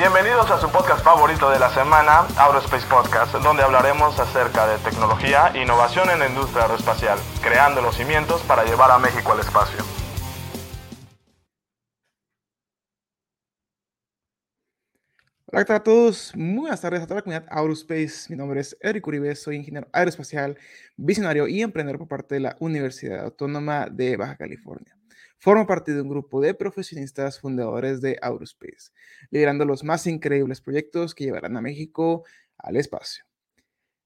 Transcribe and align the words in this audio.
Bienvenidos 0.00 0.50
a 0.50 0.58
su 0.58 0.72
podcast 0.72 1.04
favorito 1.04 1.50
de 1.50 1.58
la 1.58 1.68
semana, 1.68 2.20
Aerospace 2.38 2.86
Podcast, 2.86 3.34
donde 3.34 3.62
hablaremos 3.62 4.18
acerca 4.18 4.66
de 4.66 4.78
tecnología 4.78 5.52
e 5.54 5.60
innovación 5.60 6.08
en 6.08 6.20
la 6.20 6.26
industria 6.26 6.62
aeroespacial, 6.62 7.18
creando 7.42 7.82
los 7.82 7.98
cimientos 7.98 8.40
para 8.44 8.64
llevar 8.64 8.90
a 8.92 8.98
México 8.98 9.32
al 9.32 9.40
espacio. 9.40 9.84
Hola 15.44 15.66
a 15.68 15.82
todos, 15.82 16.34
muy 16.34 16.60
buenas 16.60 16.80
tardes 16.80 17.02
a 17.02 17.06
toda 17.06 17.16
la 17.16 17.22
comunidad 17.22 17.46
Aerospace. 17.50 18.30
Mi 18.30 18.36
nombre 18.36 18.60
es 18.60 18.78
Eric 18.80 19.06
Uribe, 19.06 19.36
soy 19.36 19.56
ingeniero 19.56 19.86
aeroespacial, 19.92 20.56
visionario 20.96 21.46
y 21.46 21.60
emprendedor 21.60 21.98
por 21.98 22.08
parte 22.08 22.36
de 22.36 22.40
la 22.40 22.56
Universidad 22.58 23.22
Autónoma 23.22 23.86
de 23.90 24.16
Baja 24.16 24.38
California. 24.38 24.96
Formo 25.42 25.66
parte 25.66 25.94
de 25.94 26.02
un 26.02 26.08
grupo 26.10 26.42
de 26.42 26.52
profesionistas 26.52 27.40
fundadores 27.40 28.02
de 28.02 28.18
Aerospace, 28.20 28.90
liderando 29.30 29.64
los 29.64 29.82
más 29.82 30.06
increíbles 30.06 30.60
proyectos 30.60 31.14
que 31.14 31.24
llevarán 31.24 31.56
a 31.56 31.62
México 31.62 32.24
al 32.58 32.76
espacio. 32.76 33.24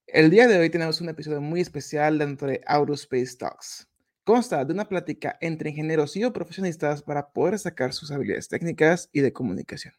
El 0.06 0.30
día 0.30 0.46
de 0.46 0.56
hoy 0.60 0.70
tenemos 0.70 1.00
un 1.00 1.08
episodio 1.08 1.40
muy 1.40 1.60
especial 1.60 2.18
dentro 2.18 2.46
de 2.46 2.60
Aerospace 2.64 3.36
Talks. 3.36 3.88
Consta 4.22 4.64
de 4.64 4.74
una 4.74 4.88
plática 4.88 5.36
entre 5.40 5.70
ingenieros 5.70 6.16
y 6.16 6.24
profesionistas 6.30 7.02
para 7.02 7.32
poder 7.32 7.58
sacar 7.58 7.92
sus 7.92 8.12
habilidades 8.12 8.46
técnicas 8.46 9.10
y 9.12 9.20
de 9.20 9.32
comunicación, 9.32 9.94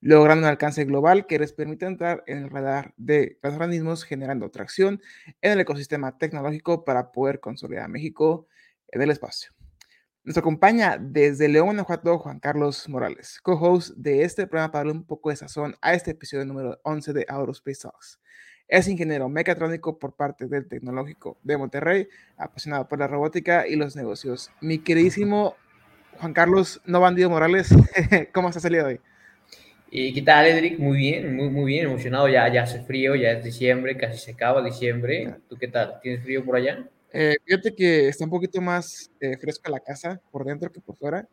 logrando 0.00 0.46
un 0.46 0.50
alcance 0.50 0.84
global 0.84 1.26
que 1.26 1.40
les 1.40 1.52
permite 1.52 1.86
entrar 1.86 2.22
en 2.28 2.44
el 2.44 2.48
radar 2.48 2.94
de 2.96 3.40
los 3.42 3.54
organismos 3.54 4.04
generando 4.04 4.52
tracción 4.52 5.02
en 5.40 5.50
el 5.50 5.58
ecosistema 5.58 6.16
tecnológico 6.16 6.84
para 6.84 7.10
poder 7.10 7.40
consolidar 7.40 7.86
a 7.86 7.88
México 7.88 8.46
en 8.86 9.02
el 9.02 9.10
espacio. 9.10 9.50
Nos 10.22 10.36
acompaña 10.36 10.98
desde 11.00 11.48
León, 11.48 11.64
Guanajuato, 11.64 12.18
Juan 12.18 12.40
Carlos 12.40 12.86
Morales, 12.90 13.40
co-host 13.42 13.96
de 13.96 14.22
este 14.22 14.46
programa 14.46 14.70
para 14.70 14.80
darle 14.80 14.92
un 14.92 15.06
poco 15.06 15.30
de 15.30 15.36
sazón 15.36 15.76
a 15.80 15.94
este 15.94 16.10
episodio 16.10 16.44
número 16.44 16.78
11 16.82 17.14
de 17.14 17.24
Aerospace 17.26 17.80
Talks. 17.80 18.20
Es 18.68 18.86
ingeniero 18.86 19.30
mecatrónico 19.30 19.98
por 19.98 20.14
parte 20.16 20.46
del 20.46 20.68
Tecnológico 20.68 21.38
de 21.42 21.56
Monterrey, 21.56 22.08
apasionado 22.36 22.86
por 22.86 22.98
la 22.98 23.06
robótica 23.06 23.66
y 23.66 23.76
los 23.76 23.96
negocios. 23.96 24.50
Mi 24.60 24.78
queridísimo 24.80 25.56
Juan 26.18 26.34
Carlos 26.34 26.82
No 26.84 27.00
Bandido 27.00 27.30
Morales, 27.30 27.70
¿cómo 28.34 28.50
estás 28.50 28.66
el 28.66 28.72
día 28.72 28.84
de 28.84 28.88
hoy? 28.88 29.00
¿Y 29.90 30.12
qué 30.12 30.20
tal, 30.20 30.46
Edric? 30.46 30.78
Muy 30.78 30.98
bien, 30.98 31.34
muy, 31.34 31.48
muy 31.48 31.64
bien, 31.64 31.86
emocionado. 31.86 32.28
Ya, 32.28 32.46
ya 32.52 32.64
hace 32.64 32.82
frío, 32.82 33.14
ya 33.14 33.30
es 33.30 33.42
diciembre, 33.42 33.96
casi 33.96 34.18
se 34.18 34.32
acaba 34.32 34.62
diciembre. 34.62 35.36
¿Tú 35.48 35.56
qué 35.56 35.66
tal? 35.66 35.98
¿Tienes 36.02 36.22
frío 36.22 36.44
por 36.44 36.56
allá? 36.56 36.86
Eh, 37.12 37.36
fíjate 37.44 37.74
que 37.74 38.08
está 38.08 38.24
un 38.24 38.30
poquito 38.30 38.60
más 38.60 39.10
eh, 39.20 39.36
fresca 39.36 39.70
la 39.70 39.80
casa 39.80 40.20
por 40.30 40.44
dentro 40.44 40.70
que 40.70 40.80
por 40.80 40.96
fuera. 40.96 41.28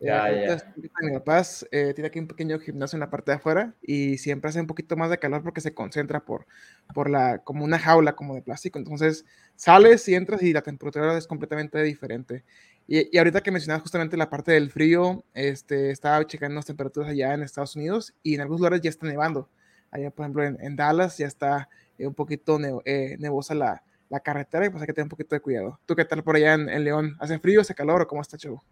Eh, 0.00 0.06
ya, 0.06 0.32
ya. 0.32 0.74
Mi 1.02 1.12
papá 1.12 1.42
eh, 1.70 1.92
tiene 1.94 2.08
aquí 2.08 2.18
un 2.18 2.26
pequeño 2.26 2.58
gimnasio 2.58 2.96
en 2.96 3.00
la 3.00 3.10
parte 3.10 3.32
de 3.32 3.36
afuera 3.36 3.74
y 3.82 4.16
siempre 4.16 4.48
hace 4.48 4.60
un 4.60 4.66
poquito 4.66 4.96
más 4.96 5.10
de 5.10 5.18
calor 5.18 5.42
porque 5.42 5.60
se 5.60 5.74
concentra 5.74 6.24
por, 6.24 6.46
por 6.94 7.10
la, 7.10 7.38
como 7.40 7.64
una 7.64 7.78
jaula 7.78 8.16
como 8.16 8.34
de 8.34 8.40
plástico. 8.42 8.78
Entonces 8.78 9.26
sales 9.56 10.08
y 10.08 10.14
entras 10.14 10.42
y 10.42 10.54
la 10.54 10.62
temperatura 10.62 11.16
es 11.18 11.26
completamente 11.26 11.82
diferente. 11.82 12.44
Y, 12.88 13.14
y 13.14 13.18
ahorita 13.18 13.42
que 13.42 13.50
mencionabas 13.50 13.82
justamente 13.82 14.16
la 14.16 14.30
parte 14.30 14.52
del 14.52 14.70
frío, 14.70 15.22
este, 15.34 15.90
estaba 15.90 16.26
checando 16.26 16.56
las 16.56 16.66
temperaturas 16.66 17.10
allá 17.10 17.34
en 17.34 17.42
Estados 17.42 17.76
Unidos 17.76 18.14
y 18.22 18.34
en 18.34 18.40
algunos 18.40 18.60
lugares 18.60 18.80
ya 18.80 18.88
está 18.90 19.06
nevando. 19.06 19.50
Allá, 19.90 20.10
por 20.10 20.24
ejemplo, 20.24 20.44
en, 20.44 20.56
en 20.60 20.76
Dallas 20.76 21.18
ya 21.18 21.26
está 21.26 21.68
un 21.98 22.14
poquito 22.14 22.58
nevosa 22.58 23.54
la, 23.54 23.82
la 24.10 24.20
carretera 24.20 24.66
y 24.66 24.70
pues 24.70 24.82
hay 24.82 24.86
que 24.86 24.92
tener 24.92 25.04
un 25.04 25.10
poquito 25.10 25.34
de 25.34 25.40
cuidado. 25.40 25.80
¿Tú 25.86 25.94
qué 25.94 26.04
tal 26.04 26.22
por 26.22 26.36
allá 26.36 26.54
en, 26.54 26.84
León? 26.84 27.16
¿Hace 27.20 27.38
frío, 27.38 27.60
hace 27.60 27.74
calor 27.74 28.02
o 28.02 28.06
cómo 28.06 28.20
está, 28.20 28.36
chavo? 28.36 28.62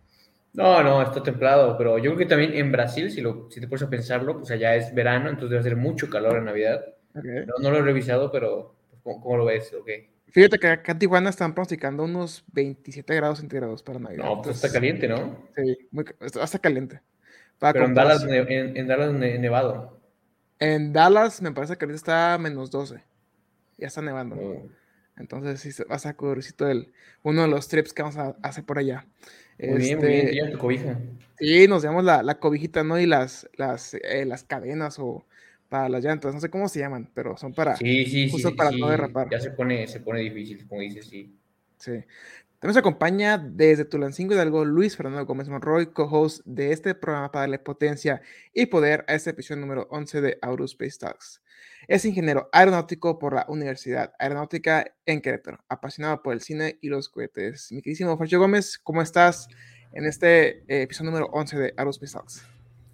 No, 0.53 0.83
no, 0.83 1.01
está 1.01 1.23
templado, 1.23 1.79
pero 1.79 1.99
yo 1.99 2.11
creo 2.11 2.19
que 2.19 2.27
también 2.27 2.55
en 2.55 2.73
Brasil, 2.73 3.11
si, 3.11 3.21
lo, 3.21 3.49
si 3.51 3.61
te 3.61 3.69
pones 3.69 3.83
a 3.83 3.91
pensarlo, 3.91 4.39
pues 4.39 4.51
allá 4.51 4.75
es 4.75 4.93
verano, 4.93 5.29
entonces 5.29 5.51
debe 5.51 5.61
hacer 5.61 5.77
mucho 5.77 6.11
calor 6.11 6.39
en 6.39 6.47
Navidad. 6.47 6.85
No, 7.15 7.55
no, 7.61 7.71
lo 7.71 7.79
he 7.79 7.83
revisado, 7.83 8.33
pero 8.33 8.75
pues, 9.03 9.17
¿cómo, 9.23 9.37
lo 9.37 9.45
ves? 9.45 9.73
Okay. 9.73 10.11
Fíjate 10.27 10.59
que 10.59 10.67
acá 10.67 10.93
en 10.93 10.99
Tijuana 10.99 11.31
están 11.31 11.55
pronosticando 11.55 12.05
unos 12.05 12.45
27 12.53 13.15
grados 13.15 13.39
centígrados 13.39 13.83
para 13.83 14.01
Navidad. 14.01 14.25
No, 14.25 14.43
pues 14.43 14.57
está 14.57 14.73
caliente, 14.73 15.07
¿no? 15.07 15.49
Sí, 15.55 15.89
muy, 15.93 16.05
está 16.21 16.59
caliente. 16.59 17.01
pero 17.61 17.85
en 17.85 17.95
Dallas, 17.95 18.25
en, 18.25 18.77
en 18.77 18.87
Dallas, 18.89 19.13
nevado. 19.13 20.01
En 20.59 20.93
Dallas 20.93 21.41
me 21.41 21.53
parece 21.53 21.77
que 21.77 21.85
ahorita 21.85 21.97
está 21.97 22.39
menos 22.39 22.71
12. 22.71 23.01
Ya 23.77 23.87
está 23.87 24.03
nevando. 24.03 24.37
Oh. 24.37 24.78
Entonces, 25.19 25.61
sí, 25.61 25.83
vas 25.89 26.07
a 26.07 26.15
cubrircito 26.15 26.69
el, 26.69 26.93
uno 27.23 27.43
de 27.43 27.49
los 27.49 27.69
trips 27.69 27.93
que 27.93 28.03
vamos 28.03 28.17
a 28.17 28.37
hacer 28.43 28.65
por 28.65 28.79
allá. 28.79 29.07
Muy 29.59 29.79
bien, 29.79 29.99
muy 29.99 30.09
bien, 30.09 30.29
este, 30.29 30.53
tu 30.53 30.59
cobija. 30.59 31.01
Sí, 31.39 31.69
nos 31.69 31.83
llamamos 31.83 32.05
la, 32.05 32.23
la, 32.23 32.39
cobijita, 32.39 32.85
¿no? 32.85 32.99
Y 32.99 33.07
las, 33.07 33.49
las, 33.55 33.95
eh, 33.95 34.25
las 34.25 34.45
cadenas 34.45 34.99
o 34.99 35.25
para 35.69 35.89
las 35.89 36.03
llantas, 36.03 36.35
no 36.35 36.41
sé 36.41 36.49
cómo 36.51 36.69
se 36.69 36.81
llaman, 36.81 37.11
pero 37.15 37.37
son 37.37 37.53
para, 37.53 37.77
sí, 37.77 38.07
sí, 38.07 38.31
justo 38.31 38.51
sí, 38.51 38.55
para 38.55 38.71
no 38.71 38.89
derrapar. 38.89 39.29
Ya 39.31 39.41
se 39.41 39.51
pone, 39.51 39.87
se 39.87 40.01
pone 40.01 40.21
difícil, 40.21 40.67
como 40.67 40.81
dices, 40.81 41.07
sí. 41.07 41.37
Sí. 41.77 41.93
También 42.61 42.75
se 42.75 42.81
acompaña 42.81 43.39
desde 43.39 43.85
Tulancingo 43.85 44.35
Hidalgo 44.35 44.65
Luis 44.65 44.97
Fernando 44.97 45.25
Gómez 45.25 45.49
Monroy, 45.49 45.93
co-host 45.93 46.41
de 46.45 46.73
este 46.73 46.97
programa 46.97 47.31
para 47.31 47.43
darle 47.43 47.61
potencia 47.61 48.21
y 48.53 48.67
poder 48.67 49.05
a 49.07 49.15
este 49.15 49.31
episodio 49.31 49.61
número 49.61 49.87
11 49.93 50.21
de 50.21 50.39
Aerospace 50.43 50.99
Talks. 50.99 51.41
Es 51.87 52.05
ingeniero 52.05 52.49
aeronáutico 52.53 53.17
por 53.21 53.33
la 53.33 53.47
Universidad 53.49 54.13
Aeronáutica 54.19 54.93
en 55.07 55.21
Querétaro, 55.21 55.61
apasionado 55.69 56.21
por 56.21 56.33
el 56.33 56.41
cine 56.41 56.79
y 56.81 56.89
los 56.89 57.09
cohetes. 57.09 57.71
Mi 57.71 57.81
queridísimo 57.81 58.19
Fercho 58.19 58.41
Gómez, 58.41 58.77
¿cómo 58.83 59.03
estás 59.03 59.47
en 59.93 60.05
este 60.07 60.65
eh, 60.67 60.83
episodio 60.83 61.13
número 61.13 61.27
11 61.27 61.59
de 61.59 61.75
Aerospace 61.77 62.13
Talks? 62.13 62.45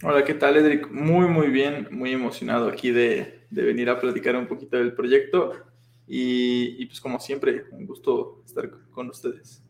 Hola, 0.02 0.24
¿qué 0.24 0.34
tal, 0.34 0.58
Edric? 0.58 0.90
Muy, 0.90 1.26
muy 1.26 1.48
bien, 1.48 1.88
muy 1.90 2.12
emocionado 2.12 2.68
aquí 2.68 2.90
de, 2.90 3.46
de 3.48 3.62
venir 3.62 3.88
a 3.88 3.98
platicar 3.98 4.36
un 4.36 4.46
poquito 4.46 4.76
del 4.76 4.92
proyecto. 4.92 5.72
Y, 6.06 6.82
y, 6.82 6.86
pues 6.86 7.00
como 7.00 7.18
siempre, 7.18 7.64
un 7.72 7.86
gusto 7.86 8.42
estar 8.44 8.70
con 8.90 9.08
ustedes. 9.08 9.62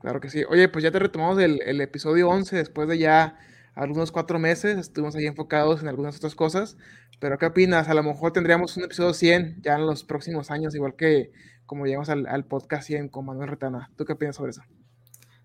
Claro 0.00 0.20
que 0.20 0.30
sí. 0.30 0.44
Oye, 0.48 0.68
pues 0.68 0.82
ya 0.82 0.90
te 0.90 0.98
retomamos 0.98 1.38
el, 1.40 1.60
el 1.62 1.80
episodio 1.80 2.28
11 2.28 2.56
después 2.56 2.88
de 2.88 2.98
ya 2.98 3.38
algunos 3.74 4.12
cuatro 4.12 4.38
meses, 4.38 4.78
estuvimos 4.78 5.14
ahí 5.14 5.26
enfocados 5.26 5.82
en 5.82 5.88
algunas 5.88 6.16
otras 6.16 6.34
cosas, 6.34 6.76
pero 7.18 7.38
¿qué 7.38 7.46
opinas? 7.46 7.88
A 7.88 7.94
lo 7.94 8.02
mejor 8.02 8.32
tendríamos 8.32 8.76
un 8.76 8.84
episodio 8.84 9.14
100 9.14 9.62
ya 9.62 9.74
en 9.74 9.86
los 9.86 10.04
próximos 10.04 10.50
años, 10.50 10.74
igual 10.74 10.96
que 10.96 11.32
como 11.66 11.86
llegamos 11.86 12.08
al, 12.08 12.26
al 12.26 12.44
podcast 12.44 12.86
100 12.88 13.08
con 13.08 13.26
Manuel 13.26 13.48
Retana. 13.48 13.90
¿Tú 13.96 14.04
qué 14.04 14.14
opinas 14.14 14.36
sobre 14.36 14.50
eso? 14.50 14.62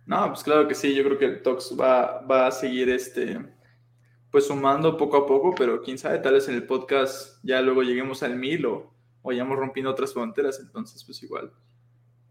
No, 0.05 0.28
pues 0.28 0.44
claro 0.44 0.67
que 0.67 0.75
sí, 0.75 0.95
yo 0.95 1.03
creo 1.03 1.17
que 1.17 1.25
el 1.25 1.41
Talks 1.41 1.75
va, 1.79 2.22
va 2.22 2.47
a 2.47 2.51
seguir 2.51 2.89
este, 2.89 3.39
pues 4.31 4.47
sumando 4.47 4.97
poco 4.97 5.17
a 5.17 5.25
poco, 5.25 5.53
pero 5.55 5.81
quién 5.81 5.97
sabe, 5.97 6.19
tal 6.19 6.34
vez 6.34 6.47
en 6.47 6.55
el 6.55 6.66
podcast 6.66 7.39
ya 7.44 7.61
luego 7.61 7.84
lleguemos 7.84 8.22
al 8.23 8.35
mil 8.38 8.66
o 8.66 8.94
vayamos 9.25 9.58
rompiendo 9.58 9.91
otras 9.91 10.13
fronteras, 10.13 10.59
entonces 10.59 11.03
pues 11.03 11.22
igual, 11.24 11.52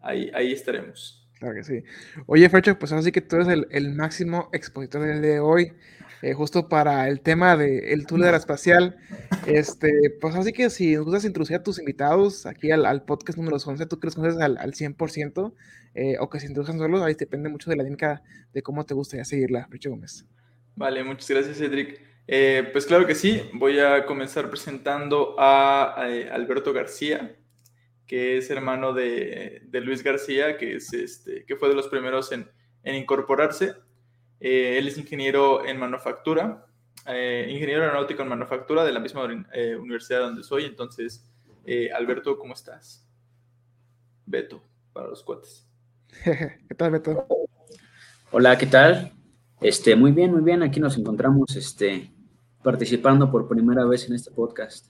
ahí, 0.00 0.31
ahí 0.34 0.53
estaremos. 0.53 1.28
Claro 1.38 1.55
que 1.55 1.65
sí. 1.65 1.82
Oye, 2.27 2.49
Fercho, 2.49 2.78
pues 2.78 2.93
así 2.93 3.12
que 3.12 3.21
tú 3.21 3.37
eres 3.37 3.49
el, 3.49 3.66
el 3.71 3.93
máximo 3.93 4.49
expositor 4.53 5.03
del 5.03 5.21
día 5.21 5.33
de 5.33 5.41
hoy, 5.41 5.72
eh, 6.22 6.33
justo 6.33 6.69
para 6.69 7.09
el 7.09 7.21
tema 7.21 7.56
del 7.56 8.04
de 8.04 8.19
la 8.19 8.37
espacial. 8.37 8.97
Este, 9.47 10.10
pues 10.21 10.34
así 10.37 10.53
que 10.53 10.71
si 10.71 10.94
nos 10.94 11.04
gustas 11.04 11.27
introducir 11.27 11.56
a 11.56 11.62
tus 11.62 11.78
invitados 11.78 12.47
aquí 12.47 12.71
al, 12.71 12.87
al 12.87 13.04
podcast 13.04 13.37
número 13.37 13.59
11, 13.59 13.84
tú 13.87 14.00
crees 14.00 14.15
que 14.15 14.22
conoces 14.22 14.41
al, 14.41 14.56
al 14.56 14.72
100%, 14.72 15.53
eh, 15.94 16.16
o 16.19 16.31
que 16.31 16.41
se 16.41 16.47
introduzcan 16.47 16.78
solos, 16.78 17.03
ahí 17.03 17.15
depende 17.15 17.50
mucho 17.50 17.69
de 17.69 17.77
la 17.77 17.83
dinámica 17.83 18.22
de 18.54 18.62
cómo 18.62 18.87
te 18.87 18.94
gustaría 18.94 19.25
seguirla, 19.25 19.66
Fercho 19.69 19.91
Gómez. 19.91 20.25
Vale, 20.77 21.04
muchas 21.04 21.28
gracias, 21.28 21.59
Cedric. 21.59 22.00
Eh, 22.26 22.68
pues 22.72 22.86
claro 22.86 23.06
que 23.06 23.14
sí, 23.14 23.42
voy 23.52 23.78
a 23.78 24.06
comenzar 24.06 24.48
presentando 24.48 25.36
a, 25.38 25.94
a 25.94 26.34
Alberto 26.34 26.72
García 26.72 27.36
que 28.06 28.36
es 28.36 28.50
hermano 28.50 28.92
de, 28.92 29.62
de 29.66 29.80
Luis 29.80 30.02
García, 30.02 30.56
que, 30.56 30.76
es 30.76 30.92
este, 30.92 31.44
que 31.44 31.56
fue 31.56 31.68
de 31.68 31.74
los 31.74 31.88
primeros 31.88 32.32
en, 32.32 32.50
en 32.82 32.96
incorporarse. 32.96 33.74
Eh, 34.40 34.76
él 34.78 34.88
es 34.88 34.98
ingeniero 34.98 35.64
en 35.64 35.78
manufactura, 35.78 36.66
eh, 37.06 37.47
ingeniero 37.48 37.82
aeronáutico 37.82 38.22
en 38.22 38.28
manufactura 38.28 38.84
de 38.84 38.92
la 38.92 39.00
misma 39.00 39.27
eh, 39.53 39.77
universidad 39.77 40.20
donde 40.20 40.42
soy. 40.42 40.65
Entonces, 40.65 41.30
eh, 41.65 41.91
Alberto, 41.92 42.38
¿cómo 42.38 42.53
estás? 42.53 43.09
Beto, 44.27 44.62
para 44.92 45.09
los 45.09 45.22
cuates. 45.22 45.66
¿Qué 46.24 46.74
tal, 46.77 46.91
Beto? 46.91 47.27
Hola, 48.32 48.59
¿qué 48.59 48.66
tal? 48.66 49.12
Este, 49.60 49.97
muy 49.97 50.12
bien, 50.12 50.30
muy 50.30 50.42
bien. 50.42 50.62
Aquí 50.62 50.78
nos 50.78 50.98
encontramos 50.98 51.56
este, 51.56 52.12
participando 52.65 53.31
por 53.31 53.47
primera 53.47 53.84
vez 53.84 54.09
en 54.09 54.15
este 54.15 54.31
podcast. 54.31 54.87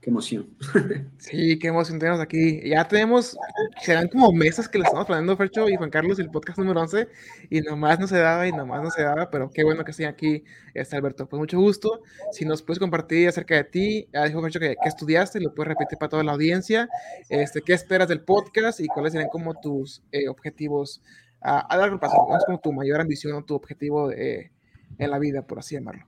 Qué 0.00 0.10
emoción. 0.10 0.54
Sí, 1.18 1.58
qué 1.58 1.68
emoción 1.68 1.98
tenemos 1.98 2.20
aquí. 2.20 2.60
Ya 2.68 2.86
tenemos, 2.86 3.36
serán 3.82 4.08
como 4.08 4.30
meses 4.30 4.68
que 4.68 4.78
le 4.78 4.84
estamos 4.84 5.06
planeando, 5.06 5.36
Fercho 5.36 5.68
y 5.68 5.74
Juan 5.74 5.90
Carlos, 5.90 6.18
el 6.20 6.30
podcast 6.30 6.58
número 6.58 6.80
11, 6.82 7.08
y 7.50 7.60
nomás 7.62 7.98
no 7.98 8.06
se 8.06 8.18
daba, 8.18 8.46
y 8.46 8.52
nomás 8.52 8.82
no 8.82 8.90
se 8.90 9.02
daba, 9.02 9.28
pero 9.30 9.50
qué 9.50 9.64
bueno 9.64 9.84
que 9.84 9.90
estén 9.90 10.06
aquí, 10.06 10.44
este 10.74 10.96
Alberto. 10.96 11.28
Pues 11.28 11.40
mucho 11.40 11.58
gusto. 11.58 12.02
Si 12.30 12.44
nos 12.44 12.62
puedes 12.62 12.78
compartir 12.78 13.26
acerca 13.26 13.56
de 13.56 13.64
ti, 13.64 14.08
ya 14.12 14.24
dijo 14.26 14.40
Fercho 14.40 14.60
que, 14.60 14.76
que 14.80 14.88
estudiaste, 14.88 15.40
lo 15.40 15.52
puedes 15.54 15.68
repetir 15.68 15.98
para 15.98 16.10
toda 16.10 16.22
la 16.22 16.32
audiencia, 16.32 16.88
este, 17.28 17.62
qué 17.62 17.72
esperas 17.72 18.08
del 18.08 18.20
podcast 18.20 18.80
y 18.80 18.86
cuáles 18.86 19.12
serían 19.12 19.30
como 19.30 19.58
tus 19.58 20.02
eh, 20.12 20.28
objetivos 20.28 21.02
a, 21.40 21.58
a 21.60 21.76
largo 21.76 21.98
plazo, 21.98 22.28
es 22.36 22.44
como 22.44 22.60
tu 22.60 22.72
mayor 22.72 23.00
ambición 23.00 23.34
o 23.34 23.44
tu 23.44 23.54
objetivo 23.54 24.08
de, 24.08 24.52
en 24.98 25.10
la 25.10 25.18
vida, 25.18 25.42
por 25.42 25.58
así 25.58 25.74
llamarlo. 25.74 26.06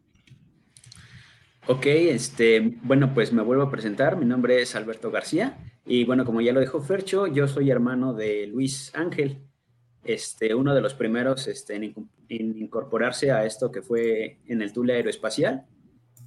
Ok, 1.67 1.87
este, 1.87 2.79
bueno, 2.83 3.13
pues 3.15 3.33
me 3.33 3.43
vuelvo 3.43 3.65
a 3.65 3.71
presentar. 3.71 4.17
Mi 4.17 4.25
nombre 4.25 4.63
es 4.63 4.75
Alberto 4.75 5.11
García 5.11 5.59
y 5.85 6.05
bueno, 6.05 6.25
como 6.25 6.41
ya 6.41 6.53
lo 6.53 6.61
dijo 6.61 6.81
Fercho, 6.81 7.27
yo 7.27 7.49
soy 7.49 7.71
hermano 7.71 8.15
de 8.15 8.47
Luis 8.47 8.93
Ángel, 8.95 9.39
este, 10.03 10.55
uno 10.55 10.75
de 10.75 10.81
los 10.81 10.95
primeros 10.95 11.47
este, 11.49 11.77
en, 11.77 11.95
incorporarse 12.29 13.31
a 13.31 13.45
esto 13.45 13.71
que 13.71 13.83
fue 13.83 14.39
en 14.47 14.63
el 14.63 14.73
Tule 14.73 14.95
Aeroespacial. 14.95 15.67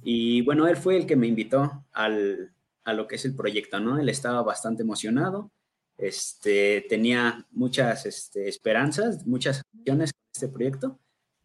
Y 0.02 0.42
bueno, 0.42 0.68
él 0.68 0.76
fue 0.76 0.96
el 0.96 1.06
que 1.06 1.16
me 1.16 1.26
invitó 1.26 1.84
al, 1.92 2.54
a 2.84 2.92
lo 2.92 3.06
que 3.06 3.16
es 3.16 3.24
el 3.24 3.34
proyecto, 3.34 3.80
¿no? 3.80 3.98
Él 3.98 4.08
estaba 4.08 4.42
bastante 4.42 4.82
emocionado, 4.82 5.50
este, 5.96 6.84
tenía 6.88 7.46
muchas 7.50 8.06
este, 8.06 8.48
esperanzas, 8.48 9.26
muchas 9.26 9.62
acciones 9.76 10.12
con 10.12 10.22
este 10.32 10.48
proyecto. 10.48 11.00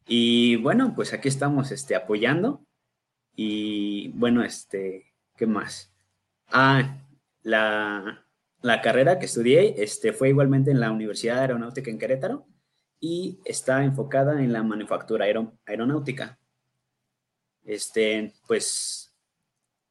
Y 0.08 0.58
bueno, 0.58 0.94
pues 0.96 1.14
aquí 1.14 1.28
estamos 1.28 1.72
este, 1.72 1.96
apoyando. 1.96 2.66
Y 3.36 4.10
bueno, 4.10 4.44
este, 4.44 5.14
¿qué 5.36 5.48
más? 5.48 5.92
Ah, 6.48 6.98
la, 7.44 8.26
la 8.62 8.82
carrera 8.82 9.20
que 9.20 9.26
estudié 9.26 9.82
este, 9.82 10.12
fue 10.12 10.30
igualmente 10.30 10.72
en 10.72 10.80
la 10.80 10.92
Universidad 10.92 11.40
Aeronáutica 11.40 11.90
en 11.90 11.98
Querétaro 11.98 12.46
y 13.00 13.40
está 13.46 13.84
enfocada 13.84 14.44
en 14.44 14.52
la 14.52 14.64
manufactura 14.64 15.26
aeronáutica. 15.66 16.38
Este, 17.64 18.34
pues 18.48 19.14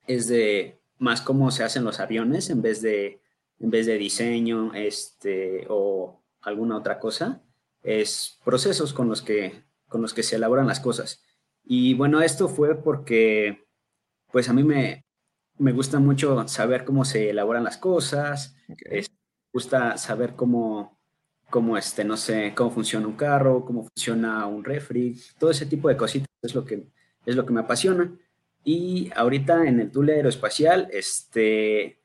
es 0.06 0.28
de 0.28 0.80
más 0.98 1.22
cómo 1.22 1.50
se 1.50 1.64
hacen 1.64 1.84
los 1.84 2.00
aviones 2.00 2.50
en 2.50 2.60
vez 2.60 2.82
de, 2.82 3.22
en 3.58 3.70
vez 3.70 3.86
de 3.86 3.96
diseño 3.96 4.74
este, 4.74 5.66
o 5.68 6.22
alguna 6.42 6.76
otra 6.76 6.98
cosa. 6.98 7.42
Es 7.82 8.38
procesos 8.44 8.92
con 8.92 9.08
los, 9.08 9.22
que, 9.22 9.64
con 9.88 10.02
los 10.02 10.12
que 10.12 10.22
se 10.22 10.36
elaboran 10.36 10.66
las 10.66 10.80
cosas. 10.80 11.22
Y 11.70 11.92
bueno, 11.92 12.22
esto 12.22 12.48
fue 12.48 12.82
porque 12.82 13.68
pues 14.32 14.48
a 14.48 14.54
mí 14.54 14.64
me, 14.64 15.04
me 15.58 15.72
gusta 15.72 15.98
mucho 15.98 16.48
saber 16.48 16.86
cómo 16.86 17.04
se 17.04 17.28
elaboran 17.28 17.62
las 17.62 17.76
cosas, 17.76 18.56
me 18.68 19.04
gusta 19.52 19.98
saber 19.98 20.34
cómo, 20.34 20.98
cómo, 21.50 21.76
este, 21.76 22.04
no 22.04 22.16
sé, 22.16 22.54
cómo 22.56 22.70
funciona 22.70 23.06
un 23.06 23.16
carro, 23.16 23.66
cómo 23.66 23.86
funciona 23.86 24.46
un 24.46 24.64
refri, 24.64 25.20
todo 25.38 25.50
ese 25.50 25.66
tipo 25.66 25.90
de 25.90 25.98
cositas 25.98 26.28
es 26.40 26.54
lo 26.54 26.64
que, 26.64 26.88
es 27.26 27.36
lo 27.36 27.44
que 27.44 27.52
me 27.52 27.60
apasiona. 27.60 28.18
Y 28.64 29.10
ahorita 29.14 29.66
en 29.66 29.80
el 29.80 29.90
Tule 29.90 30.14
Aeroespacial, 30.14 30.88
este, 30.90 32.00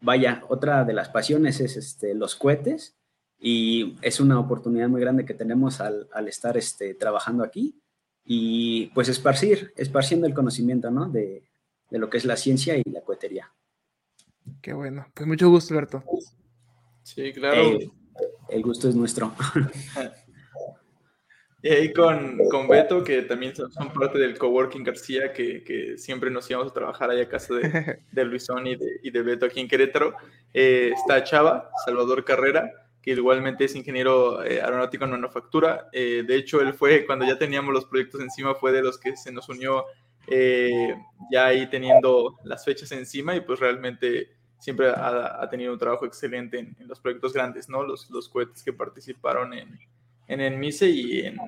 vaya, 0.00 0.44
otra 0.48 0.84
de 0.84 0.92
las 0.92 1.08
pasiones 1.08 1.58
es 1.58 1.76
este, 1.76 2.14
los 2.14 2.36
cohetes. 2.36 2.96
Y 3.40 3.96
es 4.02 4.20
una 4.20 4.38
oportunidad 4.38 4.88
muy 4.88 5.00
grande 5.00 5.24
que 5.24 5.34
tenemos 5.34 5.80
al, 5.80 6.08
al 6.12 6.28
estar 6.28 6.56
este, 6.56 6.94
trabajando 6.94 7.42
aquí 7.42 7.80
y 8.30 8.88
pues 8.88 9.08
esparcir, 9.08 9.72
esparciendo 9.74 10.26
el 10.26 10.34
conocimiento, 10.34 10.90
¿no? 10.90 11.08
De, 11.08 11.42
de 11.90 11.98
lo 11.98 12.10
que 12.10 12.18
es 12.18 12.26
la 12.26 12.36
ciencia 12.36 12.76
y 12.76 12.82
la 12.90 13.00
cohetería. 13.00 13.50
Qué 14.60 14.74
bueno. 14.74 15.06
Pues 15.14 15.26
mucho 15.26 15.48
gusto, 15.48 15.72
Alberto. 15.72 16.04
Sí, 17.02 17.32
claro. 17.32 17.78
el 18.50 18.62
gusto 18.62 18.88
es 18.88 18.94
nuestro. 18.94 19.34
Y 21.60 21.70
ahí 21.70 21.92
con, 21.92 22.38
con, 22.50 22.68
Beto, 22.68 23.02
que 23.02 23.22
también 23.22 23.52
son, 23.52 23.68
parte 23.92 24.16
del 24.16 24.38
coworking 24.38 24.84
García, 24.84 25.32
que, 25.32 25.64
que, 25.64 25.98
siempre 25.98 26.30
nos 26.30 26.48
íbamos 26.48 26.70
a 26.70 26.74
trabajar 26.74 27.10
ahí 27.10 27.20
a 27.20 27.28
casa 27.28 27.52
de, 27.52 27.98
de 28.12 28.24
Luisón 28.24 28.64
y 28.68 28.76
de, 28.76 29.00
y 29.02 29.10
de, 29.10 29.22
Beto 29.22 29.46
aquí 29.46 29.58
en 29.58 29.66
Querétaro. 29.66 30.14
Eh, 30.54 30.92
está 30.94 31.24
Chava, 31.24 31.68
Salvador 31.84 32.24
Carrera, 32.24 32.87
que 33.14 33.20
igualmente 33.20 33.64
es 33.64 33.74
ingeniero 33.74 34.44
eh, 34.44 34.60
aeronáutico 34.60 35.04
en 35.04 35.12
manufactura. 35.12 35.88
Eh, 35.92 36.24
de 36.26 36.36
hecho, 36.36 36.60
él 36.60 36.74
fue, 36.74 37.06
cuando 37.06 37.24
ya 37.24 37.38
teníamos 37.38 37.72
los 37.72 37.86
proyectos 37.86 38.20
encima, 38.20 38.54
fue 38.54 38.70
de 38.72 38.82
los 38.82 38.98
que 38.98 39.16
se 39.16 39.32
nos 39.32 39.48
unió 39.48 39.86
eh, 40.26 40.94
ya 41.30 41.46
ahí 41.46 41.68
teniendo 41.70 42.38
las 42.44 42.66
fechas 42.66 42.92
encima 42.92 43.34
y 43.34 43.40
pues 43.40 43.60
realmente 43.60 44.30
siempre 44.58 44.90
ha, 44.90 45.48
tenido 45.50 45.72
un 45.72 45.78
trabajo 45.78 46.04
excelente 46.04 46.58
en, 46.58 46.76
los 46.86 47.00
proyectos 47.00 47.32
grandes, 47.32 47.68
¿no? 47.70 47.82
Los, 47.82 48.10
los 48.10 48.28
cohetes 48.28 48.62
que 48.62 48.74
participaron 48.74 49.54
en, 49.54 49.78
en 50.26 50.40
el 50.40 50.58
MICE 50.58 50.90
y, 50.90 51.20
en, 51.20 51.38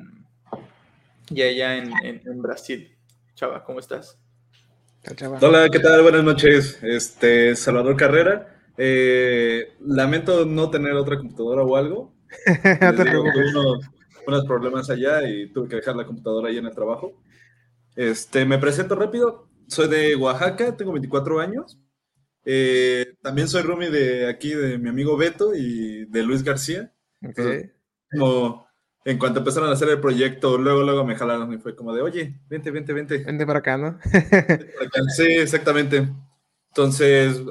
y 1.29 1.43
allá 1.43 1.77
en, 1.77 1.93
en, 2.03 2.41
Brasil. 2.41 2.97
Chava, 3.35 3.63
¿cómo 3.65 3.81
estás? 3.81 4.19
Hola, 5.41 5.69
¿qué 5.71 5.81
tal? 5.81 6.03
Buenas 6.03 6.25
noches. 6.25 6.83
Este, 6.83 7.55
Salvador 7.55 7.97
Carrera. 7.97 8.60
Eh, 8.83 9.75
lamento 9.81 10.47
no 10.47 10.71
tener 10.71 10.95
otra 10.95 11.19
computadora 11.19 11.63
o 11.63 11.77
algo. 11.77 12.15
tuve 12.97 13.51
unos, 13.51 13.91
unos 14.27 14.45
problemas 14.47 14.89
allá 14.89 15.29
y 15.29 15.53
tuve 15.53 15.69
que 15.69 15.77
dejar 15.77 15.97
la 15.97 16.07
computadora 16.07 16.49
ahí 16.49 16.57
en 16.57 16.65
el 16.65 16.75
trabajo. 16.75 17.23
Este, 17.95 18.47
me 18.47 18.57
presento 18.57 18.95
rápido. 18.95 19.51
Soy 19.67 19.87
de 19.89 20.17
Oaxaca, 20.17 20.79
tengo 20.79 20.93
24 20.93 21.41
años. 21.41 21.79
Eh, 22.47 23.17
también 23.21 23.49
soy 23.49 23.61
roomie 23.61 23.91
de 23.91 24.27
aquí, 24.27 24.55
de 24.55 24.79
mi 24.79 24.89
amigo 24.89 25.15
Beto 25.15 25.55
y 25.55 26.07
de 26.07 26.23
Luis 26.23 26.43
García. 26.43 26.91
como 28.11 28.67
en 29.05 29.19
cuanto 29.19 29.41
empezaron 29.41 29.69
a 29.69 29.73
hacer 29.73 29.91
el 29.91 30.01
proyecto, 30.01 30.57
luego, 30.57 30.83
luego 30.83 31.05
me 31.05 31.17
jalaron 31.17 31.53
y 31.53 31.59
fue 31.59 31.77
como 31.77 31.93
de, 31.93 32.01
oye, 32.01 32.41
vente, 32.49 32.71
vente, 32.71 32.95
vente. 32.95 33.19
Vente 33.19 33.45
para 33.45 33.59
acá, 33.59 33.77
¿no? 33.77 33.99
sí, 35.15 35.25
exactamente. 35.25 36.09
Entonces, 36.71 37.43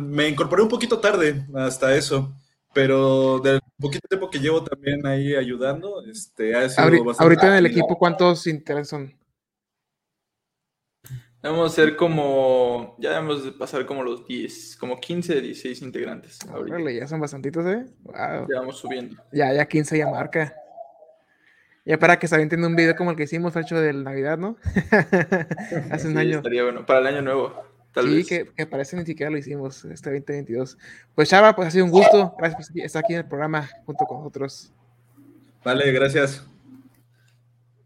me 0.00 0.28
incorporé 0.28 0.62
un 0.62 0.68
poquito 0.68 0.98
tarde 0.98 1.46
hasta 1.54 1.96
eso, 1.96 2.34
pero 2.74 3.38
del 3.38 3.60
poquito 3.80 4.06
tiempo 4.06 4.28
que 4.28 4.38
llevo 4.38 4.62
también 4.62 5.06
ahí 5.06 5.34
ayudando, 5.34 6.02
este, 6.04 6.54
ha 6.54 6.68
sido 6.68 7.14
Ahorita 7.18 7.48
en 7.48 7.54
el 7.54 7.66
equipo, 7.66 7.96
¿cuántos 7.98 8.46
interesan? 8.46 9.08
son? 9.08 9.26
Vamos 11.42 11.72
a 11.72 11.74
ser 11.76 11.96
como, 11.96 12.96
ya 12.98 13.10
debemos 13.10 13.44
de 13.44 13.52
pasar 13.52 13.86
como 13.86 14.02
los 14.02 14.26
10, 14.26 14.76
como 14.78 15.00
15, 15.00 15.40
16 15.40 15.80
integrantes. 15.82 16.38
ya 16.98 17.06
son 17.06 17.20
bastantitos, 17.20 17.64
¿eh? 17.66 17.86
Ya 18.12 18.60
vamos 18.60 18.78
subiendo. 18.78 19.22
Ya, 19.32 19.52
ya 19.52 19.66
15 19.66 19.96
ya 19.96 20.08
marca. 20.08 20.54
Ya 21.84 21.98
para 22.00 22.18
que 22.18 22.26
se 22.26 22.34
avienten 22.34 22.64
un 22.64 22.74
video 22.74 22.96
como 22.96 23.12
el 23.12 23.16
que 23.16 23.22
hicimos, 23.22 23.54
hecho 23.54 23.80
del 23.80 24.02
Navidad, 24.02 24.36
¿no? 24.38 24.56
Hace 25.92 26.08
un 26.08 26.18
año. 26.18 26.38
Estaría 26.38 26.64
bueno, 26.64 26.84
para 26.84 26.98
el 26.98 27.06
año 27.06 27.22
nuevo. 27.22 27.75
Tal 27.96 28.08
sí, 28.08 28.24
Que, 28.24 28.50
que 28.54 28.66
parece 28.66 28.96
ni 28.96 29.04
siquiera 29.04 29.30
lo 29.30 29.38
hicimos 29.38 29.84
este 29.86 30.10
2022. 30.10 30.78
Pues 31.14 31.28
Chava, 31.28 31.56
pues 31.56 31.68
ha 31.68 31.70
sido 31.70 31.84
un 31.84 31.90
gusto. 31.90 32.34
Gracias 32.38 32.70
por 32.70 32.80
estar 32.80 33.02
aquí 33.04 33.14
en 33.14 33.20
el 33.20 33.26
programa 33.26 33.68
junto 33.84 34.04
con 34.04 34.18
nosotros. 34.18 34.72
Vale, 35.64 35.90
gracias. 35.92 36.46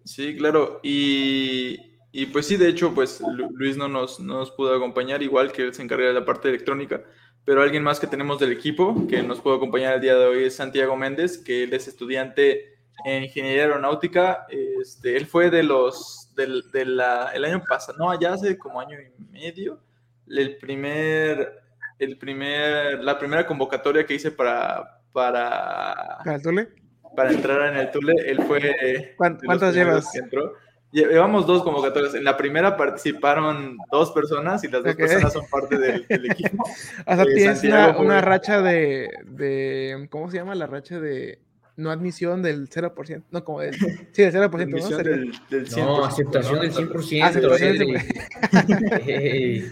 Sí, 0.05 0.37
claro. 0.37 0.81
Y 0.83 1.91
y 2.13 2.27
pues 2.27 2.47
sí, 2.47 2.57
de 2.57 2.69
hecho, 2.69 2.93
pues 2.93 3.23
Luis 3.55 3.77
no 3.77 3.87
nos, 3.87 4.19
nos 4.19 4.51
pudo 4.51 4.75
acompañar, 4.75 5.23
igual 5.23 5.53
que 5.53 5.63
él 5.63 5.75
se 5.75 5.83
encarga 5.83 6.09
de 6.09 6.15
la 6.15 6.25
parte 6.25 6.49
electrónica, 6.49 7.05
pero 7.45 7.63
alguien 7.63 7.85
más 7.85 8.01
que 8.01 8.09
tenemos 8.09 8.41
del 8.41 8.53
equipo 8.53 9.07
que 9.09 9.23
nos 9.23 9.41
puede 9.41 9.57
acompañar 9.57 9.95
el 9.95 10.01
día 10.01 10.17
de 10.17 10.27
hoy 10.27 10.45
es 10.45 10.57
Santiago 10.57 10.97
Méndez, 10.97 11.39
que 11.39 11.63
él 11.63 11.73
es 11.73 11.87
estudiante 11.87 12.79
en 13.05 13.25
ingeniería 13.25 13.63
aeronáutica. 13.63 14.47
Este, 14.49 15.17
él 15.17 15.27
fue 15.27 15.51
de 15.51 15.63
los 15.63 16.33
del 16.35 16.69
de 16.73 16.85
la, 16.85 17.31
el 17.33 17.45
año 17.45 17.63
pasado, 17.69 17.97
no, 17.99 18.11
allá 18.11 18.33
hace 18.33 18.59
como 18.59 18.81
año 18.81 18.99
y 19.01 19.23
medio, 19.31 19.81
el 20.31 20.57
primer, 20.57 21.61
el 21.99 22.19
primer, 22.19 23.03
la 23.03 23.19
primera 23.19 23.47
convocatoria 23.47 24.07
que 24.07 24.15
hice 24.15 24.31
para 24.31 25.01
para, 25.13 26.19
¿Para 26.25 26.37
el 26.37 26.43
Tule? 26.43 26.69
Para 27.17 27.33
entrar 27.33 27.73
en 27.73 27.81
el 27.81 27.91
Tule, 27.91 28.15
él 28.27 28.43
fue. 28.45 29.15
¿Cuántas 29.17 29.75
llevas? 29.75 30.15
entró. 30.15 30.55
Llevamos 30.93 31.47
dos 31.47 31.63
convocatorias. 31.63 32.15
En 32.15 32.25
la 32.25 32.37
primera 32.37 32.77
participaron 32.77 33.77
dos 33.93 34.11
personas 34.11 34.65
y 34.65 34.69
las 34.69 34.83
dos 34.83 34.97
personas 34.97 35.33
son 35.33 35.47
parte 35.49 35.79
del, 35.79 36.05
equipo. 36.09 36.65
O 37.07 37.15
sea, 37.15 37.23
eh, 37.23 37.35
tienes 37.35 37.63
una, 37.63 38.21
racha 38.21 38.61
de, 38.61 39.09
de, 39.25 40.09
¿Cómo 40.11 40.29
se 40.31 40.39
llama? 40.39 40.57
La 40.57 40.67
racha 40.67 40.99
de 40.99 41.39
no 41.77 41.93
admisión 41.93 42.43
del 42.43 42.69
0%. 42.69 43.23
No, 43.31 43.45
como 43.45 43.61
del. 43.61 43.77
Sí, 44.13 44.23
del 44.23 44.33
0%. 44.33 44.51
¿no? 44.51 44.97
Del, 44.97 45.33
del 45.49 45.69
100%, 45.69 45.77
no, 45.77 46.05
aceptación 46.05 46.61
del 46.61 46.73
100%. 46.73 47.23
Aceptación 47.23 47.77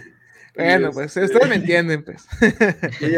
Bueno, 0.65 0.91
pues 0.93 1.17
ustedes 1.17 1.49
me 1.49 1.55
entienden, 1.55 2.05
pues. 2.05 2.27
Y 3.01 3.15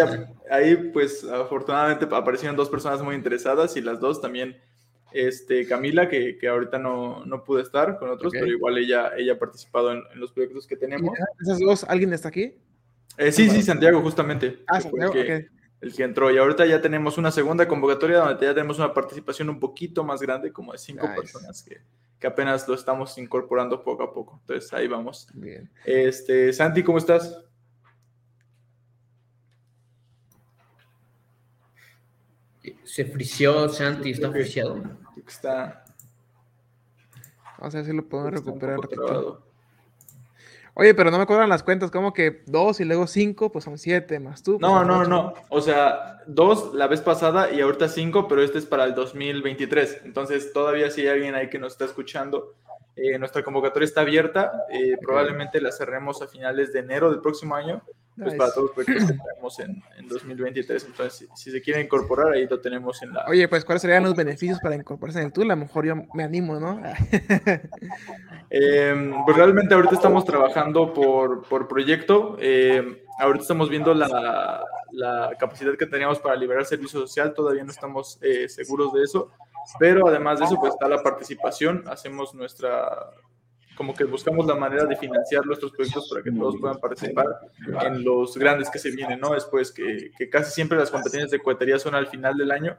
ahí, 0.52 0.76
pues, 0.92 1.24
afortunadamente 1.24 2.04
aparecieron 2.04 2.54
dos 2.54 2.68
personas 2.68 3.02
muy 3.02 3.14
interesadas 3.14 3.76
y 3.76 3.80
las 3.80 3.98
dos 3.98 4.20
también 4.20 4.56
este, 5.12 5.66
Camila, 5.66 6.08
que, 6.08 6.36
que 6.38 6.48
ahorita 6.48 6.78
no, 6.78 7.24
no, 7.24 7.42
pude 7.42 7.62
estar 7.62 7.98
con 7.98 8.10
otros, 8.10 8.32
pero 8.32 8.46
igual 8.46 8.78
ella, 8.78 9.12
ella 9.16 9.32
ha 9.32 9.38
participado 9.38 9.92
en, 9.92 10.02
los 10.14 10.32
proyectos 10.32 10.66
que 10.66 10.76
tenemos. 10.76 11.16
¿Esas 11.40 11.58
dos, 11.58 11.84
alguien 11.84 12.12
está 12.12 12.28
aquí? 12.28 12.54
Eh, 13.16 13.32
sí, 13.32 13.48
sí, 13.48 13.62
Santiago, 13.62 14.00
justamente. 14.02 14.60
Ah, 14.66 14.80
Santiago, 14.80 15.12
que, 15.12 15.48
el 15.80 15.94
que 15.94 16.02
entró. 16.02 16.30
Y 16.30 16.38
ahorita 16.38 16.66
ya 16.66 16.80
tenemos 16.80 17.18
una 17.18 17.30
segunda 17.30 17.66
convocatoria 17.66 18.18
donde 18.18 18.46
ya 18.46 18.54
tenemos 18.54 18.78
una 18.78 18.92
participación 18.92 19.48
un 19.48 19.58
poquito 19.58 20.04
más 20.04 20.20
grande, 20.20 20.52
como 20.52 20.72
de 20.72 20.78
cinco 20.78 21.06
personas 21.14 21.62
que, 21.62 21.80
que, 22.18 22.26
apenas 22.26 22.66
lo 22.68 22.74
estamos 22.74 23.16
incorporando 23.18 23.82
poco 23.82 24.02
a 24.02 24.12
poco. 24.12 24.38
Entonces 24.42 24.72
ahí 24.72 24.86
vamos. 24.86 25.28
Bien. 25.34 25.70
Este, 25.84 26.52
Santi, 26.52 26.82
¿cómo 26.82 26.98
estás? 26.98 27.44
Se 32.84 33.04
frició 33.04 33.68
Santi, 33.68 34.10
está 34.10 34.30
friciado. 34.30 34.82
Está. 35.26 35.84
Vamos 37.58 37.74
a 37.74 37.78
ver 37.78 37.86
si 37.86 37.92
lo 37.92 38.08
podemos 38.08 38.32
recuperar. 38.32 38.78
Oye, 40.74 40.94
pero 40.94 41.10
no 41.10 41.18
me 41.18 41.26
cuadran 41.26 41.48
las 41.48 41.62
cuentas, 41.62 41.90
como 41.90 42.12
que 42.12 42.42
dos 42.46 42.80
y 42.80 42.84
luego 42.84 43.06
cinco, 43.06 43.50
pues 43.52 43.64
son 43.64 43.78
siete 43.78 44.20
más 44.20 44.42
tú. 44.42 44.58
no, 44.60 44.76
pues 44.76 44.86
no, 44.86 45.04
no. 45.04 45.34
O 45.48 45.60
sea, 45.60 46.22
dos 46.26 46.74
la 46.74 46.86
vez 46.86 47.00
pasada 47.00 47.50
y 47.50 47.60
ahorita 47.60 47.88
cinco, 47.88 48.28
pero 48.28 48.42
este 48.42 48.58
es 48.58 48.66
para 48.66 48.84
el 48.84 48.94
2023. 48.94 50.02
Entonces, 50.04 50.52
todavía 50.52 50.90
si 50.90 51.02
hay 51.02 51.08
alguien 51.08 51.34
ahí 51.34 51.50
que 51.50 51.58
nos 51.58 51.72
está 51.72 51.84
escuchando, 51.84 52.54
eh, 52.96 53.18
nuestra 53.18 53.42
convocatoria 53.42 53.86
está 53.86 54.02
abierta. 54.02 54.52
Eh, 54.70 54.96
probablemente 55.00 55.60
la 55.60 55.72
cerremos 55.72 56.22
a 56.22 56.28
finales 56.28 56.72
de 56.72 56.80
enero 56.80 57.10
del 57.10 57.20
próximo 57.20 57.54
año 57.54 57.82
pues 58.16 58.34
para 58.34 58.52
todos 58.52 58.66
los 58.66 58.72
proyectos 58.72 59.10
que 59.10 59.18
tenemos 59.18 59.60
en, 59.60 59.82
en 59.98 60.08
2023. 60.08 60.84
Entonces, 60.84 61.28
si, 61.34 61.50
se 61.50 61.62
quiere 61.62 61.80
incorporar, 61.80 62.32
ahí 62.32 62.46
lo 62.46 62.60
tenemos 62.60 63.02
en 63.02 63.12
la... 63.12 63.24
Oye, 63.28 63.48
pues, 63.48 63.64
¿cuáles 63.64 63.82
serían 63.82 64.02
los 64.02 64.14
beneficios 64.14 64.58
para 64.60 64.74
incorporarse 64.74 65.20
en 65.20 65.26
el 65.26 65.32
tool? 65.32 65.50
A 65.50 65.54
lo 65.54 65.62
mejor 65.62 65.86
yo 65.86 65.94
me 66.12 66.24
animo, 66.24 66.58
¿no? 66.60 66.82
eh, 68.50 69.12
pues 69.24 69.36
realmente 69.36 69.74
ahorita 69.74 69.94
estamos 69.94 70.24
trabajando 70.24 70.92
por, 70.92 71.42
por 71.48 71.66
proyecto. 71.68 72.36
Eh, 72.40 73.04
ahorita 73.18 73.42
estamos 73.42 73.70
viendo 73.70 73.94
la, 73.94 74.64
la, 74.92 75.30
capacidad 75.38 75.76
que 75.76 75.86
teníamos 75.86 76.18
para 76.18 76.36
liberar 76.36 76.66
servicio 76.66 77.00
social. 77.00 77.32
Todavía 77.32 77.64
no 77.64 77.70
estamos 77.70 78.18
eh, 78.22 78.48
seguros 78.48 78.92
de 78.92 79.02
eso. 79.04 79.30
Pero 79.78 80.08
además 80.08 80.38
de 80.38 80.46
eso, 80.46 80.56
pues 80.58 80.72
está 80.72 80.88
la 80.88 81.02
participación. 81.02 81.84
Hacemos 81.86 82.34
nuestra 82.34 83.12
como 83.80 83.94
que 83.94 84.04
buscamos 84.04 84.44
la 84.44 84.54
manera 84.54 84.84
de 84.84 84.94
financiar 84.94 85.46
nuestros 85.46 85.72
proyectos 85.72 86.06
para 86.10 86.22
que 86.22 86.30
todos 86.30 86.54
puedan 86.60 86.76
participar 86.76 87.24
en 87.86 88.04
los 88.04 88.36
grandes 88.36 88.68
que 88.68 88.78
se 88.78 88.90
vienen, 88.90 89.18
¿no? 89.18 89.32
Después 89.32 89.72
que, 89.72 90.10
que 90.18 90.28
casi 90.28 90.52
siempre 90.52 90.76
las 90.76 90.90
competencias 90.90 91.30
de 91.30 91.38
cohetería 91.38 91.78
son 91.78 91.94
al 91.94 92.06
final 92.06 92.36
del 92.36 92.50
año, 92.50 92.76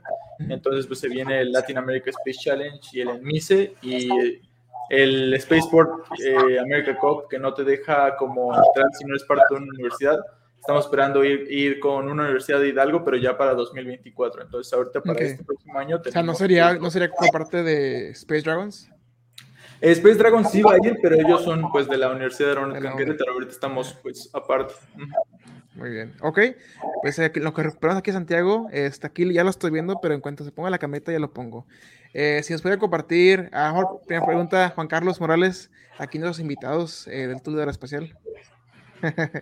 entonces 0.48 0.86
pues 0.86 1.00
se 1.00 1.10
viene 1.10 1.41
el 1.41 1.51
Latin 1.51 1.79
America 1.79 2.12
Space 2.12 2.38
Challenge 2.43 2.88
y 2.93 3.01
el 3.01 3.10
ENMISE 3.10 3.74
y 3.81 4.10
el 4.91 5.41
Spaceport 5.41 6.05
eh, 6.24 6.60
America 6.60 6.96
Cup 6.96 7.24
que 7.27 7.39
no 7.39 7.51
te 7.51 7.63
deja 7.63 8.15
como 8.15 8.55
entrar 8.55 8.86
si 8.93 9.03
no 9.03 9.15
eres 9.15 9.24
parte 9.24 9.46
de 9.50 9.55
una 9.55 9.72
universidad. 9.74 10.20
Estamos 10.60 10.86
esperando 10.86 11.25
ir, 11.25 11.51
ir 11.51 11.79
con 11.79 12.10
una 12.10 12.25
universidad 12.25 12.60
de 12.60 12.67
Hidalgo, 12.67 13.03
pero 13.03 13.17
ya 13.17 13.36
para 13.36 13.55
2024. 13.55 14.43
Entonces, 14.43 14.72
ahorita 14.72 15.01
para 15.01 15.20
este 15.20 15.43
próximo 15.43 15.79
año. 15.79 16.00
O 16.05 16.12
sea, 16.12 16.22
¿no 16.22 16.36
sería, 16.36 16.75
¿no 16.75 16.91
sería 16.91 17.10
como 17.10 17.31
parte 17.31 17.63
de 17.63 18.12
Space 18.12 18.43
Dragons? 18.43 18.91
Space 19.81 20.15
Dragon 20.15 20.45
sí 20.45 20.61
va 20.61 20.73
a 20.73 20.77
ir, 20.77 20.97
pero 21.01 21.15
ellos 21.15 21.43
son 21.43 21.71
pues 21.71 21.88
de 21.88 21.97
la 21.97 22.09
Universidad 22.09 22.50
de 22.50 22.53
Aeronáutica 22.53 23.03
en 23.03 23.29
ahorita 23.29 23.51
estamos 23.51 23.97
pues 24.01 24.29
aparte. 24.33 24.75
Muy 25.73 25.89
bien, 25.89 26.13
ok, 26.21 26.39
pues 27.01 27.17
eh, 27.17 27.31
lo 27.35 27.53
que 27.53 27.63
recuperamos 27.63 28.00
aquí 28.00 28.11
Santiago, 28.11 28.67
está 28.71 29.07
aquí 29.07 29.33
ya 29.33 29.43
lo 29.43 29.50
estoy 29.50 29.71
viendo, 29.71 30.00
pero 30.01 30.13
en 30.13 30.21
cuanto 30.21 30.43
se 30.43 30.51
ponga 30.51 30.69
la 30.69 30.77
cameta 30.77 31.11
ya 31.11 31.19
lo 31.19 31.33
pongo. 31.33 31.65
Eh, 32.13 32.41
si 32.43 32.53
nos 32.53 32.61
puede 32.61 32.77
compartir, 32.77 33.50
a 33.53 33.71
mejor, 33.71 34.01
primera 34.05 34.25
pregunta, 34.25 34.69
Juan 34.75 34.88
Carlos 34.88 35.21
Morales, 35.21 35.71
aquí 35.97 36.19
los 36.19 36.39
invitados 36.39 37.07
eh, 37.07 37.27
del 37.27 37.41
Tour 37.41 37.57
de 37.57 37.65
la 37.65 37.71
Espacial. 37.71 38.15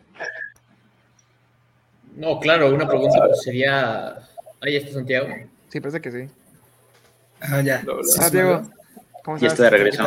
no, 2.15 2.39
claro, 2.39 2.73
una 2.73 2.87
pregunta 2.87 3.17
pues, 3.25 3.41
sería, 3.41 4.19
¿ahí 4.61 4.75
está 4.75 4.93
Santiago? 4.93 5.27
Sí, 5.69 5.79
parece 5.79 5.99
que 5.99 6.11
sí. 6.11 6.29
Ah, 7.41 7.61
ya. 7.61 7.83
Santiago. 8.03 8.69
¿Cómo 9.23 9.37
y 9.39 9.45
estoy 9.45 9.65
de 9.65 9.69
regreso. 9.69 10.05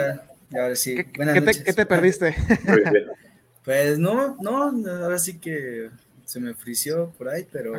sí. 0.75 0.97
¿Qué, 0.97 1.62
¿qué, 1.64 1.73
te, 1.73 1.87
perdiste? 1.87 2.35
pues 3.64 3.99
no, 3.99 4.37
no, 4.40 4.73
ahora 5.02 5.19
sí 5.19 5.38
que 5.38 5.90
se 6.25 6.40
me 6.40 6.54
frició 6.54 7.11
por 7.19 7.28
ahí, 7.28 7.47
pero 7.50 7.75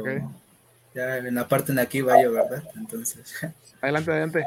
ya 0.94 1.18
en 1.18 1.36
la 1.36 1.48
parte 1.48 1.72
en 1.72 1.78
la 1.78 1.88
que 1.88 2.00
iba 2.00 2.22
yo, 2.22 2.32
¿verdad? 2.32 2.64
Entonces. 2.76 3.34
Adelante, 3.82 4.12
adelante. 4.12 4.46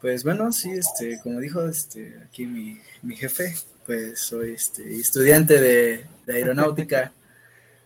Pues 0.00 0.22
bueno, 0.22 0.52
sí, 0.52 0.70
este, 0.70 1.18
como 1.22 1.40
dijo 1.40 1.66
este, 1.66 2.20
aquí 2.24 2.46
mi, 2.46 2.78
mi 3.02 3.16
jefe, 3.16 3.56
pues 3.84 4.20
soy 4.20 4.52
este, 4.52 4.94
estudiante 4.94 5.60
de, 5.60 6.04
de 6.24 6.32
aeronáutica. 6.32 7.12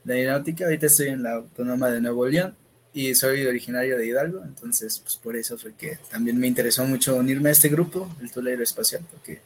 de 0.05 0.15
aeronáutica, 0.15 0.65
ahorita 0.67 0.87
estoy 0.87 1.09
en 1.09 1.23
la 1.23 1.35
Autónoma 1.35 1.89
de 1.89 2.03
Nuevo 2.03 2.27
León 2.27 2.55
y 2.93 3.15
soy 3.15 3.47
originario 3.47 3.97
de 3.97 4.07
Hidalgo, 4.07 4.43
entonces 4.45 4.99
pues 4.99 5.17
por 5.17 5.37
eso 5.37 5.57
fue 5.57 5.73
que 5.75 5.99
también 6.11 6.39
me 6.39 6.47
interesó 6.47 6.85
mucho 6.85 7.17
unirme 7.17 7.51
a 7.51 7.53
este 7.53 7.69
grupo, 7.69 8.09
el 8.21 8.31
Tulero 8.31 8.63
Espacial, 8.63 9.03
porque 9.11 9.41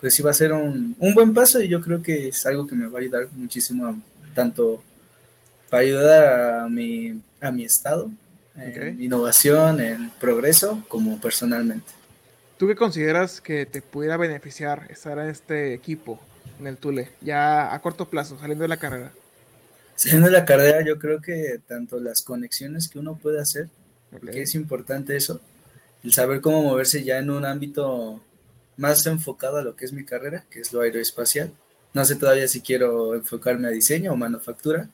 pues 0.00 0.18
iba 0.18 0.30
a 0.30 0.34
ser 0.34 0.52
un, 0.52 0.94
un, 0.98 1.14
buen 1.14 1.34
paso 1.34 1.60
y 1.60 1.68
yo 1.68 1.80
creo 1.80 2.02
que 2.02 2.28
es 2.28 2.46
algo 2.46 2.66
que 2.66 2.76
me 2.76 2.86
va 2.86 2.98
a 2.98 3.02
ayudar 3.02 3.28
muchísimo, 3.32 4.00
tanto 4.34 4.82
para 5.68 5.82
ayudar 5.82 6.60
a 6.60 6.68
mi, 6.68 7.20
a 7.40 7.50
mi 7.50 7.64
estado, 7.64 8.10
en 8.56 9.02
innovación, 9.02 9.80
en 9.80 10.10
progreso, 10.20 10.82
como 10.88 11.20
personalmente. 11.20 11.86
¿Tú 12.58 12.66
qué 12.66 12.74
consideras 12.74 13.40
que 13.40 13.66
te 13.66 13.82
pudiera 13.82 14.16
beneficiar 14.16 14.86
estar 14.90 15.18
en 15.18 15.28
este 15.28 15.74
equipo, 15.74 16.20
en 16.58 16.66
el 16.66 16.76
Tule, 16.76 17.10
ya 17.20 17.72
a 17.72 17.80
corto 17.80 18.08
plazo, 18.08 18.38
saliendo 18.38 18.62
de 18.62 18.68
la 18.68 18.78
carrera? 18.78 19.12
Siendo 19.98 20.30
la 20.30 20.44
carrera, 20.44 20.84
yo 20.84 20.96
creo 20.96 21.20
que 21.20 21.60
tanto 21.66 21.98
las 21.98 22.22
conexiones 22.22 22.88
que 22.88 23.00
uno 23.00 23.18
puede 23.18 23.40
hacer, 23.40 23.68
porque 24.12 24.42
es 24.42 24.54
importante 24.54 25.16
eso, 25.16 25.40
el 26.04 26.12
saber 26.12 26.40
cómo 26.40 26.62
moverse 26.62 27.02
ya 27.02 27.18
en 27.18 27.30
un 27.30 27.44
ámbito 27.44 28.22
más 28.76 29.04
enfocado 29.06 29.56
a 29.56 29.62
lo 29.62 29.74
que 29.74 29.86
es 29.86 29.92
mi 29.92 30.04
carrera, 30.04 30.44
que 30.50 30.60
es 30.60 30.72
lo 30.72 30.82
aeroespacial. 30.82 31.50
No 31.94 32.04
sé 32.04 32.14
todavía 32.14 32.46
si 32.46 32.60
quiero 32.60 33.16
enfocarme 33.16 33.66
a 33.66 33.72
diseño 33.72 34.12
o 34.12 34.16
manufactura, 34.16 34.88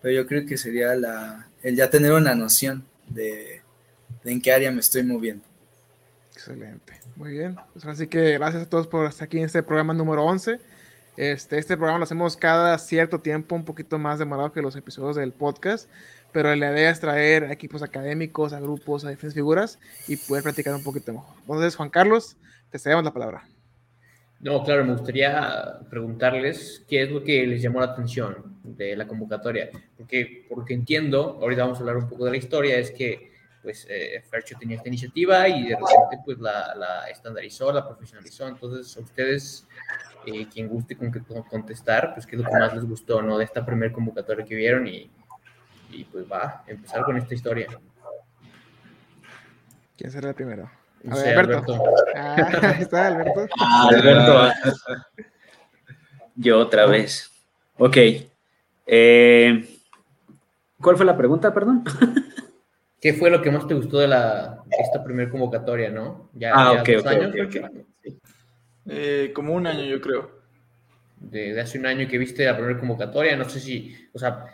pero 0.00 0.14
yo 0.14 0.28
creo 0.28 0.46
que 0.46 0.56
sería 0.56 0.94
la, 0.94 1.48
el 1.64 1.74
ya 1.74 1.90
tener 1.90 2.12
una 2.12 2.36
noción 2.36 2.84
de, 3.08 3.62
en 4.22 4.40
qué 4.40 4.52
área 4.52 4.70
me 4.70 4.78
estoy 4.78 5.02
moviendo. 5.02 5.42
Excelente, 6.32 7.00
muy 7.16 7.32
bien. 7.32 7.56
Pues 7.72 7.84
así 7.84 8.06
que 8.06 8.34
gracias 8.34 8.62
a 8.62 8.70
todos 8.70 8.86
por 8.86 9.08
estar 9.08 9.26
aquí 9.26 9.38
en 9.38 9.46
este 9.46 9.64
programa 9.64 9.92
número 9.92 10.22
11. 10.24 10.60
Este, 11.16 11.58
este 11.58 11.76
programa 11.76 11.98
lo 11.98 12.04
hacemos 12.04 12.36
cada 12.36 12.76
cierto 12.78 13.20
tiempo, 13.20 13.54
un 13.54 13.64
poquito 13.64 13.98
más 13.98 14.18
demorado 14.18 14.52
que 14.52 14.60
los 14.60 14.76
episodios 14.76 15.16
del 15.16 15.32
podcast, 15.32 15.88
pero 16.32 16.54
la 16.54 16.72
idea 16.72 16.90
es 16.90 17.00
traer 17.00 17.44
a 17.44 17.52
equipos 17.52 17.82
académicos, 17.82 18.52
a 18.52 18.60
grupos, 18.60 19.04
a 19.04 19.10
diferentes 19.10 19.34
figuras 19.34 19.78
y 20.06 20.16
poder 20.16 20.42
practicar 20.42 20.74
un 20.74 20.82
poquito 20.82 21.14
mejor. 21.14 21.34
Entonces, 21.40 21.74
Juan 21.76 21.88
Carlos, 21.88 22.36
te 22.70 22.78
cedemos 22.78 23.04
la 23.04 23.14
palabra. 23.14 23.44
No, 24.40 24.62
claro, 24.62 24.84
me 24.84 24.92
gustaría 24.92 25.78
preguntarles 25.88 26.84
qué 26.86 27.04
es 27.04 27.10
lo 27.10 27.24
que 27.24 27.46
les 27.46 27.62
llamó 27.62 27.80
la 27.80 27.86
atención 27.86 28.58
de 28.62 28.94
la 28.94 29.06
convocatoria, 29.06 29.70
porque 29.96 30.44
porque 30.50 30.74
entiendo, 30.74 31.38
ahorita 31.40 31.62
vamos 31.62 31.78
a 31.78 31.80
hablar 31.80 31.96
un 31.96 32.08
poco 32.08 32.26
de 32.26 32.32
la 32.32 32.36
historia, 32.36 32.76
es 32.76 32.90
que 32.90 33.32
pues 33.62 33.86
eh, 33.88 34.22
Fercho 34.30 34.56
tenía 34.60 34.76
esta 34.76 34.88
iniciativa 34.88 35.48
y 35.48 35.68
de 35.68 35.76
repente 35.76 36.22
pues 36.24 36.38
la, 36.38 36.74
la 36.74 37.08
estandarizó, 37.08 37.72
la 37.72 37.84
profesionalizó, 37.84 38.46
entonces 38.46 38.94
ustedes 38.98 39.66
eh, 40.26 40.48
quien 40.52 40.68
guste 40.68 40.96
con 40.96 41.12
que 41.12 41.20
contestar, 41.48 42.12
pues 42.14 42.26
qué 42.26 42.36
es 42.36 42.42
lo 42.42 42.48
que 42.48 42.58
más 42.58 42.74
les 42.74 42.84
gustó, 42.84 43.22
¿no? 43.22 43.38
De 43.38 43.44
esta 43.44 43.64
primer 43.64 43.92
convocatoria 43.92 44.44
que 44.44 44.54
vieron 44.54 44.86
y, 44.86 45.10
y 45.90 46.04
pues 46.04 46.30
va, 46.30 46.64
empezar 46.66 47.02
con 47.04 47.16
esta 47.16 47.34
historia. 47.34 47.68
¿Quién 49.96 50.10
será 50.10 50.30
el 50.30 50.34
primero? 50.34 50.70
A 51.10 51.14
ver, 51.14 51.38
Alberto. 51.38 51.84
Ah, 52.14 52.76
está 52.80 53.06
Alberto. 53.06 53.46
Ah, 53.60 53.88
Alberto. 53.88 54.52
Yo 56.34 56.58
otra 56.58 56.86
vez. 56.86 57.30
Ok. 57.78 57.96
Eh, 58.86 59.68
¿Cuál 60.80 60.96
fue 60.96 61.06
la 61.06 61.16
pregunta, 61.16 61.54
perdón? 61.54 61.84
¿Qué 63.00 63.12
fue 63.12 63.30
lo 63.30 63.40
que 63.40 63.50
más 63.50 63.66
te 63.66 63.74
gustó 63.74 63.98
de 63.98 64.08
la, 64.08 64.62
esta 64.78 65.04
primera 65.04 65.30
convocatoria, 65.30 65.90
no? 65.90 66.30
Ya, 66.34 66.52
ah, 66.54 66.72
ok, 66.72 66.88
ok, 66.98 67.06
okay. 67.46 67.62
Eh, 68.88 69.32
como 69.34 69.54
un 69.54 69.66
año, 69.66 69.84
yo 69.84 70.00
creo. 70.00 70.30
De, 71.18 71.58
hace 71.60 71.78
un 71.78 71.86
año 71.86 72.06
que 72.08 72.18
viste 72.18 72.44
la 72.44 72.56
primera 72.56 72.78
convocatoria, 72.78 73.36
no 73.36 73.48
sé 73.48 73.58
si, 73.58 73.96
o 74.12 74.18
sea, 74.18 74.44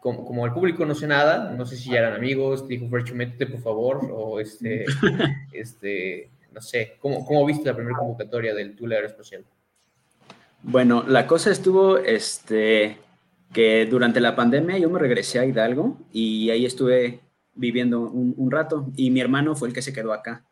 como, 0.00 0.46
el 0.46 0.52
público 0.52 0.86
no 0.86 0.94
sé 0.94 1.06
nada, 1.06 1.50
no 1.50 1.66
sé 1.66 1.76
si 1.76 1.90
ya 1.90 1.98
eran 1.98 2.14
amigos, 2.14 2.66
te 2.66 2.74
dijo 2.74 2.88
Fercho, 2.88 3.14
métete 3.14 3.46
por 3.46 3.60
favor, 3.60 4.08
o 4.12 4.38
este, 4.38 4.84
este, 5.52 6.30
no 6.52 6.60
sé, 6.60 6.94
¿cómo, 7.00 7.24
¿cómo 7.26 7.44
viste 7.44 7.66
la 7.66 7.74
primera 7.74 7.98
convocatoria 7.98 8.54
del 8.54 8.76
Tool 8.76 8.92
Aeroespacial? 8.92 9.44
Bueno, 10.62 11.04
la 11.06 11.26
cosa 11.26 11.50
estuvo, 11.50 11.98
este, 11.98 12.96
que 13.52 13.86
durante 13.86 14.20
la 14.20 14.36
pandemia 14.36 14.78
yo 14.78 14.88
me 14.88 15.00
regresé 15.00 15.40
a 15.40 15.44
Hidalgo 15.44 15.98
y 16.12 16.50
ahí 16.50 16.64
estuve 16.64 17.20
viviendo 17.54 18.00
un, 18.00 18.34
un 18.36 18.50
rato 18.50 18.86
y 18.96 19.10
mi 19.10 19.20
hermano 19.20 19.56
fue 19.56 19.68
el 19.68 19.74
que 19.74 19.82
se 19.82 19.92
quedó 19.92 20.12
acá, 20.12 20.44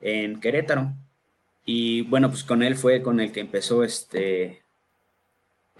en 0.00 0.40
Querétaro. 0.40 0.94
Y 1.64 2.02
bueno, 2.02 2.30
pues 2.30 2.44
con 2.44 2.62
él 2.62 2.76
fue 2.76 3.02
con 3.02 3.20
el 3.20 3.32
que 3.32 3.40
empezó 3.40 3.84
este 3.84 4.62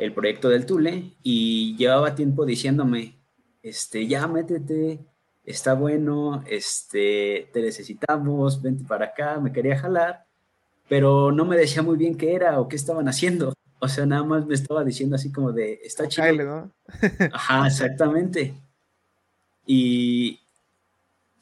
el 0.00 0.14
proyecto 0.14 0.48
del 0.48 0.66
Tule 0.66 1.12
y 1.22 1.76
llevaba 1.76 2.14
tiempo 2.14 2.46
diciéndome, 2.46 3.18
este, 3.62 4.06
ya 4.06 4.26
métete, 4.26 4.98
está 5.44 5.74
bueno, 5.74 6.42
este, 6.46 7.50
te 7.52 7.60
necesitamos, 7.60 8.62
vente 8.62 8.84
para 8.84 9.06
acá, 9.06 9.38
me 9.40 9.52
quería 9.52 9.78
jalar, 9.78 10.24
pero 10.88 11.32
no 11.32 11.44
me 11.44 11.56
decía 11.56 11.82
muy 11.82 11.98
bien 11.98 12.16
qué 12.16 12.34
era 12.34 12.60
o 12.60 12.68
qué 12.68 12.76
estaban 12.76 13.08
haciendo. 13.08 13.52
O 13.78 13.88
sea, 13.88 14.06
nada 14.06 14.24
más 14.24 14.46
me 14.46 14.54
estaba 14.54 14.84
diciendo 14.84 15.16
así 15.16 15.30
como 15.30 15.52
de, 15.52 15.80
está 15.84 16.08
chido. 16.08 16.44
¿no? 16.44 16.72
Ajá, 17.32 17.66
exactamente. 17.66 18.54
Y, 19.66 20.40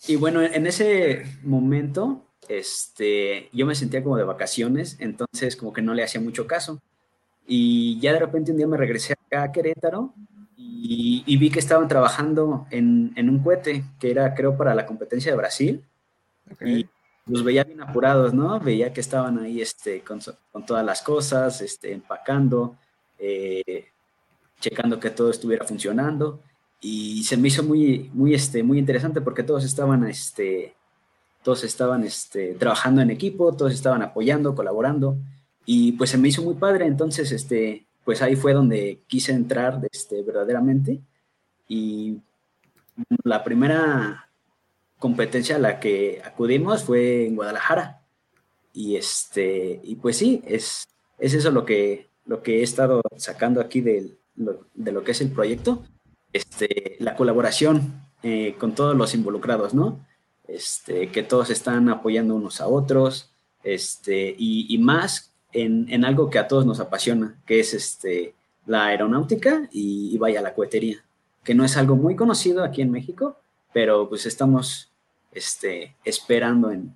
y 0.07 0.17
bueno, 0.17 0.43
en 0.43 0.67
ese 0.67 1.25
momento 1.43 2.28
este, 2.49 3.51
yo 3.53 3.67
me 3.67 3.75
sentía 3.75 4.03
como 4.03 4.17
de 4.17 4.25
vacaciones, 4.25 4.97
entonces 5.01 5.57
como 5.57 5.73
que 5.73 5.83
no 5.83 5.95
le 5.95 6.03
hacía 6.03 6.21
mucho 6.21 6.47
caso. 6.47 6.81
Y 7.47 7.99
ya 8.01 8.13
de 8.13 8.19
repente 8.19 8.51
un 8.51 8.59
día 8.59 8.67
me 8.67 8.77
regresé 8.77 9.15
acá 9.15 9.43
a 9.45 9.53
Querétaro 9.53 10.15
y, 10.57 11.37
vi 11.39 11.51
que 11.51 11.59
estaban 11.59 11.89
trabajando 11.89 12.67
en, 12.71 13.13
un 13.17 13.39
cohete 13.43 13.85
que 13.99 14.11
era, 14.11 14.35
creo, 14.35 14.57
para 14.57 14.75
la 14.75 14.87
competencia 14.87 15.33
de 15.33 15.39
Brasil. 15.39 15.85
Y 16.65 16.87
los 17.27 17.45
veía 17.45 17.65
bien 17.65 17.81
apurados, 17.81 18.35
¿no? 18.35 18.59
Veía 18.61 18.93
que 18.93 19.01
estaban 19.01 19.39
ahí 19.39 19.61
este, 19.61 20.03
con, 20.03 20.21
todas 20.67 20.85
las 20.85 21.03
cosas, 21.03 21.61
este, 21.61 21.93
empacando, 21.93 22.77
eh, 23.19 23.89
checando 24.61 24.99
que 24.99 25.11
todo 25.11 25.31
estuviera 25.31 25.65
funcionando. 25.65 26.41
Y 26.81 27.25
se 27.25 27.37
me 27.37 27.49
hizo 27.49 27.63
muy, 27.63 28.11
muy, 28.15 28.35
este, 28.35 28.63
muy 28.63 28.79
interesante 28.79 29.21
porque 29.21 29.43
todos 29.43 29.65
estaban, 29.65 30.07
este, 30.07 30.75
todos 31.49 31.65
estaban 31.65 32.05
este, 32.05 32.53
trabajando 32.57 33.01
en 33.01 33.09
equipo, 33.09 33.57
todos 33.57 33.73
estaban 33.73 34.03
apoyando, 34.03 34.55
colaborando. 34.55 35.17
Y 35.65 35.93
pues 35.93 36.11
se 36.11 36.19
me 36.19 36.29
hizo 36.29 36.43
muy 36.43 36.57
padre. 36.57 36.85
Entonces, 36.85 37.33
este, 37.33 37.87
pues 38.05 38.21
ahí 38.21 38.37
fue 38.37 38.53
donde 38.53 39.01
quise 39.07 39.33
entrar 39.33 39.81
este, 39.91 40.23
verdaderamente. 40.23 41.01
Y 41.67 42.19
la 43.25 43.43
primera 43.45 44.29
competencia 44.99 45.57
a 45.57 45.59
la 45.59 45.81
que 45.81 46.21
acudimos 46.23 46.85
fue 46.85 47.27
en 47.27 47.37
Guadalajara. 47.37 48.03
Y, 48.75 48.97
este, 48.97 49.81
y 49.83 49.95
pues 49.95 50.19
sí, 50.19 50.43
es, 50.45 50.87
es 51.19 51.33
eso 51.33 51.51
lo 51.51 51.65
que, 51.65 52.09
lo 52.27 52.43
que 52.43 52.61
he 52.61 52.63
estado 52.63 53.01
sacando 53.17 53.63
aquí 53.63 53.81
de 53.81 54.19
de 54.37 54.93
lo 54.93 55.03
que 55.03 55.13
es 55.13 55.21
el 55.23 55.33
proyecto. 55.33 55.83
Este, 56.35 56.97
la 56.99 57.17
colaboración 57.17 58.03
eh, 58.23 58.55
con 58.59 58.75
todos 58.75 58.95
los 58.95 59.15
involucrados, 59.15 59.73
¿no? 59.73 60.07
Este, 60.49 61.13
que 61.13 61.23
todos 61.23 61.51
están 61.51 61.89
apoyando 61.91 62.35
unos 62.35 62.61
a 62.61 62.67
otros, 62.67 63.31
este, 63.63 64.35
y, 64.39 64.75
y 64.75 64.79
más 64.79 65.29
en, 65.53 66.05
algo 66.05 66.31
que 66.31 66.39
a 66.39 66.49
todos 66.49 66.67
nos 66.67 66.81
apasiona, 66.81 67.37
que 67.47 67.61
es 67.61 67.75
este, 67.75 68.35
la 68.67 68.87
aeronáutica 68.87 69.69
y, 69.71 70.17
vaya 70.19 70.41
la 70.41 70.55
cohetería, 70.55 71.05
que 71.45 71.55
no 71.55 71.65
es 71.65 71.77
algo 71.77 71.97
muy 71.97 72.17
conocido 72.17 72.65
aquí 72.65 72.83
en 72.83 72.91
México, 72.91 73.39
pero 73.73 74.09
pues 74.09 74.27
estamos 74.27 74.91
este, 75.33 75.97
esperando 76.05 76.71
en, 76.71 76.93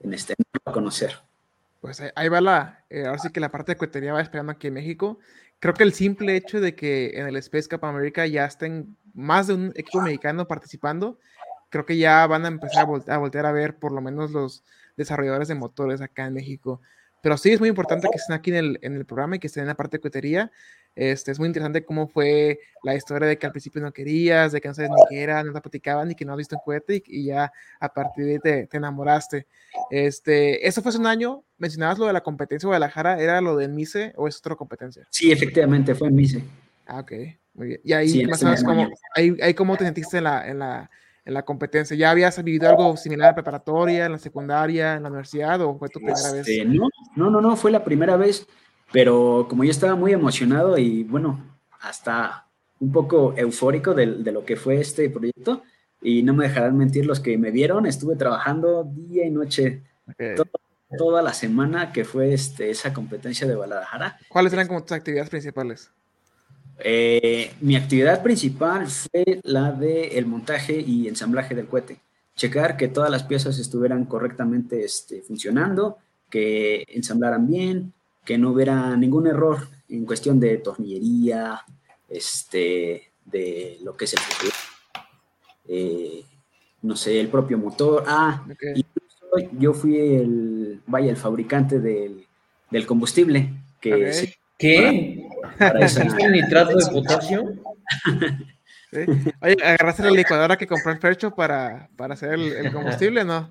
en 0.00 0.14
este, 0.14 0.34
conocer. 0.72 1.18
Pues 1.80 2.02
ahí 2.14 2.28
va 2.28 2.40
la, 2.40 2.84
eh, 2.90 3.06
ahora 3.06 3.18
sí 3.18 3.30
que 3.30 3.40
la 3.40 3.50
parte 3.50 3.72
de 3.72 3.76
cohetería 3.76 4.12
va 4.12 4.20
esperando 4.20 4.52
aquí 4.52 4.66
en 4.66 4.74
México. 4.74 5.18
Creo 5.58 5.74
que 5.74 5.82
el 5.82 5.92
simple 5.92 6.36
hecho 6.36 6.60
de 6.60 6.74
que 6.74 7.18
en 7.18 7.26
el 7.26 7.36
Space 7.36 7.68
Cup 7.68 7.84
América 7.84 8.26
ya 8.26 8.44
estén 8.44 8.96
más 9.14 9.46
de 9.46 9.54
un 9.54 9.72
equipo 9.76 10.00
mexicano 10.00 10.46
participando, 10.46 11.18
creo 11.70 11.86
que 11.86 11.96
ya 11.96 12.26
van 12.26 12.44
a 12.44 12.48
empezar 12.48 12.86
a, 12.86 13.14
a 13.14 13.18
voltear 13.18 13.46
a 13.46 13.52
ver 13.52 13.76
por 13.76 13.92
lo 13.92 14.00
menos 14.00 14.32
los 14.32 14.64
desarrolladores 14.96 15.48
de 15.48 15.54
motores 15.54 16.00
acá 16.00 16.26
en 16.26 16.34
México. 16.34 16.80
Pero 17.22 17.36
sí 17.36 17.50
es 17.52 17.60
muy 17.60 17.68
importante 17.68 18.08
que 18.10 18.16
estén 18.16 18.34
aquí 18.34 18.50
en 18.50 18.56
el, 18.56 18.78
en 18.82 18.94
el 18.96 19.04
programa 19.04 19.36
y 19.36 19.38
que 19.38 19.46
estén 19.46 19.62
en 19.62 19.68
la 19.68 19.74
parte 19.74 19.98
de 19.98 20.00
cohetería. 20.00 20.50
Este, 20.96 21.30
es 21.30 21.38
muy 21.38 21.46
interesante 21.46 21.84
cómo 21.84 22.08
fue 22.08 22.60
la 22.82 22.94
historia 22.94 23.28
de 23.28 23.38
que 23.38 23.46
al 23.46 23.52
principio 23.52 23.80
no 23.80 23.92
querías, 23.92 24.52
de 24.52 24.60
que 24.60 24.68
no 24.68 24.74
sabes 24.74 24.90
ni 24.90 25.02
qué 25.08 25.22
era, 25.22 25.42
no 25.44 25.52
te 25.52 25.60
platicaban 25.60 26.10
y 26.10 26.14
que 26.14 26.24
no 26.24 26.32
has 26.32 26.38
visto 26.38 26.56
un 26.56 26.62
cohete 26.64 27.02
y, 27.06 27.26
ya 27.26 27.52
a 27.78 27.92
partir 27.92 28.24
de 28.24 28.32
ahí 28.32 28.38
te, 28.38 28.66
te, 28.66 28.76
enamoraste. 28.76 29.46
Este, 29.90 30.66
¿Eso 30.66 30.82
fue 30.82 30.90
hace 30.90 30.98
un 30.98 31.06
año? 31.06 31.44
¿Mencionabas 31.58 31.98
lo 31.98 32.06
de 32.06 32.12
la 32.12 32.22
competencia 32.22 32.66
de 32.66 32.70
Guadalajara? 32.70 33.20
¿Era 33.20 33.40
lo 33.40 33.56
del 33.56 33.70
MICE 33.72 34.14
o 34.16 34.26
es 34.26 34.38
otra 34.38 34.56
competencia? 34.56 35.06
Sí, 35.10 35.30
efectivamente, 35.30 35.94
fue 35.94 36.08
en 36.08 36.14
MICE. 36.16 36.42
Ah, 36.86 37.00
ok, 37.00 37.12
muy 37.54 37.68
bien. 37.68 37.80
Y 37.84 37.92
ahí, 37.92 38.26
más 38.26 38.42
o 38.42 38.46
menos, 38.46 38.64
cómo, 38.64 38.88
ahí, 39.14 39.36
ahí, 39.42 39.54
cómo 39.54 39.76
te 39.76 39.84
sentiste 39.84 40.18
en 40.18 40.24
la, 40.24 40.48
en 40.48 40.58
la 40.58 40.90
en 41.30 41.34
la 41.34 41.44
competencia? 41.44 41.96
¿Ya 41.96 42.10
habías 42.10 42.42
vivido 42.42 42.68
algo 42.68 42.96
similar 42.96 43.30
en 43.30 43.34
preparatoria, 43.36 44.06
en 44.06 44.12
la 44.12 44.18
secundaria, 44.18 44.96
en 44.96 45.04
la 45.04 45.08
universidad 45.08 45.60
o 45.62 45.78
fue 45.78 45.88
tu 45.88 46.00
primera 46.00 46.32
vez? 46.32 46.46
Este, 46.46 46.64
no, 46.64 46.88
no, 47.16 47.30
no, 47.30 47.40
no, 47.40 47.56
fue 47.56 47.70
la 47.70 47.84
primera 47.84 48.16
vez, 48.16 48.46
pero 48.92 49.46
como 49.48 49.64
yo 49.64 49.70
estaba 49.70 49.94
muy 49.94 50.12
emocionado 50.12 50.76
y 50.76 51.04
bueno, 51.04 51.58
hasta 51.80 52.46
un 52.80 52.92
poco 52.92 53.34
eufórico 53.36 53.94
de, 53.94 54.06
lo 54.06 54.44
que 54.44 54.56
fue 54.56 54.80
este 54.80 55.08
proyecto 55.08 55.62
y 56.02 56.22
no 56.22 56.34
me 56.34 56.48
dejarán 56.48 56.76
mentir 56.76 57.06
los 57.06 57.20
que 57.20 57.38
me 57.38 57.50
vieron, 57.50 57.86
estuve 57.86 58.16
trabajando 58.16 58.84
día 58.84 59.24
y 59.24 59.30
noche 59.30 59.82
toda, 60.98 61.22
la 61.22 61.32
semana 61.32 61.92
que 61.92 62.04
fue 62.04 62.32
este, 62.34 62.70
esa 62.70 62.92
competencia 62.92 63.46
de 63.46 63.54
Guadalajara. 63.54 64.18
¿Cuáles 64.28 64.52
eran 64.52 64.66
como 64.66 64.82
tus 64.82 64.92
actividades 64.92 65.30
principales? 65.30 65.92
Eh, 66.82 67.52
mi 67.60 67.76
actividad 67.76 68.22
principal 68.22 68.86
fue 68.88 69.40
la 69.42 69.72
de 69.72 70.18
el 70.18 70.26
montaje 70.26 70.80
y 70.80 71.08
ensamblaje 71.08 71.54
del 71.54 71.66
cohete. 71.66 71.98
Checar 72.36 72.76
que 72.76 72.88
todas 72.88 73.10
las 73.10 73.24
piezas 73.24 73.58
estuvieran 73.58 74.04
correctamente 74.06 74.84
este, 74.84 75.22
funcionando, 75.22 75.98
que 76.30 76.84
ensamblaran 76.88 77.46
bien, 77.46 77.92
que 78.24 78.38
no 78.38 78.50
hubiera 78.50 78.96
ningún 78.96 79.26
error 79.26 79.68
en 79.88 80.06
cuestión 80.06 80.40
de 80.40 80.58
tornillería, 80.58 81.62
este, 82.08 83.10
de 83.24 83.78
lo 83.82 83.96
que 83.96 84.04
es 84.04 84.14
el 84.14 84.20
eh, 85.68 86.24
no 86.82 86.96
sé, 86.96 87.20
el 87.20 87.28
propio 87.28 87.58
motor. 87.58 88.04
Ah, 88.06 88.44
incluso 88.74 89.52
yo 89.58 89.72
fui 89.72 89.98
el, 89.98 90.80
vaya, 90.86 91.10
el 91.10 91.16
fabricante 91.16 91.78
del, 91.78 92.26
combustible. 92.86 93.50
Que 93.80 94.34
¿Qué? 94.58 95.26
¿Para 95.58 95.86
el 96.18 96.32
nitrato 96.32 96.76
de 96.76 96.86
potasio? 96.86 97.44
Oye, 99.42 99.56
¿agarraste 99.62 100.02
la 100.02 100.10
licuadora 100.10 100.56
que 100.56 100.66
compró 100.66 100.90
el 100.90 100.98
Fercho 100.98 101.32
para, 101.32 101.88
para 101.96 102.14
hacer 102.14 102.34
el, 102.34 102.72
combustible, 102.72 103.24
no? 103.24 103.50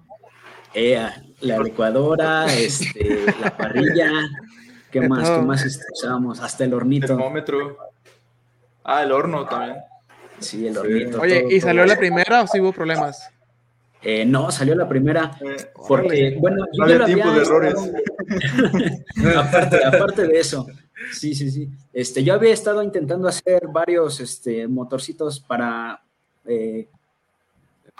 Eh, 0.74 1.00
la 1.42 1.60
licuadora, 1.60 2.46
este, 2.54 3.26
la 3.42 3.50
parrilla, 3.58 4.12
¿qué 4.92 5.02
más? 5.08 5.30
¿Qué 5.30 5.42
más 5.42 5.82
usábamos? 5.94 6.42
Hasta 6.42 6.66
el 6.66 6.74
hornito. 6.74 7.06
El 7.06 7.18
termómetro. 7.18 7.78
Ah, 8.84 9.04
el 9.04 9.12
horno 9.12 9.46
también. 9.46 9.78
Sí, 10.40 10.68
el 10.68 10.78
hornito. 10.78 11.22
Oye, 11.22 11.46
¿y 11.50 11.62
salió 11.62 11.86
la 11.86 11.98
primera 11.98 12.42
o 12.42 12.48
sí 12.48 12.60
hubo 12.60 12.74
problemas? 12.74 13.30
Eh, 14.02 14.26
no, 14.26 14.52
salió 14.52 14.76
la 14.76 14.88
primera. 14.88 15.32
Eh, 15.42 15.72
porque, 15.88 16.38
bueno, 16.40 16.66
no 16.78 16.84
había 16.84 17.06
tiempo 17.06 17.32
de 17.32 17.42
errores. 17.42 17.76
aparte, 19.38 19.86
aparte 19.86 20.28
de 20.28 20.40
eso, 20.40 20.68
Sí, 21.12 21.34
sí, 21.34 21.50
sí. 21.52 21.70
Este, 21.94 22.24
yo 22.24 22.34
había 22.34 22.54
estado 22.54 22.84
intentando 22.84 23.28
hacer 23.28 23.68
varios 23.68 24.20
este, 24.20 24.68
motorcitos 24.68 25.40
para 25.40 26.04
eh, 26.46 26.88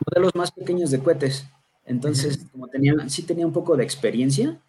modelos 0.06 0.36
más 0.36 0.52
pequeños 0.52 0.92
de 0.92 1.00
cohetes. 1.00 1.46
Entonces, 1.86 2.46
como 2.52 2.68
tenía, 2.68 2.94
sí 3.08 3.24
tenía 3.24 3.46
un 3.46 3.54
poco 3.54 3.76
de 3.76 3.84
experiencia 3.84 4.60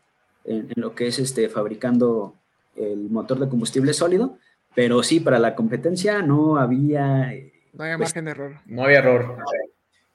en, 0.44 0.68
lo 0.76 0.94
que 0.94 1.08
es 1.08 1.18
este, 1.18 1.48
fabricando 1.48 2.34
el 2.76 3.10
motor 3.10 3.38
de 3.38 3.48
combustible 3.48 3.92
sólido, 3.92 4.38
pero 4.74 5.02
sí, 5.02 5.20
para 5.20 5.38
la 5.38 5.54
competencia 5.54 6.22
no 6.22 6.56
había... 6.56 7.32
Eh, 7.34 7.52
no 7.72 7.84
había 7.84 7.98
margen 7.98 8.24
de 8.24 8.30
error. 8.30 8.60
No 8.66 8.84
había 8.84 8.98
error. 8.98 9.38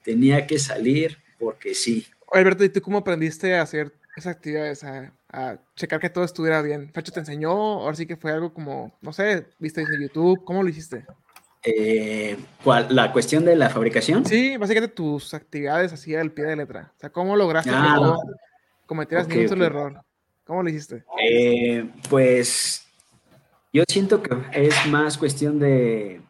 Tenía 0.04 0.47
que 0.47 0.58
salir 0.58 1.17
porque 1.39 1.73
sí. 1.73 2.06
Alberto, 2.32 2.63
¿y 2.63 2.69
tú 2.69 2.82
cómo 2.82 2.97
aprendiste 2.97 3.56
a 3.56 3.62
hacer 3.62 3.93
esas 4.15 4.36
actividades? 4.36 4.84
A 4.84 5.13
a 5.36 5.60
checar 5.76 6.00
que 6.00 6.10
todo 6.10 6.24
estuviera 6.24 6.62
bien. 6.62 6.89
Facho 6.93 7.12
te 7.12 7.19
enseñó, 7.19 7.52
ahora 7.52 7.95
sí 7.95 8.06
que 8.06 8.15
fue 8.15 8.32
algo 8.32 8.54
como, 8.54 8.98
no 9.02 9.12
sé, 9.12 9.48
viste 9.60 9.82
en 9.82 10.02
YouTube, 10.02 10.43
¿cómo 10.45 10.63
lo 10.63 10.69
hiciste? 10.69 11.06
Eh, 11.62 12.38
¿cuál, 12.63 12.88
¿La 12.89 13.12
cuestión 13.12 13.43
de 13.43 13.56
la 13.56 13.69
fabricación? 13.69 14.26
Sí, 14.26 14.56
básicamente 14.56 14.95
tus 14.95 15.34
actividades 15.34 15.91
así 15.91 16.15
al 16.15 16.32
pie 16.32 16.45
de 16.45 16.56
letra. 16.56 16.93
O 16.95 17.00
sea, 17.00 17.10
¿cómo 17.10 17.36
lograste 17.36 17.69
que 17.69 17.76
ah, 17.76 17.98
no 18.00 18.17
cometieras 18.86 19.28
ningún 19.28 19.50
solo 19.50 19.65
error? 19.65 20.02
¿Cómo 20.45 20.63
lo 20.63 20.69
hiciste? 20.69 21.04
Eh, 21.21 21.89
pues 22.10 22.86
yo 23.74 23.84
siento 23.88 24.24
que 24.24 24.38
es 24.54 24.74
más 24.88 25.17
cuestión 25.17 25.60
de, 25.60 26.21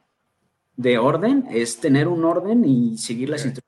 de 0.78 0.98
orden, 0.98 1.46
es 1.52 1.80
tener 1.80 2.08
un 2.08 2.26
orden 2.26 2.65
y 2.65 2.98
seguir 2.98 3.30
las 3.30 3.46
instrucciones 3.46 3.64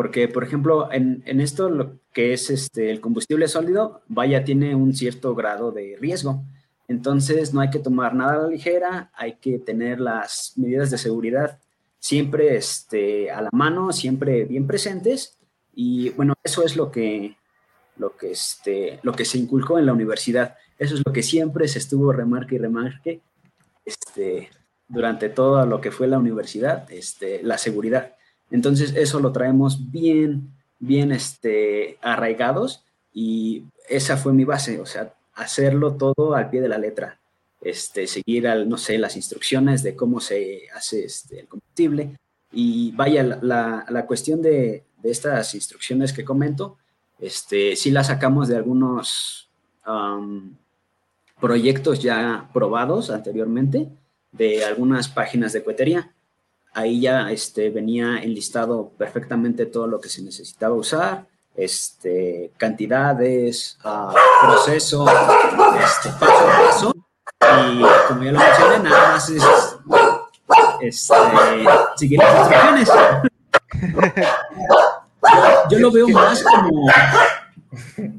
porque, 0.00 0.28
por 0.28 0.42
ejemplo, 0.44 0.90
en, 0.90 1.22
esto 1.26 1.68
lo 1.68 1.98
que 2.14 2.32
es 2.32 2.48
este, 2.48 2.90
el 2.90 3.02
combustible 3.02 3.46
sólido, 3.48 4.00
vaya, 4.08 4.44
tiene 4.44 4.74
un 4.74 4.94
cierto 4.94 5.34
grado 5.34 5.72
de 5.72 5.98
riesgo. 6.00 6.42
Entonces, 6.88 7.52
no 7.52 7.60
hay 7.60 7.68
que 7.68 7.80
tomar 7.80 8.14
nada 8.14 8.32
a 8.32 8.38
la 8.38 8.48
ligera, 8.48 9.10
hay 9.14 9.34
que 9.34 9.58
tener 9.58 10.00
las 10.00 10.54
medidas 10.56 10.90
de 10.90 10.96
seguridad 10.96 11.58
siempre 11.98 12.56
este, 12.56 13.30
a 13.30 13.42
la 13.42 13.50
mano, 13.52 13.92
siempre 13.92 14.46
bien 14.46 14.66
presentes. 14.66 15.36
Y 15.74 16.08
bueno, 16.12 16.32
eso 16.42 16.64
es 16.64 16.76
lo 16.76 16.90
que, 16.90 17.36
lo 17.98 18.16
que, 18.16 18.30
este, 18.30 19.00
lo 19.02 19.12
que 19.12 19.26
se 19.26 19.36
inculcó 19.36 19.78
en 19.78 19.84
la 19.84 19.92
universidad. 19.92 20.56
Eso 20.78 20.94
es 20.94 21.02
lo 21.04 21.12
que 21.12 21.22
siempre 21.22 21.68
se 21.68 21.78
estuvo 21.78 22.10
remarque 22.10 22.54
y 22.54 22.58
remarque 22.58 23.20
este, 23.84 24.48
durante 24.88 25.28
todo 25.28 25.66
lo 25.66 25.82
que 25.82 25.90
fue 25.90 26.08
la 26.08 26.18
universidad, 26.18 26.90
este, 26.90 27.42
la 27.42 27.58
seguridad. 27.58 28.14
Entonces, 28.50 28.94
eso 28.96 29.20
lo 29.20 29.32
traemos 29.32 29.90
bien, 29.90 30.50
bien 30.78 31.12
este, 31.12 31.98
arraigados 32.02 32.84
y 33.12 33.64
esa 33.88 34.16
fue 34.16 34.32
mi 34.32 34.44
base, 34.44 34.80
o 34.80 34.86
sea, 34.86 35.14
hacerlo 35.34 35.94
todo 35.94 36.34
al 36.34 36.50
pie 36.50 36.60
de 36.60 36.68
la 36.68 36.78
letra. 36.78 37.18
Este, 37.60 38.06
seguir, 38.06 38.48
al, 38.48 38.68
no 38.68 38.78
sé, 38.78 38.96
las 38.98 39.16
instrucciones 39.16 39.82
de 39.82 39.94
cómo 39.94 40.20
se 40.20 40.62
hace 40.74 41.04
este, 41.04 41.40
el 41.40 41.46
combustible. 41.46 42.16
Y 42.52 42.92
vaya, 42.92 43.22
la, 43.22 43.84
la, 43.88 44.06
cuestión 44.06 44.40
de, 44.40 44.82
de, 45.02 45.10
estas 45.10 45.54
instrucciones 45.54 46.12
que 46.12 46.24
comento, 46.24 46.78
este, 47.18 47.76
sí 47.76 47.90
las 47.90 48.06
sacamos 48.06 48.48
de 48.48 48.56
algunos 48.56 49.48
proyectos 51.40 52.00
ya 52.02 52.48
probados 52.52 53.10
anteriormente 53.10 53.88
de 54.32 54.64
algunas 54.64 55.08
páginas 55.08 55.52
de 55.52 55.62
cohetería. 55.64 56.12
Ahí 56.72 57.00
ya 57.00 57.30
este, 57.30 57.70
venía 57.70 58.18
enlistado 58.22 58.90
perfectamente 58.96 59.66
todo 59.66 59.86
lo 59.86 60.00
que 60.00 60.08
se 60.08 60.22
necesitaba 60.22 60.74
usar, 60.74 61.26
este, 61.56 62.52
cantidades, 62.56 63.76
uh, 63.84 64.12
proceso, 64.40 65.04
este, 65.08 66.10
paso 66.10 66.48
a 66.48 66.66
paso. 66.66 66.92
Y 67.42 67.82
como 68.06 68.22
ya 68.22 68.32
lo 68.32 68.38
mencioné, 68.38 68.78
nada 68.88 69.08
más 69.14 69.28
es 69.30 69.42
este, 70.80 71.14
seguir 71.96 72.18
las 72.18 72.38
instrucciones. 72.38 72.88
yo, 75.70 75.78
lo 75.78 75.90
veo 75.90 76.08
más 76.08 76.42
como, 76.42 76.86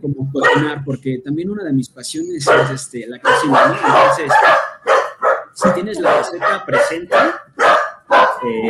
como 0.02 0.32
cocinar, 0.32 0.84
porque 0.84 1.22
también 1.24 1.50
una 1.50 1.64
de 1.64 1.74
mis 1.74 1.90
pasiones 1.90 2.48
es 2.48 2.70
este, 2.70 3.08
la 3.08 3.20
cocina. 3.20 3.80
Entonces, 3.84 4.32
si 5.54 5.70
tienes 5.74 6.00
la 6.00 6.18
receta 6.18 6.66
presente, 6.66 7.16
eh, 8.43 8.69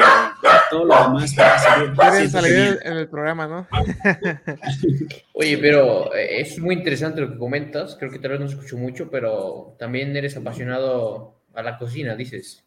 todo 0.69 0.86
lo 0.86 0.95
demás 0.95 1.36
va 1.38 1.55
a 1.55 2.29
salir. 2.29 2.79
en 2.84 2.97
el 2.97 3.07
programa, 3.07 3.47
¿no? 3.47 3.67
Oye, 5.34 5.57
pero 5.57 6.13
eh, 6.15 6.41
es 6.41 6.60
muy 6.60 6.75
interesante 6.75 7.21
lo 7.21 7.31
que 7.31 7.38
comentas. 7.38 7.95
Creo 7.97 8.12
que 8.12 8.19
tal 8.19 8.31
vez 8.31 8.39
no 8.39 8.45
escucho 8.47 8.77
mucho, 8.77 9.10
pero 9.10 9.75
también 9.79 10.15
eres 10.15 10.36
apasionado 10.38 11.41
a 11.53 11.63
la 11.63 11.77
cocina, 11.77 12.15
dices. 12.15 12.63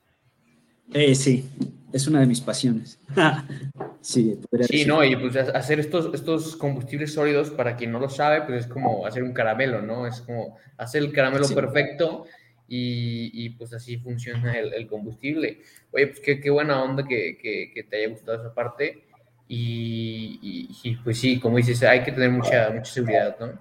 Eh, 0.92 1.14
sí, 1.14 1.48
es 1.92 2.06
una 2.06 2.20
de 2.20 2.26
mis 2.26 2.40
pasiones. 2.40 2.98
sí, 4.00 4.40
sí 4.68 4.84
no, 4.84 5.02
y 5.04 5.16
pues 5.16 5.36
hacer 5.36 5.80
estos, 5.80 6.14
estos 6.14 6.56
combustibles 6.56 7.12
sólidos, 7.12 7.50
para 7.50 7.76
quien 7.76 7.92
no 7.92 8.00
lo 8.00 8.08
sabe, 8.08 8.42
pues 8.42 8.64
es 8.64 8.66
como 8.66 9.06
hacer 9.06 9.22
un 9.22 9.32
caramelo, 9.32 9.80
¿no? 9.80 10.06
Es 10.06 10.20
como 10.20 10.58
hacer 10.76 11.02
el 11.02 11.12
caramelo 11.12 11.48
perfecto 11.48 12.26
y, 12.66 13.50
pues 13.50 13.72
así 13.74 13.98
funciona 13.98 14.59
el, 14.59 14.87
combustible. 14.87 15.61
Oye, 15.92 16.09
pues 16.09 16.20
qué, 16.20 16.50
buena 16.50 16.83
onda 16.83 17.05
que, 17.07 17.38
que, 17.38 17.83
te 17.85 17.96
haya 17.96 18.09
gustado 18.09 18.38
esa 18.40 18.55
parte. 18.55 19.05
Y, 19.48 20.96
pues 21.05 21.18
sí, 21.18 21.38
como 21.38 21.57
dices, 21.59 21.83
hay 21.83 22.03
que 22.03 22.12
tener 22.12 22.31
mucha, 22.31 22.70
mucha 22.70 22.92
seguridad, 22.92 23.37
¿no? 23.38 23.59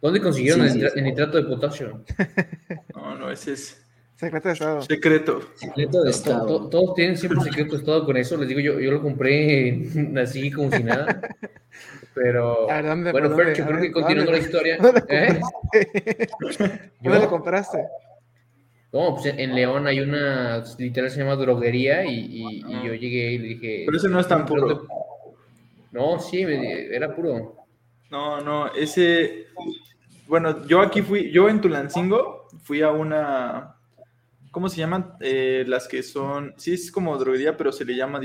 ¿Dónde 0.00 0.20
consiguieron 0.20 0.66
el, 0.66 1.04
nitrato 1.04 1.36
de 1.38 1.44
potasio? 1.44 2.04
No, 2.94 3.16
no, 3.18 3.30
ese 3.30 3.52
es 3.52 3.82
Secreto 4.22 4.48
de 4.48 4.54
Estado. 4.54 4.82
Secreto. 4.82 5.40
Secreto 5.56 6.02
de 6.04 6.10
Estado. 6.10 6.68
Todos, 6.68 6.94
tienen 6.94 7.16
siempre 7.16 7.40
secreto 7.40 7.72
de 7.72 7.78
Estado 7.78 8.04
con 8.04 8.16
eso. 8.16 8.36
Les 8.36 8.48
digo, 8.48 8.60
yo, 8.60 8.78
yo 8.78 8.92
lo 8.92 9.02
compré 9.02 9.88
así 10.22 10.50
como 10.52 10.70
si 10.70 10.84
nada. 10.84 11.20
Pero 12.14 12.66
bueno, 13.10 13.36
Fercho, 13.36 13.66
creo 13.66 13.80
que 13.80 13.90
continuando 13.90 14.30
la 14.30 14.38
historia. 14.38 14.78
¿eh? 15.08 15.40
¿Dónde 17.00 17.18
lo 17.18 17.28
compraste? 17.28 17.84
No, 18.92 19.14
pues 19.14 19.34
en 19.38 19.54
León 19.54 19.86
hay 19.86 20.00
una, 20.00 20.62
literal 20.78 21.10
se 21.10 21.20
llama 21.20 21.36
droguería 21.36 22.04
y, 22.04 22.42
y, 22.42 22.60
yo 22.60 22.92
llegué 22.92 23.32
y 23.32 23.38
le 23.38 23.48
dije... 23.48 23.82
Pero 23.86 23.96
ese 23.96 24.08
no 24.10 24.20
es 24.20 24.28
tan 24.28 24.44
puro. 24.44 24.86
No, 25.92 26.18
sí, 26.18 26.42
era 26.42 27.14
puro. 27.14 27.56
No, 28.10 28.42
no, 28.42 28.70
ese... 28.74 29.46
Bueno, 30.26 30.66
yo 30.66 30.82
aquí 30.82 31.00
fui, 31.00 31.30
yo 31.32 31.48
en 31.48 31.62
Tulancingo 31.62 32.48
fui 32.62 32.82
a 32.82 32.90
una... 32.90 33.76
¿Cómo 34.50 34.68
se 34.68 34.76
llaman? 34.76 35.14
Eh, 35.20 35.64
las 35.66 35.88
que 35.88 36.02
son... 36.02 36.52
Sí, 36.58 36.74
es 36.74 36.92
como 36.92 37.16
droguería, 37.16 37.56
pero 37.56 37.72
se 37.72 37.86
le 37.86 37.96
llama... 37.96 38.20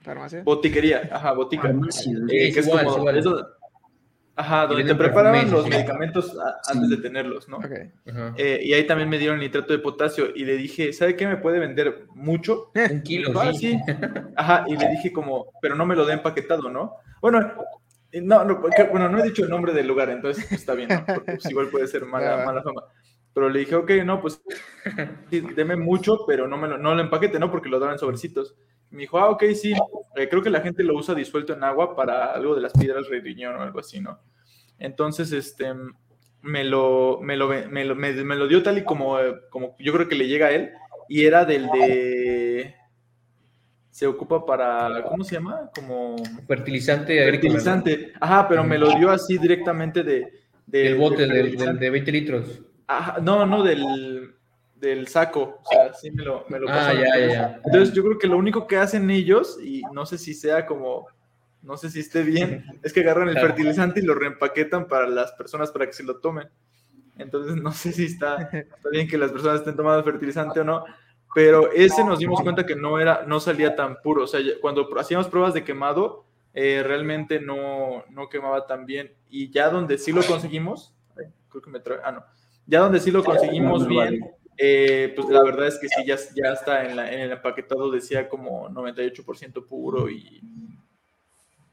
¿Farmacia? 0.00 0.42
Botiquería, 0.42 1.08
ajá, 1.12 1.32
botica. 1.32 1.70
Eh, 1.70 2.48
es, 2.48 2.66
igual, 2.66 2.86
es 3.16 3.24
igual. 3.24 3.46
Ajá, 4.36 4.66
donde 4.66 4.84
te 4.84 4.94
preparaban 4.96 5.48
los 5.50 5.68
medicamentos 5.68 6.36
antes 6.66 6.90
de 6.90 6.96
tenerlos, 6.96 7.48
¿no? 7.48 7.60
Eh, 8.36 8.60
y 8.64 8.72
ahí 8.72 8.86
también 8.86 9.08
me 9.08 9.18
dieron 9.18 9.38
nitrato 9.38 9.72
de 9.72 9.78
potasio 9.78 10.26
y 10.34 10.44
le 10.44 10.56
dije, 10.56 10.92
¿sabe 10.92 11.14
qué 11.14 11.26
me 11.26 11.36
puede 11.36 11.60
vender 11.60 12.06
mucho? 12.14 12.72
Un 12.90 13.02
kilo, 13.02 13.40
ah, 13.40 13.52
sí. 13.52 13.78
Ajá, 14.36 14.64
y 14.66 14.76
le 14.76 14.88
dije 14.88 15.12
como, 15.12 15.52
pero 15.62 15.76
no 15.76 15.86
me 15.86 15.94
lo 15.94 16.04
dé 16.04 16.14
empaquetado, 16.14 16.68
¿no? 16.68 16.96
Bueno, 17.20 17.52
no, 18.22 18.44
no, 18.44 18.60
bueno, 18.90 19.08
no 19.08 19.18
he 19.18 19.22
dicho 19.22 19.44
el 19.44 19.50
nombre 19.50 19.72
del 19.72 19.86
lugar, 19.86 20.10
entonces 20.10 20.44
pues, 20.48 20.60
está 20.60 20.74
bien, 20.74 20.88
¿no? 20.88 21.04
Porque 21.06 21.32
pues, 21.32 21.50
igual 21.50 21.68
puede 21.68 21.86
ser 21.86 22.04
mala, 22.04 22.44
mala 22.44 22.62
fama. 22.62 22.82
Pero 23.32 23.48
le 23.48 23.60
dije, 23.60 23.74
ok, 23.74 23.90
no, 24.04 24.20
pues 24.20 24.40
sí, 25.30 25.40
deme 25.54 25.76
mucho, 25.76 26.24
pero 26.26 26.46
no 26.46 26.56
me 26.56 26.68
lo, 26.68 26.78
no 26.78 26.94
lo 26.94 27.02
empaquete, 27.02 27.38
¿no? 27.38 27.50
Porque 27.50 27.68
lo 27.68 27.78
daban 27.78 27.94
en 27.94 27.98
sobrecitos. 27.98 28.56
Me 28.94 29.00
dijo, 29.00 29.18
ah, 29.18 29.28
ok, 29.30 29.42
sí, 29.54 29.74
eh, 30.14 30.28
creo 30.28 30.40
que 30.40 30.50
la 30.50 30.60
gente 30.60 30.84
lo 30.84 30.94
usa 30.94 31.16
disuelto 31.16 31.52
en 31.52 31.64
agua 31.64 31.96
para 31.96 32.26
algo 32.26 32.54
de 32.54 32.60
las 32.60 32.72
piedras 32.72 33.08
de 33.10 33.18
riñón 33.18 33.56
o 33.56 33.62
algo 33.62 33.80
así, 33.80 34.00
¿no? 34.00 34.20
Entonces, 34.78 35.32
este, 35.32 35.74
me 36.42 36.62
lo, 36.62 37.18
me 37.20 37.36
lo, 37.36 37.48
me 37.48 37.84
lo, 37.84 37.96
me, 37.96 38.12
lo 38.12 38.46
dio 38.46 38.62
tal 38.62 38.78
y 38.78 38.84
como, 38.84 39.16
como 39.50 39.74
yo 39.80 39.92
creo 39.92 40.08
que 40.08 40.14
le 40.14 40.28
llega 40.28 40.46
a 40.46 40.50
él, 40.52 40.70
y 41.08 41.24
era 41.24 41.44
del 41.44 41.66
de... 41.70 42.74
Se 43.90 44.06
ocupa 44.06 44.46
para, 44.46 45.02
¿cómo 45.08 45.24
se 45.24 45.36
llama? 45.36 45.70
Como... 45.74 46.16
Fertilizante 46.46 47.24
Fertilizante. 47.24 48.12
Ajá, 48.20 48.48
pero 48.48 48.62
me 48.62 48.78
lo 48.78 48.96
dio 48.96 49.10
así 49.10 49.38
directamente 49.38 50.04
de... 50.04 50.32
de 50.66 50.86
el 50.86 50.94
bote 50.96 51.26
de, 51.26 51.74
de 51.74 51.90
20 51.90 52.12
litros. 52.12 52.62
Ajá, 52.86 53.18
no, 53.20 53.44
no, 53.44 53.64
del 53.64 54.33
del 54.84 55.08
saco. 55.08 55.60
O 55.64 55.68
sea, 55.68 55.92
sí 55.94 56.10
me 56.10 56.22
lo, 56.22 56.44
me 56.48 56.58
lo 56.58 56.68
ah, 56.68 56.92
ya, 56.92 57.26
ya. 57.26 57.60
Entonces, 57.64 57.94
yo 57.94 58.02
creo 58.04 58.18
que 58.18 58.28
lo 58.28 58.36
único 58.36 58.66
que 58.66 58.76
hacen 58.76 59.10
ellos, 59.10 59.58
y 59.62 59.82
no 59.92 60.06
sé 60.06 60.18
si 60.18 60.34
sea 60.34 60.66
como, 60.66 61.06
no 61.62 61.76
sé 61.76 61.90
si 61.90 62.00
esté 62.00 62.22
bien, 62.22 62.64
es 62.82 62.92
que 62.92 63.00
agarran 63.00 63.28
el 63.28 63.38
fertilizante 63.38 64.00
y 64.00 64.04
lo 64.04 64.14
reempaquetan 64.14 64.86
para 64.86 65.08
las 65.08 65.32
personas 65.32 65.70
para 65.70 65.86
que 65.86 65.92
se 65.92 66.04
lo 66.04 66.18
tomen. 66.18 66.48
Entonces, 67.16 67.56
no 67.56 67.72
sé 67.72 67.92
si 67.92 68.06
está, 68.06 68.50
bien 68.90 69.08
que 69.08 69.18
las 69.18 69.32
personas 69.32 69.60
estén 69.60 69.76
tomando 69.76 70.02
fertilizante 70.04 70.60
o 70.60 70.64
no, 70.64 70.84
pero 71.34 71.70
ese 71.72 72.04
nos 72.04 72.18
dimos 72.18 72.40
cuenta 72.42 72.66
que 72.66 72.76
no 72.76 73.00
era, 73.00 73.24
no 73.26 73.40
salía 73.40 73.74
tan 73.74 74.00
puro. 74.02 74.24
O 74.24 74.26
sea, 74.26 74.40
cuando 74.60 74.88
hacíamos 74.98 75.28
pruebas 75.28 75.54
de 75.54 75.64
quemado, 75.64 76.24
eh, 76.52 76.82
realmente 76.84 77.40
no, 77.40 78.04
no 78.10 78.28
quemaba 78.28 78.66
tan 78.66 78.86
bien. 78.86 79.12
Y 79.28 79.50
ya 79.50 79.70
donde 79.70 79.98
sí 79.98 80.12
lo 80.12 80.22
conseguimos, 80.22 80.94
creo 81.48 81.62
que 81.62 81.70
me 81.70 81.80
trae, 81.80 81.98
ah, 82.04 82.12
no, 82.12 82.24
ya 82.66 82.80
donde 82.80 83.00
sí 83.00 83.10
lo 83.10 83.22
conseguimos 83.24 83.86
bien, 83.86 84.20
eh, 84.56 85.12
pues 85.16 85.28
la 85.28 85.42
verdad 85.42 85.66
es 85.66 85.78
que 85.78 85.88
sí, 85.88 86.04
ya, 86.06 86.16
ya 86.34 86.52
está 86.52 86.84
en, 86.84 86.98
el 86.98 87.32
empaquetado, 87.32 87.90
decía 87.90 88.28
como 88.28 88.68
98% 88.68 89.66
puro 89.66 90.08
y, 90.08 90.40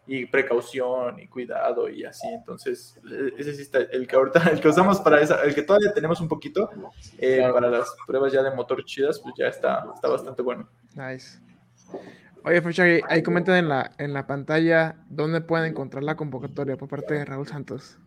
y 0.08 0.26
precaución 0.26 1.20
y 1.20 1.28
cuidado 1.28 1.89
y 1.89 2.04
así. 2.04 2.28
Entonces, 2.28 3.00
e, 3.10 3.34
ese 3.38 3.54
sí 3.54 3.62
está, 3.62 3.80
el 3.80 4.08
que 4.08 4.15
ahorita, 4.15 4.50
el 4.52 4.60
que 4.60 4.67
usamos 4.67 5.00
para 5.00 5.22
esa, 5.22 5.44
el 5.44 5.54
que 5.54 5.62
todavía 5.62 5.94
tenemos 5.94 6.20
un 6.22 6.28
poquito 6.28 6.70
eh, 7.17 7.48
para 7.54 7.70
las 7.70 7.96
pruebas 8.08 8.34
ya 8.34 8.41
de 8.41 8.52
motor 8.52 8.84
chidas, 8.84 9.20
pues 9.20 9.36
ya 9.38 9.48
está, 9.48 9.86
está 9.94 10.08
bastante 10.08 10.41
bueno. 10.41 10.67
Nice. 10.96 11.39
Oye, 12.44 12.60
Fecha, 12.62 12.84
ahí 13.08 13.22
comentan 13.22 13.56
en 13.56 13.70
la, 13.70 13.91
en 14.00 14.13
la 14.13 14.26
pantalla 14.26 14.96
dónde 15.10 15.41
pueden 15.41 15.67
encontrar 15.67 16.04
la 16.04 16.15
convocatoria 16.15 16.76
por 16.76 16.89
parte 16.89 17.13
de 17.13 17.24
Raúl 17.24 17.48
Santos. 17.48 18.00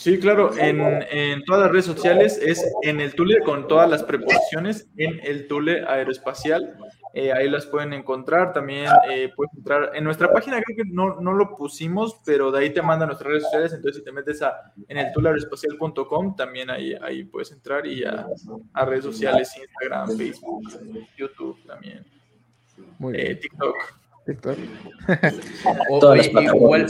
Sí, 0.00 0.18
claro, 0.18 0.56
en, 0.56 0.80
en, 1.10 1.44
todas 1.44 1.60
las 1.60 1.72
redes 1.72 1.84
sociales 1.84 2.40
es 2.42 2.64
en 2.80 3.02
el 3.02 3.14
Tule 3.14 3.40
con 3.44 3.68
todas 3.68 3.88
las 3.88 4.02
preposiciones 4.02 4.88
en 4.96 5.20
el 5.22 5.46
Tule 5.46 5.84
Aeroespacial. 5.86 6.74
Eh, 7.12 7.30
ahí 7.34 7.50
las 7.50 7.66
pueden 7.66 7.92
encontrar. 7.92 8.54
También 8.54 8.86
eh, 9.10 9.30
puedes 9.36 9.52
entrar 9.52 9.90
en 9.94 10.02
nuestra 10.04 10.32
página, 10.32 10.62
creo 10.62 10.74
que 10.74 10.90
no, 10.90 11.20
no, 11.20 11.34
lo 11.34 11.54
pusimos, 11.54 12.18
pero 12.24 12.50
de 12.50 12.60
ahí 12.60 12.70
te 12.70 12.80
mandan 12.80 13.08
nuestras 13.08 13.28
redes 13.28 13.42
sociales. 13.42 13.74
Entonces, 13.74 13.98
si 13.98 14.04
te 14.04 14.10
metes 14.10 14.40
a, 14.40 14.72
en 14.88 14.96
el 14.96 15.12
tuleaeroespacial.com, 15.12 16.34
también 16.34 16.70
ahí, 16.70 16.94
ahí 17.02 17.24
puedes 17.24 17.52
entrar 17.52 17.86
y 17.86 18.02
a, 18.02 18.26
a 18.72 18.84
redes 18.86 19.04
sociales, 19.04 19.54
Instagram, 19.54 20.16
Facebook, 20.16 20.62
YouTube 21.14 21.58
también, 21.66 22.06
Muy 22.98 23.20
eh, 23.20 23.34
TikTok. 23.34 23.99
TikTok. 24.30 24.58
igual, 26.54 26.86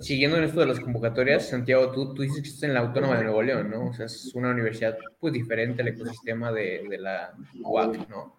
siguiendo 0.00 0.36
en 0.36 0.44
esto 0.44 0.60
de 0.60 0.66
las 0.66 0.80
convocatorias, 0.80 1.48
Santiago, 1.48 1.90
tú, 1.90 2.14
tú 2.14 2.22
dices 2.22 2.42
que 2.42 2.48
estás 2.48 2.62
en 2.64 2.74
la 2.74 2.80
Autónoma 2.80 3.18
de 3.18 3.24
Nuevo 3.24 3.42
León, 3.42 3.70
¿no? 3.70 3.88
O 3.88 3.94
sea, 3.94 4.06
es 4.06 4.32
una 4.34 4.50
universidad 4.50 4.96
pues 5.18 5.32
diferente 5.32 5.82
al 5.82 5.88
ecosistema 5.88 6.52
de, 6.52 6.86
de 6.88 6.98
la 6.98 7.32
UAC, 7.62 8.08
¿no? 8.08 8.34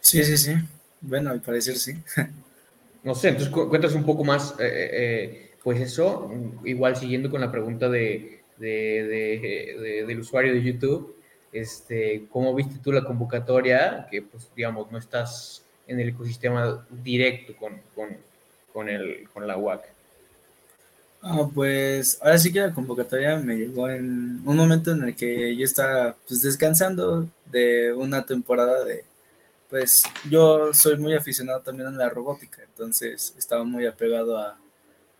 Sí, 0.00 0.22
sí, 0.24 0.36
sí. 0.36 0.54
Bueno, 1.00 1.30
al 1.30 1.40
parecer 1.40 1.76
sí. 1.76 1.94
no 3.02 3.14
sé, 3.14 3.28
entonces 3.28 3.52
cuéntanos 3.52 3.94
un 3.94 4.04
poco 4.04 4.24
más, 4.24 4.52
eh, 4.58 4.66
eh, 4.66 4.90
eh, 4.92 5.50
pues 5.62 5.80
eso, 5.80 6.30
igual 6.64 6.96
siguiendo 6.96 7.30
con 7.30 7.40
la 7.40 7.50
pregunta 7.50 7.88
de, 7.88 8.42
de, 8.58 10.04
del 10.06 10.20
usuario 10.20 10.54
de 10.54 10.62
YouTube, 10.62 11.16
este, 11.52 12.26
¿cómo 12.30 12.54
viste 12.54 12.78
tú 12.82 12.92
la 12.92 13.04
convocatoria? 13.04 14.06
Que 14.10 14.22
pues 14.22 14.50
digamos, 14.54 14.90
no 14.92 14.98
estás 14.98 15.64
en 15.88 15.98
el 15.98 16.10
ecosistema 16.10 16.86
directo 16.90 17.56
con, 17.56 17.80
con, 17.94 18.16
con, 18.72 18.88
el, 18.88 19.28
con 19.32 19.46
la 19.46 19.56
UAC. 19.56 19.82
Ah, 21.20 21.48
pues 21.52 22.16
ahora 22.22 22.38
sí 22.38 22.52
que 22.52 22.60
la 22.60 22.72
convocatoria 22.72 23.36
me 23.38 23.56
llegó 23.56 23.88
en 23.88 24.40
un 24.46 24.56
momento 24.56 24.92
en 24.92 25.02
el 25.02 25.16
que 25.16 25.56
yo 25.56 25.64
estaba 25.64 26.14
pues 26.28 26.42
descansando 26.42 27.28
de 27.46 27.92
una 27.92 28.24
temporada 28.24 28.84
de, 28.84 29.04
pues 29.68 30.02
yo 30.30 30.72
soy 30.72 30.96
muy 30.96 31.14
aficionado 31.14 31.60
también 31.60 31.88
a 31.88 31.90
la 31.90 32.08
robótica, 32.08 32.62
entonces 32.62 33.34
estaba 33.36 33.64
muy 33.64 33.84
apegado 33.86 34.38
a 34.38 34.56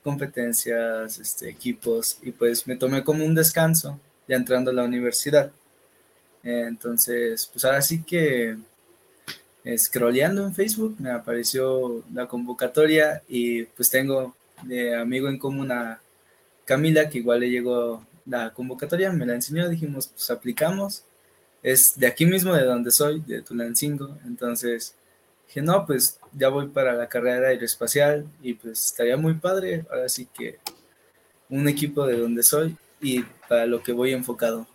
competencias, 0.04 1.18
este, 1.18 1.48
equipos 1.48 2.18
y 2.22 2.31
pues 2.31 2.66
me 2.66 2.76
tomé 2.76 3.02
como 3.02 3.24
un 3.24 3.35
descanso 3.35 3.98
ya 4.28 4.37
entrando 4.37 4.70
a 4.70 4.74
la 4.74 4.85
universidad. 4.85 5.50
entonces, 6.42 7.48
pues 7.52 7.64
ahora 7.64 7.83
sí 7.83 8.02
que 8.04 8.57
scrolleando 9.77 10.44
en 10.44 10.55
Facebook 10.55 10.97
me 10.99 11.11
apareció 11.11 12.05
la 12.12 12.27
convocatoria 12.27 13.23
y 13.29 13.64
pues 13.64 13.90
tengo 13.90 14.35
de 14.62 14.94
amigo 14.94 15.29
en 15.29 15.38
común 15.38 15.71
a 15.73 16.01
Camila 16.64 17.09
que 17.09 17.18
igual 17.18 17.40
le 17.40 17.51
llegó 17.51 18.05
la 18.27 18.53
convocatoria, 18.53 19.11
me 19.12 19.27
la 19.27 19.35
enseñó, 19.35 19.68
dijimos 19.68 20.09
pues 20.09 20.31
aplicamos, 20.31 21.05
es 21.62 21.94
de 21.97 22.07
aquí 22.07 22.27
mismo 22.27 22.55
de 22.55 22.64
donde 22.64 22.90
soy, 22.90 23.21
de 23.21 23.42
Tulancingo, 23.42 24.18
entonces 24.27 24.94
dije 25.47 25.62
no, 25.62 25.87
pues 25.87 26.18
ya 26.33 26.49
voy 26.49 26.68
para 26.68 26.94
la 26.94 27.09
carrera 27.09 27.49
aeroespacial 27.49 28.27
y 28.42 28.55
pues 28.55 28.87
estaría 28.87 29.16
muy 29.16 29.35
padre, 29.35 29.85
ahora 29.90 30.09
sí 30.09 30.29
que 30.33 30.59
un 31.49 31.68
equipo 31.68 32.07
de 32.07 32.18
donde 32.18 32.42
soy 32.42 32.77
y 33.01 33.23
para 33.49 33.66
lo 33.66 33.83
que 33.83 33.92
voy 33.92 34.12
enfocado. 34.12 34.66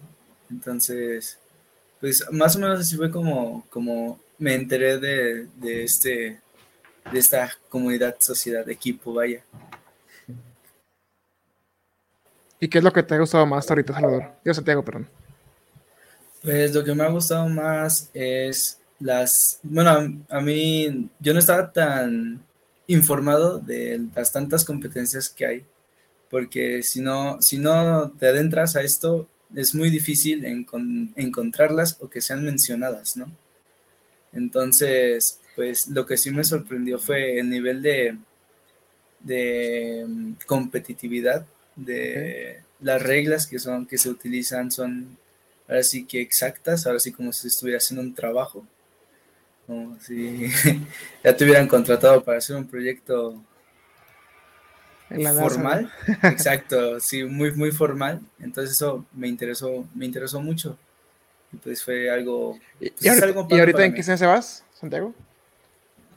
Entonces, 0.49 1.37
pues 1.99 2.25
más 2.31 2.55
o 2.55 2.59
menos 2.59 2.79
así 2.79 2.95
fue 2.95 3.11
como, 3.11 3.65
como 3.69 4.19
me 4.37 4.55
enteré 4.55 4.99
de, 4.99 5.47
de, 5.55 5.83
este, 5.83 6.41
de 7.11 7.19
esta 7.19 7.51
comunidad, 7.69 8.15
sociedad, 8.19 8.67
equipo, 8.69 9.13
vaya. 9.13 9.43
¿Y 12.59 12.67
qué 12.67 12.77
es 12.77 12.83
lo 12.83 12.93
que 12.93 13.03
te 13.03 13.15
ha 13.15 13.19
gustado 13.19 13.45
más 13.45 13.69
ahorita, 13.69 13.93
Salvador? 13.93 14.31
Yo, 14.45 14.53
Santiago, 14.53 14.85
perdón. 14.85 15.07
Pues 16.41 16.73
lo 16.73 16.83
que 16.83 16.95
me 16.95 17.03
ha 17.03 17.09
gustado 17.09 17.47
más 17.49 18.09
es 18.13 18.79
las, 18.99 19.59
bueno, 19.63 20.23
a, 20.29 20.41
mí 20.41 21.09
yo 21.19 21.33
no 21.33 21.39
estaba 21.39 21.71
tan 21.71 22.41
informado 22.87 23.59
de 23.59 24.07
las 24.15 24.31
tantas 24.31 24.63
competencias 24.63 25.29
que 25.29 25.45
hay, 25.45 25.65
porque 26.29 26.83
si 26.83 27.01
no, 27.01 27.41
si 27.41 27.57
no 27.57 28.11
te 28.11 28.27
adentras 28.27 28.75
a 28.75 28.81
esto, 28.81 29.27
es 29.55 29.75
muy 29.75 29.89
difícil 29.89 30.45
encontrarlas 31.15 31.97
o 31.99 32.09
que 32.09 32.21
sean 32.21 32.43
mencionadas, 32.43 33.17
¿no? 33.17 33.25
Entonces, 34.33 35.39
pues 35.55 35.87
lo 35.87 36.05
que 36.05 36.17
sí 36.17 36.31
me 36.31 36.43
sorprendió 36.43 36.99
fue 36.99 37.39
el 37.39 37.49
nivel 37.49 37.81
de, 37.81 38.17
de 39.19 40.05
mm, 40.07 40.33
competitividad, 40.45 41.45
de 41.75 42.61
las 42.81 43.01
reglas 43.01 43.47
que 43.47 43.59
son, 43.59 43.85
que 43.85 43.97
se 43.97 44.09
utilizan 44.09 44.71
son 44.71 45.17
ahora 45.67 45.83
sí 45.83 46.05
que 46.05 46.21
exactas, 46.21 46.85
ahora 46.85 46.99
sí 46.99 47.11
como 47.11 47.31
si 47.31 47.47
estuviera 47.47 47.77
haciendo 47.77 48.01
un 48.01 48.13
trabajo, 48.13 48.65
como 49.65 49.97
si 49.99 50.49
ya 51.23 51.35
te 51.35 51.43
hubieran 51.43 51.67
contratado 51.67 52.23
para 52.23 52.37
hacer 52.39 52.55
un 52.55 52.67
proyecto 52.67 53.41
formal, 55.39 55.91
exacto, 56.23 56.99
sí, 56.99 57.23
muy, 57.23 57.51
muy 57.53 57.71
formal, 57.71 58.21
entonces 58.39 58.75
eso 58.75 59.05
me 59.13 59.27
interesó, 59.27 59.87
me 59.95 60.05
interesó 60.05 60.41
mucho. 60.41 60.77
Y 61.53 61.57
pues 61.57 61.83
fue 61.83 62.09
algo. 62.09 62.59
¿Y, 62.79 62.89
pues, 62.89 63.21
ahorita, 63.21 63.85
en 63.85 63.93
qué 63.93 64.03
semestre 64.03 64.27
vas, 64.27 64.63
Santiago? 64.73 65.13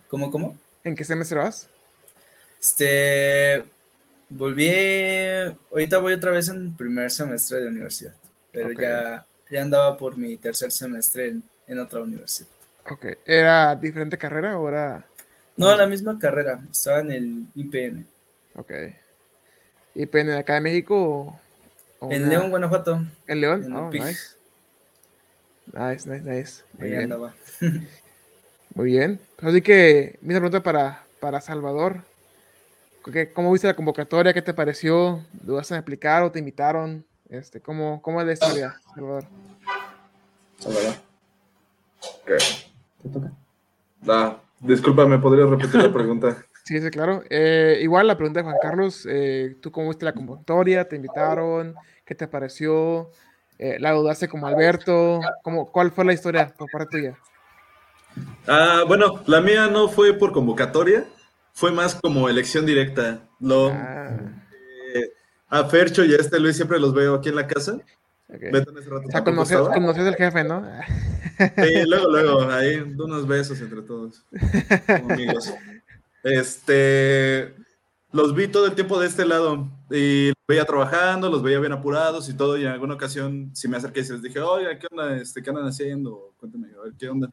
¿Cómo, 0.08 0.30
cómo? 0.30 0.56
¿En 0.82 0.94
qué 0.94 1.04
semestre 1.04 1.38
vas? 1.38 1.68
Este. 2.60 3.64
Volví. 4.28 4.70
Ahorita 5.70 5.98
voy 5.98 6.14
otra 6.14 6.30
vez 6.32 6.48
en 6.48 6.74
primer 6.74 7.10
semestre 7.10 7.60
de 7.60 7.68
universidad. 7.68 8.14
Pero 8.50 8.72
ya, 8.72 9.26
ya 9.50 9.62
andaba 9.62 9.96
por 9.96 10.16
mi 10.16 10.36
tercer 10.36 10.72
semestre 10.72 11.36
en, 11.66 11.78
otra 11.78 12.00
universidad. 12.00 12.48
Ok. 12.90 13.06
¿Era 13.24 13.76
diferente 13.76 14.16
carrera 14.16 14.58
o 14.58 14.68
era.? 14.68 15.04
No, 15.56 15.74
la 15.76 15.86
misma 15.86 16.18
carrera. 16.18 16.60
Estaba 16.70 17.00
en 17.00 17.10
el 17.12 17.46
IPN. 17.54 18.06
Ok. 18.54 18.72
¿IPN 19.94 20.26
de 20.26 20.38
acá 20.38 20.54
de 20.54 20.60
México? 20.60 21.38
O, 21.98 22.12
en 22.12 22.28
León, 22.28 22.50
Guanajuato. 22.50 23.00
¿En 23.26 23.40
León? 23.40 23.64
En 23.64 23.76
oh, 23.76 23.90
nice. 23.90 24.36
Nice, 25.72 26.08
nice, 26.08 26.22
nice. 26.24 26.62
Muy 26.78 26.90
bien. 26.90 27.14
Muy 28.74 28.90
bien. 28.90 29.20
Así 29.40 29.62
que, 29.62 30.18
mi 30.20 30.34
pregunta 30.34 30.62
para, 30.62 31.04
para 31.20 31.40
Salvador. 31.40 32.02
¿Cómo 33.34 33.52
viste 33.52 33.68
la 33.68 33.76
convocatoria? 33.76 34.34
¿Qué 34.34 34.42
te 34.42 34.52
pareció? 34.52 35.24
¿Dudas 35.32 35.70
en 35.70 35.78
aplicar 35.78 36.24
o 36.24 36.32
te 36.32 36.40
invitaron? 36.40 37.04
Este, 37.28 37.60
¿cómo, 37.60 38.02
¿Cómo 38.02 38.20
es 38.20 38.26
la 38.26 38.32
historia, 38.32 38.76
Salvador? 38.94 39.24
Salvador. 40.58 40.94
¿Qué? 42.26 42.36
¿Te 43.02 43.08
toca? 43.08 43.32
Ah, 44.08 44.40
disculpa, 44.60 45.06
¿me 45.06 45.18
podrías 45.18 45.48
repetir 45.48 45.82
la 45.82 45.92
pregunta? 45.92 46.36
Sí, 46.66 46.80
sí, 46.80 46.90
claro. 46.90 47.22
Eh, 47.30 47.78
igual 47.82 48.08
la 48.08 48.16
pregunta 48.16 48.40
de 48.40 48.44
Juan 48.44 48.56
Carlos, 48.60 49.06
eh, 49.08 49.56
¿tú 49.62 49.70
cómo 49.70 49.86
viste 49.86 50.04
la 50.04 50.12
convocatoria? 50.12 50.88
¿Te 50.88 50.96
invitaron? 50.96 51.76
¿Qué 52.04 52.16
te 52.16 52.26
pareció? 52.26 53.12
Eh, 53.58 53.76
la 53.78 53.92
dudaste 53.92 54.28
como 54.28 54.46
Alberto? 54.46 55.20
¿Cómo, 55.42 55.66
¿Cuál 55.70 55.90
fue 55.90 56.04
la 56.04 56.12
historia 56.12 56.52
por 56.56 56.70
parte 56.70 56.98
tuya? 56.98 57.18
Ah, 58.46 58.84
bueno, 58.86 59.22
la 59.26 59.40
mía 59.40 59.68
no 59.68 59.88
fue 59.88 60.14
por 60.14 60.32
convocatoria, 60.32 61.04
fue 61.52 61.72
más 61.72 61.94
como 61.94 62.28
elección 62.28 62.66
directa. 62.66 63.20
Lo, 63.40 63.68
ah. 63.68 64.10
eh, 64.94 65.10
a 65.48 65.64
Fercho 65.64 66.04
y 66.04 66.14
a 66.14 66.16
este 66.16 66.40
Luis 66.40 66.56
siempre 66.56 66.78
los 66.78 66.94
veo 66.94 67.14
aquí 67.14 67.28
en 67.28 67.36
la 67.36 67.46
casa. 67.46 67.78
Okay. 68.28 68.50
o 68.52 69.10
sea, 69.10 69.22
conoces, 69.22 69.58
conoces 69.58 70.04
al 70.04 70.16
jefe, 70.16 70.42
¿no? 70.42 70.66
Sí, 71.38 71.84
luego, 71.86 72.10
luego, 72.10 72.50
ahí 72.50 72.78
unos 72.98 73.26
besos 73.26 73.60
entre 73.60 73.82
todos. 73.82 74.24
amigos. 74.88 75.52
Este, 76.26 77.54
los 78.16 78.34
vi 78.34 78.48
todo 78.48 78.66
el 78.66 78.74
tiempo 78.74 78.98
de 78.98 79.06
este 79.06 79.26
lado 79.26 79.68
y 79.90 80.28
los 80.28 80.46
veía 80.48 80.64
trabajando, 80.64 81.30
los 81.30 81.42
veía 81.42 81.60
bien 81.60 81.72
apurados 81.72 82.28
y 82.28 82.34
todo. 82.34 82.56
Y 82.56 82.62
en 82.62 82.68
alguna 82.68 82.94
ocasión, 82.94 83.50
si 83.54 83.68
me 83.68 83.76
acerqué 83.76 84.00
y 84.00 84.08
les 84.08 84.22
dije, 84.22 84.40
oye, 84.40 84.78
¿qué 84.78 84.86
onda? 84.90 85.16
Este, 85.16 85.42
¿Qué 85.42 85.50
andan 85.50 85.66
haciendo? 85.66 86.32
Cuéntame, 86.38 86.68
a 86.76 86.84
ver, 86.84 86.94
¿qué 86.98 87.08
onda? 87.08 87.30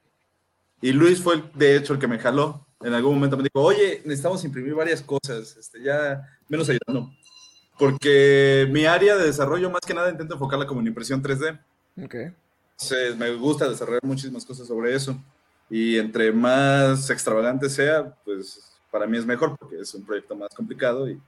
Y 0.82 0.92
Luis 0.92 1.22
fue, 1.22 1.42
de 1.56 1.78
hecho, 1.78 1.94
el 1.94 2.00
que 2.00 2.08
me 2.08 2.20
jaló. 2.20 2.68
En 2.82 2.94
algún 2.94 3.16
momento 3.16 3.38
me 3.38 3.44
dijo, 3.44 3.62
oye, 3.66 4.02
necesitamos 4.04 4.44
imprimir 4.44 4.76
varias 4.76 5.02
cosas, 5.02 5.56
este, 5.56 5.82
ya 5.82 6.22
menos 6.50 6.68
ayudando. 6.70 7.10
Porque 7.80 8.68
mi 8.70 8.86
área 8.86 9.16
de 9.16 9.26
desarrollo, 9.26 9.70
más 9.70 9.82
que 9.88 9.94
nada, 9.94 10.10
intento 10.12 10.34
enfocarla 10.34 10.68
como 10.68 10.82
en 10.82 10.88
impresión 10.88 11.24
3D. 11.24 11.60
Ok. 12.04 12.16
Entonces, 12.74 13.16
me 13.18 13.34
gusta 13.36 13.70
desarrollar 13.70 14.04
muchísimas 14.04 14.46
cosas 14.46 14.68
sobre 14.68 14.94
eso. 14.94 15.18
Y 15.70 15.98
entre 15.98 16.34
más 16.34 17.10
extravagante 17.10 17.70
sea, 17.70 18.14
pues 18.26 18.73
para 18.94 19.08
mí 19.08 19.18
es 19.18 19.26
mejor 19.26 19.58
porque 19.58 19.80
es 19.80 19.92
un 19.96 20.06
proyecto 20.06 20.36
más 20.36 20.54
complicado 20.54 21.10
y 21.10 21.20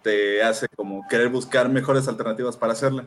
te 0.00 0.40
hace 0.44 0.68
como 0.76 1.04
querer 1.08 1.28
buscar 1.28 1.68
mejores 1.68 2.06
alternativas 2.06 2.56
para 2.56 2.72
hacerla. 2.72 3.04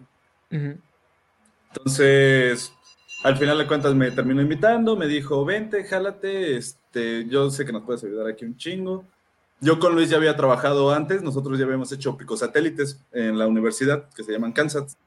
Entonces, 1.71 2.73
al 3.23 3.37
final 3.37 3.57
de 3.57 3.65
cuentas 3.65 3.95
me 3.95 4.11
terminó 4.11 4.41
invitando, 4.41 4.97
me 4.97 5.07
dijo, 5.07 5.45
vente, 5.45 5.85
jálate, 5.85 6.57
este, 6.57 7.27
yo 7.29 7.49
sé 7.49 7.65
que 7.65 7.71
nos 7.71 7.83
puedes 7.83 8.03
ayudar 8.03 8.27
aquí 8.27 8.43
un 8.43 8.57
chingo. 8.57 9.05
Yo 9.61 9.79
con 9.79 9.95
Luis 9.95 10.09
ya 10.09 10.17
había 10.17 10.35
trabajado 10.35 10.91
antes, 10.91 11.23
nosotros 11.23 11.57
ya 11.57 11.63
habíamos 11.63 11.89
hecho 11.93 12.17
picosatélites 12.17 12.99
en 13.13 13.39
la 13.39 13.47
universidad 13.47 14.09
que 14.13 14.25
se 14.25 14.33
llaman 14.33 14.51
Kansas. 14.51 14.97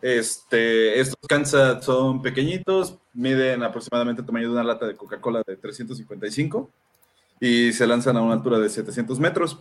Este, 0.00 0.98
estos 0.98 1.28
Kansas 1.28 1.84
son 1.84 2.22
pequeñitos, 2.22 2.96
miden 3.12 3.62
aproximadamente 3.64 4.22
el 4.22 4.26
tamaño 4.26 4.46
de 4.46 4.54
una 4.54 4.64
lata 4.64 4.86
de 4.86 4.96
Coca-Cola 4.96 5.42
de 5.46 5.56
355 5.56 6.70
y 7.40 7.72
se 7.72 7.86
lanzan 7.86 8.16
a 8.16 8.22
una 8.22 8.34
altura 8.34 8.58
de 8.58 8.68
700 8.68 9.18
metros. 9.20 9.58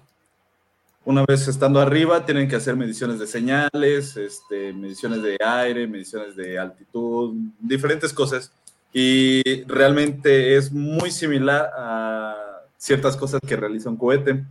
Una 1.06 1.24
vez 1.26 1.48
estando 1.48 1.80
arriba, 1.80 2.26
tienen 2.26 2.50
que 2.50 2.58
hacer 2.58 2.76
mediciones 2.76 3.20
de 3.20 3.28
señales, 3.28 4.18
este, 4.18 4.74
mediciones 4.74 5.22
de 5.22 5.38
aire, 5.40 5.88
mediciones 5.88 6.36
de 6.36 6.60
altitud, 6.60 7.34
diferentes 7.60 8.12
cosas. 8.12 8.52
Y 8.92 9.64
realmente 9.66 10.58
es 10.58 10.72
muy 10.72 11.12
similar 11.12 11.72
a 11.78 12.36
ciertas 12.78 13.16
cosas 13.16 13.40
que 13.46 13.56
realiza 13.56 13.90
un 13.90 13.98
cohete. 13.98 14.44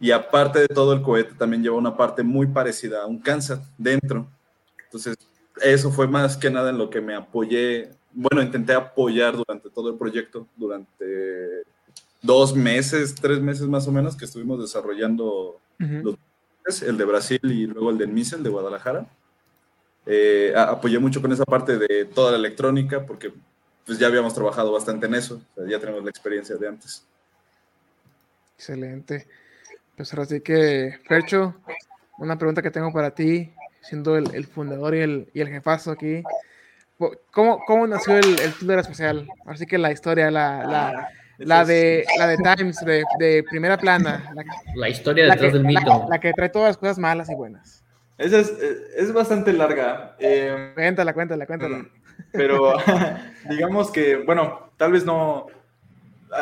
Y 0.00 0.10
aparte 0.10 0.60
de 0.60 0.68
todo, 0.68 0.92
el 0.92 1.02
cohete 1.02 1.34
también 1.34 1.62
lleva 1.62 1.76
una 1.76 1.96
parte 1.96 2.22
muy 2.22 2.46
parecida 2.46 3.02
a 3.02 3.06
un 3.06 3.18
cáncer 3.18 3.58
dentro. 3.76 4.28
Entonces, 4.84 5.16
eso 5.62 5.90
fue 5.90 6.08
más 6.08 6.36
que 6.36 6.50
nada 6.50 6.70
en 6.70 6.78
lo 6.78 6.90
que 6.90 7.00
me 7.00 7.14
apoyé, 7.14 7.90
bueno, 8.12 8.42
intenté 8.42 8.72
apoyar 8.72 9.36
durante 9.36 9.70
todo 9.70 9.90
el 9.90 9.96
proyecto, 9.96 10.46
durante 10.56 11.62
dos 12.22 12.54
meses, 12.54 13.14
tres 13.14 13.40
meses 13.40 13.66
más 13.66 13.86
o 13.86 13.92
menos 13.92 14.16
que 14.16 14.24
estuvimos 14.24 14.60
desarrollando 14.60 15.60
los 15.78 16.16
el 16.82 16.98
de 16.98 17.04
Brasil 17.04 17.40
y 17.44 17.66
luego 17.66 17.90
el 17.90 17.98
de 17.98 18.06
MISEL 18.06 18.42
de 18.42 18.50
Guadalajara. 18.50 19.06
Eh, 20.04 20.52
apoyé 20.56 20.98
mucho 20.98 21.20
con 21.20 21.32
esa 21.32 21.44
parte 21.44 21.78
de 21.78 22.04
toda 22.04 22.32
la 22.32 22.38
electrónica 22.38 23.04
porque 23.04 23.32
pues 23.86 23.98
ya 23.98 24.06
habíamos 24.06 24.34
trabajado 24.34 24.72
bastante 24.72 25.06
en 25.06 25.14
eso, 25.14 25.40
ya 25.66 25.78
tenemos 25.78 26.04
la 26.04 26.10
experiencia 26.10 26.56
de 26.56 26.68
antes. 26.68 27.04
Excelente. 28.56 29.26
Pues 29.96 30.12
ahora 30.12 30.26
sí 30.26 30.40
que, 30.40 30.98
Fercho, 31.06 31.54
una 32.18 32.36
pregunta 32.36 32.60
que 32.60 32.70
tengo 32.70 32.92
para 32.92 33.14
ti, 33.14 33.50
siendo 33.80 34.16
el, 34.16 34.46
fundador 34.46 34.94
y 34.94 35.00
el, 35.00 35.28
y 35.32 35.40
el, 35.40 35.48
jefazo 35.48 35.92
aquí. 35.92 36.22
¿Cómo, 37.30 37.60
cómo 37.66 37.86
nació 37.86 38.18
el, 38.18 38.38
el 38.40 38.52
Tour 38.54 38.78
Especial? 38.78 39.26
Así 39.46 39.64
que 39.64 39.78
la 39.78 39.92
historia, 39.92 40.30
la, 40.30 40.64
la, 40.64 41.08
la 41.38 41.64
de, 41.64 42.04
la 42.18 42.26
de 42.26 42.36
Times, 42.36 42.76
de, 42.84 43.44
primera 43.48 43.76
plana. 43.78 44.32
La, 44.74 44.88
historia 44.88 45.26
detrás 45.26 45.52
del 45.52 45.64
mito. 45.64 46.06
La, 46.10 46.18
que 46.18 46.32
trae 46.32 46.48
todas 46.48 46.70
las 46.70 46.76
cosas 46.76 46.98
malas 46.98 47.30
y 47.30 47.34
buenas. 47.34 47.84
Esa 48.16 48.40
es, 48.40 48.50
es 48.96 49.12
bastante 49.12 49.52
larga. 49.52 50.16
Eh, 50.18 50.72
cuéntala, 50.74 51.14
cuéntala, 51.14 51.46
cuéntala. 51.46 51.78
Mm, 51.78 51.90
pero 52.32 52.74
digamos 53.48 53.92
que, 53.92 54.16
bueno, 54.16 54.72
tal 54.76 54.90
vez 54.90 55.04
no, 55.04 55.46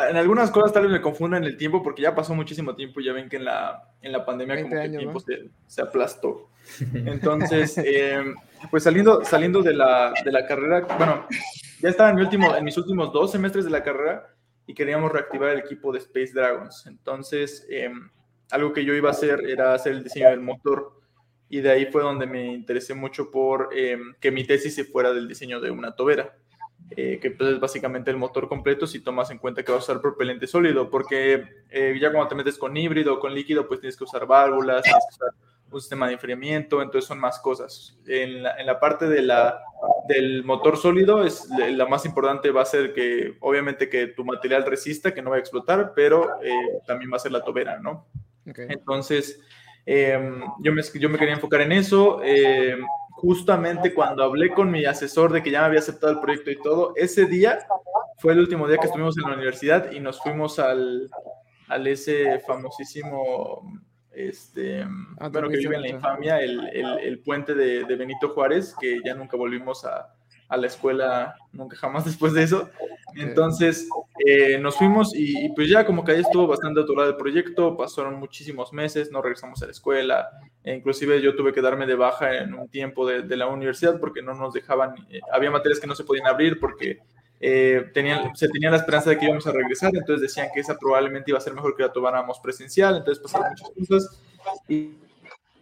en 0.09 0.17
algunas 0.17 0.49
cosas 0.49 0.73
tal 0.73 0.83
vez 0.83 0.91
me 0.91 1.01
confundan 1.01 1.43
el 1.43 1.55
tiempo 1.57 1.83
porque 1.83 2.01
ya 2.01 2.15
pasó 2.15 2.33
muchísimo 2.33 2.75
tiempo. 2.75 2.99
Ya 2.99 3.13
ven 3.13 3.29
que 3.29 3.37
en 3.37 3.45
la, 3.45 3.83
en 4.01 4.11
la 4.11 4.25
pandemia 4.25 4.61
como 4.63 4.75
que 4.75 4.83
el 4.83 4.97
tiempo 4.97 5.19
se, 5.19 5.49
se, 5.67 5.81
aplastó. 5.81 6.49
Entonces, 6.93 7.77
eh, 7.77 8.33
pues 8.71 8.83
saliendo, 8.83 9.23
saliendo 9.23 9.61
de, 9.61 9.73
la, 9.73 10.13
de 10.25 10.31
la 10.31 10.47
carrera, 10.47 10.81
bueno, 10.97 11.27
ya 11.79 11.89
estaba 11.89 12.09
en, 12.09 12.15
mi 12.15 12.23
último, 12.23 12.55
en 12.55 12.63
mis 12.63 12.77
últimos 12.77 13.13
dos 13.13 13.31
semestres 13.31 13.65
de 13.65 13.71
la 13.71 13.83
carrera 13.83 14.33
y 14.67 14.73
queríamos 14.73 15.11
reactivar 15.11 15.51
el 15.51 15.59
equipo 15.59 15.91
de 15.91 15.99
Space 15.99 16.33
Dragons. 16.33 16.85
Entonces, 16.85 17.65
eh, 17.69 17.89
algo 18.51 18.73
que 18.73 18.85
yo 18.85 18.93
iba 18.93 19.09
a 19.09 19.13
hacer 19.13 19.49
era 19.49 19.73
hacer 19.73 19.93
el 19.93 20.03
diseño 20.03 20.29
del 20.29 20.41
motor 20.41 20.97
y 21.49 21.61
de 21.61 21.71
ahí 21.71 21.85
fue 21.85 22.03
donde 22.03 22.27
me 22.27 22.53
interesé 22.53 22.93
mucho 22.93 23.31
por 23.31 23.69
eh, 23.73 23.97
que 24.19 24.31
mi 24.31 24.43
tesis 24.43 24.75
se 24.75 24.83
fuera 24.83 25.13
del 25.13 25.27
diseño 25.27 25.59
de 25.59 25.71
una 25.71 25.95
tobera. 25.95 26.37
Eh, 26.91 27.19
que 27.21 27.31
pues 27.31 27.49
es 27.51 27.59
básicamente 27.59 28.11
el 28.11 28.17
motor 28.17 28.47
completo 28.47 28.87
si 28.87 29.01
tomas 29.01 29.29
en 29.29 29.39
cuenta 29.39 29.61
que 29.61 29.73
vas 29.73 29.81
a 29.81 29.91
usar 29.91 30.01
propelente 30.01 30.47
sólido, 30.47 30.89
porque 30.89 31.43
eh, 31.69 31.97
ya 31.99 32.11
cuando 32.11 32.29
te 32.29 32.35
metes 32.35 32.57
con 32.57 32.77
híbrido 32.77 33.15
o 33.15 33.19
con 33.19 33.33
líquido, 33.33 33.67
pues 33.67 33.81
tienes 33.81 33.97
que 33.97 34.05
usar 34.05 34.25
válvulas, 34.25 34.83
tienes 34.83 35.03
que 35.09 35.15
usar 35.15 35.29
un 35.69 35.81
sistema 35.81 36.07
de 36.07 36.13
enfriamiento, 36.13 36.81
entonces 36.81 37.05
son 37.05 37.19
más 37.19 37.39
cosas. 37.39 37.97
En 38.07 38.41
la, 38.41 38.55
en 38.55 38.65
la 38.65 38.79
parte 38.79 39.07
de 39.09 39.21
la, 39.21 39.59
del 40.07 40.43
motor 40.43 40.77
sólido, 40.77 41.23
es 41.23 41.47
la 41.49 41.85
más 41.85 42.05
importante 42.05 42.51
va 42.51 42.61
a 42.61 42.65
ser 42.65 42.93
que, 42.93 43.37
obviamente, 43.41 43.89
que 43.89 44.07
tu 44.07 44.23
material 44.23 44.65
resista, 44.65 45.13
que 45.13 45.21
no 45.21 45.29
vaya 45.29 45.39
a 45.39 45.41
explotar, 45.41 45.93
pero 45.95 46.41
eh, 46.41 46.79
también 46.85 47.11
va 47.11 47.17
a 47.17 47.19
ser 47.19 47.31
la 47.31 47.43
tobera, 47.43 47.79
¿no? 47.79 48.07
Entonces, 48.45 49.41
em, 49.85 50.41
yo, 50.59 50.71
me, 50.71 50.81
yo 50.81 51.09
me 51.09 51.17
quería 51.17 51.33
enfocar 51.33 51.61
en 51.61 51.73
eso. 51.73 52.21
Eh, 52.23 52.77
justamente 53.17 53.93
cuando 53.93 54.23
hablé 54.23 54.53
con 54.53 54.69
mi 54.69 54.85
asesor 54.85 55.33
de 55.33 55.41
que 55.41 55.51
ya 55.51 55.61
me 55.61 55.65
había 55.65 55.79
aceptado 55.79 56.13
el 56.13 56.19
proyecto 56.19 56.51
y 56.51 56.61
todo, 56.61 56.93
ese 56.95 57.25
día 57.25 57.59
fue 58.19 58.33
el 58.33 58.39
último 58.39 58.67
día 58.67 58.77
que 58.77 58.85
estuvimos 58.85 59.17
en 59.17 59.23
la 59.29 59.35
universidad 59.35 59.91
y 59.91 59.99
nos 59.99 60.21
fuimos 60.21 60.59
al, 60.59 61.09
al 61.67 61.87
ese 61.87 62.39
famosísimo, 62.39 63.63
este, 64.17 64.81
ah, 65.19 65.29
bueno, 65.29 65.49
que 65.49 65.57
vive 65.57 65.75
en 65.75 65.81
la 65.81 65.89
infamia, 65.89 66.39
el, 66.41 66.59
el, 66.73 66.99
el 66.99 67.19
puente 67.19 67.53
de, 67.53 67.83
de 67.83 67.95
Benito 67.95 68.29
Juárez, 68.29 68.75
que 68.79 68.99
ya 69.05 69.13
nunca 69.13 69.37
volvimos 69.37 69.85
a, 69.85 70.13
a 70.49 70.57
la 70.57 70.67
escuela 70.67 71.35
nunca 71.51 71.77
jamás 71.77 72.05
después 72.05 72.33
de 72.33 72.43
eso. 72.43 72.69
Entonces 73.15 73.87
eh, 74.25 74.57
nos 74.59 74.75
fuimos 74.75 75.13
y, 75.15 75.49
pues 75.49 75.69
ya 75.69 75.85
como 75.85 76.03
que 76.03 76.11
ahí 76.11 76.21
estuvo 76.21 76.47
bastante 76.47 76.81
aturado 76.81 77.09
el 77.09 77.15
proyecto, 77.15 77.75
pasaron 77.75 78.19
muchísimos 78.19 78.73
meses, 78.73 79.11
no 79.11 79.21
regresamos 79.21 79.61
a 79.61 79.65
la 79.65 79.71
escuela, 79.71 80.29
e 80.63 80.75
inclusive 80.75 81.21
yo 81.21 81.35
tuve 81.35 81.53
que 81.53 81.61
darme 81.61 81.85
de 81.87 81.95
baja 81.95 82.37
en 82.37 82.53
un 82.53 82.67
tiempo 82.69 83.07
de, 83.07 83.37
la 83.37 83.47
universidad 83.47 83.99
porque 83.99 84.21
no 84.21 84.33
nos 84.33 84.53
dejaban, 84.53 84.95
eh, 85.09 85.19
había 85.31 85.51
materias 85.51 85.79
que 85.79 85.87
no 85.87 85.95
se 85.95 86.03
podían 86.03 86.27
abrir 86.27 86.59
porque 86.59 86.99
eh, 87.39 87.91
tenían, 87.93 88.35
se 88.35 88.47
tenía 88.49 88.71
la 88.71 88.77
esperanza 88.77 89.09
de 89.11 89.17
que 89.17 89.25
íbamos 89.25 89.45
a 89.45 89.51
regresar, 89.51 89.91
entonces 89.93 90.21
decían 90.21 90.49
que 90.53 90.59
esa 90.59 90.77
probablemente 90.77 91.31
iba 91.31 91.37
a 91.37 91.41
ser 91.41 91.53
mejor 91.53 91.75
que 91.75 91.83
la 91.83 91.91
tomáramos 91.91 92.39
presencial, 92.39 92.97
entonces 92.97 93.21
pasaron 93.21 93.49
muchas 93.51 93.87
cosas 93.87 94.21
y, 94.67 94.95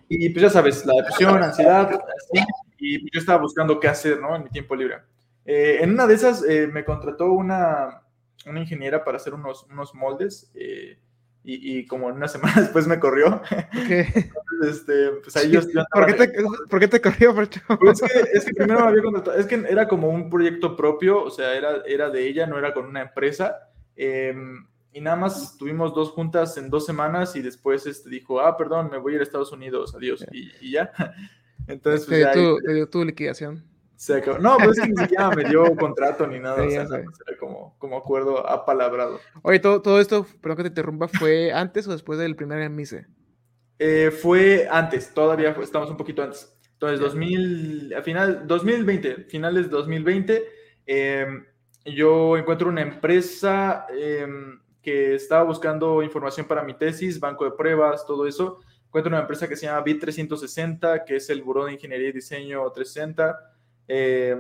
y 0.07 0.29
pues 0.29 0.43
ya 0.43 0.49
sabes, 0.49 0.85
la 0.85 0.93
depresión, 0.93 1.43
ansiedad, 1.43 1.89
así, 1.89 2.45
y 2.77 3.01
yo 3.11 3.19
estaba 3.19 3.41
buscando 3.41 3.79
qué 3.79 3.88
hacer, 3.88 4.19
¿no? 4.19 4.35
En 4.35 4.43
mi 4.43 4.49
tiempo 4.49 4.75
libre. 4.75 4.97
Eh, 5.45 5.79
en 5.81 5.91
una 5.91 6.07
de 6.07 6.15
esas 6.15 6.43
eh, 6.43 6.67
me 6.67 6.83
contrató 6.83 7.31
una, 7.31 8.01
una, 8.45 8.59
ingeniera 8.59 9.03
para 9.03 9.17
hacer 9.17 9.33
unos, 9.33 9.63
unos 9.69 9.93
moldes 9.93 10.51
eh, 10.55 10.97
y, 11.43 11.79
y, 11.79 11.85
como 11.85 12.07
una 12.07 12.27
semana 12.27 12.53
después 12.61 12.88
me 12.88 12.99
corrió. 12.99 13.41
¿Qué? 13.88 14.31
Este, 14.63 15.12
pues 15.24 15.36
ahí 15.36 15.52
yo, 15.52 15.62
¿Por, 15.91 16.06
qué 16.06 16.13
te, 16.13 16.34
¿Por 16.70 16.80
qué 16.80 16.88
te 16.88 17.02
corrió, 17.02 17.34
Pues 17.34 18.02
es, 18.02 18.12
que, 18.12 18.20
es 18.34 18.46
que 18.46 18.54
primero 18.54 18.82
me 18.82 18.88
había 18.88 19.02
contratado, 19.02 19.38
es 19.38 19.46
que 19.46 19.56
era 19.56 19.88
como 19.88 20.10
un 20.10 20.30
proyecto 20.30 20.76
propio, 20.76 21.24
o 21.24 21.30
sea, 21.30 21.56
era, 21.56 21.84
era 21.86 22.10
de 22.10 22.28
ella, 22.28 22.46
no 22.46 22.58
era 22.58 22.74
con 22.74 22.86
una 22.86 23.02
empresa. 23.02 23.70
Em, 23.96 24.65
y 24.91 25.02
nada 25.02 25.18
más 25.18 25.58
tuvimos 25.58 25.94
dos 25.94 26.12
juntas 26.12 26.58
en 26.58 26.70
dos 26.70 26.86
semanas 26.86 27.36
y 27.36 27.41
después 27.41 27.86
este 27.86 28.10
dijo, 28.10 28.39
ah, 28.39 28.58
perdón, 28.58 28.89
me 28.89 28.98
voy 28.98 29.13
a 29.13 29.15
ir 29.15 29.22
a 29.22 29.24
Estados 29.24 29.52
Unidos, 29.52 29.94
adiós, 29.96 30.26
y, 30.32 30.50
y 30.62 30.72
ya. 30.72 30.91
Entonces, 31.68 32.06
pues, 32.08 32.32
te, 32.32 32.74
dio 32.74 32.88
tu, 32.88 33.04
liquidación. 33.04 33.63
No, 34.39 34.58
pues 34.58 34.78
es 34.78 34.84
que 34.84 34.89
ni 34.89 34.98
siquiera 34.98 35.30
me 35.32 35.46
dio 35.46 35.76
contrato 35.76 36.28
ni 36.28 36.39
nada. 36.39 36.63
o 36.65 36.70
sea, 36.70 36.88
como, 37.39 37.76
como 37.80 37.98
acuerdo 37.98 38.48
apalabrado. 38.48 39.20
Oye, 39.41 39.60
todo, 39.60 39.82
todo 39.82 40.00
esto, 40.00 40.26
perdón 40.41 40.58
que 40.58 40.63
te 40.63 40.70
interrumpa, 40.70 41.08
¿fue 41.08 41.52
antes 41.52 41.88
o 41.88 41.91
después 41.91 42.20
del 42.20 42.36
primer 42.36 42.70
MICE? 42.70 43.08
Eh, 43.77 44.11
fue 44.11 44.67
antes, 44.69 45.13
todavía 45.13 45.55
estamos 45.61 45.89
un 45.89 45.97
poquito 45.97 46.23
antes. 46.23 46.57
Entonces, 46.73 46.99
2000, 46.99 47.93
a 47.95 48.01
final, 48.01 48.47
2020, 48.47 49.25
finales 49.25 49.65
de 49.65 49.69
2020, 49.69 50.45
em, 50.85 51.45
yo 51.85 52.38
encuentro 52.38 52.69
una 52.69 52.81
empresa 52.81 53.85
em, 53.89 54.59
que 54.81 55.15
estaba 55.15 55.43
buscando 55.43 56.03
información 56.03 56.47
para 56.47 56.63
mi 56.63 56.73
tesis, 56.75 57.19
banco 57.19 57.45
de 57.45 57.51
pruebas, 57.51 58.05
todo 58.05 58.27
eso. 58.27 58.59
Encuentro 58.85 59.09
una 59.09 59.21
empresa 59.21 59.47
que 59.47 59.55
se 59.55 59.65
llama 59.65 59.81
Bit 59.81 60.01
360, 60.01 61.03
que 61.05 61.17
es 61.17 61.29
el 61.29 61.41
Buró 61.41 61.65
de 61.65 61.73
Ingeniería 61.73 62.09
y 62.09 62.13
Diseño 62.13 62.69
360, 62.71 63.38
eh, 63.88 64.38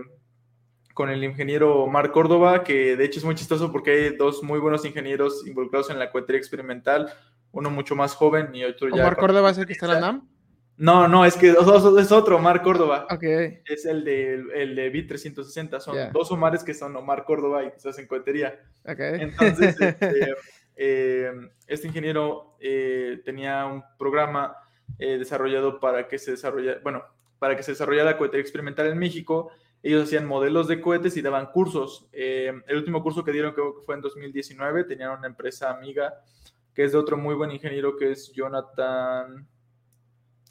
con 0.93 1.09
el 1.09 1.23
ingeniero 1.23 1.87
Mar 1.87 2.11
Córdoba, 2.11 2.63
que 2.63 2.95
de 2.95 3.05
hecho 3.05 3.19
es 3.19 3.25
muy 3.25 3.35
chistoso 3.35 3.71
porque 3.71 3.91
hay 3.91 4.15
dos 4.15 4.43
muy 4.43 4.59
buenos 4.59 4.85
ingenieros 4.85 5.45
involucrados 5.45 5.89
en 5.89 5.99
la 5.99 6.09
cohetería 6.09 6.39
experimental, 6.39 7.11
uno 7.55 7.69
mucho 7.69 7.95
más 7.95 8.13
joven 8.13 8.53
y 8.53 8.63
otro 8.63 8.89
ya... 8.89 9.03
¿Mar 9.03 9.15
Córdoba 9.15 9.49
es 9.49 9.57
el 9.57 9.65
que 9.65 9.73
está 9.73 9.85
en 9.85 9.91
la 9.93 9.99
NAM? 10.01 10.29
No, 10.77 11.07
no, 11.07 11.23
es 11.25 11.37
que 11.37 11.51
es 11.51 12.11
otro, 12.11 12.35
Omar 12.35 12.61
Córdoba. 12.61 13.07
Ok. 13.09 13.23
Es 13.65 13.85
el 13.85 14.03
de, 14.03 14.43
el 14.55 14.75
de 14.75 14.89
Bit 14.89 15.07
360. 15.07 15.79
Son 15.79 15.95
dos 16.11 16.31
Omares 16.31 16.65
que 16.65 16.73
son 16.73 16.93
Omar 16.97 17.23
Córdoba 17.23 17.63
y 17.63 17.71
se 17.77 17.89
hacen 17.89 18.07
cohetería. 18.07 18.59
Ok. 18.83 18.99
Entonces, 18.99 19.79
este, 19.79 20.35
eh, 20.75 21.31
este 21.65 21.87
ingeniero 21.87 22.57
eh, 22.59 23.21
tenía 23.23 23.65
un 23.65 23.83
programa 23.97 24.57
eh, 24.99 25.17
desarrollado 25.17 25.79
para 25.79 26.09
que 26.09 26.19
se 26.19 26.31
desarrollara, 26.31 26.81
bueno, 26.83 27.05
para 27.39 27.55
que 27.55 27.63
se 27.63 27.71
desarrollara 27.71 28.11
la 28.11 28.17
cohetería 28.17 28.41
experimental 28.41 28.87
en 28.87 28.97
México. 28.97 29.51
Ellos 29.81 30.03
hacían 30.03 30.25
modelos 30.25 30.67
de 30.67 30.81
cohetes 30.81 31.15
y 31.15 31.21
daban 31.21 31.45
cursos. 31.51 32.09
el 32.11 32.75
último 32.75 33.01
curso 33.01 33.23
que 33.23 33.31
dieron 33.31 33.53
creo 33.53 33.75
que 33.75 33.85
fue 33.85 33.95
en 33.95 34.01
2019. 34.01 34.83
Tenían 34.83 35.11
una 35.11 35.27
empresa 35.27 35.69
amiga 35.69 36.15
que 36.75 36.83
es 36.83 36.91
de 36.91 36.97
otro 36.97 37.17
muy 37.17 37.33
buen 37.33 37.51
ingeniero 37.51 37.95
que 37.95 38.11
es 38.11 38.31
Jonathan. 38.33 39.47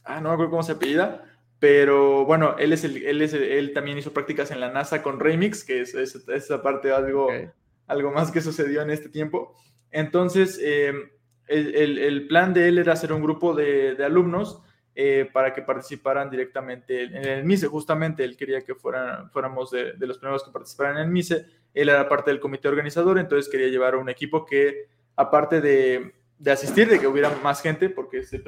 Ah, 0.03 0.21
no 0.21 0.31
me 0.31 0.35
acuerdo 0.35 0.51
cómo 0.51 0.63
se 0.63 0.73
apellida. 0.73 1.31
Pero 1.61 2.25
bueno, 2.25 2.57
él, 2.59 2.73
es 2.73 2.85
el, 2.85 3.07
él, 3.07 3.23
es 3.23 3.33
él 3.33 3.73
también 3.73 3.97
hizo 3.97 4.13
prácticas 4.13 4.51
en 4.51 4.61
la 4.61 4.71
NASA 4.71 5.03
con 5.03 5.21
Remix, 5.21 5.65
que 5.65 5.81
es, 5.81 5.95
esa 5.95 6.63
parte 6.63 6.93
algo, 6.93 7.29
algo 7.87 8.11
más 8.11 8.31
que 8.31 8.41
sucedió 8.41 8.83
en 8.83 8.91
este 8.91 9.09
tiempo. 9.09 9.55
Entonces, 9.91 10.61
eh, 10.63 10.93
el, 11.47 12.27
plan 12.27 12.53
de 12.53 12.69
él 12.69 12.79
era 12.79 12.93
hacer 12.93 13.13
un 13.13 13.23
grupo 13.23 13.55
de, 13.55 13.97
alumnos 14.05 14.61
eh, 14.95 15.29
para 15.33 15.55
que 15.55 15.63
participaran 15.63 16.31
directamente 16.31 17.05
en 17.05 17.25
el 17.25 17.45
MISE. 17.45 17.69
Justamente 17.69 18.25
él 18.25 18.37
quería 18.37 18.63
que 18.63 18.75
fueran, 18.75 19.31
fuéramos 19.31 19.71
de, 19.71 19.95
los 20.01 20.19
primeros 20.19 20.45
que 20.45 20.51
participaran 20.51 20.97
en 20.97 21.05
el 21.05 21.11
MISE. 21.11 21.47
Él 21.73 21.89
era 21.89 22.09
parte 22.09 22.31
del 22.31 22.41
comité 22.41 22.69
organizador, 22.69 23.19
entonces 23.19 23.51
quería 23.51 23.69
llevar 23.69 23.95
a 23.95 23.99
un 23.99 24.09
equipo 24.09 24.45
que, 24.45 24.89
aparte 25.17 25.61
de, 25.61 26.15
asistir, 26.51 26.89
de 26.89 26.99
que 27.01 27.07
hubiera 27.07 27.31
más 27.43 27.61
gente, 27.63 27.89
porque 27.89 28.25
se, 28.25 28.43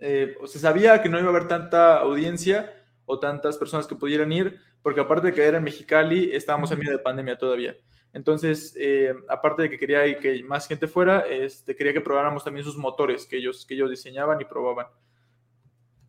eh, 0.00 0.36
se 0.46 0.58
sabía 0.58 1.02
que 1.02 1.08
no 1.08 1.18
iba 1.18 1.28
a 1.28 1.30
haber 1.30 1.48
tanta 1.48 1.98
audiencia 1.98 2.72
o 3.06 3.18
tantas 3.18 3.58
personas 3.58 3.86
que 3.86 3.96
pudieran 3.96 4.32
ir, 4.32 4.60
porque 4.82 5.00
aparte 5.00 5.28
de 5.28 5.34
que 5.34 5.44
era 5.44 5.58
en 5.58 5.64
Mexicali, 5.64 6.30
estábamos 6.32 6.70
en 6.70 6.78
medio 6.78 6.92
de 6.92 6.98
pandemia 6.98 7.38
todavía. 7.38 7.76
Entonces, 8.12 8.74
eh, 8.78 9.12
aparte 9.28 9.62
de 9.62 9.70
que 9.70 9.78
quería 9.78 10.18
que 10.18 10.42
más 10.44 10.68
gente 10.68 10.86
fuera, 10.86 11.20
este, 11.20 11.74
quería 11.74 11.92
que 11.92 12.00
probáramos 12.00 12.44
también 12.44 12.64
sus 12.64 12.76
motores 12.76 13.26
que 13.26 13.36
ellos, 13.38 13.66
que 13.66 13.74
ellos 13.74 13.90
diseñaban 13.90 14.40
y 14.40 14.44
probaban. 14.44 14.86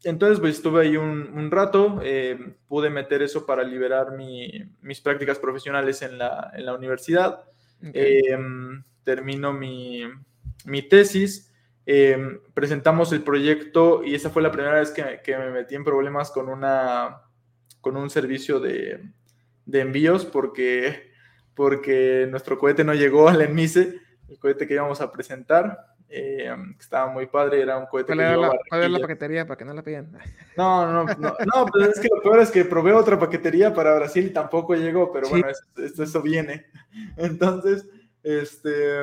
Entonces, 0.05 0.39
pues 0.39 0.55
estuve 0.55 0.83
ahí 0.83 0.97
un, 0.97 1.49
rato, 1.51 1.99
eh, 2.03 2.53
pude 2.67 2.89
meter 2.89 3.21
eso 3.21 3.45
para 3.45 3.63
liberar 3.63 4.15
mis 4.17 5.01
prácticas 5.01 5.39
profesionales 5.39 6.01
en 6.01 6.17
la, 6.17 6.51
en 6.55 6.65
la 6.65 6.73
universidad. 6.75 7.43
Em, 7.81 8.83
termino 9.03 9.51
mi, 9.51 10.03
mi 10.65 10.81
tesis, 10.83 11.51
em, 11.85 12.39
presentamos 12.53 13.11
el 13.11 13.23
proyecto 13.23 14.03
y 14.03 14.15
esa 14.15 14.29
fue 14.29 14.41
la 14.41 14.51
primera 14.51 14.79
vez 14.79 14.91
que, 14.91 15.21
que 15.23 15.37
me 15.37 15.51
metí 15.51 15.75
en 15.75 15.83
problemas 15.83 16.31
con 16.31 16.49
una 16.49 17.21
con 17.85 17.97
un 17.97 18.09
servicio 18.09 18.59
de, 18.59 18.99
envíos 19.71 20.25
porque, 20.25 21.11
porque 21.53 22.25
nuestro 22.31 22.57
cohete 22.57 22.83
no 22.83 22.95
llegó 22.95 23.29
al 23.29 23.43
ENMISE, 23.43 24.01
el 24.27 24.39
cohete 24.39 24.65
que 24.65 24.73
íbamos 24.73 25.01
a 25.01 25.11
presentar. 25.11 25.94
Eh, 26.07 26.55
estaba 26.79 27.11
muy 27.11 27.25
padre, 27.25 27.61
era 27.61 27.77
un 27.77 27.87
cohete 27.87 28.07
¿Cuál 28.07 28.19
era, 28.19 28.37
la, 28.37 28.89
la, 28.89 28.99
paquetería 28.99 29.45
para 29.45 29.57
que 29.57 29.65
no 29.65 29.73
la? 29.73 29.83
No, 30.55 30.91
no, 30.91 31.03
no, 31.03 31.35
no, 31.45 31.65
pero 31.73 31.91
es 31.91 31.99
que 31.99 32.07
lo 32.07 32.21
peor 32.21 32.39
es 32.39 32.51
que 32.51 32.63
probé 32.63 32.93
otra 32.93 33.19
paquetería 33.19 33.73
para 33.73 33.95
Brasil 33.95 34.27
y 34.27 34.29
tampoco 34.29 34.75
llegó, 34.75 35.11
pero 35.11 35.27
bueno, 35.29 35.47
esto, 35.49 36.03
esto, 36.03 36.21
viene. 36.21 36.67
Entonces, 37.17 37.87
este, 38.23 39.01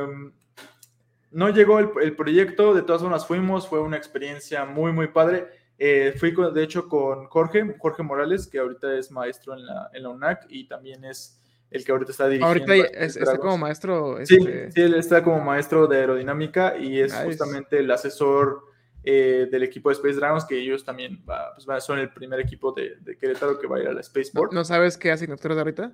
no 1.32 1.48
llegó 1.48 1.80
el, 1.80 2.14
proyecto, 2.14 2.72
de 2.72 2.82
todas 2.82 3.02
formas 3.02 3.26
fuimos, 3.26 3.68
fue 3.68 3.80
una 3.80 3.96
experiencia 3.96 4.64
muy, 4.64 4.92
muy 4.92 5.08
padre. 5.08 5.48
Eh, 5.78 6.14
fui 6.16 6.32
de 6.54 6.62
hecho 6.62 6.88
con 6.88 7.26
Jorge, 7.26 7.74
Jorge 7.78 8.02
Morales, 8.04 8.46
que 8.46 8.60
ahorita 8.60 8.94
es 8.96 9.10
maestro 9.10 9.54
en 9.54 9.66
la, 9.66 9.90
en 9.92 10.04
la 10.04 10.10
UNAC 10.10 10.46
y 10.48 10.68
también 10.68 11.04
es 11.04 11.41
el 11.72 11.84
que 11.84 11.92
ahorita 11.92 12.10
está 12.10 12.28
dirigiendo. 12.28 12.72
Ahorita 12.72 12.98
está 12.98 13.38
como 13.38 13.58
maestro. 13.58 14.18
Sí, 14.24 14.36
este 14.36 14.72
sí, 14.72 14.80
él 14.80 14.94
está 14.94 15.22
como 15.22 15.40
maestro 15.40 15.86
de 15.86 15.98
aerodinámica 15.98 16.76
y 16.76 17.00
es 17.00 17.14
justamente 17.14 17.78
el 17.78 17.90
asesor 17.90 18.64
eh, 19.04 19.48
del 19.50 19.64
equipo 19.64 19.88
de 19.88 19.94
Space 19.94 20.14
Dragons, 20.14 20.44
que 20.44 20.58
ellos 20.58 20.84
también 20.84 21.24
pues, 21.24 21.84
son 21.84 21.98
el 21.98 22.12
primer 22.12 22.38
equipo 22.40 22.72
de, 22.72 22.96
de, 23.00 23.16
Querétaro 23.16 23.58
que 23.58 23.66
va 23.66 23.78
a 23.78 23.80
ir 23.80 23.88
a 23.88 23.92
la 23.92 24.02
Spaceport. 24.02 24.52
¿No 24.52 24.64
sabes 24.64 24.96
qué 24.96 25.10
asignatura 25.10 25.54
de 25.54 25.60
ahorita? 25.60 25.92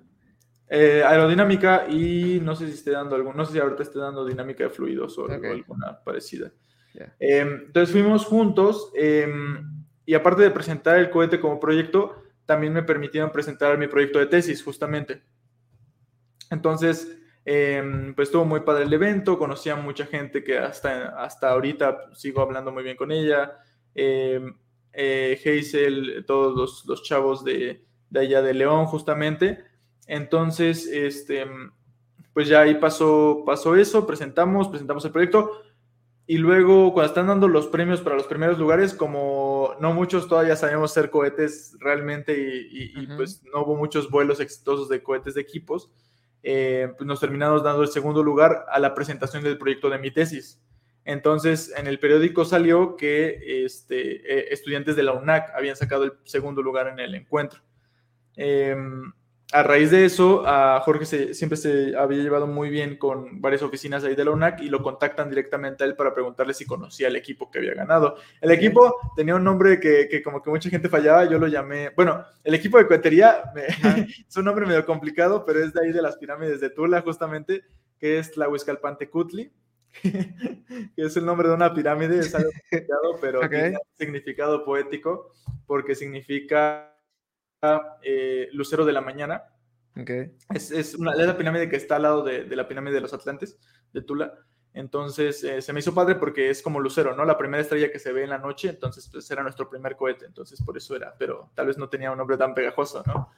Eh, 0.70 1.03
aerodinámica 1.03 1.87
y 1.89 2.41
no 2.43 2.55
sé 2.55 2.66
si 2.66 2.74
esté 2.74 2.91
dando 2.91 3.16
algún, 3.16 3.35
no 3.35 3.47
sé 3.47 3.55
si 3.55 3.59
ahorita 3.59 3.83
esté 3.83 3.99
dando 3.99 4.26
dinámica 4.26 4.64
de 4.64 4.70
fluidos 4.70 5.16
o, 5.16 5.26
alguna 5.26 5.99
parecida. 6.05 6.53
Em, 7.18 7.62
entonces 7.66 7.91
fuimos 7.91 8.26
juntos 8.26 8.91
em, 8.95 9.87
y 10.05 10.12
aparte 10.12 10.43
de 10.43 10.51
presentar 10.51 10.99
el 10.99 11.09
cohete 11.09 11.41
como 11.41 11.59
proyecto, 11.59 12.22
también 12.45 12.74
me 12.74 12.83
permitieron 12.83 13.33
presentar 13.33 13.79
mi 13.79 13.87
proyecto 13.87 14.18
de 14.18 14.26
tesis 14.26 14.62
justamente. 14.62 15.22
Entonces, 16.51 17.18
em, 17.44 18.14
pues 18.14 18.28
estuvo 18.28 18.44
muy 18.44 18.61
padre 18.61 18.84
el 18.84 18.92
evento, 18.92 19.38
conocí 19.38 19.70
a 19.70 19.76
mucha 19.76 20.07
gente 20.07 20.42
que 20.44 20.59
hasta, 20.59 21.20
hasta 21.22 21.51
ahorita 21.51 22.14
sigo 22.14 22.40
hablando 22.40 22.72
muy 22.72 22.82
bien 22.82 22.96
con 22.96 23.12
ella. 23.12 23.59
Eh, 23.94 24.40
Hazel, 24.94 26.24
todos 26.26 26.57
los, 26.57 26.86
los 26.86 27.03
chavos 27.03 27.44
de, 27.44 27.84
de 28.11 28.20
allá 28.20 28.42
de 28.42 28.55
León 28.55 28.86
justamente. 28.86 29.64
Entonces, 30.07 30.86
este, 30.86 31.46
pues 32.32 32.49
ya 32.49 32.61
ahí 32.61 32.76
pasó, 32.76 33.42
pasó 33.44 33.76
eso, 33.76 34.07
presentamos, 34.07 34.68
presentamos 34.68 35.05
el 35.05 35.12
proyecto. 35.12 35.62
Y 36.26 36.36
luego, 36.36 36.92
cuando 36.92 37.09
están 37.09 37.26
dando 37.26 37.49
los 37.49 37.66
premios 37.68 38.03
para 38.03 38.16
los 38.16 38.26
primeros 38.26 38.59
lugares, 38.59 38.92
como 38.92 39.74
no 39.80 39.94
muchos 39.94 40.28
todavía 40.28 40.57
sabíamos 40.57 40.90
hacer 40.90 41.11
cohetes 41.11 41.74
realmente 41.80 42.36
y, 42.70 43.07
pues 43.16 43.42
no 43.44 43.62
hubo 43.62 43.76
muchos 43.76 44.11
vuelos 44.11 44.38
exitosos 44.38 44.90
de 44.90 45.03
cohetes 45.03 45.34
de 45.34 45.40
equipos, 45.40 45.90
eh, 46.43 46.93
pues 46.97 47.07
nos 47.07 47.20
terminamos 47.20 47.62
dando 47.62 47.82
el 47.82 47.89
segundo 47.89 48.22
lugar 48.22 48.66
a 48.70 48.78
la 48.78 48.95
presentación 48.95 49.43
del 49.43 49.59
proyecto 49.59 49.91
de 49.91 49.99
mi 49.99 50.11
tesis. 50.11 50.61
Entonces, 51.05 51.72
en 51.76 51.86
el 51.86 51.99
periódico 51.99 52.45
salió 52.45 52.97
que 52.97 53.64
este, 53.64 54.16
eh, 54.30 54.49
estudiantes 54.51 54.95
de 54.95 55.03
la 55.03 55.12
UNAC 55.12 55.51
habían 55.55 55.76
sacado 55.76 56.05
el 56.05 56.12
segundo 56.24 56.62
lugar 56.62 56.89
en 56.89 56.99
el 57.01 57.14
encuentro. 57.14 57.61
Em, 58.36 59.12
a 59.51 59.62
raíz 59.62 59.90
de 59.90 60.05
eso, 60.05 60.46
a 60.46 60.78
Jorge 60.80 61.07
siempre 61.32 61.57
se 61.57 61.96
había 61.96 62.22
llevado 62.22 62.46
muy 62.46 62.68
bien 62.68 62.99
con 62.99 63.40
varias 63.40 63.62
oficinas 63.62 64.05
ahí 64.05 64.14
de 64.14 64.24
la 64.24 64.32
UNAC 64.32 64.61
y 64.61 64.68
lo 64.68 64.82
contactan 64.82 65.30
directamente 65.30 65.82
a 65.82 65.86
él 65.86 65.96
para 65.96 66.12
preguntarle 66.12 66.53
si 66.53 66.66
conocía 66.66 67.09
el 67.09 67.16
equipo 67.16 67.51
que 67.51 67.59
había 67.59 67.72
ganado. 67.72 68.16
El 68.42 68.51
equipo 68.51 69.12
tenía 69.16 69.36
un 69.36 69.44
nombre 69.44 69.80
que, 69.80 70.22
como 70.22 70.42
que 70.42 70.51
mucha 70.51 70.68
gente 70.68 70.90
fallaba, 70.90 71.24
yo 71.24 71.38
lo 71.38 71.46
llamé, 71.46 71.90
bueno, 71.96 72.26
el 72.44 72.55
equipo 72.55 72.76
de 72.76 72.86
cohetería 72.86 73.42
es 73.57 74.36
un 74.36 74.44
nombre 74.44 74.66
medio 74.66 74.84
complicado, 74.84 75.46
pero 75.46 75.64
es 75.64 75.72
de 75.72 75.80
ahí 75.82 75.92
de 75.92 76.03
las 76.03 76.18
pirámides 76.18 76.61
de 76.61 76.68
Tula 76.68 77.01
justamente, 77.01 77.64
que 77.99 78.18
es 78.18 78.36
la 78.36 78.51
Huizcalpantecutli, 78.51 79.51
que 80.03 80.92
es 80.94 81.16
el 81.16 81.24
nombre 81.24 81.49
de 81.49 81.55
una 81.55 81.72
pirámide, 81.72 82.18
es 82.18 82.34
algo 82.34 82.51
complicado, 82.51 83.18
pero 83.18 83.40
tiene 83.49 83.70
un 83.70 83.96
significado 83.96 84.62
poético 84.66 85.32
porque 85.66 85.94
significa 85.94 86.97
eh, 88.02 88.48
Lucero 88.52 88.84
de 88.84 88.92
la 88.92 89.00
Mañana. 89.00 89.44
Es, 90.54 90.70
es, 90.70 90.94
una, 90.94 91.14
la 91.14 91.36
pirámide 91.36 91.68
que 91.68 91.76
está 91.76 91.96
al 91.96 92.02
lado 92.02 92.22
de, 92.22 92.44
la 92.54 92.68
pirámide 92.68 92.94
de 92.94 93.00
los 93.00 93.12
Atlantes, 93.12 93.59
de 93.92 94.02
Tula. 94.02 94.32
Entonces 94.72 95.42
eh, 95.42 95.61
se 95.61 95.72
me 95.72 95.80
hizo 95.80 95.92
padre 95.92 96.14
porque 96.14 96.50
es 96.50 96.62
como 96.62 96.78
Lucero, 96.78 97.16
¿no? 97.16 97.24
La 97.24 97.36
primera 97.36 97.61
estrella 97.61 97.90
que 97.90 97.98
se 97.98 98.12
ve 98.12 98.22
en 98.22 98.30
la 98.30 98.38
noche, 98.38 98.68
entonces 98.68 99.09
pues 99.11 99.28
era 99.30 99.42
nuestro 99.42 99.68
primer 99.68 99.96
cohete, 99.96 100.26
entonces 100.26 100.62
por 100.62 100.76
eso 100.76 100.94
era, 100.94 101.16
pero 101.18 101.50
tal 101.54 101.66
vez 101.66 101.78
no 101.78 101.88
tenía 101.88 102.12
un 102.12 102.18
nombre 102.18 102.36
tan 102.36 102.54
pegajoso, 102.54 103.02
¿no? 103.06 103.32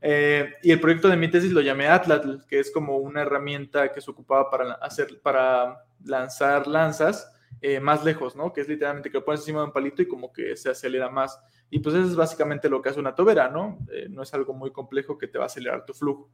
Eh, 0.00 0.52
y 0.62 0.70
el 0.70 0.78
proyecto 0.78 1.08
de 1.08 1.16
mi 1.16 1.28
tesis 1.28 1.50
lo 1.50 1.60
llamé 1.60 1.88
Atlatl, 1.88 2.46
que 2.46 2.60
es 2.60 2.70
como 2.70 2.98
una 2.98 3.22
herramienta 3.22 3.90
que 3.90 4.00
se 4.00 4.10
ocupaba 4.10 4.48
para, 4.48 4.74
hacer, 4.74 5.20
para 5.22 5.84
lanzar 6.04 6.68
lanzas 6.68 7.32
más 7.80 8.04
lejos, 8.04 8.36
¿no? 8.36 8.52
Que 8.52 8.60
es 8.60 8.68
literalmente 8.68 9.10
que 9.10 9.18
lo 9.18 9.24
pones 9.24 9.40
encima 9.40 9.60
de 9.60 9.66
un 9.66 9.72
palito 9.72 10.02
y 10.02 10.06
como 10.06 10.32
que 10.32 10.56
se 10.56 10.70
acelera 10.70 11.08
más. 11.08 11.40
Y 11.70 11.80
pues 11.80 11.94
eso 11.96 12.06
es 12.06 12.16
básicamente 12.16 12.68
lo 12.68 12.80
que 12.80 12.90
hace 12.90 13.00
una 13.00 13.14
tobera, 13.14 13.48
¿no? 13.48 13.78
Eh, 13.90 14.06
no 14.08 14.22
es 14.22 14.32
algo 14.34 14.54
muy 14.54 14.70
complejo 14.70 15.18
que 15.18 15.26
te 15.26 15.38
va 15.38 15.44
a 15.44 15.46
acelerar 15.46 15.84
tu 15.84 15.94
flujo. 15.94 16.30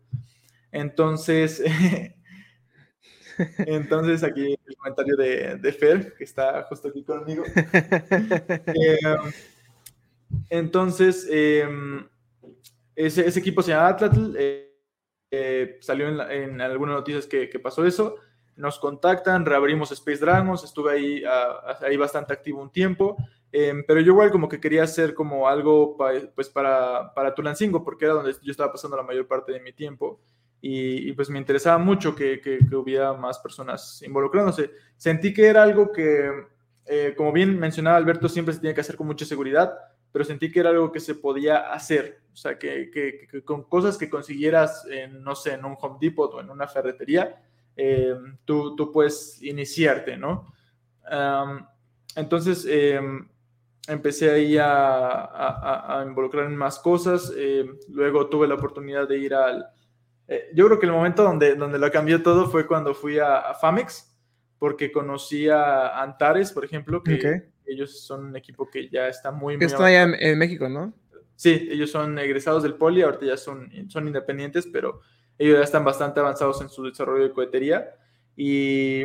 Entonces, 0.71 1.63
entonces 3.59 4.23
aquí 4.23 4.57
el 4.67 4.77
comentario 4.77 5.17
de, 5.17 5.57
de, 5.57 5.73
Fer, 5.73 6.15
que 6.15 6.25
está 6.25 6.63
justo 6.65 6.89
aquí 6.89 7.03
conmigo. 7.05 7.45
Em, 8.75 9.33
entonces, 10.49 11.27
em, 11.31 12.07
ese, 12.97 13.27
ese, 13.27 13.39
equipo 13.39 13.63
se 13.63 13.73
llama 13.73 13.89
Atlatl. 13.89 14.35
Eh, 14.39 14.73
eh, 15.31 15.79
salió 15.81 16.09
en, 16.09 16.21
en, 16.31 16.61
algunas 16.61 16.95
noticias 16.97 17.27
que, 17.27 17.49
que, 17.49 17.59
pasó 17.59 17.87
eso. 17.87 18.17
Nos 18.57 18.79
contactan, 18.79 19.47
reabrimos 19.47 19.93
Space 19.93 20.21
Dragons, 20.21 20.63
estuve 20.63 20.93
ahí, 20.93 21.23
ahí 21.81 21.97
bastante 21.97 22.35
activo 22.35 22.61
un 22.61 22.71
tiempo. 22.71 23.17
Em, 23.55 23.85
pero 23.87 24.01
yo 24.01 24.13
igual 24.13 24.31
como 24.31 24.49
que 24.49 24.59
quería 24.59 24.83
hacer 24.83 25.13
como 25.13 25.47
algo 25.47 25.95
pues 26.35 26.49
para, 26.49 27.13
para 27.15 27.35
Tulancingo, 27.35 27.85
porque 27.85 28.07
era 28.07 28.15
donde 28.15 28.35
yo 28.43 28.51
estaba 28.51 28.73
pasando 28.73 28.97
la 28.97 29.03
mayor 29.03 29.29
parte 29.29 29.53
de 29.53 29.61
mi 29.61 29.73
tiempo. 29.73 30.21
Y, 30.65 31.13
pues 31.15 31.29
me 31.29 31.41
interesaba 31.41 31.77
mucho 31.77 32.15
que, 32.15 32.41
que, 32.41 32.61
hubiera 32.77 33.13
más 33.15 33.41
personas 33.41 34.01
involucrándose. 34.03 34.71
Sentí 34.97 35.35
que 35.35 35.47
era 35.47 35.65
algo 35.65 35.91
que, 35.91 36.31
eh, 36.87 37.15
como 37.17 37.33
bien 37.33 37.59
mencionaba 37.59 37.97
Alberto, 37.97 38.29
siempre 38.29 38.55
se 38.55 38.61
tiene 38.61 38.73
que 38.73 38.81
hacer 38.81 38.95
con 38.95 39.09
mucha 39.09 39.25
seguridad, 39.25 39.77
pero 40.13 40.25
sentí 40.25 40.53
que 40.53 40.61
era 40.61 40.71
algo 40.71 40.93
que 40.93 41.01
se 41.01 41.17
podía 41.17 41.73
hacer. 41.73 42.21
O 42.33 42.37
sea, 42.37 42.59
que, 42.59 42.93
que 42.93 43.43
con 43.45 43.65
cosas 43.65 43.99
que 43.99 44.09
consiguieras, 44.09 44.87
en, 44.89 45.25
no 45.25 45.35
sé, 45.35 45.55
en 45.55 45.65
un 45.65 45.77
Home 45.81 45.99
Depot 46.01 46.33
o 46.33 46.41
en 46.41 46.49
una 46.49 46.69
ferretería, 46.69 47.43
em, 47.75 48.37
tú, 48.45 48.77
tú, 48.77 48.93
puedes 48.93 49.43
iniciarte, 49.43 50.17
¿no? 50.17 50.53
entonces, 52.15 52.65
em, 52.71 53.27
empecé 53.89 54.31
ahí 54.31 54.57
a, 54.59 55.99
a, 56.01 56.05
involucrar 56.07 56.47
en 56.47 56.57
más 56.57 56.79
cosas. 56.79 57.33
Eh, 57.37 57.69
luego 57.89 58.29
tuve 58.29 58.47
la 58.47 58.55
oportunidad 58.55 59.09
de 59.09 59.19
ir 59.19 59.35
al... 59.35 59.67
Eh, 60.29 60.51
yo 60.55 60.67
creo 60.67 60.79
que 60.79 60.87
el 60.87 60.93
momento 60.93 61.23
donde, 61.23 61.55
donde 61.55 61.79
lo 61.79 61.91
cambió 61.91 62.23
todo 62.23 62.49
fue 62.49 62.67
cuando 62.67 62.95
fui 62.95 63.19
a, 63.19 63.55
Famex, 63.61 64.15
porque 64.59 64.93
conocí 64.93 65.49
a 65.49 66.01
Antares, 66.01 66.53
por 66.53 66.65
ejemplo, 66.65 67.03
que 67.03 67.51
ellos 67.67 68.05
son 68.05 68.27
un 68.27 68.37
equipo 68.37 68.69
que 68.71 68.89
ya 68.89 69.09
está 69.09 69.33
muy... 69.33 69.57
muy 69.57 69.67
está 69.67 69.85
allá 69.85 70.03
en, 70.03 70.39
México, 70.39 70.69
¿no? 70.69 70.93
Sí, 71.35 71.69
ellos 71.71 71.91
son 71.91 72.19
egresados 72.19 72.63
del 72.63 72.75
Poli, 72.75 73.03
ahorita 73.03 73.27
ya 73.27 73.37
son, 73.37 73.69
son 73.89 74.07
independientes, 74.07 74.69
pero 74.73 75.01
ellos 75.39 75.59
ya 75.59 75.65
están 75.65 75.85
bastante 75.85 76.21
avanzados 76.21 76.61
en 76.63 76.69
su 76.69 76.85
desarrollo 76.85 77.25
de 77.25 77.33
cohetería. 77.33 77.97
Y 78.37 79.03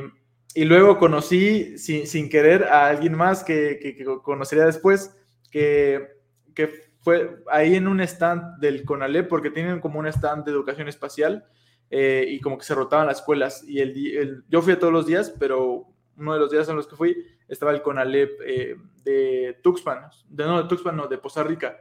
y 0.58 0.66
luego 0.66 0.98
conocí 0.98 1.78
sin, 1.78 2.08
sin, 2.08 2.30
querer 2.30 2.64
a 2.64 2.88
alguien 2.88 3.14
más 3.14 3.44
que, 3.44 3.78
que, 3.78 4.04
conocería 4.24 4.66
después, 4.66 5.16
que, 5.52 6.18
que, 6.56 6.88
fue 6.98 7.44
ahí 7.52 7.76
en 7.76 7.88
un 7.88 8.02
stand 8.02 8.58
del 8.60 8.84
CONALEP, 8.84 9.28
porque 9.28 9.52
tienen 9.52 9.80
como 9.80 10.00
un 10.00 10.08
stand 10.08 10.46
de 10.46 10.52
educación 10.52 10.88
espacial 10.88 11.46
eh, 11.92 12.26
y 12.28 12.42
como 12.42 12.58
que 12.58 12.66
se 12.66 12.74
rotaban 12.74 13.06
las 13.06 13.20
escuelas. 13.20 13.64
Y 13.68 13.82
el, 13.82 14.18
el, 14.18 14.44
yo 14.50 14.64
fui 14.64 14.74
a 14.74 14.80
todos 14.80 14.92
los 14.92 15.06
días, 15.06 15.32
pero 15.38 15.90
uno 16.18 16.34
de 16.34 16.40
los 16.40 16.50
días 16.50 16.68
en 16.70 16.76
los 16.76 16.88
que 16.88 16.96
fui 16.96 17.16
estaba 17.48 17.72
el 17.72 17.84
CONALEP 17.84 18.42
eh, 18.44 18.76
de 19.04 19.60
Tuxpan, 19.62 20.10
de, 20.28 20.44
no, 20.44 20.64
de 20.64 20.68
Tuxpan, 20.68 20.98
no, 20.98 21.08
de 21.08 21.20
Poza 21.20 21.44
Rica. 21.44 21.78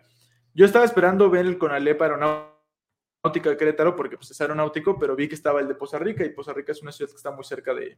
Yo 0.52 0.66
estaba 0.66 0.84
esperando 0.84 1.30
ver 1.30 1.46
el 1.46 1.56
CONALEP 1.56 2.02
aeronáutico 2.02 3.48
de 3.48 3.56
Querétaro 3.56 3.96
porque 3.96 4.18
pues, 4.18 4.30
es 4.32 4.40
aeronáutico, 4.42 4.98
pero 4.98 5.16
vi 5.16 5.28
que 5.28 5.34
estaba 5.34 5.60
el 5.60 5.66
de 5.66 5.76
Poza 5.76 5.98
Rica 5.98 6.26
y 6.26 6.28
Poza 6.28 6.52
Rica 6.52 6.72
es 6.72 6.82
una 6.82 6.92
ciudad 6.92 7.10
que 7.10 7.16
está 7.16 7.30
muy 7.30 7.42
cerca 7.42 7.72
de, 7.72 7.96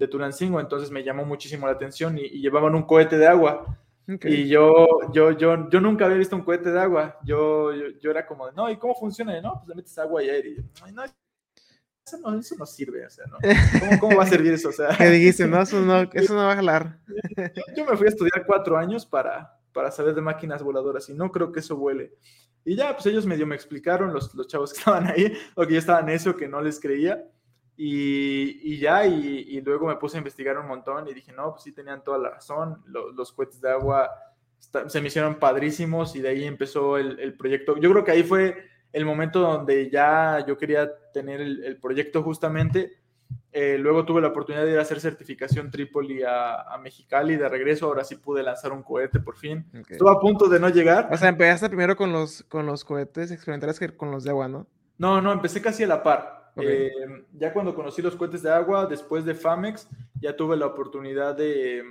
de 0.00 0.08
Tulancingo, 0.08 0.58
entonces 0.58 0.90
me 0.90 1.04
llamó 1.04 1.26
muchísimo 1.26 1.66
la 1.66 1.74
atención 1.74 2.16
y, 2.16 2.40
llevaban 2.40 2.74
un 2.74 2.84
cohete 2.84 3.18
de 3.18 3.26
agua. 3.26 3.78
Y 4.24 4.48
yo, 4.48 4.86
yo, 5.12 5.32
yo, 5.32 5.68
yo 5.68 5.80
nunca 5.80 6.06
había 6.06 6.16
visto 6.16 6.34
un 6.34 6.42
cohete 6.42 6.72
de 6.72 6.80
agua. 6.80 7.18
Yo, 7.22 7.70
yo, 8.00 8.10
era 8.10 8.26
como, 8.26 8.50
no, 8.50 8.68
¿y 8.70 8.78
cómo 8.78 8.94
funciona? 8.94 9.38
No, 9.42 9.56
pues 9.58 9.68
le 9.68 9.74
metes 9.74 9.96
agua 9.98 10.24
y 10.24 10.30
aire. 10.30 10.56
Y 10.88 10.92
no, 10.92 11.04
eso 11.04 12.18
no, 12.18 12.36
eso 12.36 12.56
no 12.58 12.64
sirve, 12.64 13.06
o 13.06 13.10
sea, 13.10 13.26
¿no? 13.26 13.36
¿Cómo, 13.78 14.00
¿Cómo, 14.00 14.16
va 14.16 14.24
a 14.24 14.26
servir 14.26 14.54
eso? 14.54 14.70
O 14.70 14.72
sea, 14.72 14.88
¿Qué 14.98 15.10
dijiste? 15.10 15.46
No, 15.46 15.60
eso 15.60 15.80
no, 15.82 16.00
eso 16.14 16.34
no 16.34 16.46
va 16.46 16.52
a 16.52 16.56
jalar. 16.56 16.98
Yo, 17.36 17.62
yo, 17.76 17.84
me 17.84 17.96
fui 17.96 18.06
a 18.06 18.10
estudiar 18.10 18.46
cuatro 18.46 18.78
años 18.78 19.04
para, 19.04 19.60
para 19.72 19.90
saber 19.90 20.14
de 20.14 20.22
máquinas 20.22 20.62
voladoras 20.62 21.08
y 21.10 21.14
no 21.14 21.30
creo 21.30 21.52
que 21.52 21.60
eso 21.60 21.76
vuele. 21.76 22.14
Y 22.64 22.74
ya, 22.74 22.94
pues 22.94 23.04
ellos 23.04 23.26
medio 23.26 23.46
me 23.46 23.54
explicaron, 23.54 24.14
los, 24.14 24.34
los 24.34 24.48
chavos 24.48 24.72
que 24.72 24.78
estaban 24.78 25.06
ahí, 25.08 25.32
o 25.54 25.66
que 25.66 25.74
yo 25.74 25.78
estaba 25.78 26.10
eso, 26.10 26.36
que 26.36 26.48
no 26.48 26.62
les 26.62 26.80
creía. 26.80 27.22
Y, 27.82 28.74
y 28.74 28.78
ya, 28.78 29.06
y, 29.06 29.46
y, 29.48 29.62
luego 29.62 29.86
me 29.86 29.96
puse 29.96 30.18
a 30.18 30.18
investigar 30.18 30.58
un 30.58 30.68
montón 30.68 31.08
y 31.08 31.14
dije, 31.14 31.32
no, 31.32 31.52
pues 31.52 31.62
sí 31.62 31.72
tenían 31.72 32.04
toda 32.04 32.18
la 32.18 32.28
razón, 32.28 32.82
los, 32.84 33.14
los 33.14 33.32
cohetes 33.32 33.58
de 33.62 33.70
agua 33.70 34.10
se 34.58 35.00
me 35.00 35.08
hicieron 35.08 35.36
padrísimos 35.36 36.14
y 36.14 36.20
de 36.20 36.28
ahí 36.28 36.44
empezó 36.44 36.98
el, 36.98 37.18
el, 37.18 37.32
proyecto. 37.38 37.78
Yo 37.78 37.90
creo 37.90 38.04
que 38.04 38.10
ahí 38.10 38.22
fue 38.22 38.68
el 38.92 39.06
momento 39.06 39.40
donde 39.40 39.88
ya 39.88 40.44
yo 40.46 40.58
quería 40.58 40.90
tener 41.14 41.40
el, 41.40 41.64
el 41.64 41.78
proyecto 41.78 42.22
justamente 42.22 43.00
Eh, 43.52 43.78
luego 43.78 44.04
tuve 44.04 44.20
la 44.20 44.28
oportunidad 44.28 44.64
de 44.64 44.72
ir 44.72 44.78
a 44.78 44.82
hacer 44.82 45.00
certificación 45.00 45.70
Trípoli 45.70 46.22
a, 46.22 46.62
a, 46.62 46.78
Mexicali. 46.78 47.36
De 47.36 47.48
regreso, 47.48 47.86
ahora 47.86 48.04
sí 48.04 48.14
pude 48.16 48.42
lanzar 48.42 48.72
un 48.72 48.82
cohete 48.82 49.18
por 49.18 49.36
fin. 49.36 49.64
Estuve 49.88 50.10
a 50.10 50.20
punto 50.20 50.48
de 50.48 50.60
no 50.60 50.68
llegar. 50.68 51.08
O 51.10 51.16
sea, 51.16 51.28
empezaste 51.28 51.68
primero 51.68 51.96
con 51.96 52.12
los, 52.12 52.44
con 52.44 52.66
los 52.66 52.84
cohetes 52.84 53.30
experimentales 53.32 53.78
que 53.78 53.88
con 53.96 54.10
los 54.10 54.22
de 54.22 54.30
agua, 54.30 54.48
¿no? 54.48 54.66
No, 54.98 55.20
no, 55.20 55.32
empecé 55.32 55.60
casi 55.60 55.82
a 55.82 55.88
la 55.88 56.02
par. 56.02 56.39
Eh, 56.56 56.90
ya 57.32 57.52
cuando 57.52 57.74
conocí 57.74 58.02
los 58.02 58.16
cohetes 58.16 58.42
de 58.42 58.50
agua, 58.50 58.86
después 58.86 59.24
de 59.24 59.34
FAMEX, 59.34 59.88
ya 60.20 60.36
tuve 60.36 60.56
la 60.56 60.66
oportunidad 60.66 61.36
de, 61.36 61.82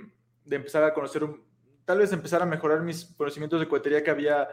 de 0.44 0.56
empezar 0.56 0.84
a 0.84 0.94
conocer, 0.94 1.24
un, 1.24 1.42
tal 1.84 1.98
vez 1.98 2.12
empezar 2.12 2.42
a 2.42 2.46
mejorar 2.46 2.82
mis 2.82 3.04
conocimientos 3.16 3.60
de 3.60 3.68
cohetería 3.68 4.02
que 4.02 4.10
había 4.10 4.48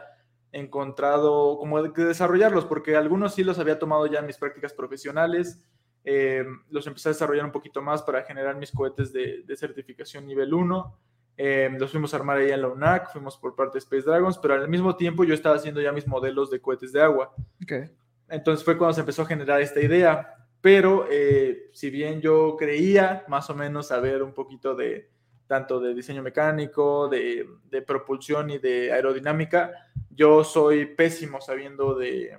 encontrado, 0.52 1.58
como 1.58 1.82
de, 1.82 1.90
desarrollarlos, 2.04 2.64
porque 2.64 2.96
algunos 2.96 3.34
sí 3.34 3.44
los 3.44 3.58
había 3.58 3.78
tomado 3.78 4.06
ya 4.06 4.20
en 4.20 4.26
mis 4.26 4.38
prácticas 4.38 4.72
profesionales, 4.72 5.62
eh, 6.04 6.44
los 6.70 6.86
empecé 6.86 7.10
a 7.10 7.12
desarrollar 7.12 7.44
un 7.44 7.52
poquito 7.52 7.82
más 7.82 8.02
para 8.02 8.22
generar 8.22 8.56
mis 8.56 8.72
cohetes 8.72 9.12
de, 9.12 9.42
de 9.44 9.56
certificación 9.56 10.26
nivel 10.26 10.54
1. 10.54 10.98
Eh, 11.40 11.70
los 11.78 11.92
fuimos 11.92 12.12
a 12.14 12.16
armar 12.16 12.38
ahí 12.38 12.50
en 12.50 12.62
la 12.62 12.68
UNAC, 12.68 13.12
fuimos 13.12 13.36
por 13.36 13.54
parte 13.54 13.74
de 13.74 13.78
Space 13.80 14.02
Dragons, 14.02 14.38
pero 14.38 14.54
al 14.54 14.68
mismo 14.68 14.96
tiempo 14.96 15.22
yo 15.22 15.34
estaba 15.34 15.56
haciendo 15.56 15.80
ya 15.80 15.92
mis 15.92 16.06
modelos 16.06 16.50
de 16.50 16.60
cohetes 16.60 16.92
de 16.92 17.02
agua. 17.02 17.32
Okay. 17.62 17.90
Entonces 18.28 18.64
fue 18.64 18.76
cuando 18.76 18.94
se 18.94 19.00
empezó 19.00 19.22
a 19.22 19.26
generar 19.26 19.60
esta 19.60 19.80
idea. 19.80 20.34
Pero 20.60 21.06
eh, 21.10 21.70
si 21.72 21.90
bien 21.90 22.20
yo 22.20 22.56
creía 22.58 23.24
más 23.28 23.48
o 23.50 23.54
menos 23.54 23.88
saber 23.88 24.22
un 24.22 24.34
poquito 24.34 24.74
de 24.74 25.10
tanto 25.46 25.80
de 25.80 25.94
diseño 25.94 26.22
mecánico, 26.22 27.08
de, 27.08 27.46
de 27.70 27.82
propulsión 27.82 28.50
y 28.50 28.58
de 28.58 28.92
aerodinámica, 28.92 29.72
yo 30.10 30.44
soy 30.44 30.86
pésimo 30.86 31.40
sabiendo 31.40 31.94
de, 31.94 32.36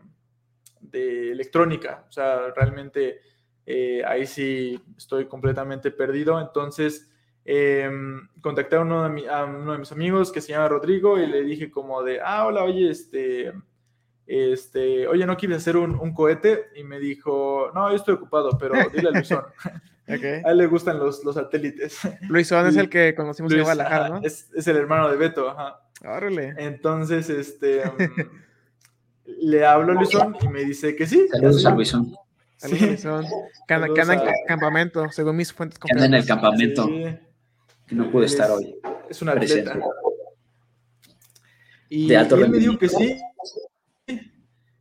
de 0.80 1.32
electrónica. 1.32 2.06
O 2.08 2.12
sea, 2.12 2.52
realmente 2.56 3.22
eh, 3.66 4.04
ahí 4.06 4.26
sí 4.26 4.80
estoy 4.98 5.26
completamente 5.26 5.92
perdido. 5.92 6.40
Entonces, 6.40 7.10
eh, 7.46 7.90
contacté 8.42 8.76
a 8.76 8.82
uno, 8.82 9.04
de 9.04 9.10
mi, 9.10 9.26
a 9.26 9.46
uno, 9.46 9.74
de 9.74 9.80
mis 9.80 9.92
amigos 9.92 10.32
que 10.32 10.42
se 10.42 10.52
llama 10.52 10.68
Rodrigo 10.68 11.18
y 11.18 11.26
le 11.26 11.44
dije 11.44 11.72
como 11.72 12.04
de, 12.04 12.20
ah, 12.22 12.46
hola, 12.46 12.64
oye, 12.64 12.90
este, 12.90 13.54
este, 14.30 15.07
oye, 15.07 15.25
¿no 15.25 15.36
quieres 15.36 15.57
hacer 15.57 15.75
un, 15.75 15.95
un 15.95 16.13
cohete? 16.13 16.67
Y 16.75 16.84
me 16.84 16.99
dijo, 16.99 17.71
no, 17.73 17.89
yo 17.89 17.95
estoy 17.95 18.13
ocupado, 18.13 18.55
pero 18.59 18.75
dile 18.93 19.09
a 19.09 19.11
Luisón. 19.11 19.43
Okay. 20.11 20.41
A 20.45 20.49
él 20.49 20.57
le 20.57 20.65
gustan 20.65 20.97
los, 20.97 21.23
los 21.23 21.36
satélites. 21.36 21.99
Luisón 22.30 22.65
es 22.65 22.75
el 22.77 22.89
que 22.89 23.13
conocimos 23.13 23.51
Luis, 23.51 23.59
en 23.59 23.65
Guadalajara, 23.65 24.09
¿no? 24.09 24.21
Es, 24.23 24.49
es, 24.55 24.67
el 24.67 24.77
hermano 24.77 25.07
de 25.07 25.17
Beto, 25.17 25.47
ajá. 25.47 25.82
Órale. 26.03 26.55
Entonces, 26.57 27.30
este, 27.30 27.84
um, 27.88 27.95
le 29.25 29.63
hablo 29.67 29.91
a 29.91 29.95
Luisón 29.95 30.36
y 30.41 30.47
me 30.47 30.63
dice 30.63 30.95
que 30.95 31.05
sí. 31.05 31.27
Saludos 31.32 31.63
a 31.63 31.75
Luisón. 31.75 32.15
Saludos, 32.57 32.82
Luisón. 32.82 33.25
Que 33.67 33.73
anda, 33.75 33.88
que 33.93 34.01
anda 34.01 34.13
en 34.15 34.21
campamento, 34.47 35.11
según 35.11 35.36
mis 35.36 35.53
fuentes 35.53 35.77
Que 35.77 35.91
anda 35.91 36.05
en 36.05 36.15
el 36.15 36.25
campamento. 36.25 36.88
Sí. 36.88 37.05
Que 37.86 37.95
no 37.95 38.09
pude 38.09 38.25
estar 38.25 38.49
hoy. 38.49 38.75
Es 39.07 39.21
una 39.21 39.34
atleta. 39.34 39.77
Y, 41.88 42.11
y 42.11 42.15
él 42.15 42.49
me 42.49 42.57
dijo 42.57 42.80
que 42.80 42.89
sí, 42.89 43.19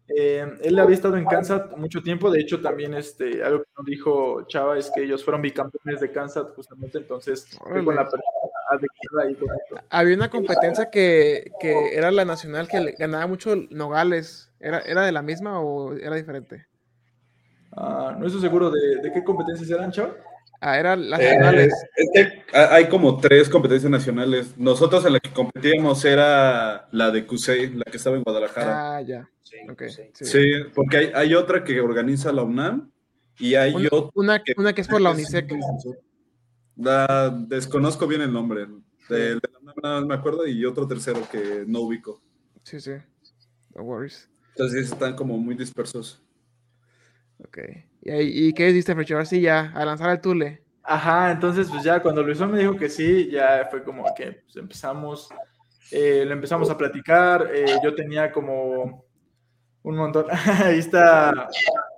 eh, 0.08 0.46
él 0.62 0.78
había 0.78 0.94
estado 0.94 1.16
en 1.16 1.26
Kansas 1.26 1.76
mucho 1.76 2.02
tiempo, 2.02 2.30
de 2.30 2.40
hecho 2.40 2.60
también 2.60 2.94
este, 2.94 3.42
algo 3.44 3.62
que 3.62 3.70
nos 3.76 3.86
dijo 3.86 4.46
Chava 4.46 4.78
es 4.78 4.90
que 4.94 5.02
ellos 5.04 5.22
fueron 5.22 5.42
bicampeones 5.42 6.00
de 6.00 6.10
Kansas 6.10 6.46
justamente, 6.56 6.98
entonces 6.98 7.46
fue 7.62 7.84
con 7.84 7.94
la 7.94 8.04
persona 8.04 9.22
ahí 9.22 9.34
con 9.34 9.48
Había 9.90 10.16
una 10.16 10.30
competencia 10.30 10.88
que, 10.90 11.50
que, 11.60 11.94
era 11.94 12.10
la 12.10 12.24
nacional 12.24 12.68
que 12.68 12.94
ganaba 12.98 13.26
mucho 13.26 13.54
Nogales, 13.70 14.50
¿era, 14.60 14.80
era 14.80 15.02
de 15.02 15.12
la 15.12 15.20
misma 15.20 15.60
o 15.60 15.92
era 15.94 16.16
diferente? 16.16 16.66
Uh, 17.76 18.18
no 18.18 18.26
estoy 18.26 18.40
seguro 18.40 18.70
de, 18.70 19.02
de 19.02 19.12
qué 19.12 19.22
competencias 19.22 19.70
eran, 19.70 19.92
Chava. 19.92 20.14
Ah, 20.60 20.78
eran 20.78 21.08
las 21.08 21.20
nacionales. 21.20 21.72
Eh, 21.72 21.86
es 21.96 22.10
que 22.12 22.56
hay 22.56 22.88
como 22.88 23.18
tres 23.18 23.48
competencias 23.48 23.90
nacionales. 23.90 24.56
Nosotros 24.56 25.04
en 25.06 25.12
la 25.12 25.20
que 25.20 25.30
competíamos 25.30 26.04
era 26.04 26.88
la 26.90 27.10
de 27.10 27.26
CUSEI, 27.26 27.74
la 27.74 27.84
que 27.84 27.96
estaba 27.96 28.16
en 28.16 28.24
Guadalajara. 28.24 28.96
Ah, 28.96 29.00
ya. 29.02 29.28
Sí, 29.42 29.56
okay. 29.70 29.88
sí. 29.88 30.02
sí 30.12 30.42
porque 30.74 30.96
hay, 30.96 31.10
hay, 31.14 31.34
otra 31.34 31.62
que 31.62 31.80
organiza 31.80 32.32
la 32.32 32.42
UNAM 32.42 32.90
y 33.38 33.54
hay 33.54 33.72
una, 33.72 33.88
otra. 33.92 34.10
Una 34.14 34.42
que, 34.42 34.54
una 34.56 34.72
que 34.72 34.80
es 34.80 34.88
por 34.88 35.00
la 35.00 35.10
UNICEF. 35.12 35.44
La, 36.76 37.30
desconozco 37.30 38.06
bien 38.06 38.22
el 38.22 38.32
nombre. 38.32 38.66
De, 39.08 39.34
de 39.36 39.40
la 39.52 39.58
UNAM 39.60 39.74
nada 39.82 40.00
más 40.00 40.06
me 40.08 40.14
acuerdo 40.14 40.46
y 40.46 40.64
otro 40.64 40.88
tercero 40.88 41.20
que 41.30 41.64
no 41.66 41.80
ubico. 41.82 42.20
Sí, 42.64 42.80
sí. 42.80 42.92
No 43.74 43.84
worries. 43.84 44.28
Entonces 44.50 44.90
están 44.90 45.14
como 45.14 45.38
muy 45.38 45.54
dispersos. 45.54 46.20
Ok. 47.38 47.58
¿Y, 48.02 48.48
y 48.48 48.52
qué 48.52 48.70
hiciste, 48.70 48.94
Frecho? 48.94 49.14
Ahora 49.14 49.26
sí, 49.26 49.40
ya, 49.40 49.72
a 49.74 49.84
lanzar 49.84 50.10
el 50.10 50.20
Tule. 50.20 50.62
Ajá, 50.90 51.30
entonces, 51.32 51.68
pues 51.70 51.82
ya 51.84 52.00
cuando 52.00 52.22
Luisón 52.22 52.50
me 52.50 52.60
dijo 52.60 52.74
que 52.74 52.88
sí, 52.88 53.28
ya 53.30 53.68
fue 53.70 53.82
como 53.82 54.06
que 54.16 54.40
pues, 54.44 54.56
empezamos, 54.56 55.28
eh, 55.90 56.24
lo 56.26 56.32
empezamos 56.32 56.70
a 56.70 56.78
platicar. 56.78 57.50
Eh, 57.52 57.66
yo 57.84 57.94
tenía 57.94 58.32
como 58.32 59.04
un 59.82 59.96
montón. 59.96 60.24
Ahí 60.64 60.78
está 60.78 61.50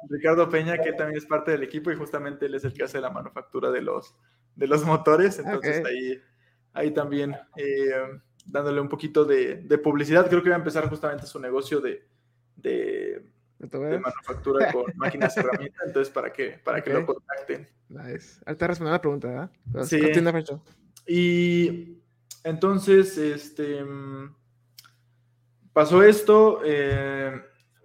Ricardo 0.08 0.48
Peña, 0.48 0.76
que 0.76 0.92
también 0.92 1.18
es 1.18 1.26
parte 1.26 1.52
del 1.52 1.62
equipo 1.62 1.92
y 1.92 1.96
justamente 1.96 2.46
él 2.46 2.54
es 2.56 2.64
el 2.64 2.72
que 2.72 2.82
hace 2.82 3.00
la 3.00 3.10
manufactura 3.10 3.70
de 3.70 3.80
los, 3.80 4.16
de 4.56 4.66
los 4.66 4.84
motores. 4.84 5.38
Entonces, 5.38 5.80
okay. 5.80 5.92
ahí, 5.94 6.20
ahí 6.72 6.90
también 6.90 7.36
eh, 7.56 7.92
dándole 8.44 8.80
un 8.80 8.88
poquito 8.88 9.24
de, 9.24 9.56
de, 9.56 9.78
publicidad. 9.78 10.28
Creo 10.28 10.42
que 10.42 10.50
va 10.50 10.56
a 10.56 10.58
empezar 10.58 10.88
justamente 10.88 11.26
su 11.26 11.38
negocio 11.38 11.80
de. 11.80 12.08
de 12.56 13.24
de 13.60 13.98
manufactura 13.98 14.72
con 14.72 14.84
máquinas 14.96 15.36
herramientas, 15.36 15.86
entonces 15.86 16.12
para 16.12 16.32
que, 16.32 16.60
para 16.64 16.78
okay. 16.78 16.92
que 16.92 16.98
lo 16.98 17.06
contacten. 17.06 17.68
Nice. 17.88 18.40
Ahorita 18.46 18.66
respondiendo 18.66 18.92
la 18.92 19.00
pregunta, 19.00 19.28
¿verdad? 19.28 19.84
Sí. 19.84 20.00
Continúa, 20.00 20.42
y 21.06 21.98
entonces, 22.44 23.18
este, 23.18 23.84
pasó 25.72 26.02
esto, 26.02 26.60
eh, 26.64 27.32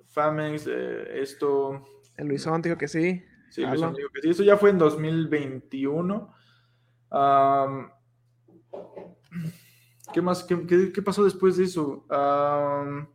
Famex, 0.08 0.68
eh, 0.68 1.22
esto... 1.22 1.84
El 2.16 2.28
Luisón 2.28 2.62
dijo 2.62 2.78
que 2.78 2.88
sí. 2.88 3.24
Sí, 3.50 3.66
Luisón 3.66 3.94
dijo 3.96 4.10
que 4.14 4.22
sí. 4.22 4.30
Eso 4.30 4.44
ya 4.44 4.58
fue 4.58 4.70
en 4.70 4.78
2021. 4.78 6.34
Um, 7.12 7.90
¿Qué 10.14 10.22
más? 10.22 10.44
¿Qué, 10.44 10.66
qué, 10.66 10.92
qué 10.94 11.02
pasó 11.02 11.24
después 11.24 11.58
de 11.58 11.66
eso? 11.66 12.06
Um, 12.10 13.08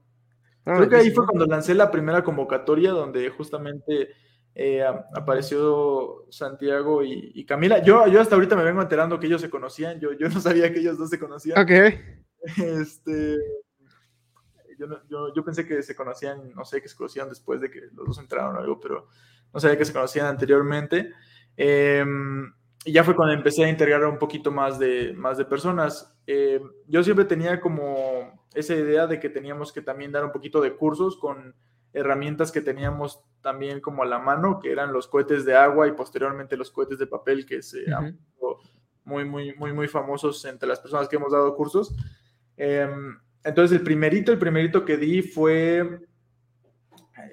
Creo 0.64 0.88
que 0.88 0.96
ahí 0.96 1.10
fue 1.10 1.26
cuando 1.26 1.46
lancé 1.46 1.74
la 1.74 1.90
primera 1.90 2.22
convocatoria 2.22 2.90
donde 2.90 3.28
justamente 3.30 4.10
eh, 4.54 4.84
apareció 5.14 6.26
Santiago 6.30 7.02
y, 7.02 7.32
y, 7.34 7.46
Camila. 7.46 7.82
Yo, 7.82 8.06
yo 8.08 8.20
hasta 8.20 8.34
ahorita 8.34 8.56
me 8.56 8.64
vengo 8.64 8.82
enterando 8.82 9.18
que 9.18 9.26
ellos 9.26 9.40
se 9.40 9.50
conocían. 9.50 10.00
Yo, 10.00 10.12
yo 10.12 10.28
no 10.28 10.40
sabía 10.40 10.72
que 10.72 10.80
ellos 10.80 10.98
dos 10.98 11.10
se 11.10 11.18
conocían. 11.18 11.58
Ok. 11.58 11.70
Este, 12.56 13.36
yo, 14.78 14.86
yo, 15.08 15.34
yo, 15.34 15.44
pensé 15.44 15.66
que 15.66 15.82
se 15.82 15.94
conocían, 15.94 16.52
no 16.54 16.64
sé, 16.64 16.80
que 16.80 16.88
se 16.88 16.96
conocían 16.96 17.28
después 17.28 17.60
de 17.60 17.70
que 17.70 17.80
los 17.92 18.06
dos 18.06 18.18
entraron 18.18 18.56
o 18.56 18.58
algo, 18.58 18.80
pero 18.80 19.08
no 19.52 19.60
sabía 19.60 19.76
que 19.76 19.84
se 19.84 19.92
conocían 19.92 20.26
anteriormente. 20.26 21.12
Eh, 21.56 22.04
y 22.84 22.92
ya 22.92 23.04
fue 23.04 23.14
cuando 23.14 23.34
empecé 23.34 23.64
a 23.64 23.68
integrar 23.68 24.04
un 24.04 24.18
poquito 24.18 24.50
más 24.50 24.78
de, 24.78 25.12
más 25.12 25.36
de 25.36 25.44
personas. 25.44 26.14
Eh, 26.26 26.60
yo 26.86 27.02
siempre 27.02 27.24
tenía 27.24 27.60
como 27.60 28.46
esa 28.54 28.74
idea 28.74 29.06
de 29.06 29.20
que 29.20 29.28
teníamos 29.28 29.72
que 29.72 29.82
también 29.82 30.12
dar 30.12 30.24
un 30.24 30.32
poquito 30.32 30.60
de 30.60 30.74
cursos 30.74 31.16
con 31.18 31.54
herramientas 31.92 32.52
que 32.52 32.60
teníamos 32.60 33.22
también 33.42 33.80
como 33.80 34.02
a 34.02 34.06
la 34.06 34.18
mano, 34.18 34.60
que 34.60 34.70
eran 34.70 34.92
los 34.92 35.08
cohetes 35.08 35.44
de 35.44 35.56
agua 35.56 35.88
y 35.88 35.92
posteriormente 35.92 36.56
los 36.56 36.70
cohetes 36.70 36.98
de 36.98 37.06
papel, 37.06 37.44
que 37.44 37.62
se 37.62 37.80
uh 37.80 37.86
-huh. 37.86 37.96
han 37.96 38.18
muy, 39.04 39.24
muy, 39.24 39.54
muy, 39.54 39.72
muy 39.72 39.88
famosos 39.88 40.44
entre 40.44 40.68
las 40.68 40.80
personas 40.80 41.08
que 41.08 41.16
hemos 41.16 41.32
dado 41.32 41.54
cursos. 41.56 41.94
Eh, 42.56 42.88
entonces, 43.42 43.78
el 43.78 43.84
primerito, 43.84 44.32
el 44.32 44.38
primerito 44.38 44.84
que 44.84 44.96
di 44.96 45.22
fue 45.22 46.00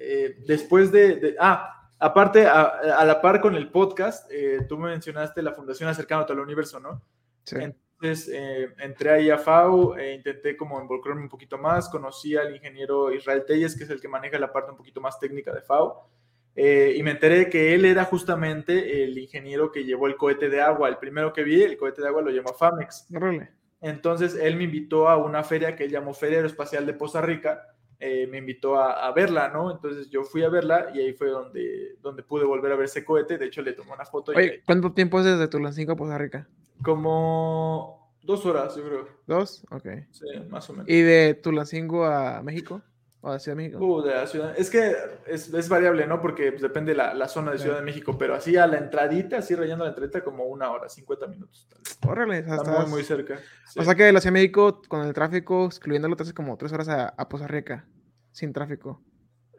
eh, 0.00 0.36
después 0.46 0.90
de, 0.90 1.16
de, 1.16 1.36
Ah, 1.38 1.77
aparte, 1.98 2.46
a, 2.46 2.62
a, 2.62 3.04
la 3.04 3.20
par 3.20 3.40
con 3.40 3.54
el 3.54 3.70
podcast, 3.70 4.30
eh, 4.30 4.60
tú 4.68 4.78
mencionaste 4.78 5.42
la 5.42 5.52
Fundación 5.52 5.88
Acercándote 5.88 6.32
al 6.32 6.40
Universo, 6.40 6.80
¿no? 6.80 7.02
Sí. 7.44 7.56
Entonces, 8.00 8.32
eh, 8.32 8.68
entré 8.78 9.10
ahí 9.10 9.30
a 9.30 9.38
FAO, 9.38 9.96
e 9.96 10.14
intenté 10.14 10.56
como 10.56 10.80
involucrarme 10.80 11.22
un 11.22 11.28
poquito 11.28 11.58
más, 11.58 11.88
conocí 11.88 12.36
al 12.36 12.54
ingeniero 12.54 13.12
Israel 13.12 13.44
Telles, 13.44 13.76
que 13.76 13.84
es 13.84 13.90
el 13.90 14.00
que 14.00 14.08
maneja 14.08 14.38
la 14.38 14.52
parte 14.52 14.70
un 14.70 14.76
poquito 14.76 15.00
más 15.00 15.18
técnica 15.18 15.52
de 15.52 15.62
FAO, 15.62 16.08
eh, 16.54 16.94
y 16.96 17.02
me 17.02 17.12
enteré 17.12 17.48
que 17.48 17.74
él 17.74 17.84
era 17.84 18.04
justamente 18.04 19.02
el 19.04 19.18
ingeniero 19.18 19.72
que 19.72 19.84
llevó 19.84 20.06
el 20.06 20.16
cohete 20.16 20.48
de 20.48 20.60
agua, 20.60 20.88
el 20.88 20.98
primero 20.98 21.32
que 21.32 21.42
vi, 21.42 21.62
el 21.62 21.76
cohete 21.76 22.02
de 22.02 22.08
agua 22.08 22.22
lo 22.22 22.30
llamó 22.30 22.54
FAMEX. 22.54 23.06
Really? 23.10 23.48
Entonces, 23.80 24.34
él 24.34 24.56
me 24.56 24.64
invitó 24.64 25.08
a 25.08 25.16
una 25.16 25.42
feria 25.44 25.76
que 25.76 25.84
él 25.84 25.90
llamó 25.90 26.14
Feria 26.14 26.38
Aeroespacial 26.38 26.84
de 26.86 26.94
Poza 26.94 27.20
Rica, 27.20 27.76
eh, 28.00 28.26
me 28.28 28.38
invitó 28.38 28.76
a, 28.76 29.06
a, 29.06 29.12
verla, 29.12 29.48
¿no? 29.48 29.70
Entonces 29.72 30.08
yo 30.08 30.22
fui 30.22 30.44
a 30.44 30.48
verla 30.48 30.90
y 30.94 31.00
ahí 31.00 31.12
fue 31.12 31.30
donde, 31.30 31.96
donde 32.00 32.22
pude 32.22 32.44
volver 32.44 32.72
a 32.72 32.76
ver 32.76 32.84
ese 32.84 33.04
cohete. 33.04 33.38
De 33.38 33.46
hecho, 33.46 33.62
le 33.62 33.72
tomé 33.72 33.92
una 33.92 34.04
foto. 34.04 34.32
Oye, 34.36 34.60
y... 34.60 34.64
¿cuánto 34.64 34.92
tiempo 34.92 35.18
es 35.18 35.24
desde 35.24 35.48
Tulancingo 35.48 35.92
a 35.92 35.96
Poza 35.96 36.16
Rica? 36.16 36.48
Como 36.82 38.14
dos 38.22 38.46
horas, 38.46 38.76
yo 38.76 38.84
creo. 38.84 39.08
¿Dos? 39.26 39.66
Ok. 39.70 39.86
Sí, 40.12 40.26
más 40.48 40.70
o 40.70 40.74
menos. 40.74 40.88
¿Y 40.88 41.00
de 41.00 41.34
Tulancingo 41.34 42.04
a 42.04 42.40
México? 42.42 42.82
¿O 43.20 43.36
de 43.36 43.54
México? 43.56 43.78
Uh, 43.78 44.02
de 44.02 44.14
la 44.14 44.26
ciudad. 44.28 44.54
Es 44.56 44.70
que 44.70 44.94
es, 45.26 45.52
es 45.52 45.68
variable, 45.68 46.06
¿no? 46.06 46.20
Porque 46.20 46.52
pues, 46.52 46.62
depende 46.62 46.94
la, 46.94 47.14
la 47.14 47.26
zona 47.26 47.50
de 47.50 47.58
Ciudad 47.58 47.76
de 47.76 47.82
México, 47.82 48.16
pero 48.16 48.34
así 48.34 48.56
a 48.56 48.66
la 48.68 48.78
entradita, 48.78 49.38
así 49.38 49.56
rayando 49.56 49.84
la 49.84 49.90
entradita, 49.90 50.22
como 50.22 50.44
una 50.44 50.70
hora, 50.70 50.88
50 50.88 51.26
minutos. 51.26 51.68
Órale, 52.06 52.38
Está 52.38 52.62
muy, 52.62 52.90
muy 52.90 53.02
cerca. 53.02 53.40
O 53.76 53.82
sea 53.82 53.94
que 53.96 54.04
de 54.04 54.12
la 54.12 54.20
Ciudad 54.20 54.34
de 54.34 54.40
México, 54.40 54.80
con 54.86 55.04
el 55.04 55.12
tráfico, 55.12 55.66
excluyéndolo, 55.66 56.14
te 56.14 56.22
hace 56.22 56.32
como 56.32 56.56
tres 56.56 56.72
horas 56.72 56.88
a, 56.88 57.08
a 57.08 57.28
Poza 57.28 57.48
Rica, 57.48 57.88
sin 58.30 58.52
tráfico. 58.52 59.02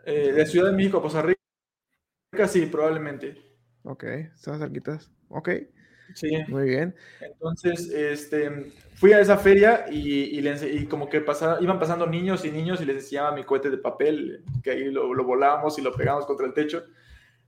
Eh, 0.05 0.31
de 0.31 0.45
Ciudad 0.45 0.71
de 0.71 0.77
México 0.77 0.99
a 0.99 1.01
Poza 1.01 1.21
Rica, 1.21 2.47
sí, 2.47 2.65
probablemente. 2.65 3.57
Ok, 3.83 4.03
están 4.05 4.59
cerquitas. 4.59 5.11
Ok. 5.27 5.49
Sí. 6.15 6.31
Muy 6.47 6.69
bien. 6.69 6.95
Entonces, 7.21 7.89
este, 7.89 8.71
fui 8.95 9.13
a 9.13 9.19
esa 9.19 9.37
feria 9.37 9.85
y, 9.89 10.39
y, 10.39 10.85
como 10.85 11.09
que 11.09 11.21
pasaba, 11.21 11.61
iban 11.61 11.79
pasando 11.79 12.05
niños 12.05 12.45
y 12.45 12.51
niños 12.51 12.81
y 12.81 12.85
les 12.85 12.97
enseñaba 12.97 13.33
mi 13.33 13.43
cohete 13.43 13.69
de 13.69 13.77
papel, 13.77 14.43
que 14.63 14.71
ahí 14.71 14.91
lo, 14.91 15.13
lo 15.13 15.23
volábamos 15.23 15.77
y 15.79 15.81
lo 15.81 15.93
pegamos 15.93 16.25
contra 16.25 16.45
el 16.45 16.53
techo. 16.53 16.83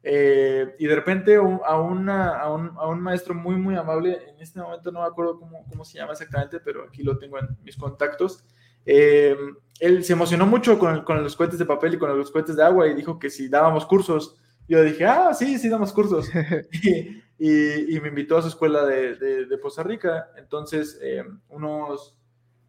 Eh, 0.04 0.76
y 0.80 0.88
de 0.88 0.96
repente 0.96 1.36
a, 1.36 1.42
una, 1.42 2.40
a, 2.40 2.52
un, 2.52 2.72
a, 2.76 2.88
un, 2.88 3.02
maestro 3.02 3.36
muy, 3.36 3.56
muy 3.56 3.76
amable, 3.76 4.18
en 4.30 4.42
este 4.42 4.60
momento 4.60 4.92
no 4.92 5.02
me 5.02 5.06
acuerdo 5.06 5.40
cómo, 5.40 5.64
cómo 5.70 5.86
se 5.86 6.00
llama 6.00 6.14
exactamente, 6.14 6.60
pero 6.60 6.86
aquí 6.86 7.04
lo 7.04 7.20
tengo 7.20 7.38
en 7.38 7.48
mis 7.64 7.78
contactos. 7.78 8.44
Eh, 8.86 9.36
él 9.80 10.04
se 10.04 10.14
emocionó 10.14 10.48
mucho 10.48 10.80
con, 10.80 11.04
con, 11.04 11.24
los 11.24 11.36
cohetes 11.36 11.60
de 11.60 11.66
papel 11.66 11.94
y 11.94 11.98
con 12.00 12.18
los 12.18 12.32
cohetes 12.32 12.56
de 12.56 12.64
agua 12.64 12.88
y 12.88 12.96
dijo 12.96 13.20
que 13.20 13.30
si 13.30 13.48
dábamos 13.48 13.86
cursos, 13.86 14.38
yo 14.68 14.82
dije, 14.82 15.06
ah, 15.06 15.34
sí, 15.34 15.60
sí, 15.60 15.70
damos 15.70 15.94
cursos. 15.94 16.30
y, 16.84 17.22
y, 17.44 18.00
me 18.02 18.10
invitó 18.10 18.38
a 18.38 18.44
su 18.44 18.50
escuela 18.50 18.86
de, 18.86 19.16
de, 19.16 19.60
Costa 19.60 19.82
Rica. 19.82 20.30
Entonces, 20.38 21.00
eh, 21.02 21.24
unos, 21.50 22.16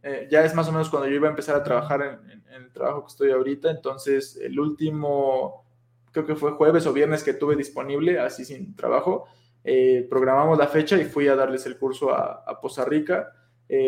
eh, 0.02 0.26
ya 0.30 0.46
es 0.46 0.54
más 0.54 0.66
o 0.66 0.72
menos 0.72 0.88
cuando 0.88 1.10
yo 1.10 1.16
iba 1.16 1.26
a 1.26 1.30
empezar 1.30 1.56
a 1.56 1.62
trabajar 1.62 2.22
en, 2.24 2.42
el 2.54 2.72
trabajo 2.72 3.02
que 3.02 3.08
estoy 3.08 3.30
ahorita. 3.32 3.70
Entonces, 3.70 4.34
el 4.36 4.58
último, 4.58 5.66
creo 6.10 6.24
que 6.24 6.36
fue 6.36 6.52
jueves 6.52 6.86
o 6.86 6.92
viernes 6.94 7.22
que 7.22 7.34
tuve 7.34 7.54
disponible, 7.54 8.18
así 8.18 8.46
sin 8.46 8.74
trabajo, 8.74 9.26
eh, 9.62 10.06
programamos 10.08 10.56
la 10.56 10.68
fecha 10.68 10.96
y 10.96 11.04
fui 11.04 11.28
a 11.28 11.36
darles 11.36 11.66
el 11.66 11.76
curso 11.76 12.10
a, 12.10 12.42
a 12.46 12.58
Poza 12.58 12.86
Rica. 12.86 13.30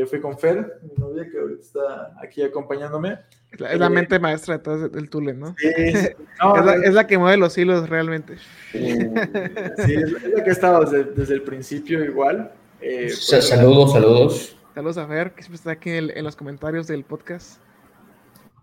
Fui 0.09 0.21
con 0.21 0.39
Fer, 0.39 0.81
mi 0.83 0.95
novia 0.97 1.29
que 1.31 1.39
ahorita 1.39 1.61
está 1.61 2.17
aquí 2.23 2.43
acompañándome. 2.43 3.19
Es 3.53 3.79
la, 3.79 3.89
mente 3.89 4.19
maestra 4.19 4.57
detrás 4.57 4.91
del 4.91 5.09
Tule, 5.11 5.35
¿no? 5.35 5.55
Sí, 5.59 5.69
es, 5.77 6.17
la, 6.41 6.75
es, 6.83 6.95
la, 6.95 7.07
que 7.07 7.19
mueve 7.19 7.37
los 7.37 7.57
hilos 7.57 7.89
realmente. 7.89 8.37
Sí, 8.73 8.89
es, 8.89 10.33
la 10.35 10.43
que 10.43 10.51
ha 10.51 10.53
estado 10.53 10.85
desde, 10.85 11.05
desde 11.13 11.35
el 11.35 11.43
principio 11.43 12.05
igual. 12.05 12.53
Eh, 12.81 13.11
saludos, 13.11 13.93
saludos. 13.93 14.57
Saludos 14.75 14.99
a 14.99 15.07
Fer, 15.07 15.33
que 15.33 15.43
siempre 15.43 15.57
está 15.57 15.71
aquí 15.71 15.91
en, 15.91 16.11
en 16.17 16.25
los 16.25 16.35
comentarios 16.35 16.87
del 16.89 17.05
podcast. 17.05 17.61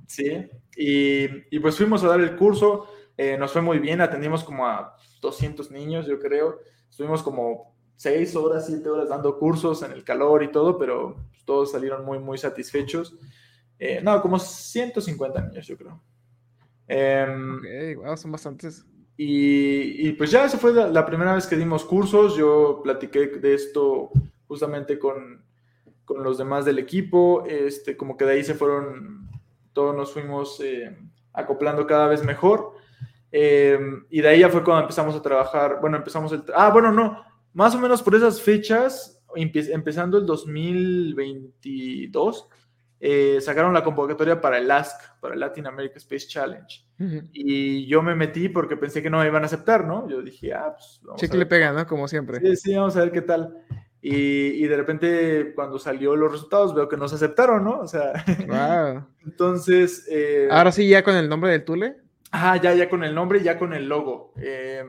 Sí, 0.07 0.49
y, 0.75 1.55
y, 1.55 1.59
pues 1.59 1.77
fuimos 1.77 2.03
a 2.03 2.09
dar 2.09 2.19
el 2.19 2.35
curso, 2.35 2.87
eh, 3.15 3.37
nos 3.37 3.53
fue 3.53 3.61
muy 3.61 3.79
bien, 3.79 4.01
atendimos 4.01 4.43
como 4.43 4.67
a 4.67 4.97
200 5.21 5.71
niños, 5.71 6.05
yo 6.05 6.19
creo. 6.19 6.59
Estuvimos 6.89 7.23
como 7.23 7.70
6 8.01 8.35
horas, 8.35 8.65
7 8.65 8.89
horas 8.89 9.09
dando 9.09 9.37
cursos 9.37 9.83
en 9.83 9.91
el 9.91 10.03
calor 10.03 10.41
y 10.41 10.51
todo, 10.51 10.75
pero 10.79 11.17
todos 11.45 11.71
salieron 11.71 12.03
muy, 12.03 12.17
muy 12.17 12.35
satisfechos. 12.39 13.15
Eh, 13.77 14.01
no, 14.01 14.19
como 14.23 14.39
150 14.39 15.39
niños, 15.39 15.67
yo 15.67 15.77
creo. 15.77 16.01
Eh, 16.87 17.27
ok, 17.95 18.03
wow, 18.03 18.17
son 18.17 18.31
bastantes. 18.31 18.83
Y, 19.15 20.07
y, 20.07 20.13
pues 20.13 20.31
ya, 20.31 20.45
esa 20.45 20.57
fue 20.57 20.73
la, 20.73 21.05
primera 21.05 21.35
vez 21.35 21.45
que 21.45 21.55
dimos 21.55 21.85
cursos. 21.85 22.35
Yo 22.35 22.81
platiqué 22.83 23.27
de 23.27 23.53
esto 23.53 24.09
justamente 24.47 24.97
con, 24.97 25.45
con, 26.03 26.23
los 26.23 26.39
demás 26.39 26.65
del 26.65 26.79
equipo. 26.79 27.45
Este, 27.45 27.95
como 27.95 28.17
que 28.17 28.25
de 28.25 28.31
ahí 28.31 28.43
se 28.43 28.55
fueron, 28.55 29.29
todos 29.73 29.95
nos 29.95 30.11
fuimos 30.11 30.59
eh, 30.61 30.97
acoplando 31.33 31.85
cada 31.85 32.07
vez 32.07 32.23
mejor. 32.25 32.73
Em, 33.31 34.05
y 34.09 34.21
de 34.21 34.27
ahí 34.27 34.39
ya 34.39 34.49
fue 34.49 34.63
cuando 34.63 34.81
empezamos 34.81 35.15
a 35.15 35.21
trabajar. 35.21 35.77
Bueno, 35.79 35.97
empezamos 35.97 36.31
el. 36.31 36.43
Ah, 36.55 36.71
bueno, 36.71 36.91
no. 36.91 37.29
Más 37.53 37.75
o 37.75 37.79
menos 37.79 38.01
por 38.01 38.15
esas 38.15 38.41
fechas, 38.41 39.21
empezando 39.35 40.17
el 40.17 40.25
2022 40.25 42.47
eh, 43.03 43.41
sacaron 43.41 43.73
la 43.73 43.83
convocatoria 43.83 44.39
para 44.39 44.59
el 44.59 44.69
ASC, 44.69 45.19
para 45.19 45.33
el 45.33 45.39
Latin 45.39 45.65
America 45.65 45.97
Space 45.97 46.27
Challenge. 46.27 46.85
Y 47.33 47.87
yo 47.87 48.03
me 48.03 48.13
metí 48.13 48.47
porque 48.47 48.77
pensé 48.77 49.01
que 49.01 49.09
no 49.09 49.17
me 49.17 49.25
iban 49.25 49.41
a 49.41 49.47
aceptar, 49.47 49.87
¿no? 49.87 50.07
Yo 50.07 50.21
dije, 50.21 50.53
ah, 50.53 50.75
pues 50.77 50.99
vamos 51.01 51.19
sí 51.19 51.27
que 51.27 51.37
le 51.37 51.47
pega, 51.47 51.73
¿no? 51.73 51.87
Como 51.87 52.07
siempre. 52.07 52.39
Sí, 52.39 52.55
sí, 52.55 52.75
vamos 52.75 52.95
a 52.95 52.99
ver 52.99 53.11
qué 53.11 53.23
tal. 53.23 53.57
Y, 54.03 54.63
y, 54.63 54.67
de 54.67 54.77
repente, 54.77 55.53
cuando 55.55 55.79
salió 55.79 56.15
los 56.15 56.31
resultados, 56.31 56.75
veo 56.75 56.87
que 56.87 56.97
no 56.97 57.07
se 57.07 57.15
aceptaron, 57.15 57.63
¿no? 57.63 57.79
O 57.79 57.87
sea, 57.87 58.23
wow. 58.47 59.03
entonces... 59.25 60.07
Eh, 60.07 60.47
Ahora 60.51 60.71
sí, 60.71 60.87
ya 60.87 61.03
con 61.03 61.15
el 61.15 61.27
nombre 61.27 61.51
del 61.51 61.65
Tule. 61.65 61.97
Ajá, 62.29 62.57
ya, 62.57 62.75
ya 62.75 62.87
con 62.87 63.03
el 63.03 63.15
nombre 63.15 63.39
y 63.39 63.43
ya 63.43 63.57
con 63.57 63.73
el 63.73 63.89
logo. 63.89 64.33
Eh, 64.37 64.83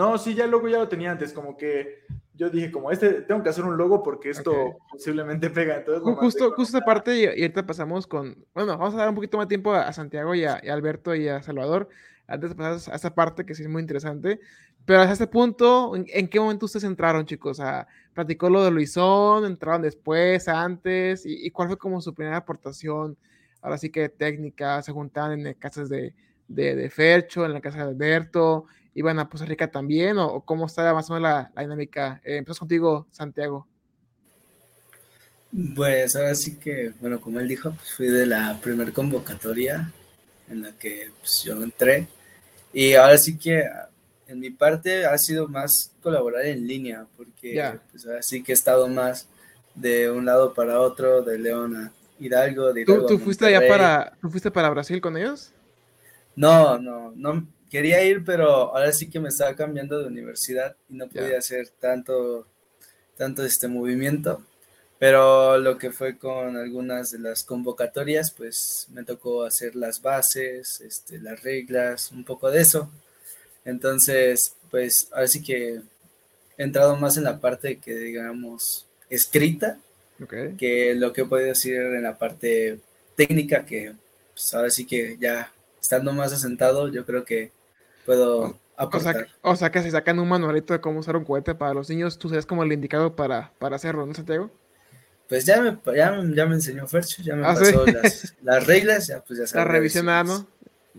no, 0.00 0.16
sí, 0.16 0.34
ya 0.34 0.44
el 0.44 0.50
logo 0.50 0.66
ya 0.66 0.78
lo 0.78 0.88
tenía 0.88 1.10
antes, 1.10 1.34
como 1.34 1.58
que 1.58 2.04
yo 2.32 2.48
dije, 2.48 2.70
como 2.70 2.90
este, 2.90 3.20
tengo 3.20 3.42
que 3.42 3.50
hacer 3.50 3.64
un 3.64 3.76
logo 3.76 4.02
porque 4.02 4.30
esto 4.30 4.78
posiblemente 4.90 5.50
pega. 5.50 5.76
Entonces, 5.76 6.02
justo, 6.16 6.52
justo 6.52 6.78
esta 6.78 6.80
parte, 6.86 7.14
y, 7.14 7.26
ahorita 7.26 7.66
pasamos 7.66 8.06
con, 8.06 8.46
bueno, 8.54 8.78
vamos 8.78 8.94
a 8.94 8.96
dar 8.96 9.10
un 9.10 9.14
poquito 9.14 9.36
más 9.36 9.46
tiempo 9.46 9.74
a, 9.74 9.92
Santiago 9.92 10.34
y 10.34 10.44
a, 10.44 10.54
Alberto 10.54 11.14
y 11.14 11.28
a 11.28 11.42
Salvador, 11.42 11.90
antes 12.26 12.48
de 12.48 12.56
pasar 12.56 12.94
a 12.94 12.96
esta 12.96 13.14
parte 13.14 13.44
que 13.44 13.54
sí 13.54 13.64
es 13.64 13.68
muy 13.68 13.82
interesante. 13.82 14.40
Pero 14.86 15.00
hasta 15.02 15.12
este 15.12 15.26
punto, 15.26 15.94
¿en, 15.94 16.28
qué 16.28 16.40
momento 16.40 16.64
ustedes 16.64 16.84
entraron, 16.84 17.26
chicos? 17.26 17.58
Sea, 17.58 17.86
platicó 18.14 18.48
lo 18.48 18.64
de 18.64 18.70
Luisón, 18.70 19.44
entraron 19.44 19.82
después, 19.82 20.48
antes, 20.48 21.26
y, 21.26 21.50
cuál 21.50 21.68
fue 21.68 21.76
como 21.76 22.00
su 22.00 22.14
primera 22.14 22.38
aportación, 22.38 23.18
ahora 23.60 23.76
sí 23.76 23.90
que 23.90 24.08
técnica, 24.08 24.80
se 24.80 24.92
juntaban 24.92 25.46
en 25.46 25.52
casas 25.52 25.90
de, 25.90 26.14
de, 26.48 26.74
de 26.74 26.88
Fercho, 26.88 27.44
en 27.44 27.52
la 27.52 27.60
casa 27.60 27.84
de 27.84 27.90
Alberto, 27.90 28.64
iban 28.94 29.18
a 29.18 29.28
Costa 29.28 29.46
Rica 29.46 29.70
también 29.70 30.18
o, 30.18 30.40
cómo 30.42 30.66
está 30.66 30.92
más 30.94 31.10
o 31.10 31.14
menos 31.14 31.50
la, 31.54 31.62
dinámica? 31.62 32.20
Eh, 32.24 32.38
empezamos 32.38 32.60
contigo, 32.60 33.06
Santiago. 33.10 33.66
Pues 35.74 36.14
ahora 36.14 36.34
sí 36.34 36.56
que, 36.56 36.92
bueno, 37.00 37.20
como 37.20 37.40
él 37.40 37.48
dijo, 37.48 37.72
pues 37.72 37.92
fui 37.92 38.06
de 38.06 38.26
la 38.26 38.58
primer 38.62 38.92
convocatoria 38.92 39.92
en 40.48 40.62
la 40.62 40.72
que 40.72 41.10
pues, 41.18 41.42
yo 41.42 41.60
entré 41.62 42.06
y 42.72 42.94
ahora 42.94 43.18
sí 43.18 43.36
que 43.36 43.64
en 44.28 44.38
mi 44.38 44.50
parte 44.50 45.06
ha 45.06 45.18
sido 45.18 45.48
más 45.48 45.92
colaborar 46.02 46.46
en 46.46 46.66
línea 46.66 47.04
porque 47.16 47.78
pues, 47.90 48.06
ahora 48.06 48.22
sí 48.22 48.42
que 48.44 48.52
he 48.52 48.54
estado 48.54 48.86
más 48.86 49.26
de 49.74 50.10
un 50.10 50.24
lado 50.24 50.54
para 50.54 50.80
otro, 50.80 51.22
de 51.22 51.38
León 51.38 51.76
a 51.76 51.92
Hidalgo, 52.20 52.72
de 52.72 52.84
¿Tú, 52.84 53.18
fuiste 53.18 53.46
allá 53.46 53.66
para, 53.66 54.12
¿Tú 54.20 54.28
fuiste 54.28 54.50
para 54.50 54.70
Brasil 54.70 55.00
con 55.00 55.16
ellos? 55.16 55.52
No, 56.36 56.78
no, 56.78 57.12
no, 57.16 57.46
quería 57.70 58.04
ir, 58.04 58.24
pero 58.24 58.76
ahora 58.76 58.92
sí 58.92 59.08
que 59.08 59.20
me 59.20 59.30
estaba 59.30 59.54
cambiando 59.54 59.98
de 59.98 60.08
universidad 60.08 60.76
y 60.88 60.94
no 60.94 61.08
podía 61.08 61.38
hacer 61.38 61.68
tanto, 61.80 62.46
tanto 63.16 63.44
este 63.44 63.68
movimiento. 63.68 64.42
Pero 64.98 65.56
lo 65.56 65.78
que 65.78 65.90
fue 65.92 66.18
con 66.18 66.58
algunas 66.58 67.12
de 67.12 67.20
las 67.20 67.42
convocatorias, 67.42 68.32
pues 68.32 68.86
me 68.90 69.02
tocó 69.02 69.44
hacer 69.44 69.74
las 69.74 70.02
bases, 70.02 70.82
este, 70.82 71.18
las 71.18 71.42
reglas, 71.42 72.12
un 72.12 72.22
poco 72.24 72.50
de 72.50 72.60
eso. 72.60 72.90
Entonces, 73.64 74.54
pues 74.70 75.08
ahora 75.12 75.26
sí 75.28 75.42
que 75.42 75.80
he 76.58 76.62
entrado 76.62 76.96
más 76.96 77.16
en 77.16 77.24
la 77.24 77.40
parte 77.40 77.78
que 77.78 77.94
digamos 77.94 78.86
escrita, 79.08 79.78
que 80.58 80.94
lo 80.94 81.14
que 81.14 81.22
he 81.22 81.24
podido 81.24 81.48
decir 81.48 81.76
en 81.76 82.02
la 82.02 82.18
parte 82.18 82.78
técnica, 83.16 83.64
que 83.64 83.94
pues 84.34 84.52
ahora 84.52 84.68
sí 84.68 84.86
que 84.86 85.16
ya 85.18 85.50
estando 85.80 86.12
más 86.12 86.32
asentado, 86.32 86.88
yo 86.88 87.06
creo 87.06 87.24
que 87.24 87.52
puedo 88.10 88.58
aportar. 88.76 89.28
O 89.42 89.54
sea, 89.54 89.70
que 89.70 89.82
si 89.82 89.90
sacan 89.90 90.18
un 90.18 90.28
manualito 90.28 90.72
de 90.72 90.80
cómo 90.80 90.98
usar 90.98 91.16
un 91.16 91.24
cohete 91.24 91.54
para 91.54 91.74
los 91.74 91.88
niños, 91.88 92.18
tú 92.18 92.28
serías 92.28 92.46
como 92.46 92.64
el 92.64 92.72
indicado 92.72 93.14
para, 93.14 93.52
para 93.58 93.76
hacerlo, 93.76 94.04
¿no, 94.04 94.14
Santiago? 94.14 94.50
Pues 95.28 95.46
ya 95.46 95.60
me, 95.60 95.78
ya, 95.94 96.20
ya 96.34 96.46
me 96.46 96.54
enseñó 96.56 96.88
Fercho, 96.88 97.22
ya 97.22 97.36
me 97.36 97.46
ah, 97.46 97.54
pasó 97.54 97.86
las, 97.86 98.34
las, 98.42 98.66
reglas, 98.66 99.06
ya 99.06 99.20
pues 99.20 99.38
ya 99.38 99.46
sabes. 99.46 99.94
La. 100.02 100.44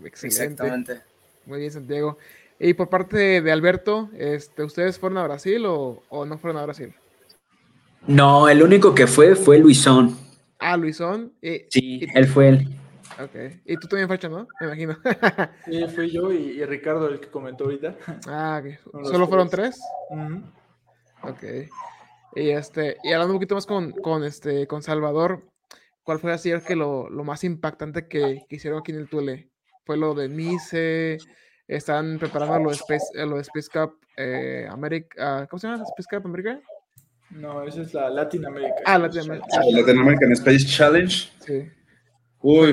Excelente. 0.06 0.26
Exactamente. 0.26 1.00
Muy 1.44 1.60
bien, 1.60 1.70
Santiago. 1.70 2.16
Y 2.58 2.72
por 2.72 2.88
parte 2.88 3.42
de 3.42 3.52
Alberto, 3.52 4.08
este, 4.16 4.62
¿ustedes 4.62 4.98
fueron 4.98 5.18
a 5.18 5.24
Brasil 5.24 5.66
o, 5.66 6.02
o, 6.08 6.24
no 6.24 6.38
fueron 6.38 6.62
a 6.62 6.64
Brasil? 6.64 6.94
No, 8.06 8.48
el 8.48 8.62
único 8.62 8.94
que 8.94 9.06
fue 9.06 9.36
fue 9.36 9.58
Luisón. 9.58 10.16
Ah, 10.58 10.78
Luisón. 10.78 11.32
sí, 11.68 12.06
él 12.14 12.26
fue 12.26 12.48
él. 12.48 12.81
Ok. 13.22 13.34
Y 13.64 13.76
tú 13.76 13.88
también, 13.88 14.08
Facha, 14.08 14.28
¿no? 14.28 14.48
Me 14.60 14.66
imagino. 14.66 14.96
sí, 15.64 15.86
fui 15.88 16.10
yo 16.10 16.32
y, 16.32 16.64
Ricardo 16.64 17.08
el 17.08 17.20
que 17.20 17.28
comentó 17.28 17.64
ahorita. 17.64 17.96
Ah, 18.26 18.62
ok. 18.62 19.04
¿Solo 19.04 19.28
fueron 19.28 19.48
tres? 19.48 19.78
Ok. 21.22 21.42
Y, 22.34 22.50
este, 22.50 22.96
y 23.02 23.12
hablando 23.12 23.34
un 23.34 23.38
poquito 23.38 23.54
más 23.54 23.66
con, 23.66 23.92
con, 23.92 24.24
este, 24.24 24.66
con 24.66 24.82
Salvador, 24.82 25.44
¿cuál 26.02 26.18
fue 26.18 26.32
así 26.32 26.50
que 26.66 26.76
lo, 26.76 27.10
lo 27.10 27.24
más 27.24 27.44
impactante 27.44 28.08
que, 28.08 28.44
que, 28.48 28.56
hicieron 28.56 28.80
aquí 28.80 28.92
en 28.92 28.98
el 28.98 29.08
Tule? 29.08 29.50
¿Fue 29.84 29.96
lo 29.96 30.14
de 30.14 30.28
Nice? 30.28 31.18
¿Están 31.68 32.18
preparando 32.18 32.58
lo 32.58 32.70
de 32.70 32.76
Space, 32.76 33.26
lo 33.26 33.36
de 33.36 33.42
Space 33.42 33.68
Cup 33.72 33.98
eh, 34.16 34.66
America? 34.70 35.46
¿Cómo 35.48 35.60
se 35.60 35.68
llama? 35.68 35.84
¿Space 35.84 36.08
Cup 36.10 36.26
America? 36.26 36.60
No, 37.30 37.62
esa 37.66 37.82
es 37.82 37.94
la 37.94 38.10
Latin 38.10 38.46
America. 38.46 38.74
Ah, 38.84 38.98
Latin 38.98 39.22
America. 39.22 39.46
Latin 39.70 39.98
American 39.98 40.32
Space 40.32 40.66
Challenge. 40.66 41.30
Sí. 41.40 41.70
Uy. 42.42 42.72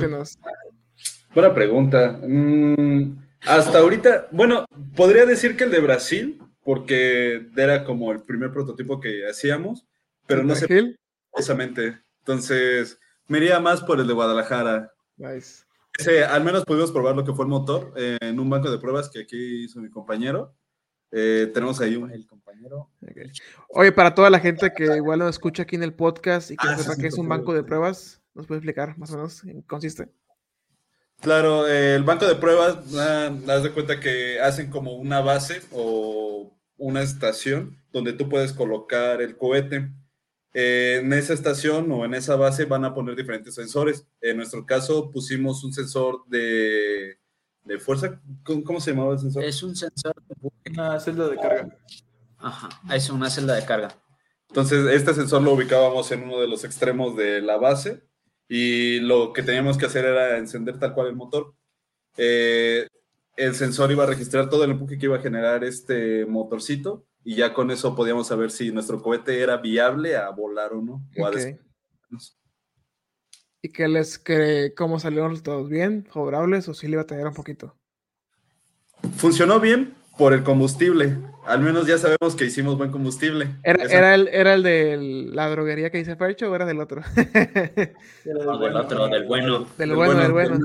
Buena 1.34 1.54
pregunta. 1.54 2.20
Mm, 2.22 3.18
hasta 3.46 3.80
ahorita, 3.80 4.28
bueno, 4.32 4.66
podría 4.96 5.26
decir 5.26 5.56
que 5.56 5.66
el 5.66 5.72
de 5.72 5.80
Brasil, 5.80 6.42
porque 6.64 7.48
era 7.56 7.84
como 7.84 8.12
el 8.12 8.22
primer 8.22 8.52
prototipo 8.52 9.00
que 9.00 9.28
hacíamos, 9.28 9.86
pero 10.26 10.44
no 10.44 10.56
sé 10.56 10.68
precisamente. 11.32 12.00
Entonces, 12.20 13.00
me 13.28 13.38
iría 13.38 13.60
más 13.60 13.82
por 13.82 14.00
el 14.00 14.08
de 14.08 14.14
Guadalajara. 14.14 14.92
Nice. 15.18 15.64
al 16.28 16.44
menos 16.44 16.64
pudimos 16.66 16.92
probar 16.92 17.16
lo 17.16 17.24
que 17.24 17.34
fue 17.34 17.46
el 17.46 17.50
motor 17.50 17.94
en 17.96 18.40
un 18.40 18.50
banco 18.50 18.72
de 18.72 18.80
pruebas 18.80 19.10
que 19.10 19.22
aquí 19.22 19.66
hizo 19.66 19.80
mi 19.80 19.90
compañero. 19.90 20.56
Eh, 21.12 21.50
tenemos 21.54 21.82
ahí 21.82 21.96
un, 21.96 22.12
el 22.12 22.26
compañero. 22.28 22.90
Oye, 23.70 23.92
para 23.92 24.14
toda 24.14 24.30
la 24.30 24.40
gente 24.40 24.72
que 24.76 24.84
igual 24.98 25.20
lo 25.20 25.30
escucha 25.30 25.64
aquí 25.64 25.76
en 25.76 25.84
el 25.84 25.94
podcast 25.94 26.52
y 26.52 26.58
que 26.58 26.68
ah, 26.68 26.78
sepa 26.78 26.96
que 26.96 27.08
es 27.08 27.18
un 27.18 27.28
banco 27.28 27.54
de 27.54 27.64
pruebas, 27.64 28.22
¿nos 28.40 28.48
puede 28.48 28.60
explicar 28.60 28.98
más 28.98 29.12
o 29.12 29.18
menos 29.18 29.44
en 29.44 29.62
qué 29.62 29.68
consiste? 29.68 30.08
Claro, 31.20 31.68
eh, 31.68 31.96
el 31.96 32.04
banco 32.04 32.26
de 32.26 32.36
pruebas, 32.36 32.78
ah, 32.96 33.30
das 33.46 33.64
de 33.64 33.72
cuenta 33.74 34.00
que 34.00 34.40
hacen 34.40 34.70
como 34.70 34.94
una 34.94 35.20
base 35.20 35.62
o 35.72 36.58
una 36.78 37.02
estación 37.02 37.78
donde 37.92 38.14
tú 38.14 38.30
puedes 38.30 38.54
colocar 38.54 39.22
el 39.22 39.36
cohete. 39.36 39.92
Eh, 40.54 41.02
en 41.04 41.12
esa 41.12 41.34
estación 41.34 41.92
o 41.92 42.06
en 42.06 42.14
esa 42.14 42.38
base 42.38 42.64
van 42.64 42.86
a 42.86 42.94
poner 42.94 43.18
diferentes 43.18 43.56
sensores. 43.56 44.08
En 44.22 44.38
nuestro 44.38 44.66
caso 44.66 45.12
pusimos 45.12 45.62
un 45.66 45.74
sensor 45.74 46.24
de, 46.28 47.20
de 47.66 47.80
fuerza. 47.80 48.22
¿Cómo, 48.44 48.80
se 48.80 48.92
llamaba 48.92 49.14
el 49.14 49.20
sensor? 49.20 49.44
Es 49.44 49.62
un 49.62 49.76
sensor 49.76 50.16
de 50.26 50.72
una 50.72 50.98
celda 51.02 51.28
de 51.28 51.36
carga. 51.36 51.78
Ajá, 52.38 52.70
es 52.96 53.10
una 53.10 53.30
celda 53.30 53.56
de 53.56 53.66
carga. 53.66 53.90
Entonces, 54.48 54.88
este 54.88 55.14
sensor 55.14 55.42
lo 55.42 55.52
ubicábamos 55.52 56.10
en 56.14 56.24
uno 56.24 56.40
de 56.40 56.48
los 56.48 56.64
extremos 56.64 57.18
de 57.18 57.42
la 57.42 57.58
base 57.58 58.09
y 58.50 59.00
lo 59.00 59.32
que 59.32 59.44
teníamos 59.44 59.78
que 59.78 59.86
hacer 59.86 60.06
era 60.06 60.38
encender 60.40 60.80
tal 60.80 60.94
cual 60.96 61.08
el 61.08 61.16
motor. 61.16 61.54
Eh, 62.18 62.88
el 63.38 63.56
sensor 63.56 63.92
iba 63.92 64.04
a 64.04 64.08
registrar 64.08 64.50
todo 64.50 64.64
el 64.64 64.72
empuje 64.72 64.98
que 64.98 65.06
iba 65.06 65.18
a 65.18 65.22
generar 65.22 65.64
este 65.64 66.26
motorcito 66.26 67.06
y 67.24 67.36
ya 67.36 67.54
con 67.54 67.70
eso 67.70 67.96
podíamos 67.96 68.28
saber 68.28 68.50
si 68.50 68.72
nuestro 68.72 69.02
cohete 69.02 69.40
era 69.40 69.58
viable 69.58 70.18
a 70.18 70.30
volar 70.32 70.74
o 70.74 70.82
no. 70.82 71.08
¿Y 73.62 73.70
qué 73.70 73.88
les 73.88 74.18
que 74.18 74.74
cómo 74.76 75.00
salieron 75.00 75.42
todos 75.44 75.70
bien, 75.70 76.08
favorables 76.12 76.68
o 76.68 76.74
si 76.74 76.88
le 76.88 76.94
iba 76.94 77.04
a 77.04 77.08
tener 77.08 77.28
un 77.28 77.34
poquito? 77.34 77.78
Funcionó 79.18 79.60
bien, 79.60 79.94
por 80.20 80.34
el 80.34 80.44
combustible. 80.44 81.18
Al 81.46 81.62
menos 81.62 81.88
ya 81.88 81.98
sabemos 81.98 82.36
que 82.36 82.44
hicimos 82.46 82.78
buen 82.78 82.92
combustible. 82.92 83.56
¿Era, 83.64 84.14
el, 84.14 84.28
era 84.28 84.54
el 84.54 84.64
de 84.64 84.98
la 85.32 85.50
droguería 85.50 85.90
que 85.90 85.98
dice 85.98 86.18
Fercho 86.18 86.52
o 86.52 86.56
era 86.56 86.66
del 86.66 86.82
otro? 86.82 87.02
del 87.16 88.38
otro, 88.76 89.08
del 89.08 89.26
bueno. 89.26 89.66
Del, 89.78 89.96
bueno, 89.96 90.20
del 90.20 90.34
bueno. 90.34 90.60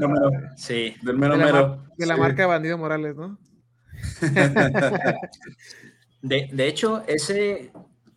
sí. 0.57 0.97
Del 1.03 1.17
mero 1.17 1.39
de 1.39 1.53
la, 1.53 1.79
De 1.97 2.07
la 2.07 2.17
marca 2.17 2.47
Bandido 2.47 2.77
Morales, 2.77 3.15
¿no? 3.15 3.39
de, 6.21 6.51
de, 6.53 6.67
hecho, 6.67 7.05
ese, 7.07 7.71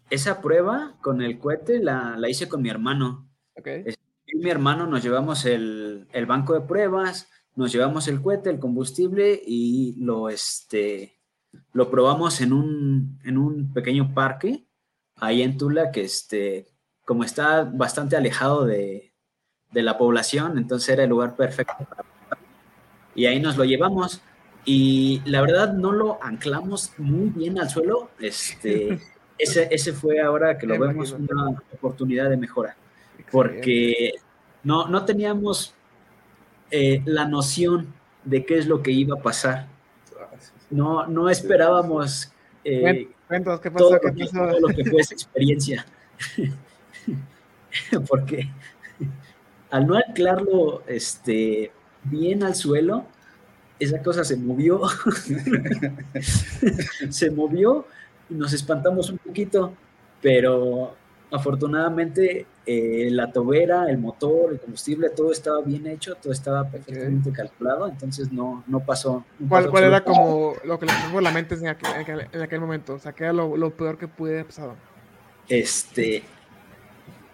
esa 0.10 0.42
prueba 0.42 0.98
con 1.02 1.22
el 1.22 1.38
cohete 1.38 1.80
la, 1.80 2.16
la 2.18 2.30
hice 2.30 2.50
con 2.50 2.64
mi 2.64 2.70
hermano. 2.70 3.30
Okay. 3.56 3.86
Y 4.26 4.40
mi 4.40 4.50
hermano 4.50 4.88
nos 4.88 5.04
llevamos 5.04 5.46
el, 5.46 6.08
el 6.12 6.26
banco 6.26 6.56
de 6.56 6.62
pruebas, 6.62 7.30
nos 7.56 7.72
llevamos 7.72 8.08
el 8.08 8.24
cohete, 8.24 8.50
el 8.50 8.60
combustible 8.60 9.40
y 9.46 9.96
lo, 10.04 10.30
este, 10.30 11.17
lo 11.74 11.90
probamos 11.90 12.42
en 12.42 12.54
un, 12.54 13.20
en 13.24 13.38
un 13.38 13.74
pequeño 13.74 14.14
parque 14.14 14.66
ahí 15.18 15.42
en 15.42 15.58
Tula, 15.58 15.92
que 15.92 16.02
este, 16.02 16.68
como 17.06 17.24
está 17.24 17.64
bastante 17.64 18.16
alejado 18.16 18.66
de, 18.66 19.14
de 19.72 19.82
la 19.82 19.98
población, 19.98 20.58
entonces 20.58 20.90
era 20.90 21.04
el 21.04 21.10
lugar 21.10 21.36
perfecto 21.36 21.88
Y 23.16 23.26
ahí 23.26 23.40
nos 23.40 23.58
lo 23.58 23.64
llevamos. 23.64 24.22
Y 24.66 25.22
la 25.26 25.42
verdad 25.42 25.74
no 25.74 25.92
lo 25.92 26.22
anclamos 26.22 26.92
muy 26.98 27.30
bien 27.30 27.60
al 27.60 27.70
suelo. 27.70 28.10
Este, 28.20 29.00
ese, 29.38 29.68
ese 29.72 29.94
fue 29.94 30.20
ahora 30.20 30.58
que 30.58 30.68
lo 30.68 30.78
vemos 30.78 31.12
una 31.12 31.50
oportunidad 31.74 32.30
de 32.30 32.38
mejora. 32.38 32.76
Porque 33.32 34.14
no, 34.64 34.88
no 34.88 35.06
teníamos 35.06 35.74
eh, 36.70 37.02
la 37.06 37.26
noción 37.26 37.94
de 38.24 38.46
qué 38.46 38.58
es 38.58 38.68
lo 38.68 38.84
que 38.84 38.92
iba 38.92 39.18
a 39.18 39.22
pasar 39.22 39.68
no, 40.70 41.08
no 41.08 41.30
esperábamos 41.30 42.32
eh, 42.64 43.08
¿qué 43.62 43.72
pasó? 43.72 43.98
Todo, 43.98 44.60
lo 44.60 44.68
que 44.68 44.84
fue 44.86 45.02
esa 45.02 45.14
experiencia. 45.14 45.86
Porque 48.08 48.50
al 49.70 49.88
no 49.88 49.96
anclarlo 49.96 50.84
este, 50.88 51.72
bien 52.04 52.44
al 52.44 52.56
suelo, 52.56 53.06
esa 53.80 54.02
cosa 54.02 54.24
se 54.24 54.36
movió. 54.36 54.82
se 57.10 57.32
movió 57.32 57.88
y 58.30 58.34
nos 58.34 58.52
espantamos 58.54 59.10
un 59.10 59.18
poquito, 59.18 59.74
pero 60.22 60.96
afortunadamente 61.32 62.46
eh, 62.66 63.10
la 63.12 63.32
tobera, 63.32 63.90
el 63.90 63.98
motor, 63.98 64.52
el 64.54 64.60
combustible, 64.60 65.10
todo 65.10 65.32
estaba 65.32 65.62
bien 65.62 65.88
hecho, 65.88 66.16
todo 66.16 66.32
estaba 66.34 66.70
perfectamente 66.70 67.32
calculado, 67.32 67.88
entonces 67.88 68.32
no, 68.32 68.64
no 68.68 68.80
pasó. 68.80 69.26
¿Cuál, 69.48 69.70
¿Cuál, 69.70 69.86
era 69.86 70.04
como 70.04 70.56
lo 70.64 70.80
que 70.80 70.86
le 70.86 70.94
pasó 70.94 71.12
por 71.12 71.24
la 71.24 71.32
mente 71.32 71.56
en 71.56 71.68
aquel, 71.68 72.28
en 72.32 72.42
aquel, 72.42 72.60
momento? 72.60 72.96
O 72.96 73.00
sea, 73.00 73.14
¿qué 73.14 73.26
era 73.26 73.34
lo, 73.34 73.58
lo 73.58 73.72
peor 73.72 73.98
que 73.98 74.08
pude 74.08 74.34
haber 74.34 74.46
pasado? 74.46 74.76
Este, 75.50 76.24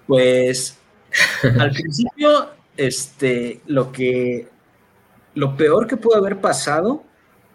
pues 0.08 0.78
al 1.60 1.72
principio, 1.72 2.50
este, 2.78 3.62
lo 3.68 3.92
que, 3.92 4.48
lo 5.36 5.56
peor 5.56 5.88
que 5.88 5.98
pudo 5.98 6.18
haber 6.18 6.42
pasado 6.42 7.04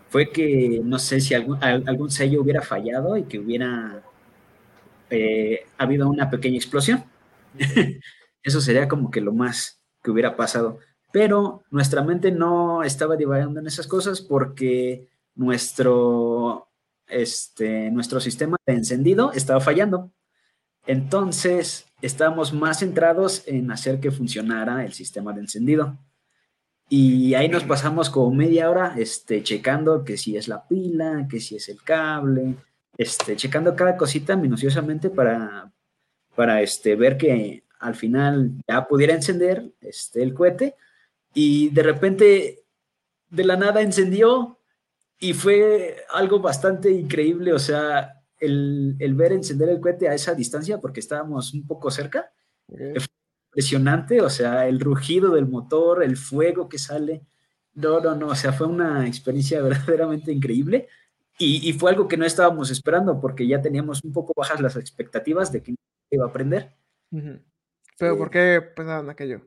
fue 0.08 0.30
que, 0.30 0.80
no 0.82 0.98
sé 0.98 1.20
si 1.20 1.34
algún, 1.34 1.62
algún 1.62 2.10
sello 2.10 2.40
hubiera 2.42 2.62
fallado 2.62 3.16
y 3.16 3.24
que 3.24 3.38
hubiera 3.38 4.02
eh, 5.10 5.66
habido 5.76 6.08
una 6.08 6.30
pequeña 6.30 6.56
explosión. 6.56 7.04
Eso 8.42 8.60
sería 8.60 8.88
como 8.88 9.10
que 9.10 9.20
lo 9.20 9.32
más 9.32 9.82
que 10.02 10.10
hubiera 10.10 10.36
pasado. 10.36 10.78
Pero 11.12 11.64
nuestra 11.70 12.02
mente 12.02 12.30
no 12.30 12.82
estaba 12.82 13.16
divagando 13.16 13.60
en 13.60 13.66
esas 13.66 13.86
cosas 13.86 14.20
porque 14.20 15.08
nuestro, 15.34 16.68
este, 17.06 17.90
nuestro 17.90 18.20
sistema 18.20 18.56
de 18.66 18.74
encendido 18.74 19.32
estaba 19.32 19.60
fallando. 19.60 20.12
Entonces, 20.86 21.86
estábamos 22.02 22.52
más 22.52 22.80
centrados 22.80 23.42
en 23.46 23.70
hacer 23.70 24.00
que 24.00 24.10
funcionara 24.10 24.84
el 24.84 24.92
sistema 24.92 25.32
de 25.32 25.40
encendido. 25.40 25.98
Y 26.88 27.34
ahí 27.34 27.48
nos 27.48 27.64
pasamos 27.64 28.08
como 28.08 28.34
media 28.34 28.70
hora 28.70 28.94
este, 28.96 29.42
checando 29.42 30.04
que 30.04 30.16
si 30.16 30.36
es 30.36 30.48
la 30.48 30.66
pila, 30.66 31.26
que 31.28 31.40
si 31.40 31.56
es 31.56 31.68
el 31.68 31.82
cable, 31.82 32.56
este, 32.98 33.36
checando 33.36 33.74
cada 33.76 33.96
cosita 33.96 34.36
minuciosamente 34.36 35.08
para, 35.08 35.72
para 36.34 36.60
este, 36.60 36.96
ver 36.96 37.16
que 37.16 37.62
al 37.78 37.94
final 37.94 38.52
ya 38.66 38.86
pudiera 38.88 39.14
encender 39.14 39.72
este, 39.80 40.22
el 40.22 40.34
cohete. 40.34 40.74
Y 41.32 41.68
de 41.70 41.82
repente 41.84 42.64
de 43.30 43.44
la 43.44 43.56
nada 43.56 43.82
encendió 43.82 44.58
y 45.20 45.32
fue 45.32 45.96
algo 46.10 46.40
bastante 46.40 46.90
increíble, 46.90 47.52
o 47.52 47.58
sea, 47.58 48.22
el, 48.40 48.96
ver 49.14 49.32
encender 49.32 49.68
el 49.68 49.80
cohete 49.80 50.08
a 50.08 50.14
esa 50.14 50.34
distancia 50.34 50.80
porque 50.80 51.00
estábamos 51.00 51.54
un 51.54 51.66
poco 51.66 51.90
cerca, 51.90 52.32
fue 52.68 53.06
impresionante, 53.50 54.20
o 54.20 54.30
sea, 54.30 54.66
el 54.68 54.80
rugido 54.80 55.34
del 55.34 55.46
motor, 55.46 56.02
el 56.02 56.16
fuego 56.16 56.68
que 56.68 56.78
sale, 56.78 57.22
no, 57.74 58.00
no, 58.00 58.14
no, 58.14 58.28
o 58.28 58.34
sea, 58.34 58.52
fue 58.52 58.66
una 58.66 59.06
experiencia 59.06 59.60
verdaderamente 59.62 60.32
increíble 60.32 60.88
y, 61.38 61.72
fue 61.74 61.90
algo 61.90 62.08
que 62.08 62.16
no 62.16 62.24
estábamos 62.24 62.70
esperando 62.70 63.20
porque 63.20 63.46
ya 63.46 63.62
teníamos 63.62 64.02
un 64.02 64.12
poco 64.12 64.32
bajas 64.36 64.60
las 64.60 64.76
expectativas 64.76 65.52
de 65.52 65.62
que 65.62 65.74
iba 66.10 66.24
a 66.24 66.28
aprender. 66.28 66.74
¿Pero 67.96 68.18
por 68.18 68.30
qué 68.30 68.60
pensaban 68.74 69.08
aquello? 69.08 69.42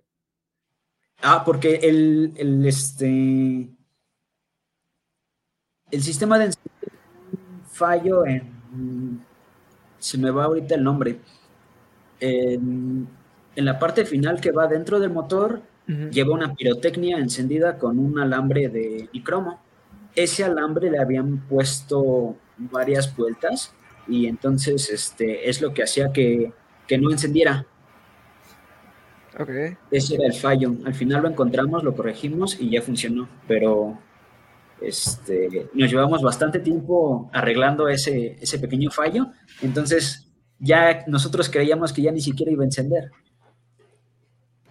Ah, 1.22 1.44
porque 1.46 1.76
el, 1.84 2.34
el, 2.38 2.66
este, 2.66 3.70
el 5.92 6.02
sistema 6.02 6.40
de 6.40 6.54
fallo 7.70 8.26
en... 8.26 9.22
Se 10.00 10.18
me 10.18 10.32
va 10.32 10.46
ahorita 10.46 10.76
el 10.76 10.84
nombre. 10.84 11.20
En, 12.20 13.08
en 13.56 13.66
la 13.66 13.78
parte 13.78 14.06
final 14.06 14.40
que 14.40 14.52
va 14.52 14.68
dentro 14.68 15.00
del 15.00 15.12
motor, 15.12 15.62
lleva 15.86 16.34
una 16.34 16.56
pirotecnia 16.56 17.18
encendida 17.18 17.78
con 17.78 18.00
un 18.00 18.18
alambre 18.18 18.70
de 18.70 19.10
cromo 19.24 19.60
ese 20.16 20.44
alambre 20.44 20.90
le 20.90 21.00
habían 21.00 21.40
puesto 21.48 22.36
varias 22.58 23.16
vueltas 23.16 23.74
y 24.08 24.28
entonces 24.28 24.90
este, 24.90 25.50
es 25.50 25.62
lo 25.62 25.74
que 25.74 25.84
hacía 25.84 26.12
que, 26.12 26.54
no 27.00 27.10
encendiera. 27.10 27.66
Okay. 29.40 29.78
Ese 29.90 30.16
era 30.16 30.26
el 30.26 30.34
fallo. 30.34 30.74
Al 30.86 30.94
final 30.94 31.22
lo 31.22 31.30
encontramos, 31.30 31.86
lo 31.86 31.96
corregimos 31.96 32.60
y 32.60 32.70
ya 32.70 32.82
funcionó, 32.82 33.30
pero 33.48 33.98
este, 34.82 35.70
nos 35.74 35.90
llevamos 35.90 36.22
bastante 36.22 36.60
tiempo 36.60 37.30
arreglando 37.32 37.88
ese, 37.88 38.38
ese 38.42 38.60
pequeño 38.60 38.92
fallo, 38.92 39.28
entonces 39.62 40.28
ya 40.60 41.06
nosotros 41.08 41.50
creíamos 41.50 41.94
que 41.94 42.02
ya 42.02 42.12
ni 42.12 42.20
siquiera 42.20 42.52
iba 42.52 42.64
a 42.64 42.66
encender. 42.66 43.12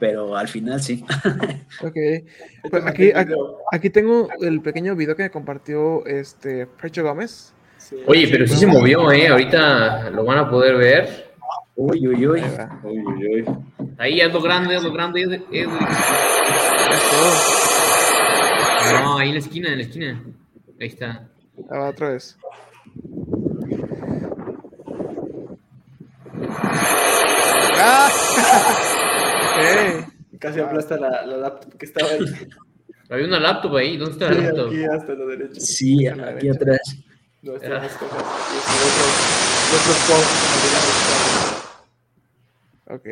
Pero 0.00 0.36
al 0.36 0.48
final 0.48 0.82
sí. 0.82 1.04
ok. 1.82 1.96
Pues 2.70 2.84
aquí, 2.84 3.10
aquí, 3.72 3.88
tengo 3.88 4.28
el 4.42 4.60
pequeño 4.60 4.94
video 4.94 5.16
que 5.16 5.22
me 5.22 5.30
compartió 5.30 6.04
este 6.04 6.66
Frecho 6.76 7.02
Gómez. 7.02 7.54
Oye, 8.06 8.28
pero 8.30 8.46
sí 8.46 8.54
se 8.54 8.66
movió, 8.66 9.10
¿eh? 9.10 9.28
Ahorita 9.28 10.10
lo 10.10 10.24
van 10.24 10.38
a 10.38 10.50
poder 10.50 10.76
ver. 10.76 11.30
Uy, 11.76 12.06
uy, 12.06 12.26
uy. 12.26 12.42
Uy, 12.82 12.98
uy, 12.98 13.26
uy. 13.26 13.44
Ahí, 13.96 14.20
algo 14.20 14.42
grande, 14.42 14.76
algo 14.76 14.92
grande. 14.92 15.42
No, 19.02 19.18
ahí 19.18 19.28
en 19.28 19.34
la 19.34 19.40
esquina, 19.40 19.68
en 19.70 19.78
la 19.78 19.82
esquina. 19.84 20.22
Ahí 20.78 20.88
está. 20.88 21.30
Ah, 21.70 21.88
otra 21.88 22.10
vez. 22.10 22.36
Casi 30.40 30.58
aplasta 30.58 30.96
la, 30.96 31.24
la, 31.26 31.36
laptop 31.36 31.76
que 31.76 31.86
estaba 31.86 32.10
ahí. 32.10 32.24
Había 33.10 33.26
una 33.26 33.38
laptop 33.38 33.76
ahí, 33.76 33.96
¿dónde 33.96 34.12
está 34.12 34.30
la 34.30 34.40
laptop? 34.40 34.68
Aquí 34.68 34.84
hasta 34.84 35.12
la 35.14 35.24
derecha. 35.26 35.60
Sí, 35.60 36.06
aquí 36.06 36.48
atrás. 36.48 36.80
No, 37.42 37.54
está 37.56 37.68
las 37.68 37.92
cosas. 37.92 38.24
Y 39.70 39.76
otros 39.76 40.40
Ok. 42.86 43.06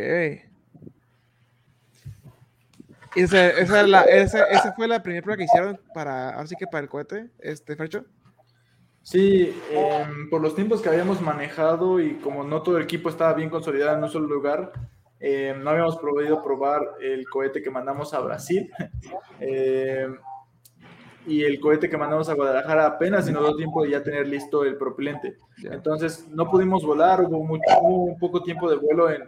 Esa, 3.15 3.49
esa, 3.51 3.87
la, 3.87 4.03
esa, 4.03 4.45
esa, 4.45 4.73
fue 4.73 4.89
la 4.89 5.03
primera 5.03 5.23
prueba 5.23 5.37
que 5.37 5.45
hicieron 5.45 5.81
para, 5.95 6.31
así 6.31 6.55
que 6.57 6.67
para 6.67 6.83
el 6.83 6.89
cohete, 6.89 7.31
este, 7.39 7.77
Fercho. 7.77 8.05
Sí, 9.03 9.55
eh, 9.71 10.07
por 10.31 10.41
los 10.41 10.55
tiempos 10.55 10.83
que 10.83 10.89
habíamos 10.89 11.21
manejado 11.21 12.01
y 12.01 12.15
como 12.17 12.45
no 12.45 12.63
todo 12.63 12.77
el 12.77 12.85
equipo 12.85 13.09
estaba 13.09 13.33
bien 13.35 13.51
consolidado 13.51 13.97
en 13.97 14.05
un 14.05 14.11
solo 14.11 14.29
lugar, 14.29 14.73
eh, 15.21 15.55
no 15.59 15.71
habíamos 15.71 15.97
podido 15.97 16.43
probar 16.43 16.83
el 17.01 17.29
cohete 17.29 17.63
que 17.63 17.71
mandamos 17.71 18.15
a 18.15 18.21
Brasil. 18.21 18.71
Eh, 19.41 20.09
y 21.29 21.45
el 21.45 21.61
cohete 21.61 21.89
que 21.89 21.97
mandamos 21.97 22.29
a 22.29 22.35
Guadalajara 22.35 22.87
apenas 22.87 23.29
y 23.29 23.33
nos 23.33 23.45
dio 23.45 23.55
tiempo 23.55 23.85
de 23.85 23.91
ya 23.91 24.03
tener 24.03 24.27
listo 24.27 24.65
el 24.65 24.77
propelente. 24.77 25.37
Entonces 25.63 26.27
no 26.29 26.51
pudimos 26.51 26.85
volar, 26.85 27.21
hubo, 27.23 27.45
mucho, 27.45 27.63
un 27.81 28.19
poco 28.19 28.43
tiempo 28.43 28.69
de 28.69 28.77
vuelo, 28.77 29.09
en 29.11 29.23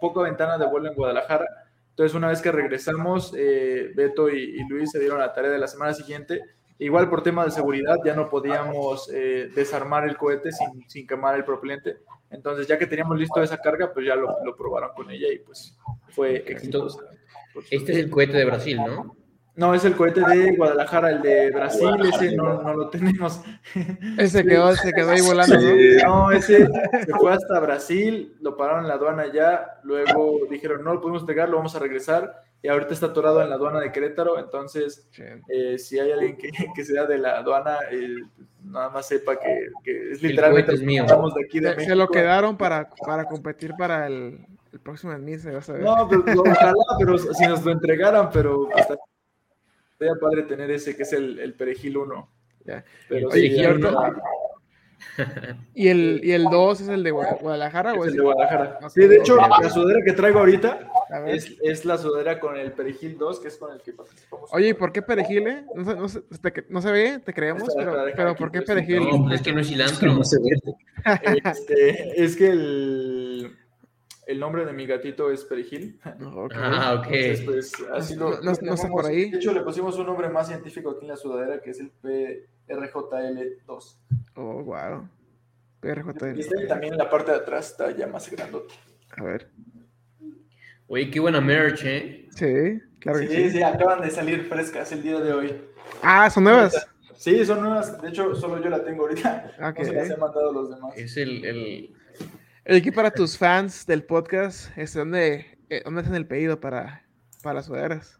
poca 0.00 0.22
ventana 0.22 0.58
de 0.58 0.66
vuelo 0.66 0.88
en 0.88 0.96
Guadalajara. 0.96 1.46
Entonces 1.90 2.16
una 2.16 2.28
vez 2.28 2.42
que 2.42 2.50
regresamos, 2.50 3.32
eh, 3.36 3.92
Beto 3.94 4.28
y, 4.28 4.56
y, 4.58 4.68
Luis 4.68 4.90
se 4.90 4.98
dieron 4.98 5.20
la 5.20 5.32
tarea 5.32 5.52
de 5.52 5.58
la 5.58 5.68
semana 5.68 5.94
siguiente 5.94 6.42
Igual 6.78 7.08
por 7.08 7.22
tema 7.22 7.44
de 7.44 7.52
seguridad 7.52 7.96
ya 8.04 8.14
no 8.14 8.28
podíamos 8.28 9.08
eh, 9.12 9.50
desarmar 9.54 10.08
el 10.08 10.16
cohete 10.16 10.50
sin, 10.50 10.88
sin, 10.88 11.06
quemar 11.06 11.36
el 11.36 11.44
propelente. 11.44 11.98
Entonces 12.30 12.66
ya 12.66 12.78
que 12.78 12.86
teníamos 12.86 13.18
listo 13.18 13.42
esa 13.42 13.58
carga, 13.58 13.92
pues 13.92 14.06
ya 14.06 14.16
lo, 14.16 14.44
lo 14.44 14.56
probaron 14.56 14.90
con 14.94 15.10
ella 15.10 15.28
y 15.32 15.38
pues 15.38 15.78
fue 16.10 16.44
exitoso. 16.46 17.00
Este 17.70 17.92
es 17.92 17.98
el 17.98 18.10
cohete 18.10 18.36
de 18.36 18.44
Brasil, 18.44 18.78
¿no? 18.78 19.16
No, 19.56 19.72
es 19.72 19.84
el 19.84 19.94
cohete 19.94 20.20
de 20.20 20.56
Guadalajara, 20.56 21.10
el 21.10 21.22
de 21.22 21.50
Brasil, 21.52 21.94
ese 22.12 22.34
no, 22.34 22.60
no 22.60 22.74
lo 22.74 22.90
tenemos. 22.90 23.40
Ese 24.18 24.44
quedó, 24.44 24.74
se 24.74 24.92
quedó 24.92 25.10
ahí 25.10 25.20
volando, 25.20 25.54
¿no? 25.54 26.08
No, 26.08 26.30
ese 26.32 26.66
se 26.66 27.12
fue 27.16 27.32
hasta 27.32 27.60
Brasil, 27.60 28.36
lo 28.40 28.56
pararon 28.56 28.82
en 28.82 28.88
la 28.88 28.94
aduana 28.94 29.32
ya, 29.32 29.78
luego 29.84 30.40
dijeron, 30.50 30.82
no 30.82 30.94
lo 30.94 31.00
pudimos 31.00 31.22
pegar, 31.22 31.48
lo 31.48 31.58
vamos 31.58 31.76
a 31.76 31.78
regresar, 31.78 32.42
y 32.64 32.68
ahorita 32.68 32.94
está 32.94 33.06
atorado 33.06 33.42
en 33.42 33.50
la 33.50 33.56
aduana 33.56 33.78
de 33.78 33.92
Querétaro, 33.92 34.38
entonces 34.38 35.06
eh, 35.48 35.76
si 35.78 35.98
hay 35.98 36.12
alguien 36.12 36.38
que, 36.38 36.48
que, 36.74 36.82
sea 36.82 37.04
de 37.04 37.18
la 37.18 37.36
aduana, 37.36 37.76
eh, 37.90 38.16
nada 38.64 38.88
más 38.88 39.06
sepa 39.06 39.38
que, 39.38 39.68
que 39.84 40.12
es 40.12 40.22
literalmente 40.22 40.72
es 40.72 40.82
mío. 40.82 41.04
de 41.04 41.44
aquí 41.44 41.60
de 41.60 41.68
se, 41.68 41.76
México. 41.76 41.90
se 41.90 41.94
lo 41.94 42.08
quedaron 42.08 42.56
para, 42.56 42.88
para 43.06 43.26
competir 43.26 43.74
para 43.76 44.06
el, 44.06 44.46
el 44.72 44.80
próximo 44.80 45.16
mes, 45.18 45.44
vas 45.44 45.68
a 45.68 45.74
ver. 45.74 45.82
No, 45.82 46.08
pero, 46.08 46.24
ojalá, 46.40 46.72
pero 46.98 47.18
si 47.18 47.46
nos 47.46 47.62
lo 47.66 47.70
entregaran, 47.70 48.30
pero 48.32 48.70
está, 48.74 48.96
sería 49.98 50.14
padre 50.18 50.44
tener 50.44 50.70
ese 50.70 50.96
que 50.96 51.02
es 51.02 51.12
el, 51.12 51.38
el 51.40 51.52
perejil 51.52 51.98
1. 51.98 52.30
Ya. 52.64 52.82
Pero 53.10 53.28
Oye, 53.28 53.40
sí, 53.42 53.46
y, 53.60 53.62
ahorita- 53.62 53.88
ahorita- 53.90 54.22
¿Y 55.74 55.88
el, 55.88 56.20
¿Y 56.24 56.32
el 56.32 56.44
2 56.44 56.80
es 56.80 56.88
el 56.88 57.02
de 57.02 57.12
Gua- 57.12 57.38
Guadalajara? 57.40 57.94
o 57.94 58.04
es 58.04 58.10
el 58.10 58.16
de 58.16 58.22
Guadalajara. 58.22 58.88
Sí, 58.90 59.00
de 59.06 59.16
hecho, 59.16 59.36
la 59.36 59.70
sudadera 59.70 60.00
que 60.04 60.12
traigo 60.12 60.38
ahorita 60.40 60.88
es, 61.26 61.56
es 61.62 61.84
la 61.84 61.96
sudadera 61.98 62.40
con 62.40 62.56
el 62.56 62.72
perejil 62.72 63.16
2, 63.18 63.40
que 63.40 63.48
es 63.48 63.56
con 63.56 63.72
el 63.72 63.80
que 63.80 63.92
participamos. 63.92 64.50
Oye, 64.52 64.68
¿y 64.68 64.74
por 64.74 64.92
qué 64.92 65.02
perejil? 65.02 65.46
eh? 65.46 65.64
No 65.74 65.84
se, 65.84 65.94
no 65.94 66.08
se, 66.08 66.20
te- 66.20 66.66
no 66.68 66.80
se 66.82 66.90
ve, 66.92 67.18
te 67.24 67.32
creemos, 67.32 67.68
pero, 67.76 68.34
¿por 68.36 68.50
qué 68.50 68.60
pues, 68.62 68.70
perejil? 68.70 69.00
No, 69.08 69.22
pues 69.24 69.36
es 69.36 69.42
que 69.42 69.52
no 69.52 69.60
es 69.60 69.68
cilantro. 69.68 70.12
No 70.14 70.24
se 70.24 70.38
ve. 70.38 70.74
Este, 71.44 72.24
es 72.24 72.34
que 72.36 72.48
el, 72.48 73.56
el 74.26 74.40
nombre 74.40 74.64
de 74.64 74.72
mi 74.72 74.86
gatito 74.86 75.30
es 75.30 75.44
perejil. 75.44 76.00
Ah, 76.02 76.94
ok. 76.98 77.06
Entonces, 77.10 77.44
pues, 77.44 77.72
así 77.92 78.14
lo, 78.16 78.30
No- 78.30 78.30
no- 78.30 78.36
lo 78.36 78.42
no 78.44 78.50
está 78.52 78.64
llamamos. 78.66 78.90
por 79.02 79.06
ahí. 79.06 79.30
De 79.30 79.36
hecho, 79.36 79.52
le 79.52 79.60
pusimos 79.60 79.98
un 79.98 80.06
nombre 80.06 80.28
más 80.30 80.48
científico 80.48 80.90
aquí 80.92 81.02
en 81.02 81.08
la 81.08 81.16
sudadera, 81.16 81.60
que 81.60 81.70
es 81.70 81.80
el 81.80 81.90
PRJL2. 82.68 83.96
Oh, 84.36 84.62
wow. 84.62 85.08
PRJL. 85.80 86.40
Y 86.40 86.68
también 86.68 86.94
en 86.94 86.98
la 86.98 87.10
parte 87.10 87.30
de 87.30 87.38
atrás 87.38 87.70
está 87.70 87.90
ya 87.90 88.06
más 88.06 88.30
grandote. 88.30 88.74
A 89.16 89.22
ver. 89.22 89.50
Oye, 90.86 91.10
qué 91.10 91.20
buena 91.20 91.40
merch, 91.40 91.82
¿eh? 91.84 92.28
Sí, 92.30 92.80
claro 93.00 93.20
que 93.20 93.28
Sí, 93.28 93.34
sí. 93.34 93.50
sí, 93.52 93.62
acaban 93.62 94.00
de 94.02 94.10
salir 94.10 94.44
frescas 94.44 94.92
el 94.92 95.02
día 95.02 95.20
de 95.20 95.32
hoy. 95.32 95.60
Ah, 96.02 96.28
son 96.30 96.44
nuevas. 96.44 96.86
Sí, 97.16 97.44
son 97.44 97.60
nuevas. 97.60 98.00
De 98.02 98.08
hecho, 98.08 98.34
solo 98.34 98.62
yo 98.62 98.68
la 98.68 98.84
tengo 98.84 99.02
ahorita. 99.02 99.52
Ok. 99.60 99.78
No 99.78 99.84
se 99.84 99.92
las 99.92 100.10
he 100.10 100.16
mandado 100.16 100.50
a 100.50 100.52
los 100.52 100.70
demás. 100.70 100.92
Es 100.96 101.16
el, 101.16 101.44
el... 101.44 101.94
El 102.64 102.76
aquí 102.76 102.90
para 102.90 103.10
tus 103.10 103.36
fans 103.36 103.84
del 103.86 104.04
podcast, 104.04 104.76
este, 104.78 104.98
¿dónde, 104.98 105.58
eh, 105.68 105.82
¿dónde 105.84 106.00
hacen 106.00 106.14
el 106.14 106.26
pedido 106.26 106.60
para, 106.60 107.04
para 107.42 107.56
las 107.56 107.66
sudaderas? 107.66 108.18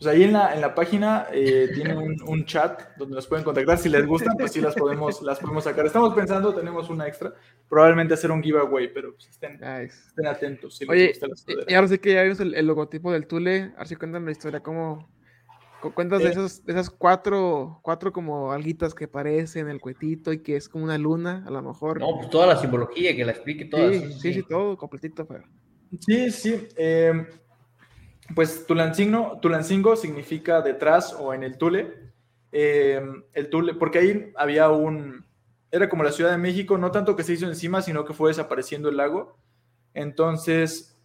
Pues 0.00 0.14
ahí 0.14 0.22
en 0.22 0.32
la, 0.32 0.54
en 0.54 0.62
la 0.62 0.74
página 0.74 1.26
eh, 1.30 1.68
tiene 1.74 1.94
un, 1.94 2.16
un 2.26 2.46
chat 2.46 2.96
donde 2.96 3.16
nos 3.16 3.26
pueden 3.26 3.44
contactar. 3.44 3.76
Si 3.76 3.90
les 3.90 4.06
gustan, 4.06 4.34
pues 4.38 4.50
sí 4.50 4.62
las 4.62 4.74
podemos, 4.74 5.20
las 5.20 5.38
podemos 5.38 5.64
sacar. 5.64 5.84
Estamos 5.84 6.14
pensando, 6.14 6.54
tenemos 6.54 6.88
una 6.88 7.06
extra, 7.06 7.34
probablemente 7.68 8.14
hacer 8.14 8.30
un 8.30 8.42
giveaway, 8.42 8.90
pero 8.94 9.12
pues 9.12 9.28
estén, 9.28 9.60
Nice. 9.60 10.06
estén 10.08 10.26
atentos. 10.26 10.74
Si 10.78 10.86
Oye, 10.88 11.12
la 11.20 11.64
y, 11.68 11.74
ahora 11.74 11.88
sí 11.88 11.98
que 11.98 12.14
ya 12.14 12.22
vimos 12.22 12.40
el, 12.40 12.54
el 12.54 12.66
logotipo 12.66 13.12
del 13.12 13.26
Tule, 13.26 13.72
ahora 13.74 13.84
sí 13.84 13.94
cuéntame 13.96 14.24
la 14.24 14.32
historia, 14.32 14.60
¿cómo 14.60 15.10
cu- 15.82 15.92
cuentas 15.92 16.20
de, 16.20 16.28
Eh. 16.28 16.30
esos, 16.30 16.64
de 16.64 16.72
esas 16.72 16.88
cuatro, 16.88 17.80
cuatro 17.82 18.10
como 18.10 18.52
alguitas 18.52 18.94
que 18.94 19.04
aparecen, 19.04 19.68
el 19.68 19.82
cuetito 19.82 20.32
y 20.32 20.38
que 20.42 20.56
es 20.56 20.70
como 20.70 20.84
una 20.84 20.96
luna, 20.96 21.44
a 21.46 21.50
lo 21.50 21.60
mejor? 21.60 22.00
No, 22.00 22.16
pues 22.16 22.30
toda 22.30 22.46
la 22.46 22.56
simbología, 22.56 23.14
que 23.14 23.22
la 23.26 23.32
explique 23.32 23.66
toda. 23.66 23.92
sí, 23.92 24.12
sí, 24.18 24.32
sí, 24.32 24.42
todo 24.48 24.78
completito, 24.78 25.26
pero... 25.26 25.44
Sí, 25.98 26.30
sí. 26.30 26.68
eh, 26.76 27.26
pues 28.34 28.66
Tulancingo, 28.66 29.38
Tulancingo 29.40 29.96
significa 29.96 30.62
detrás 30.62 31.14
o 31.18 31.34
en 31.34 31.42
el 31.42 31.58
Tule. 31.58 32.12
Eh, 32.52 33.00
el 33.32 33.50
Tule, 33.50 33.74
porque 33.74 33.98
ahí 33.98 34.32
había 34.36 34.68
un. 34.70 35.24
Era 35.70 35.88
como 35.88 36.02
la 36.02 36.12
Ciudad 36.12 36.32
de 36.32 36.38
México, 36.38 36.78
no 36.78 36.90
tanto 36.90 37.14
que 37.14 37.22
se 37.22 37.32
hizo 37.34 37.46
encima, 37.46 37.82
sino 37.82 38.04
que 38.04 38.14
fue 38.14 38.30
desapareciendo 38.30 38.88
el 38.88 38.96
lago. 38.96 39.36
Entonces, 39.94 41.00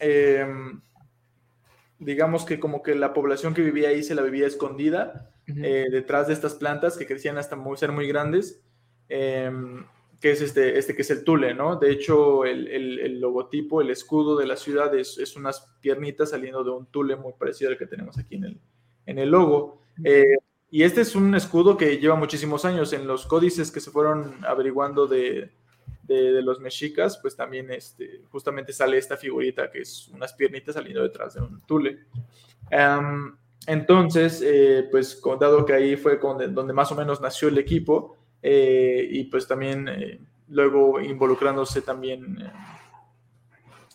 eh, 0.00 0.46
digamos 1.98 2.44
que 2.44 2.60
como 2.60 2.82
que 2.82 2.94
la 2.94 3.12
población 3.12 3.54
que 3.54 3.62
vivía 3.62 3.88
ahí 3.88 4.02
se 4.02 4.14
la 4.14 4.22
vivía 4.22 4.46
escondida 4.46 5.30
eh, 5.46 5.86
detrás 5.90 6.26
de 6.26 6.34
estas 6.34 6.54
plantas 6.54 6.96
que 6.96 7.06
crecían 7.06 7.38
hasta 7.38 7.56
muy, 7.56 7.76
ser 7.78 7.90
muy 7.90 8.06
grandes, 8.06 8.62
eh, 9.08 9.50
que 10.20 10.32
es 10.32 10.40
este, 10.40 10.78
este 10.78 10.94
que 10.96 11.02
es 11.02 11.10
el 11.10 11.22
tule, 11.24 11.54
¿no? 11.54 11.76
De 11.76 11.92
hecho, 11.92 12.44
el, 12.44 12.66
el- 12.68 12.98
el 12.98 13.20
logotipo, 13.20 13.80
el 13.80 13.90
escudo 13.90 14.36
de 14.36 14.46
la 14.46 14.56
ciudad 14.56 14.94
es, 14.96 15.16
es 15.18 15.36
unas 15.36 15.68
piernitas 15.80 16.30
saliendo 16.30 16.64
de 16.64 16.70
un 16.70 16.86
tule 16.86 17.14
muy 17.16 17.32
parecido 17.38 17.70
al 17.70 17.78
que 17.78 17.86
tenemos 17.86 18.18
aquí 18.18 18.34
en 18.34 18.44
el, 18.44 18.60
en 19.06 19.18
el 19.18 19.30
logo. 19.30 19.80
Eh, 20.04 20.36
y 20.70 20.82
este 20.82 21.00
es 21.02 21.14
un 21.14 21.34
escudo 21.34 21.76
que 21.76 21.98
lleva 21.98 22.16
muchísimos 22.16 22.64
años. 22.64 22.92
En 22.92 23.06
los 23.06 23.26
códices 23.26 23.70
que 23.70 23.80
se 23.80 23.90
fueron 23.92 24.44
averiguando 24.44 25.06
de, 25.06 25.50
de- 26.02 26.32
de 26.32 26.42
los 26.42 26.58
mexicas, 26.60 27.18
pues 27.22 27.36
también 27.36 27.70
este, 27.70 28.22
justamente 28.30 28.72
sale 28.72 28.98
esta 28.98 29.16
figurita 29.16 29.70
que 29.70 29.80
es 29.82 30.08
unas 30.08 30.32
piernitas 30.34 30.74
saliendo 30.74 31.02
detrás 31.02 31.34
de 31.34 31.40
un 31.42 31.60
tule. 31.62 32.00
Em, 32.70 33.36
entonces, 33.66 34.42
eh, 34.44 34.88
pues 34.90 35.22
dado 35.38 35.64
que 35.64 35.74
ahí 35.74 35.96
fue 35.96 36.18
con- 36.18 36.54
donde 36.54 36.72
más 36.72 36.90
o 36.92 36.94
menos 36.96 37.20
nació 37.20 37.48
el 37.48 37.58
equipo, 37.58 38.16
eh, 38.42 39.06
y 39.10 39.24
pues 39.24 39.46
también 39.46 39.88
eh, 39.88 40.20
luego 40.48 41.00
involucrándose 41.00 41.82
también 41.82 42.38
eh, 42.40 42.52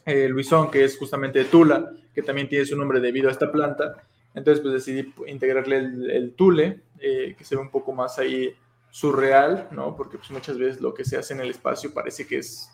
eh, 0.05 0.29
Luisón, 0.29 0.69
que 0.69 0.83
es 0.83 0.97
justamente 0.97 1.39
de 1.39 1.45
Tula, 1.45 1.91
que 2.13 2.21
también 2.21 2.49
tiene 2.49 2.65
su 2.65 2.77
nombre 2.77 2.99
debido 2.99 3.29
a 3.29 3.31
esta 3.31 3.51
planta. 3.51 4.03
Entonces, 4.35 4.61
pues 4.61 4.73
decidí 4.73 5.13
integrarle 5.27 5.77
el, 5.77 6.11
el 6.11 6.33
Tule, 6.33 6.81
eh, 6.99 7.35
que 7.37 7.43
se 7.45 7.55
ve 7.55 7.61
un 7.61 7.69
poco 7.69 7.93
más 7.93 8.19
ahí 8.19 8.55
surreal, 8.89 9.67
¿no? 9.71 9.95
Porque 9.95 10.17
pues, 10.17 10.29
muchas 10.31 10.57
veces 10.57 10.81
lo 10.81 10.93
que 10.93 11.05
se 11.05 11.17
hace 11.17 11.33
en 11.33 11.41
el 11.41 11.49
espacio 11.51 11.93
parece 11.93 12.27
que 12.27 12.39
es, 12.39 12.69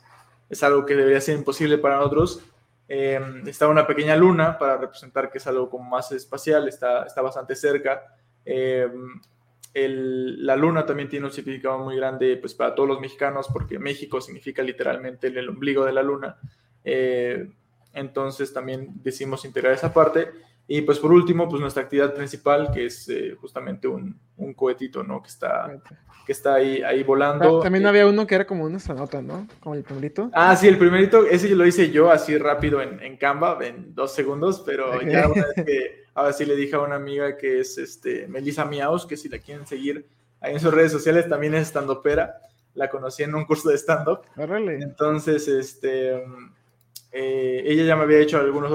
es 0.49 0.63
algo 0.63 0.85
que 0.85 0.95
debería 0.95 1.21
ser 1.21 1.37
imposible 1.37 1.77
para 1.77 1.97
nosotros. 1.97 2.41
Eh, 2.87 3.19
está 3.45 3.67
una 3.67 3.85
pequeña 3.85 4.15
luna 4.15 4.57
para 4.57 4.77
representar 4.77 5.29
que 5.29 5.37
es 5.37 5.47
algo 5.47 5.69
como 5.69 5.87
más 5.87 6.11
espacial, 6.11 6.67
está, 6.67 7.03
está 7.03 7.21
bastante 7.21 7.55
cerca. 7.55 8.01
Eh, 9.73 9.85
el- 9.85 10.45
la 10.45 10.55
luna 10.55 10.85
también 10.85 11.09
tiene 11.09 11.25
un 11.25 11.31
significado 11.31 11.79
muy 11.79 11.95
grande 11.95 12.37
pues, 12.37 12.53
para 12.53 12.75
todos 12.75 12.89
los 12.89 12.99
mexicanos, 12.99 13.47
porque 13.51 13.79
México 13.79 14.21
significa 14.21 14.61
literalmente 14.63 15.27
el, 15.27 15.37
el 15.37 15.49
ombligo 15.49 15.85
de 15.85 15.93
la 15.93 16.03
luna. 16.03 16.37
Eh, 16.83 17.49
entonces 17.93 18.53
también 18.53 18.89
decidimos 19.03 19.45
integrar 19.45 19.73
esa 19.73 19.93
parte. 19.93 20.29
Y 20.71 20.81
pues 20.81 20.99
por 20.99 21.11
último, 21.11 21.49
pues 21.49 21.59
nuestra 21.59 21.81
actividad 21.81 22.13
principal, 22.13 22.69
que 22.71 22.85
es 22.85 23.09
eh, 23.09 23.35
justamente 23.41 23.87
un, 23.87 24.15
un, 24.37 24.53
cohetito, 24.53 25.03
¿no? 25.03 25.19
Que 25.19 25.29
está, 25.29 25.81
que 26.27 26.31
está 26.31 26.53
ahí, 26.53 26.83
ahí 26.83 27.01
volando. 27.01 27.59
También 27.59 27.87
había 27.87 28.05
uno 28.05 28.27
que 28.27 28.35
era 28.35 28.45
como 28.45 28.65
una 28.65 28.77
nota, 28.95 29.19
¿no? 29.19 29.47
Como 29.61 29.73
el 29.73 29.81
primerito. 29.81 30.29
Ah, 30.31 30.55
sí, 30.55 30.67
el 30.67 30.77
primerito, 30.77 31.25
ese 31.25 31.49
lo 31.55 31.65
hice 31.65 31.89
yo 31.89 32.11
así 32.11 32.37
rápido 32.37 32.83
en, 32.83 33.01
en 33.01 33.17
Canva, 33.17 33.57
en 33.63 33.95
dos 33.95 34.13
segundos, 34.13 34.61
pero 34.63 35.01
ya 35.01 35.27
una 35.27 35.47
vez 35.47 35.65
que, 35.65 36.03
ahora 36.19 36.33
sí 36.33 36.45
le 36.45 36.55
dije 36.55 36.75
a 36.75 36.79
una 36.79 36.95
amiga 36.95 37.37
que 37.37 37.59
es 37.59 37.77
este, 37.77 38.27
Melissa 38.27 38.65
Miaus, 38.65 39.05
que 39.05 39.17
si 39.17 39.29
la 39.29 39.39
quieren 39.39 39.65
seguir 39.65 40.05
ahí 40.41 40.53
en 40.53 40.59
sus 40.59 40.73
redes 40.73 40.91
sociales, 40.91 41.27
también 41.27 41.53
es 41.55 41.63
estandopera. 41.63 42.41
La 42.75 42.89
conocí 42.89 43.23
en 43.23 43.35
un 43.35 43.45
curso 43.45 43.69
de 43.69 43.77
stand-up. 43.77 44.21
Entonces, 44.37 45.47
este 45.47 46.23
eh, 47.11 47.63
ella 47.65 47.83
ya 47.85 47.95
me 47.95 48.03
había 48.03 48.19
hecho 48.19 48.37
algunos 48.37 48.71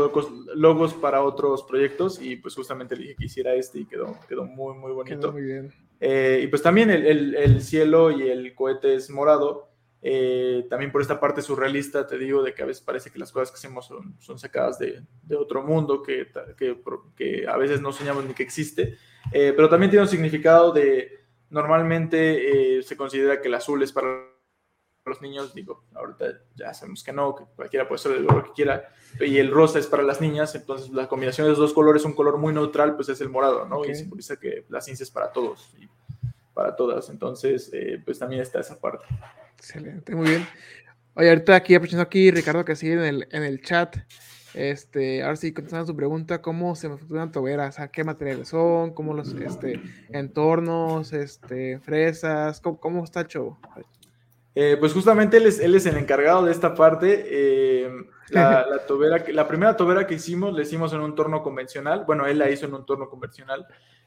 logos, 0.57 0.95
para 0.95 1.23
otros 1.23 1.63
proyectos 1.63 2.21
y 2.21 2.37
pues 2.37 2.55
justamente 2.55 2.97
le 2.97 3.03
dije 3.03 3.17
que 3.17 3.25
hiciera 3.27 3.55
este 3.55 3.81
y 3.81 3.85
quedó, 3.85 4.19
quedó 4.29 4.45
muy, 4.45 4.77
muy 4.77 4.93
bonito. 4.93 5.31
muy 5.31 5.43
bien. 5.43 5.73
Eh, 6.01 6.41
y 6.43 6.47
pues 6.49 6.61
también 6.61 6.91
el, 6.91 7.35
el, 7.37 7.63
cielo 7.63 8.11
y 8.11 8.29
el 8.29 8.55
cohete 8.55 8.95
es 8.95 9.09
morado. 9.09 9.69
Eh, 10.07 10.67
también 10.69 10.93
por 10.93 11.01
esta 11.01 11.19
parte 11.19 11.41
surrealista 11.41 12.07
te 12.07 12.19
digo 12.19 12.43
de 12.43 12.53
que 12.53 12.63
a 12.63 12.67
veces 12.67 12.83
parece 12.83 13.11
que 13.11 13.19
las 13.19 13.33
cosas 13.33 13.51
que 13.51 13.57
hacemos 13.57 13.87
son, 13.87 14.15
son 14.21 14.39
sacadas 14.39 14.79
de, 14.79 15.03
de 15.23 15.35
otro 15.35 15.63
mundo 15.63 16.03
que, 16.03 16.29
que, 16.59 16.77
que, 17.17 17.49
a 17.49 17.57
veces 17.57 17.81
no 17.81 17.91
soñamos 17.91 18.27
ni 18.27 18.35
que 18.35 18.43
existe. 18.43 18.99
pero 19.33 19.69
también 19.71 19.91
tiene 19.91 20.03
un 20.03 20.09
significado 20.11 20.73
de, 20.73 21.25
normalmente 21.49 22.83
se 22.83 22.97
considera 22.99 23.41
que 23.41 23.49
el 23.49 23.55
azul 23.55 23.83
es 23.83 23.93
para 23.93 24.35
los 25.07 25.21
niños, 25.21 25.55
digo, 25.55 25.85
ahorita 25.95 26.41
ya 26.55 26.73
sabemos 26.73 27.03
que 27.03 27.13
no, 27.13 27.35
que 27.35 27.45
cualquiera 27.57 27.87
puede 27.87 27.99
ser 27.99 28.13
el 28.13 28.27
color 28.27 28.45
que 28.45 28.53
quiera, 28.53 28.89
y 29.21 29.37
el 29.37 29.51
rosa 29.51 29.79
es 29.79 29.87
para 29.87 30.03
las 30.03 30.21
niñas, 30.21 30.55
entonces 30.55 30.91
la 30.91 31.09
combinación 31.09 31.45
de 31.45 31.51
los 31.51 31.59
dos 31.59 31.75
colores, 31.75 32.05
un 32.05 32.15
color 32.15 32.39
muy 32.39 32.55
neutral, 32.55 32.97
pues 32.97 33.11
es 33.11 33.21
el 33.21 33.29
morado, 33.29 33.67
¿no? 33.67 33.85
Y 33.85 33.95
simboliza 33.95 34.39
que 34.39 34.65
la 34.69 34.81
ciencia 34.81 35.05
es 35.05 35.11
para 35.11 35.31
todos 35.31 35.75
y 35.79 35.89
para 36.55 36.75
todas, 36.75 37.11
entonces, 37.11 37.71
eh, 37.73 38.01
pues 38.03 38.19
también 38.19 38.41
está 38.41 38.61
esa 38.61 38.81
parte. 38.81 39.05
Excelente, 39.65 40.15
muy 40.15 40.29
bien. 40.29 40.47
Oye, 41.15 41.31
ahorita 41.31 41.57
aquí, 41.57 41.75
aprovechando 41.75 42.03
aquí, 42.03 42.31
Ricardo, 42.31 42.67
que 42.67 42.77
sigue 42.77 42.93
en 42.93 43.01
el, 43.01 43.29
en 43.33 43.43
el 43.45 43.63
chat, 43.63 43.97
este, 44.53 45.23
ahora 45.23 45.37
sí, 45.37 45.55
contestando 45.55 45.87
su 45.87 45.97
pregunta, 45.97 46.43
¿cómo 46.43 46.77
se 46.77 46.91
futuran 46.91 47.33
toberas? 47.33 47.81
¿A 47.81 47.89
qué 47.89 48.05
materiales 48.05 48.49
son? 48.49 48.93
¿Cómo 48.93 49.15
los 49.15 49.33
este, 49.33 49.81
entornos, 50.11 51.15
este, 51.15 51.79
fresas? 51.79 52.61
¿Cómo, 52.61 52.79
cómo 52.79 53.05
está 53.05 53.21
el 53.23 53.29
show? 53.29 53.57
Eh, 54.55 54.77
pues 54.79 54.93
justamente 54.93 55.39
él 55.39 55.47
es, 55.47 55.59
él 55.59 55.75
es, 55.75 55.85
el 55.87 55.97
encargado 55.97 56.45
de 56.45 56.53
esta 56.53 56.75
parte. 56.75 57.25
Eh, 57.27 57.91
la, 58.31 58.65
tobera, 58.87 59.25
la 59.29 59.49
primera 59.49 59.77
tobera 59.77 60.07
que 60.07 60.15
hicimos, 60.15 60.55
la 60.55 60.63
hicimos 60.63 60.93
en 60.93 61.01
un 61.01 61.15
torno 61.15 61.43
convencional. 61.43 62.05
Bueno, 62.07 62.27
él 62.27 62.39
la 62.39 62.51
hizo 62.51 62.67
en 62.67 62.75
un 62.75 62.87
torno 62.87 63.09
convencional. 63.09 63.67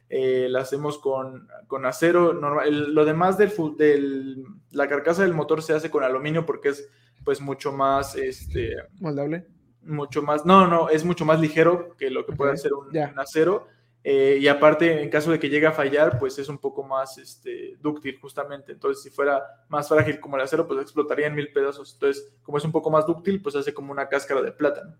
Eh, 0.09 0.47
la 0.49 0.61
hacemos 0.61 0.99
con, 0.99 1.49
con 1.67 1.85
acero 1.85 2.33
normal. 2.33 2.93
lo 2.93 3.03
demás 3.03 3.37
del, 3.37 3.51
del, 3.77 4.45
la 4.71 4.87
carcasa 4.87 5.23
del 5.23 5.33
motor 5.33 5.61
se 5.61 5.73
hace 5.73 5.91
con 5.91 6.03
aluminio 6.03 6.45
porque 6.45 6.69
es 6.69 6.89
pues 7.25 7.41
mucho 7.41 7.73
más 7.73 8.15
este 8.15 8.77
moldable 9.01 9.47
mucho 9.81 10.21
más 10.21 10.45
no 10.45 10.65
no 10.65 10.87
es 10.87 11.03
mucho 11.03 11.25
más 11.25 11.41
ligero 11.41 11.93
que 11.97 12.09
lo 12.09 12.25
que 12.25 12.31
puede 12.31 12.55
ser 12.55 12.71
un, 12.73 12.87
un 12.87 13.19
acero 13.19 13.67
eh, 14.09 14.37
y 14.39 14.47
aparte, 14.47 15.03
en 15.03 15.09
caso 15.09 15.31
de 15.31 15.37
que 15.37 15.49
llegue 15.49 15.67
a 15.67 15.73
fallar, 15.73 16.17
pues 16.17 16.39
es 16.39 16.47
un 16.47 16.59
poco 16.59 16.81
más 16.81 17.17
este, 17.17 17.75
dúctil 17.81 18.17
justamente. 18.17 18.71
Entonces, 18.71 19.03
si 19.03 19.09
fuera 19.09 19.43
más 19.67 19.89
frágil 19.89 20.21
como 20.21 20.37
el 20.37 20.43
acero, 20.43 20.65
pues 20.65 20.79
explotaría 20.79 21.27
en 21.27 21.35
mil 21.35 21.51
pedazos. 21.51 21.91
Entonces, 21.95 22.31
como 22.41 22.57
es 22.57 22.63
un 22.63 22.71
poco 22.71 22.89
más 22.89 23.05
dúctil, 23.05 23.41
pues 23.41 23.57
hace 23.57 23.73
como 23.73 23.91
una 23.91 24.07
cáscara 24.07 24.41
de 24.41 24.53
plátano. 24.53 24.95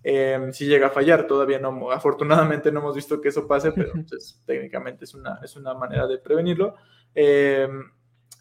Em, 0.00 0.52
si 0.52 0.66
llega 0.66 0.86
a 0.86 0.90
fallar, 0.90 1.26
todavía 1.26 1.58
no, 1.58 1.90
afortunadamente 1.90 2.70
no 2.70 2.78
hemos 2.78 2.94
visto 2.94 3.20
que 3.20 3.30
eso 3.30 3.48
pase, 3.48 3.72
pero 3.72 3.90
pues, 4.08 4.40
técnicamente 4.46 5.06
es 5.06 5.14
una, 5.14 5.40
es 5.42 5.56
una 5.56 5.74
manera 5.74 6.06
de 6.06 6.18
prevenirlo. 6.18 6.76
Em, 7.16 7.90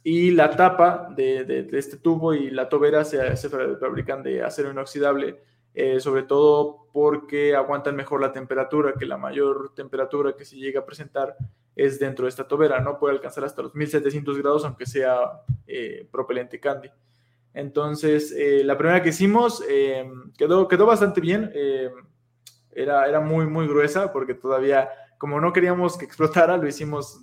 y 0.03 0.29
la 0.29 0.51
tapa 0.51 1.09
de, 1.15 1.45
de, 1.45 1.79
este 1.79 1.97
tubo 1.97 2.35
y 2.35 2.51
la 2.51 2.69
tobera 2.69 3.03
se, 3.05 3.35
se 3.35 3.49
fabrican 3.49 4.21
de 4.21 4.43
acero 4.43 4.69
inoxidable 4.69 5.41
eh, 5.77 5.99
sobre 5.99 6.23
todo 6.23 6.87
porque 6.93 7.53
aguantan 7.53 7.97
mejor 7.97 8.21
la 8.21 8.31
temperatura, 8.31 8.93
que 8.97 9.05
la 9.05 9.17
mayor 9.17 9.73
temperatura 9.75 10.33
que 10.37 10.45
se 10.45 10.55
llega 10.55 10.79
a 10.79 10.85
presentar 10.85 11.35
es 11.75 11.99
dentro 11.99 12.23
de 12.23 12.29
esta 12.29 12.47
tobera, 12.47 12.79
¿no? 12.79 12.97
Puede 12.97 13.15
alcanzar 13.15 13.43
hasta 13.43 13.61
los 13.61 13.75
1700 13.75 14.37
grados, 14.37 14.63
aunque 14.63 14.85
sea 14.85 15.41
eh, 15.67 16.07
propelente 16.09 16.61
candy. 16.61 16.89
Entonces, 17.53 18.33
eh, 18.37 18.63
la 18.63 18.77
primera 18.77 19.03
que 19.03 19.09
hicimos 19.09 19.61
quedó, 20.37 20.67
quedó 20.69 20.85
bastante 20.85 21.19
bien, 21.19 21.51
era, 22.71 23.05
era 23.07 23.19
muy, 23.19 23.45
muy 23.45 23.67
gruesa, 23.67 24.13
porque 24.13 24.33
todavía, 24.33 24.89
como 25.17 25.41
no 25.41 25.51
queríamos 25.51 25.97
que 25.97 26.05
explotara, 26.05 26.55
lo 26.55 26.67
hicimos, 26.67 27.21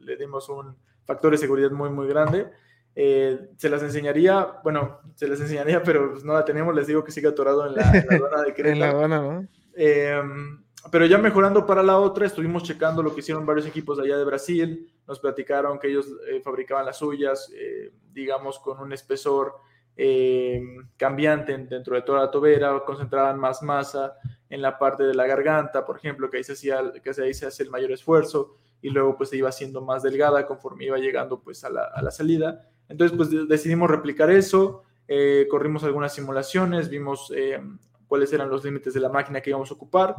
le 0.00 0.16
dimos 0.16 0.48
un 0.50 0.76
factor 1.06 1.32
de 1.32 1.38
seguridad 1.38 1.70
muy, 1.70 1.88
muy 1.88 2.06
grande. 2.06 2.50
Eh, 2.98 3.50
se 3.58 3.68
las 3.68 3.82
enseñaría, 3.82 4.58
bueno, 4.64 5.00
se 5.14 5.28
las 5.28 5.38
enseñaría, 5.38 5.82
pero 5.82 6.12
pues 6.12 6.24
no 6.24 6.32
la 6.32 6.46
tenemos, 6.46 6.74
les 6.74 6.86
digo 6.86 7.04
que 7.04 7.12
sigue 7.12 7.28
atorado 7.28 7.66
en 7.66 7.74
la, 7.74 7.82
aduana 8.10 8.42
de 8.42 8.54
Creta. 8.54 8.70
en 8.70 9.10
la. 9.10 9.48
Em, 9.78 10.64
pero 10.90 11.04
ya 11.04 11.18
mejorando 11.18 11.66
para 11.66 11.82
la 11.82 11.98
otra, 11.98 12.24
estuvimos 12.24 12.62
checando 12.62 13.02
lo 13.02 13.12
que 13.12 13.20
hicieron 13.20 13.44
varios 13.44 13.66
equipos 13.66 13.98
allá 13.98 14.16
de 14.16 14.24
Brasil, 14.24 14.90
nos 15.06 15.20
platicaron 15.20 15.78
que 15.78 15.88
ellos 15.88 16.06
eh, 16.30 16.40
fabricaban 16.40 16.86
las 16.86 16.96
suyas, 16.96 17.52
eh, 17.54 17.92
digamos, 18.10 18.58
con 18.58 18.80
un 18.80 18.94
espesor 18.94 19.56
em, 19.94 20.88
cambiante 20.96 21.54
dentro 21.58 21.96
de 21.96 22.00
toda 22.00 22.20
la 22.20 22.30
tobera, 22.30 22.82
concentraban 22.86 23.38
más 23.38 23.62
masa 23.62 24.14
en 24.48 24.62
la 24.62 24.78
parte 24.78 25.02
de 25.02 25.12
la 25.12 25.26
garganta, 25.26 25.84
por 25.84 25.98
ejemplo, 25.98 26.30
que 26.30 26.38
ahí 26.38 26.44
se, 26.44 26.54
hacía, 26.54 26.80
que 27.04 27.10
ahí 27.20 27.34
se 27.34 27.44
hace 27.44 27.62
el 27.62 27.68
mayor 27.68 27.92
esfuerzo, 27.92 28.56
y 28.80 28.88
luego 28.88 29.18
pues 29.18 29.28
se 29.28 29.36
iba 29.36 29.50
haciendo 29.50 29.82
más 29.82 30.02
delgada 30.02 30.46
conforme 30.46 30.86
iba 30.86 30.96
llegando 30.96 31.42
pues 31.42 31.62
a 31.62 31.68
la, 31.68 31.84
a 31.94 32.00
la 32.00 32.10
salida 32.10 32.70
entonces, 32.88 33.16
pues 33.16 33.48
decidimos 33.48 33.90
replicar 33.90 34.30
eso, 34.30 34.82
eh, 35.08 35.46
corrimos 35.50 35.84
algunas 35.84 36.14
simulaciones, 36.14 36.88
vimos 36.88 37.32
eh, 37.34 37.60
cuáles 38.06 38.32
eran 38.32 38.50
los 38.50 38.64
límites 38.64 38.94
de 38.94 39.00
la 39.00 39.08
máquina 39.08 39.40
que 39.40 39.50
íbamos 39.50 39.70
a 39.70 39.74
ocupar 39.74 40.16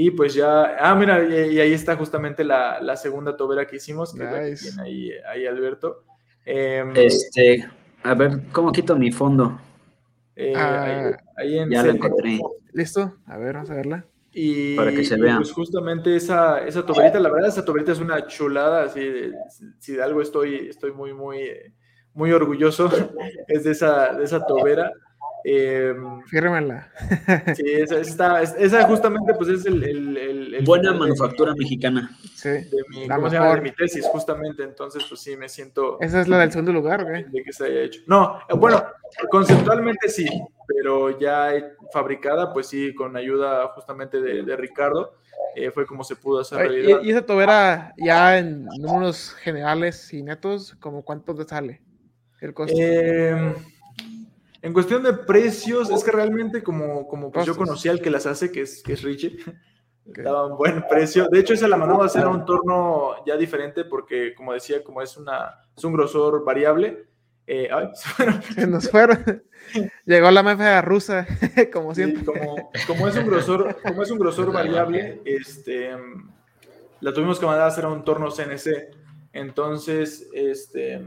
y 0.00 0.12
pues 0.12 0.32
ya, 0.32 0.76
ah, 0.78 0.94
mira, 0.94 1.24
y, 1.24 1.58
ahí 1.58 1.72
está 1.72 1.96
justamente 1.96 2.44
la, 2.44 2.80
la, 2.80 2.96
segunda 2.96 3.36
tobera 3.36 3.66
que 3.66 3.76
hicimos, 3.76 4.12
que 4.12 4.54
tiene 4.60 4.82
ahí, 4.82 5.10
ahí 5.28 5.44
Alberto. 5.44 6.04
Em, 6.44 6.92
este, 6.94 7.68
a 8.04 8.14
ver, 8.14 8.42
¿cómo 8.52 8.70
quito 8.70 8.96
mi 8.96 9.10
fondo? 9.10 9.60
Eh, 10.36 10.52
ah, 10.54 11.16
ahí, 11.36 11.58
en 11.58 11.70
ya 11.70 11.82
la 11.82 11.94
encontré. 11.94 12.38
¿Listo? 12.72 13.16
A 13.26 13.38
ver, 13.38 13.54
vamos 13.54 13.70
a 13.70 13.74
verla. 13.74 14.06
Y, 14.32 14.76
para 14.76 14.92
que 14.92 15.04
se 15.04 15.16
vea. 15.16 15.38
Pues 15.38 15.50
justamente 15.50 16.14
esa, 16.14 16.64
esa 16.64 16.86
toberita, 16.86 17.18
la 17.18 17.30
verdad, 17.30 17.48
esa 17.48 17.64
toberita 17.64 17.90
es 17.90 17.98
una 17.98 18.24
chulada, 18.28 18.84
así, 18.84 19.02
si 19.80 19.94
de 19.94 20.02
algo 20.04 20.22
estoy, 20.22 20.68
estoy 20.68 20.92
muy, 20.92 21.12
muy 21.12 21.40
muy 22.14 22.32
orgulloso 22.32 22.90
es 23.48 23.64
de 23.64 23.72
esa, 23.72 24.12
de 24.12 24.24
esa 24.24 24.44
tobera. 24.44 24.92
Eh, 25.44 25.94
Fírmela. 26.26 26.92
sí, 27.54 27.62
esa, 27.66 27.98
está, 28.00 28.42
esa, 28.42 28.82
justamente 28.86 29.32
pues 29.34 29.48
es 29.48 29.66
el... 29.66 29.82
el, 29.82 30.64
Buena 30.64 30.92
manufactura 30.92 31.54
mexicana. 31.56 32.10
Sí. 32.34 32.48
De 32.48 32.84
mi, 32.88 33.08
¿cómo 33.08 33.30
se 33.30 33.36
llama? 33.36 33.54
De 33.54 33.60
mi 33.60 33.72
tesis, 33.72 34.04
justamente. 34.06 34.64
Entonces, 34.64 35.04
pues 35.08 35.20
sí, 35.20 35.36
me 35.36 35.48
siento... 35.48 35.98
¿Esa 36.00 36.20
es 36.20 36.28
la 36.28 36.38
del 36.38 36.50
segundo 36.50 36.72
lugar, 36.72 37.04
güey? 37.04 37.24
De 37.30 37.42
que 37.42 37.52
se 37.52 37.66
haya 37.66 37.82
hecho. 37.82 38.00
No, 38.06 38.40
bueno, 38.56 38.84
conceptualmente 39.30 40.08
sí, 40.08 40.26
pero 40.66 41.18
ya 41.18 41.52
fabricada, 41.92 42.52
pues 42.52 42.66
sí, 42.66 42.94
con 42.94 43.16
ayuda 43.16 43.68
justamente 43.68 44.20
de, 44.20 44.42
de 44.42 44.56
Ricardo. 44.56 45.14
Eh, 45.54 45.70
fue 45.70 45.86
como 45.86 46.04
se 46.04 46.16
pudo 46.16 46.40
hacer 46.40 46.58
realidad. 46.58 47.00
¿Y, 47.02 47.10
esa 47.10 47.24
tobera 47.24 47.94
ya 47.96 48.38
en 48.38 48.66
números 48.78 49.34
generales 49.40 50.12
y 50.12 50.22
netos, 50.22 50.76
como 50.80 51.02
cuánto 51.02 51.34
te 51.34 51.44
sale? 51.44 51.80
Em, 52.40 53.54
en 54.62 54.72
cuestión 54.72 55.02
de 55.02 55.12
precios, 55.12 55.90
es 55.90 56.04
que 56.04 56.10
realmente 56.10 56.62
como, 56.62 57.06
como 57.08 57.32
pues 57.32 57.46
yo 57.46 57.56
conocí 57.56 57.88
al 57.88 58.00
que 58.00 58.10
las 58.10 58.26
hace, 58.26 58.52
que 58.52 58.62
es, 58.62 58.82
que 58.82 58.92
es 58.92 59.02
Richie, 59.02 59.38
daba 60.04 60.46
un 60.46 60.56
buen 60.56 60.84
precio. 60.88 61.28
De 61.28 61.40
hecho, 61.40 61.54
esa 61.54 61.68
la 61.68 61.76
mandamos 61.76 62.04
a 62.04 62.06
hacer 62.06 62.22
a 62.22 62.28
un 62.28 62.44
torno 62.44 63.24
ya 63.26 63.36
diferente 63.36 63.84
porque, 63.84 64.34
como 64.34 64.52
decía, 64.52 64.82
como 64.84 65.02
es, 65.02 65.16
una, 65.16 65.54
es 65.76 65.84
un 65.84 65.92
grosor 65.92 66.44
variable. 66.44 67.06
Eh, 67.46 67.68
se 68.54 68.66
nos 68.66 68.90
fueron. 68.90 69.42
Llegó 70.04 70.30
la 70.30 70.42
mafia 70.42 70.80
rusa, 70.82 71.26
como 71.72 71.94
siempre. 71.94 72.24
como, 72.24 73.08
es 73.08 73.16
un 73.16 73.26
grosor, 73.26 73.76
como 73.82 74.02
es 74.02 74.10
un 74.10 74.18
grosor 74.18 74.52
variable, 74.52 75.22
este, 75.24 75.90
la 77.00 77.12
tuvimos 77.12 77.40
que 77.40 77.46
mandar 77.46 77.64
a 77.64 77.68
hacer 77.68 77.84
a 77.84 77.88
un 77.88 78.04
torno 78.04 78.30
CNC. 78.30 78.96
Entonces, 79.32 80.28
este 80.32 81.00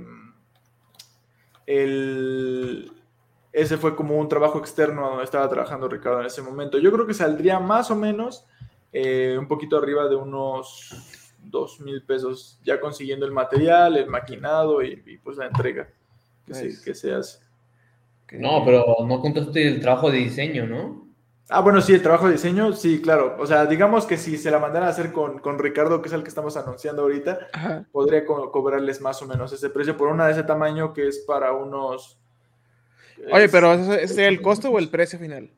el, 1.80 2.92
ese 3.54 3.78
fue 3.78 3.96
como 3.96 4.18
un 4.18 4.28
trabajo 4.28 4.60
externo 4.60 5.10
donde 5.10 5.24
estaba 5.24 5.50
trabajando 5.50 5.88
Ricardo 5.88 6.22
en 6.22 6.28
ese 6.28 6.42
momento. 6.42 6.78
Yo 6.78 6.92
creo 6.92 7.08
que 7.08 7.14
saldría 7.14 7.60
más 7.60 7.92
o 7.92 7.96
menos 7.96 8.46
eh, 8.92 9.36
un 9.40 9.48
poquito 9.48 9.78
arriba 9.78 10.08
de 10.08 10.16
unos 10.16 11.28
dos 11.44 11.80
mil 11.80 12.04
pesos, 12.04 12.60
ya 12.64 12.80
consiguiendo 12.80 13.26
el 13.26 13.32
material, 13.32 13.98
el 13.98 14.08
maquinado 14.08 14.84
y, 14.84 14.96
pues 15.24 15.38
la 15.38 15.48
entrega 15.48 15.90
que, 16.46 16.54
se, 16.54 16.84
que 16.84 16.94
se 16.94 17.14
hace. 17.14 17.40
No, 18.34 18.64
pero 18.64 18.86
no 19.06 19.20
contaste 19.20 19.68
el 19.68 19.82
trabajo 19.82 20.10
de 20.10 20.20
diseño, 20.20 20.66
¿no? 20.66 21.11
Ah, 21.54 21.60
bueno, 21.60 21.82
sí, 21.82 21.94
el 21.94 22.02
trabajo 22.02 22.28
de 22.28 22.34
diseño, 22.34 22.72
sí, 22.72 23.02
claro. 23.02 23.36
O 23.38 23.46
sea, 23.46 23.66
digamos 23.66 24.06
que 24.06 24.16
si 24.16 24.38
se 24.38 24.50
la 24.50 24.58
mandaran 24.58 24.88
a 24.88 24.92
hacer 24.92 25.12
con, 25.12 25.60
Ricardo, 25.60 26.02
que 26.02 26.08
es 26.08 26.14
el 26.14 26.24
que 26.24 26.30
estamos 26.30 26.56
anunciando 26.56 27.02
ahorita, 27.02 27.50
podría 27.92 28.26
cobrarles 28.26 29.02
más 29.02 29.22
o 29.22 29.28
menos 29.28 29.52
ese 29.52 29.70
precio 29.70 29.98
por 29.98 30.08
una 30.08 30.28
de 30.28 30.32
ese 30.32 30.44
tamaño 30.44 30.94
que 30.94 31.10
es 31.10 31.20
para 31.20 31.52
unos... 31.52 32.18
Oye, 33.34 33.50
pero 33.50 33.74
¿ese 33.74 34.08
sería 34.08 34.30
el 34.30 34.42
costo 34.42 34.70
o 34.70 34.80
el 34.80 34.90
precio 34.90 35.20
final? 35.20 35.52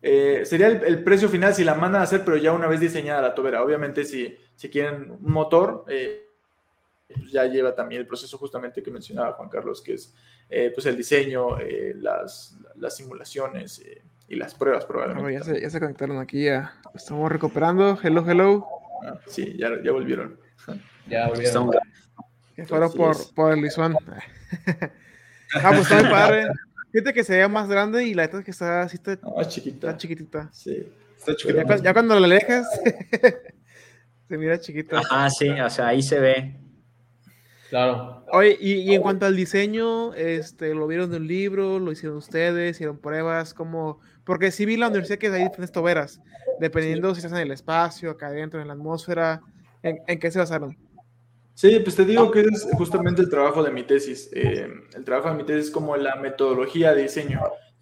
Eh, 0.00 0.46
sería 0.46 0.68
el, 0.68 1.04
precio 1.04 1.28
final 1.28 1.54
si 1.54 1.62
la 1.62 1.74
mandan 1.74 2.00
a 2.00 2.04
hacer, 2.04 2.24
pero 2.24 2.38
ya 2.38 2.52
una 2.52 2.66
vez 2.66 2.80
diseñada 2.80 3.20
la 3.20 3.34
tobera. 3.34 3.62
Obviamente, 3.62 4.02
si, 4.02 4.34
si 4.54 4.70
quieren 4.70 5.10
un 5.10 5.30
motor, 5.30 5.84
eh, 5.88 6.26
pues 7.06 7.30
ya 7.32 7.44
lleva 7.44 7.74
también 7.74 8.00
el 8.00 8.06
proceso 8.06 8.38
justamente 8.38 8.82
que 8.82 8.90
mencionaba 8.90 9.34
Juan 9.34 9.50
Carlos, 9.50 9.82
que 9.82 9.92
es 9.92 10.14
eh, 10.48 10.70
pues 10.72 10.86
el 10.86 10.96
diseño, 10.96 11.58
las, 11.96 12.56
las, 12.76 12.96
simulaciones 12.96 13.82
y 14.28 14.36
las 14.36 14.54
pruebas 14.54 14.84
probablemente. 14.84 15.32
ya, 15.32 15.42
se, 15.42 15.60
ya, 15.60 15.70
se, 15.70 15.80
conectaron 15.80 16.18
aquí, 16.18 16.44
ya 16.44 16.74
estamos 16.94 17.30
recuperando. 17.30 17.98
Hello, 18.02 18.24
hello. 18.28 18.66
Ah, 19.04 19.18
sí, 19.26 19.56
ya, 19.56 19.70
ya 19.82 19.92
volvieron. 19.92 20.38
Ya 21.08 21.28
volvieron. 21.28 21.70
Fueron 22.66 22.92
por, 22.92 23.16
por 23.34 23.52
el 23.52 23.62
Lisuan. 23.62 23.94
ah, 25.54 25.70
pues 25.70 25.90
está 25.90 26.10
padre. 26.10 26.48
Fíjate 26.90 27.12
que 27.12 27.24
se 27.24 27.36
vea 27.36 27.48
más 27.48 27.68
grande 27.68 28.04
y 28.04 28.14
la 28.14 28.22
neta 28.22 28.38
es 28.38 28.44
que 28.44 28.50
está 28.50 28.82
así 28.82 28.96
está, 28.96 29.16
chiquita. 29.46 29.88
Está 29.88 29.96
chiquitita. 29.96 30.48
Sí, 30.52 30.92
está 31.16 31.36
chiquita. 31.36 31.62
Ya, 31.62 31.76
ya, 31.76 31.92
cuando 31.92 32.18
la 32.18 32.26
alejas, 32.26 32.66
se 34.28 34.38
mira 34.38 34.58
chiquita. 34.58 34.98
Ajá, 34.98 35.28
sí, 35.30 35.50
o 35.50 35.70
sea, 35.70 35.88
ahí 35.88 36.02
se 36.02 36.18
ve. 36.18 36.56
Claro. 37.70 38.24
Oye, 38.32 38.56
y, 38.60 38.72
y, 38.74 38.94
en 38.94 39.02
cuanto 39.02 39.26
al 39.26 39.36
diseño, 39.36 40.14
este, 40.14 40.74
¿lo 40.74 40.86
vieron 40.86 41.10
de 41.10 41.16
un 41.16 41.26
libro? 41.26 41.78
¿Lo 41.78 41.92
hicieron 41.92 42.18
ustedes? 42.18 42.76
¿Hicieron 42.76 42.98
pruebas? 42.98 43.54
¿Cómo? 43.54 44.00
Porque 44.24 44.50
sí 44.50 44.66
vi 44.66 44.76
la 44.76 44.88
universidad 44.88 45.18
que 45.18 45.26
hay 45.28 45.44
diferentes 45.44 45.72
toberas, 45.72 46.20
dependiendo 46.60 47.14
si 47.14 47.20
estás 47.20 47.32
en 47.32 47.46
el 47.46 47.52
espacio, 47.52 48.10
acá 48.10 48.28
adentro, 48.28 48.60
en 48.60 48.68
la 48.68 48.74
atmósfera. 48.74 49.40
¿En, 49.82 49.98
en 50.06 50.18
qué 50.18 50.30
se 50.30 50.38
basaron? 50.38 50.76
Sí, 51.56 51.80
pues 51.80 51.96
te 51.96 52.04
digo 52.04 52.30
que 52.30 52.40
es 52.40 52.68
justamente 52.72 53.22
el 53.22 53.30
trabajo 53.30 53.62
de 53.62 53.70
mi 53.70 53.82
tesis. 53.82 54.28
Eh, 54.34 54.68
el 54.94 55.04
trabajo 55.04 55.30
de 55.30 55.36
mi 55.36 55.44
tesis 55.44 55.66
es 55.66 55.70
como 55.70 55.96
la 55.96 56.16
metodología 56.16 56.94
de 56.94 57.02
diseño. 57.02 57.40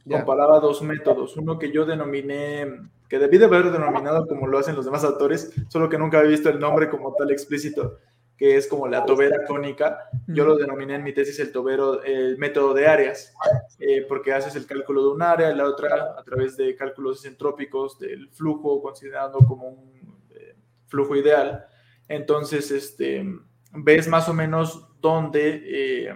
Comparaba 0.08 0.60
dos 0.60 0.80
métodos. 0.82 1.36
Uno 1.36 1.58
que 1.58 1.72
yo 1.72 1.84
denominé, 1.84 2.68
que 3.08 3.18
debí 3.18 3.36
de 3.36 3.46
haber 3.46 3.72
denominado 3.72 4.28
como 4.28 4.46
lo 4.46 4.58
hacen 4.58 4.76
los 4.76 4.84
demás 4.84 5.02
autores, 5.02 5.52
solo 5.68 5.88
que 5.88 5.98
nunca 5.98 6.18
había 6.18 6.30
visto 6.30 6.50
el 6.50 6.60
nombre 6.60 6.88
como 6.88 7.14
tal 7.14 7.32
explícito, 7.32 7.98
que 8.36 8.56
es 8.56 8.66
como 8.66 8.88
la 8.88 9.04
tobera 9.04 9.44
cónica. 9.46 10.10
Yo 10.26 10.44
lo 10.44 10.56
denominé 10.56 10.96
en 10.96 11.04
mi 11.04 11.12
tesis 11.12 11.38
el 11.38 11.52
tobero, 11.52 12.02
el 12.02 12.36
método 12.38 12.74
de 12.74 12.86
áreas, 12.86 13.32
eh, 13.78 14.04
porque 14.08 14.32
haces 14.32 14.56
el 14.56 14.66
cálculo 14.66 15.02
de 15.02 15.08
un 15.14 15.22
área 15.22 15.50
y 15.50 15.56
la 15.56 15.66
otra 15.66 16.14
a 16.18 16.22
través 16.24 16.56
de 16.56 16.74
cálculos 16.74 17.24
entrópicos 17.24 17.98
del 17.98 18.28
flujo, 18.30 18.82
considerando 18.82 19.38
como 19.38 19.68
un 19.68 20.20
eh, 20.30 20.56
flujo 20.86 21.14
ideal. 21.14 21.66
Entonces, 22.08 22.70
este 22.70 23.24
ves 23.76 24.08
más 24.08 24.28
o 24.28 24.34
menos 24.34 24.88
dónde, 25.00 25.62
eh, 25.64 26.14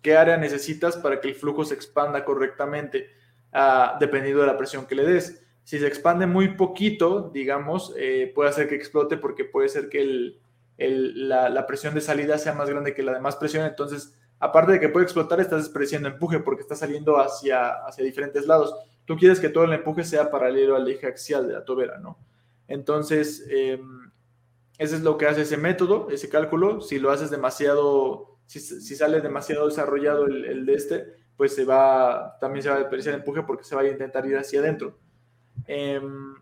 qué 0.00 0.16
área 0.16 0.36
necesitas 0.36 0.96
para 0.96 1.20
que 1.20 1.28
el 1.28 1.34
flujo 1.34 1.64
se 1.64 1.74
expanda 1.74 2.24
correctamente, 2.24 3.08
uh, 3.52 3.98
dependiendo 3.98 4.40
de 4.42 4.46
la 4.46 4.56
presión 4.56 4.86
que 4.86 4.94
le 4.94 5.04
des. 5.04 5.44
Si 5.64 5.78
se 5.78 5.86
expande 5.88 6.26
muy 6.26 6.54
poquito, 6.54 7.30
digamos, 7.32 7.94
puede 8.34 8.48
hacer 8.48 8.68
que 8.68 8.76
explote 8.76 9.16
porque 9.16 9.44
puede 9.44 9.68
ser 9.68 9.88
que 9.88 10.00
el, 10.00 10.40
la, 10.88 11.66
presión 11.66 11.94
de 11.94 12.00
salida 12.00 12.38
sea 12.38 12.54
más 12.54 12.68
grande 12.70 12.94
que 12.94 13.02
la 13.02 13.12
demás 13.12 13.36
presión. 13.36 13.66
Entonces, 13.66 14.16
aparte 14.38 14.72
de 14.72 14.80
que 14.80 14.88
puede 14.88 15.04
explotar, 15.04 15.40
estás 15.40 15.62
despreciando 15.64 16.08
empuje 16.08 16.40
porque 16.40 16.62
está 16.62 16.74
saliendo 16.74 17.18
hacia, 17.18 17.84
hacia 17.86 18.04
diferentes 18.04 18.46
lados. 18.46 18.74
Tú 19.04 19.16
quieres 19.16 19.40
que 19.40 19.48
todo 19.48 19.64
el 19.64 19.72
empuje 19.72 20.04
sea 20.04 20.30
paralelo 20.30 20.76
al 20.76 20.88
eje 20.88 21.06
axial 21.06 21.46
de 21.46 21.54
la 21.54 21.64
tobera, 21.64 21.98
¿no? 21.98 22.18
Entonces, 22.68 23.44
eh, 23.50 23.80
eso 24.78 24.96
es 24.96 25.02
lo 25.02 25.18
que 25.18 25.26
hace 25.26 25.42
ese 25.42 25.58
método, 25.58 26.08
ese 26.10 26.30
cálculo. 26.30 26.80
Si 26.80 26.98
lo 26.98 27.10
haces 27.10 27.30
demasiado, 27.30 28.38
si, 28.46 28.60
sale 28.60 29.20
demasiado 29.20 29.66
desarrollado 29.66 30.26
el, 30.26 30.64
de 30.64 30.74
este, 30.74 31.06
pues 31.36 31.54
se 31.54 31.64
va, 31.64 32.38
también 32.40 32.62
se 32.62 32.70
va 32.70 32.76
a 32.76 32.78
desperdiciar 32.78 33.14
el 33.14 33.20
empuje 33.20 33.42
porque 33.42 33.64
se 33.64 33.74
va 33.74 33.82
a 33.82 33.88
intentar 33.88 34.24
ir 34.24 34.38
hacia 34.38 34.60
adentro. 34.60 34.98
Em, 35.66 36.34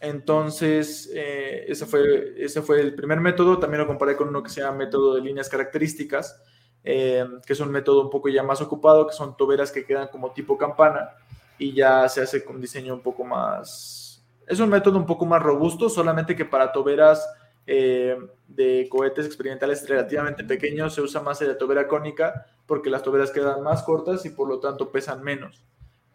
entonces, 0.00 1.10
eh, 1.14 1.64
ese, 1.66 1.86
fue, 1.86 2.34
ese 2.36 2.60
fue 2.60 2.80
el 2.80 2.94
primer 2.94 3.20
método. 3.20 3.58
También 3.58 3.80
lo 3.80 3.86
comparé 3.86 4.16
con 4.16 4.28
uno 4.28 4.42
que 4.42 4.50
se 4.50 4.60
llama 4.60 4.78
método 4.78 5.14
de 5.14 5.22
líneas 5.22 5.48
características, 5.48 6.42
em, 6.82 7.40
que 7.40 7.54
es 7.54 7.60
un 7.60 7.70
método 7.70 8.02
un 8.02 8.10
poco 8.10 8.28
ya 8.28 8.42
más 8.42 8.60
ocupado, 8.60 9.06
que 9.06 9.14
son 9.14 9.36
toberas 9.36 9.72
que 9.72 9.86
quedan 9.86 10.08
como 10.08 10.32
tipo 10.32 10.58
campana 10.58 11.10
y 11.58 11.72
ya 11.72 12.08
se 12.08 12.20
hace 12.20 12.44
con 12.44 12.60
diseño 12.60 12.94
un 12.94 13.00
poco 13.00 13.24
más... 13.24 14.22
Es 14.46 14.60
un 14.60 14.68
método 14.68 14.98
un 14.98 15.06
poco 15.06 15.24
más 15.24 15.42
robusto, 15.42 15.88
solamente 15.88 16.36
que 16.36 16.44
para 16.44 16.70
toberas 16.70 17.26
eh, 17.66 18.18
de 18.46 18.86
cohetes 18.90 19.24
experimentales 19.24 19.88
relativamente 19.88 20.44
pequeños 20.44 20.94
se 20.94 21.00
usa 21.00 21.22
más 21.22 21.40
la 21.40 21.56
tobera 21.56 21.88
cónica 21.88 22.44
porque 22.66 22.90
las 22.90 23.02
toberas 23.02 23.30
quedan 23.30 23.62
más 23.62 23.82
cortas 23.84 24.26
y 24.26 24.30
por 24.30 24.48
lo 24.48 24.60
tanto 24.60 24.92
pesan 24.92 25.22
menos. 25.22 25.64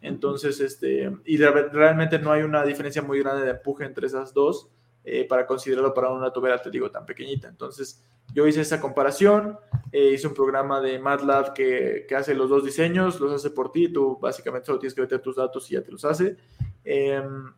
Entonces, 0.02 0.60
este, 0.60 1.12
y 1.26 1.38
realmente 1.38 2.20
no 2.20 2.32
hay 2.32 2.44
una 2.44 2.64
diferencia 2.64 3.02
muy 3.02 3.20
grande 3.20 3.44
de 3.44 3.52
empuje 3.52 3.84
entre 3.86 4.08
esas 4.08 4.34
dos 4.34 4.70
eh, 5.04 5.26
para 5.28 5.46
considerarlo 5.46 5.94
para 5.94 6.10
una 6.10 6.32
tobera, 6.32 6.62
te 6.62 6.70
digo, 6.70 6.90
tan 6.90 7.06
pequeñita. 7.06 7.48
Entonces, 7.48 8.04
yo 8.34 8.48
hice 8.48 8.62
esa 8.62 8.80
comparación, 8.80 9.58
eh, 9.92 10.12
hice 10.14 10.28
un 10.28 10.34
programa 10.34 10.80
de 10.80 11.00
MATLAB 11.00 11.54
que, 11.54 12.06
que, 12.08 12.16
hace 12.16 12.34
los 12.34 12.50
dos 12.50 12.64
diseños, 12.64 13.20
los 13.20 13.34
hace 13.34 13.50
por 13.50 13.72
ti, 13.72 13.92
tú 13.92 14.18
básicamente 14.22 14.68
solo 14.68 14.80
tienes 14.80 14.94
que 14.94 15.02
meter 15.02 15.20
tus 15.20 15.36
datos 15.36 15.70
y 15.70 15.74
ya 15.74 15.82
te 15.82 15.92
los 15.92 16.06
hace. 16.06 16.38
Em, 16.84 17.54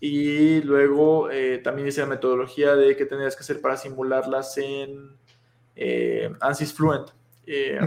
y 0.00 0.60
luego 0.60 1.30
eh, 1.30 1.58
también 1.64 1.88
hice 1.88 2.02
la 2.02 2.06
metodología 2.06 2.76
de 2.76 2.94
qué 2.96 3.06
tendrías 3.06 3.36
que 3.36 3.40
hacer 3.40 3.62
para 3.62 3.78
simularlas 3.78 4.58
en 4.58 5.16
eh, 5.76 6.30
ANSYS 6.40 6.74
Fluent. 6.74 7.08
Eh, 7.46 7.78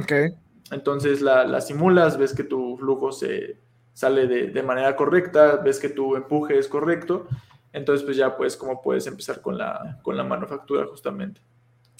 entonces 0.71 1.21
la, 1.21 1.61
simulas, 1.61 2.17
ves 2.17 2.33
que 2.33 2.43
tu 2.43 2.75
flujo 2.77 3.11
se 3.11 3.59
sale 3.97 4.27
de, 4.27 4.61
manera 4.61 4.95
correcta, 4.95 5.55
ves 5.55 5.79
que 5.79 5.89
tu 5.89 6.15
empuje 6.15 6.59
es 6.59 6.67
correcto. 6.67 7.27
Entonces, 7.73 8.05
pues 8.05 8.15
ya 8.15 8.37
pues 8.37 8.55
como 8.55 8.79
puedes 8.79 9.07
empezar 9.07 9.41
con 9.41 9.57
la, 9.57 9.97
con 10.03 10.15
la 10.15 10.23
manufactura 10.23 10.85
justamente. 10.85 11.41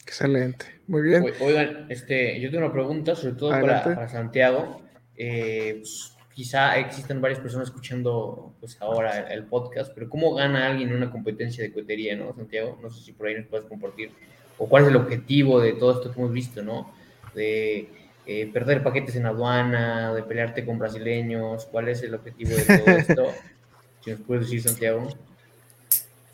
Excelente, 0.04 0.80
muy 0.86 1.02
bien. 1.02 1.26
Oigan, 1.41 1.88
este, 1.89 2.39
yo 2.39 2.52
tengo 2.52 2.66
una 2.66 2.74
pregunta, 2.74 3.16
sobre 3.16 3.34
todo 3.34 3.50
para, 3.50 4.08
Santiago. 4.10 4.80
Pues, 5.16 6.16
quizá 6.36 6.78
existen 6.78 7.20
varias 7.20 7.39
personas 7.39 7.70
escuchando 7.70 8.54
pues 8.60 8.80
ahora 8.80 9.34
el, 9.34 9.45
podcast, 9.45 9.91
pero 9.95 10.08
¿cómo 10.08 10.36
gana 10.36 10.68
alguien 10.68 10.89
en 10.89 10.98
una 10.98 11.10
competencia 11.10 11.64
de 11.64 11.74
cohetería, 11.74 12.16
no, 12.16 12.32
Santiago? 12.36 12.78
No 12.80 12.91
sé 12.91 13.04
si 13.04 13.12
por 13.14 13.26
ahí 13.26 13.34
nos 13.34 13.48
puedes 13.48 13.66
compartir. 13.66 14.12
O 14.60 14.70
cuál 14.70 14.84
es 14.84 14.89
el 14.89 14.98
objetivo 14.98 15.60
de 15.60 15.74
todo 15.74 15.93
esto 15.93 16.13
que 16.13 16.20
hemos 16.20 16.32
visto, 16.32 16.62
¿no? 16.62 16.93
De 17.34 17.89
eh, 18.28 18.49
perder 18.51 18.83
paquetes 18.83 19.16
en 19.16 19.25
aduana, 19.25 20.13
de 20.13 20.24
pelearte 20.24 20.66
con 20.66 20.78
brasileños, 20.78 21.66
¿cuál 21.66 21.89
es 21.89 22.04
el 22.04 22.13
objetivo 22.13 22.55
de 22.55 22.63
todo 22.63 22.97
esto? 22.97 23.33
si 24.04 24.12
nos 24.12 24.21
puedes 24.21 24.43
decir, 24.43 24.62
Santiago. 24.62 25.08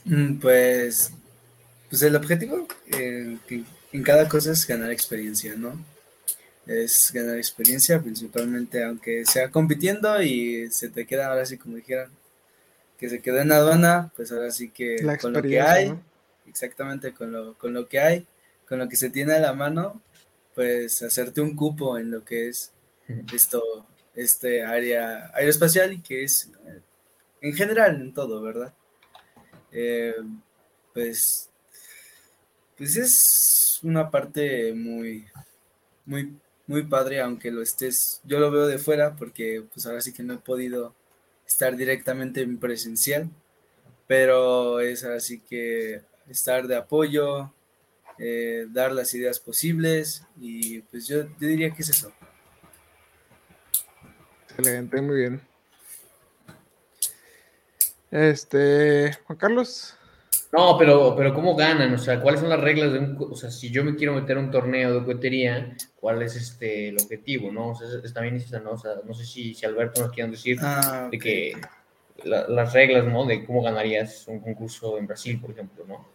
Mm, 0.05 0.39
pues, 0.39 1.11
pues 1.89 2.01
el 2.01 2.15
objetivo 2.15 2.67
eh, 2.91 3.37
en 3.91 4.03
cada 4.03 4.27
cosa 4.27 4.51
es 4.51 4.67
ganar 4.67 4.91
experiencia, 4.91 5.53
¿no? 5.55 5.79
es 6.65 7.11
ganar 7.13 7.37
experiencia, 7.37 8.01
principalmente 8.01 8.83
aunque 8.83 9.25
sea 9.25 9.49
compitiendo 9.49 10.21
y 10.21 10.69
se 10.71 10.89
te 10.89 11.05
queda 11.05 11.27
ahora 11.27 11.45
sí 11.45 11.57
como 11.57 11.75
dijeran, 11.75 12.09
que 12.97 13.09
se 13.09 13.21
quedó 13.21 13.39
en 13.39 13.51
aduana, 13.51 14.11
pues 14.15 14.31
ahora 14.31 14.51
sí 14.51 14.69
que 14.69 14.95
con 15.19 15.33
lo 15.33 15.41
que 15.41 15.59
hay, 15.59 15.93
exactamente 16.47 17.13
con 17.13 17.31
lo, 17.31 17.53
con 17.55 17.73
lo 17.73 17.87
que 17.87 17.99
hay, 17.99 18.25
con 18.67 18.79
lo 18.79 18.87
que 18.87 18.95
se 18.95 19.09
tiene 19.09 19.33
a 19.33 19.39
la 19.39 19.53
mano, 19.53 20.01
pues 20.55 21.01
hacerte 21.01 21.41
un 21.41 21.55
cupo 21.55 21.97
en 21.97 22.11
lo 22.11 22.23
que 22.23 22.49
es 22.49 22.71
esto, 23.33 23.87
este 24.15 24.63
área 24.63 25.31
aeroespacial 25.33 25.93
y 25.93 26.01
que 26.01 26.23
es 26.23 26.51
eh, 26.67 26.81
en 27.41 27.53
general 27.53 27.95
en 28.01 28.13
todo, 28.13 28.41
¿verdad? 28.41 28.73
Eh, 29.71 30.15
pues, 30.93 31.49
pues 32.77 32.97
es 32.97 33.79
una 33.83 34.09
parte 34.09 34.73
muy, 34.73 35.25
muy 36.05 36.33
muy 36.67 36.83
padre, 36.83 37.21
aunque 37.21 37.51
lo 37.51 37.61
estés, 37.61 38.21
yo 38.23 38.39
lo 38.39 38.51
veo 38.51 38.67
de 38.67 38.77
fuera 38.77 39.15
porque 39.15 39.63
pues 39.73 39.85
ahora 39.85 40.01
sí 40.01 40.13
que 40.13 40.23
no 40.23 40.33
he 40.33 40.37
podido 40.37 40.95
estar 41.45 41.75
directamente 41.75 42.41
en 42.41 42.57
presencial, 42.57 43.29
pero 44.07 44.79
es 44.79 45.03
así 45.03 45.39
que 45.41 46.01
estar 46.29 46.67
de 46.67 46.77
apoyo, 46.77 47.51
eh, 48.19 48.65
dar 48.69 48.91
las 48.91 49.13
ideas 49.13 49.39
posibles 49.39 50.25
y 50.39 50.81
pues 50.81 51.07
yo, 51.07 51.23
yo 51.39 51.47
diría 51.47 51.71
que 51.71 51.81
es 51.81 51.89
eso. 51.89 52.11
Excelente, 54.49 55.01
muy 55.01 55.17
bien. 55.17 55.41
Este, 58.11 59.17
Juan 59.25 59.37
Carlos. 59.39 59.97
No, 60.51 60.77
pero, 60.77 61.15
pero 61.15 61.33
¿cómo 61.33 61.55
ganan? 61.55 61.91
O 61.95 61.97
sea, 61.97 62.21
¿cuáles 62.21 62.39
son 62.39 62.49
las 62.49 62.61
reglas 62.61 62.93
de 62.93 62.99
un... 62.99 63.17
O 63.19 63.35
sea, 63.35 63.49
si 63.49 63.71
yo 63.71 63.83
me 63.83 63.95
quiero 63.95 64.13
meter 64.13 64.37
a 64.37 64.39
un 64.39 64.51
torneo 64.51 64.93
de 64.93 65.03
cohetería, 65.03 65.75
¿cuál 65.95 66.21
es 66.21 66.35
este, 66.35 66.89
el 66.89 66.97
objetivo, 67.01 67.51
no? 67.51 67.69
O 67.69 67.75
sea, 67.75 67.87
es, 68.03 68.13
también 68.13 68.37
¿no? 68.63 68.71
O 68.73 68.77
sea, 68.77 68.91
no 69.03 69.15
sé 69.15 69.25
si, 69.25 69.55
si 69.55 69.65
Alberto 69.65 70.01
nos 70.01 70.11
quiere 70.11 70.29
decir 70.29 70.59
ah, 70.61 71.09
de 71.11 71.17
que 71.17 71.53
las 72.23 72.71
reglas, 72.71 73.05
¿no? 73.05 73.25
De 73.25 73.43
cómo 73.43 73.63
ganarías 73.63 74.27
un 74.27 74.41
concurso 74.41 74.99
en 74.99 75.07
Brasil, 75.07 75.41
por 75.41 75.49
ejemplo, 75.49 75.85
¿no? 75.87 76.12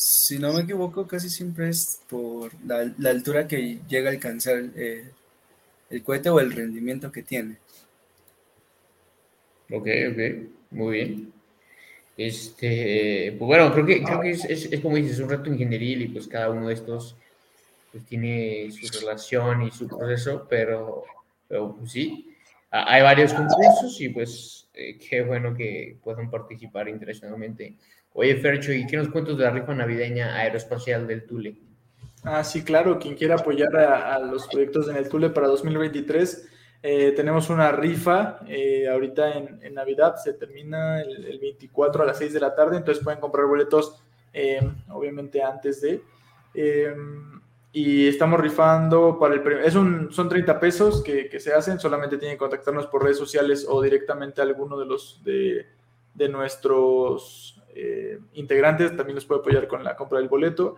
Si 0.00 0.38
no 0.38 0.52
me 0.52 0.60
equivoco, 0.60 1.08
casi 1.08 1.28
siempre 1.28 1.70
es 1.70 2.00
por 2.08 2.52
la, 2.64 3.10
altura 3.10 3.48
que 3.48 3.80
llega 3.88 4.10
a 4.10 4.12
alcanzar 4.12 4.62
eh, 4.76 5.10
el 5.90 6.04
cohete 6.04 6.30
o 6.30 6.38
el 6.38 6.52
rendimiento 6.52 7.10
que 7.10 7.24
tiene. 7.24 7.56
Ok, 9.68 9.88
ok, 10.12 10.50
muy 10.70 10.92
bien. 10.92 11.32
Este, 12.16 13.34
pues 13.36 13.46
bueno, 13.48 13.72
creo 13.72 13.86
que, 13.86 14.04
creo 14.04 14.20
que 14.20 14.30
es, 14.30 14.44
es, 14.44 14.80
como 14.80 14.94
dices, 14.94 15.18
un 15.18 15.30
reto 15.30 15.52
ingenieril 15.52 16.02
y 16.02 16.08
pues 16.10 16.28
cada 16.28 16.50
uno 16.50 16.68
de 16.68 16.74
estos 16.74 17.16
pues 17.90 18.04
tiene 18.04 18.70
su 18.70 19.00
relación 19.00 19.62
y 19.62 19.72
su 19.72 19.88
proceso, 19.88 20.46
pero, 20.48 21.02
pero 21.48 21.74
pues 21.74 21.90
sí, 21.90 22.36
hay 22.70 23.02
varios 23.02 23.34
concursos 23.34 24.00
y 24.00 24.10
pues 24.10 24.68
eh, 24.74 24.96
qué 24.96 25.22
bueno 25.22 25.56
que 25.56 25.96
puedan 26.04 26.30
participar 26.30 26.88
internacionalmente. 26.88 27.74
Oye, 28.20 28.34
Fercho, 28.34 28.72
¿y 28.72 28.84
qué 28.84 28.96
nos 28.96 29.10
cuentas 29.10 29.38
de 29.38 29.44
la 29.44 29.50
rifa 29.50 29.72
navideña 29.72 30.34
aeroespacial 30.34 31.06
del 31.06 31.24
Tule? 31.24 31.54
Ah, 32.24 32.42
sí, 32.42 32.64
claro, 32.64 32.98
quien 32.98 33.14
quiera 33.14 33.36
apoyar 33.36 33.76
a, 33.76 34.18
los 34.18 34.48
proyectos 34.48 34.88
en 34.88 34.96
el 34.96 35.08
Tule 35.08 35.30
para 35.30 35.46
2023, 35.46 36.48
eh, 36.82 37.12
tenemos 37.14 37.48
una 37.48 37.70
rifa 37.70 38.40
eh, 38.48 38.88
ahorita 38.88 39.34
en, 39.34 39.72
Navidad, 39.72 40.16
se 40.16 40.32
termina 40.32 41.00
el, 41.00 41.38
24 41.38 42.02
a 42.02 42.06
las 42.06 42.18
6 42.18 42.32
de 42.32 42.40
la 42.40 42.56
tarde, 42.56 42.78
entonces 42.78 43.04
pueden 43.04 43.20
comprar 43.20 43.46
boletos 43.46 44.02
obviamente 44.88 45.40
antes 45.40 45.80
de 45.80 46.02
y 47.72 48.08
estamos 48.08 48.40
rifando 48.40 49.16
para 49.16 49.34
el. 49.36 49.46
Es 49.64 49.76
un, 49.76 50.10
son 50.10 50.28
30 50.28 50.58
pesos 50.58 51.04
que, 51.04 51.28
que, 51.28 51.38
se 51.38 51.54
hacen, 51.54 51.78
solamente 51.78 52.18
tienen 52.18 52.34
que 52.34 52.40
contactarnos 52.40 52.88
por 52.88 53.04
redes 53.04 53.18
sociales 53.18 53.64
o 53.68 53.80
directamente 53.80 54.40
a 54.40 54.44
alguno 54.44 54.76
de 54.76 54.86
los 54.86 55.22
de, 55.22 55.66
de 56.14 56.28
nuestros 56.28 57.57
eh, 57.74 58.18
integrantes, 58.34 58.96
también 58.96 59.14
les 59.14 59.24
puede 59.24 59.40
apoyar 59.40 59.68
con 59.68 59.84
la 59.84 59.96
compra 59.96 60.18
del 60.18 60.28
boleto. 60.28 60.76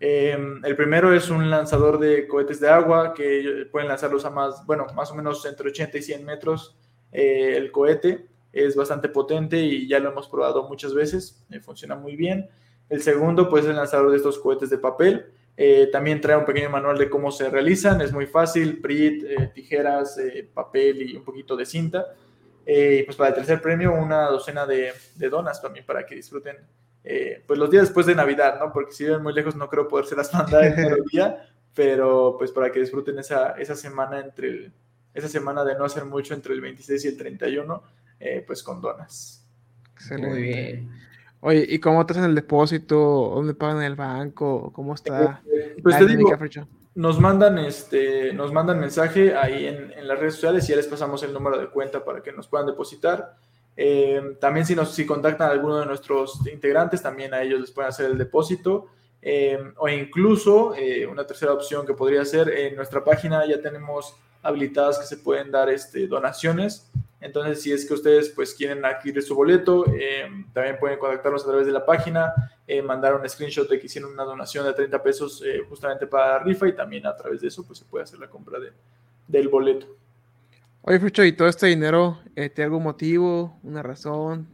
Eh, 0.00 0.36
el 0.64 0.76
primero 0.76 1.14
es 1.14 1.30
un 1.30 1.48
lanzador 1.48 1.98
de 1.98 2.26
cohetes 2.26 2.60
de 2.60 2.68
agua 2.68 3.14
que 3.14 3.66
pueden 3.70 3.88
lanzarlos 3.88 4.24
a 4.24 4.30
más, 4.30 4.66
bueno, 4.66 4.86
más 4.94 5.10
o 5.12 5.14
menos 5.14 5.44
entre 5.46 5.68
80 5.68 5.98
y 5.98 6.02
100 6.02 6.24
metros 6.24 6.76
eh, 7.12 7.54
el 7.56 7.70
cohete. 7.70 8.26
Es 8.52 8.76
bastante 8.76 9.08
potente 9.08 9.58
y 9.58 9.88
ya 9.88 9.98
lo 9.98 10.10
hemos 10.10 10.28
probado 10.28 10.68
muchas 10.68 10.92
veces, 10.92 11.42
funciona 11.62 11.94
muy 11.94 12.16
bien. 12.16 12.50
El 12.90 13.00
segundo, 13.00 13.48
pues, 13.48 13.64
es 13.64 13.70
el 13.70 13.76
lanzador 13.76 14.10
de 14.10 14.18
estos 14.18 14.38
cohetes 14.38 14.68
de 14.70 14.78
papel 14.78 15.26
también 15.92 16.20
trae 16.20 16.36
un 16.36 16.44
pequeño 16.44 16.70
manual 16.70 16.98
de 16.98 17.08
cómo 17.08 17.30
se 17.30 17.48
realizan, 17.48 18.00
es 18.00 18.12
muy 18.12 18.26
fácil, 18.26 18.80
PRIT, 18.80 19.52
tijeras, 19.54 20.18
papel 20.52 21.02
y 21.02 21.16
un 21.16 21.22
poquito 21.22 21.54
de 21.56 21.64
cinta. 21.64 22.14
Y 22.66 23.02
pues 23.02 23.16
para 23.16 23.30
el 23.30 23.34
tercer 23.36 23.60
premio 23.60 23.92
una 23.92 24.26
docena 24.26 24.66
de, 24.66 24.92
donas 25.30 25.60
también 25.60 25.84
para 25.84 26.06
que 26.06 26.14
disfruten 26.14 26.56
pues 27.46 27.58
los 27.58 27.70
días 27.70 27.84
después 27.84 28.06
de 28.06 28.14
Navidad, 28.14 28.58
¿no? 28.60 28.72
Porque 28.72 28.92
si 28.92 29.04
viven 29.04 29.22
muy 29.22 29.32
lejos 29.32 29.56
no 29.56 29.68
creo 29.68 29.88
poderse 29.88 30.14
las 30.14 30.32
mandar 30.32 30.64
en 30.64 30.76
todo 30.76 30.96
el 30.96 31.04
día, 31.10 31.48
pero 31.74 32.36
pues 32.38 32.52
para 32.52 32.70
que 32.70 32.80
disfruten 32.80 33.18
esa, 33.18 33.52
esa 33.52 33.74
semana 33.74 34.20
entre 34.20 34.70
esa 35.14 35.28
semana 35.28 35.64
de 35.64 35.76
no 35.76 35.84
hacer 35.84 36.04
mucho 36.04 36.32
entre 36.34 36.54
el 36.54 36.60
26 36.60 37.04
y 37.04 37.08
el 37.08 37.18
31, 37.18 37.82
pues 38.46 38.62
con 38.62 38.80
donas. 38.80 39.44
Muy 40.18 40.42
bien. 40.42 40.90
Oye, 41.40 41.66
¿y 41.68 41.78
cómo 41.80 42.06
te 42.06 42.12
hacen 42.12 42.24
el 42.24 42.36
depósito? 42.36 42.96
¿Dónde 43.34 43.54
pagan 43.54 43.78
en 43.78 43.84
el 43.84 43.96
banco? 43.96 44.72
¿Cómo 44.72 44.94
está? 44.94 45.42
Pues 45.82 45.98
te 45.98 46.06
digo, 46.06 46.30
nos 46.94 47.18
mandan, 47.18 47.58
este, 47.58 48.32
nos 48.32 48.52
mandan 48.52 48.78
mensaje 48.78 49.34
ahí 49.34 49.66
en, 49.66 49.92
las 50.06 50.18
redes 50.18 50.34
sociales 50.34 50.64
y 50.64 50.70
ya 50.70 50.76
les 50.76 50.86
pasamos 50.86 51.22
el 51.22 51.32
número 51.32 51.58
de 51.58 51.68
cuenta 51.68 52.04
para 52.04 52.22
que 52.22 52.32
nos 52.32 52.48
puedan 52.48 52.66
depositar. 52.66 53.36
Eh, 53.76 54.36
también 54.40 54.66
si, 54.66 54.74
nos, 54.74 54.92
si 54.94 55.06
contactan 55.06 55.48
a 55.48 55.52
alguno 55.52 55.78
de 55.78 55.86
nuestros 55.86 56.46
integrantes, 56.46 57.00
también 57.00 57.32
a 57.32 57.42
ellos 57.42 57.60
les 57.60 57.70
pueden 57.70 57.88
hacer 57.88 58.10
el 58.10 58.18
depósito. 58.18 58.88
Eh, 59.22 59.58
o 59.76 59.88
incluso 59.88 60.74
eh, 60.74 61.06
una 61.06 61.24
tercera 61.24 61.52
opción 61.52 61.86
que 61.86 61.94
podría 61.94 62.24
ser, 62.24 62.48
en 62.50 62.74
nuestra 62.74 63.04
página 63.04 63.46
ya 63.46 63.62
tenemos 63.62 64.16
habilitadas 64.42 64.98
que 64.98 65.06
se 65.06 65.16
pueden 65.18 65.52
dar 65.52 65.70
este, 65.70 66.08
donaciones 66.08 66.90
entonces, 67.22 67.62
si 67.62 67.72
es 67.72 67.86
que 67.86 67.94
ustedes 67.94 68.30
pues 68.30 68.52
quieren 68.52 68.84
adquirir 68.84 69.22
su 69.22 69.36
boleto, 69.36 69.86
eh, 69.94 70.24
también 70.52 70.76
pueden 70.80 70.98
contactarnos 70.98 71.44
a 71.44 71.46
través 71.46 71.66
de 71.66 71.72
la 71.72 71.86
página, 71.86 72.32
eh, 72.66 72.82
mandar 72.82 73.14
un 73.14 73.28
screenshot 73.28 73.68
de 73.68 73.78
que 73.78 73.86
hicieron 73.86 74.12
una 74.12 74.24
donación 74.24 74.66
de 74.66 74.72
30 74.72 75.00
pesos 75.00 75.42
eh, 75.46 75.62
justamente 75.68 76.08
para 76.08 76.32
la 76.32 76.38
rifa 76.40 76.66
y 76.66 76.74
también 76.74 77.06
a 77.06 77.16
través 77.16 77.40
de 77.40 77.46
eso 77.46 77.64
pues 77.64 77.78
se 77.78 77.84
puede 77.84 78.02
hacer 78.02 78.18
la 78.18 78.28
compra 78.28 78.58
de, 78.58 78.72
del 79.28 79.48
boleto. 79.48 79.86
Oye, 80.82 80.98
Fucho, 80.98 81.22
¿y 81.22 81.32
todo 81.32 81.46
este 81.46 81.68
dinero 81.68 82.18
tiene 82.34 82.64
algún 82.64 82.82
motivo, 82.82 83.56
una 83.62 83.84
razón? 83.84 84.48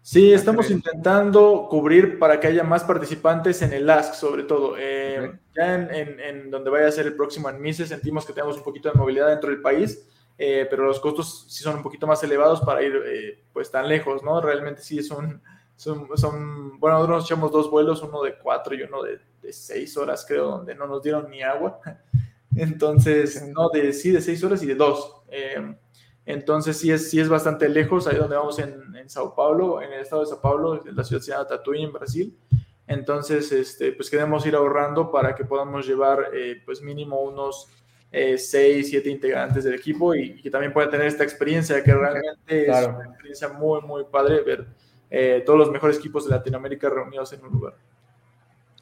Sí, 0.00 0.32
estamos 0.32 0.70
intentando 0.70 1.66
cubrir 1.68 2.18
para 2.18 2.40
que 2.40 2.46
haya 2.46 2.64
más 2.64 2.84
participantes 2.84 3.60
en 3.60 3.74
el 3.74 3.90
Ask, 3.90 4.14
sobre 4.14 4.44
todo. 4.44 4.78
Ya 4.78 5.74
en, 5.74 6.18
en, 6.20 6.50
donde 6.50 6.70
vaya 6.70 6.86
a 6.86 6.90
ser 6.90 7.04
el 7.04 7.14
próximo 7.14 7.50
en 7.50 7.60
Mise, 7.60 7.86
sentimos 7.86 8.24
que 8.24 8.32
tenemos 8.32 8.56
un 8.56 8.62
poquito 8.62 8.90
de 8.90 8.98
movilidad 8.98 9.28
dentro 9.28 9.50
del 9.50 9.60
país 9.60 10.08
eh, 10.40 10.68
pero 10.70 10.84
los 10.84 11.00
costos 11.00 11.46
sí 11.48 11.64
son 11.64 11.76
un 11.76 11.82
poquito 11.82 12.06
más 12.06 12.22
elevados 12.22 12.60
para 12.60 12.80
ir 12.80 12.94
eh, 13.04 13.44
pues 13.52 13.72
tan 13.72 13.88
lejos, 13.88 14.22
¿no? 14.22 14.40
Realmente 14.40 14.82
sí 14.82 15.02
son, 15.02 15.42
son, 15.74 16.08
son, 16.16 16.78
bueno, 16.78 16.98
nosotros 16.98 17.18
nos 17.18 17.24
echamos 17.24 17.50
dos 17.50 17.68
vuelos, 17.68 18.02
uno 18.02 18.22
de 18.22 18.38
cuatro 18.38 18.72
y 18.76 18.82
uno 18.82 19.02
de, 19.02 19.18
de 19.42 19.52
seis 19.52 19.96
horas, 19.96 20.24
creo, 20.26 20.46
donde 20.46 20.76
no 20.76 20.86
nos 20.86 21.02
dieron 21.02 21.28
ni 21.28 21.42
agua. 21.42 21.80
Entonces, 22.54 23.48
no, 23.48 23.68
de 23.70 23.92
sí, 23.92 24.12
de 24.12 24.20
seis 24.20 24.42
horas 24.44 24.62
y 24.62 24.66
de 24.66 24.76
dos. 24.76 25.22
Eh, 25.28 25.76
entonces 26.24 26.76
sí 26.76 26.90
es, 26.90 27.08
sí 27.10 27.18
es 27.18 27.28
bastante 27.28 27.68
lejos, 27.70 28.06
ahí 28.06 28.16
donde 28.16 28.36
vamos 28.36 28.58
en, 28.58 28.94
en, 28.94 29.08
Sao 29.08 29.34
Paulo, 29.34 29.80
en 29.80 29.92
el 29.92 30.00
estado 30.00 30.20
de 30.20 30.28
Sao 30.28 30.42
Paulo, 30.42 30.86
en 30.86 30.94
la 30.94 31.02
ciudad 31.02 31.22
se 31.22 31.32
llama 31.32 31.46
Tatuí, 31.46 31.82
en 31.82 31.92
Brasil. 31.92 32.38
Entonces, 32.86 33.50
este, 33.50 33.92
pues 33.92 34.10
queremos 34.10 34.44
ir 34.44 34.54
ahorrando 34.54 35.10
para 35.10 35.34
que 35.34 35.44
podamos 35.44 35.86
llevar 35.86 36.30
pues 36.66 36.82
mínimo 36.82 37.20
unos 37.22 37.68
eh, 38.10 38.38
seis, 38.38 38.88
siete 38.88 39.10
integrantes 39.10 39.64
del 39.64 39.74
equipo 39.74 40.14
y, 40.14 40.40
que 40.40 40.50
también 40.50 40.72
puedan 40.72 40.90
tener 40.90 41.06
esta 41.06 41.24
experiencia, 41.24 41.82
que 41.82 41.92
realmente 41.92 42.70
es 42.70 42.86
una 42.86 43.04
experiencia 43.04 43.48
muy, 43.48 43.82
muy 43.82 44.04
padre 44.10 44.42
ver 44.42 44.66
eh, 45.10 45.42
todos 45.44 45.58
los 45.58 45.70
mejores 45.70 45.98
equipos 45.98 46.24
de 46.24 46.30
Latinoamérica 46.30 46.88
reunidos 46.88 47.32
en 47.32 47.44
un 47.44 47.52
lugar. 47.52 47.74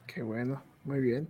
Qué 0.07 0.23
bueno, 0.23 0.62
muy 0.85 1.01
bien. 1.01 1.28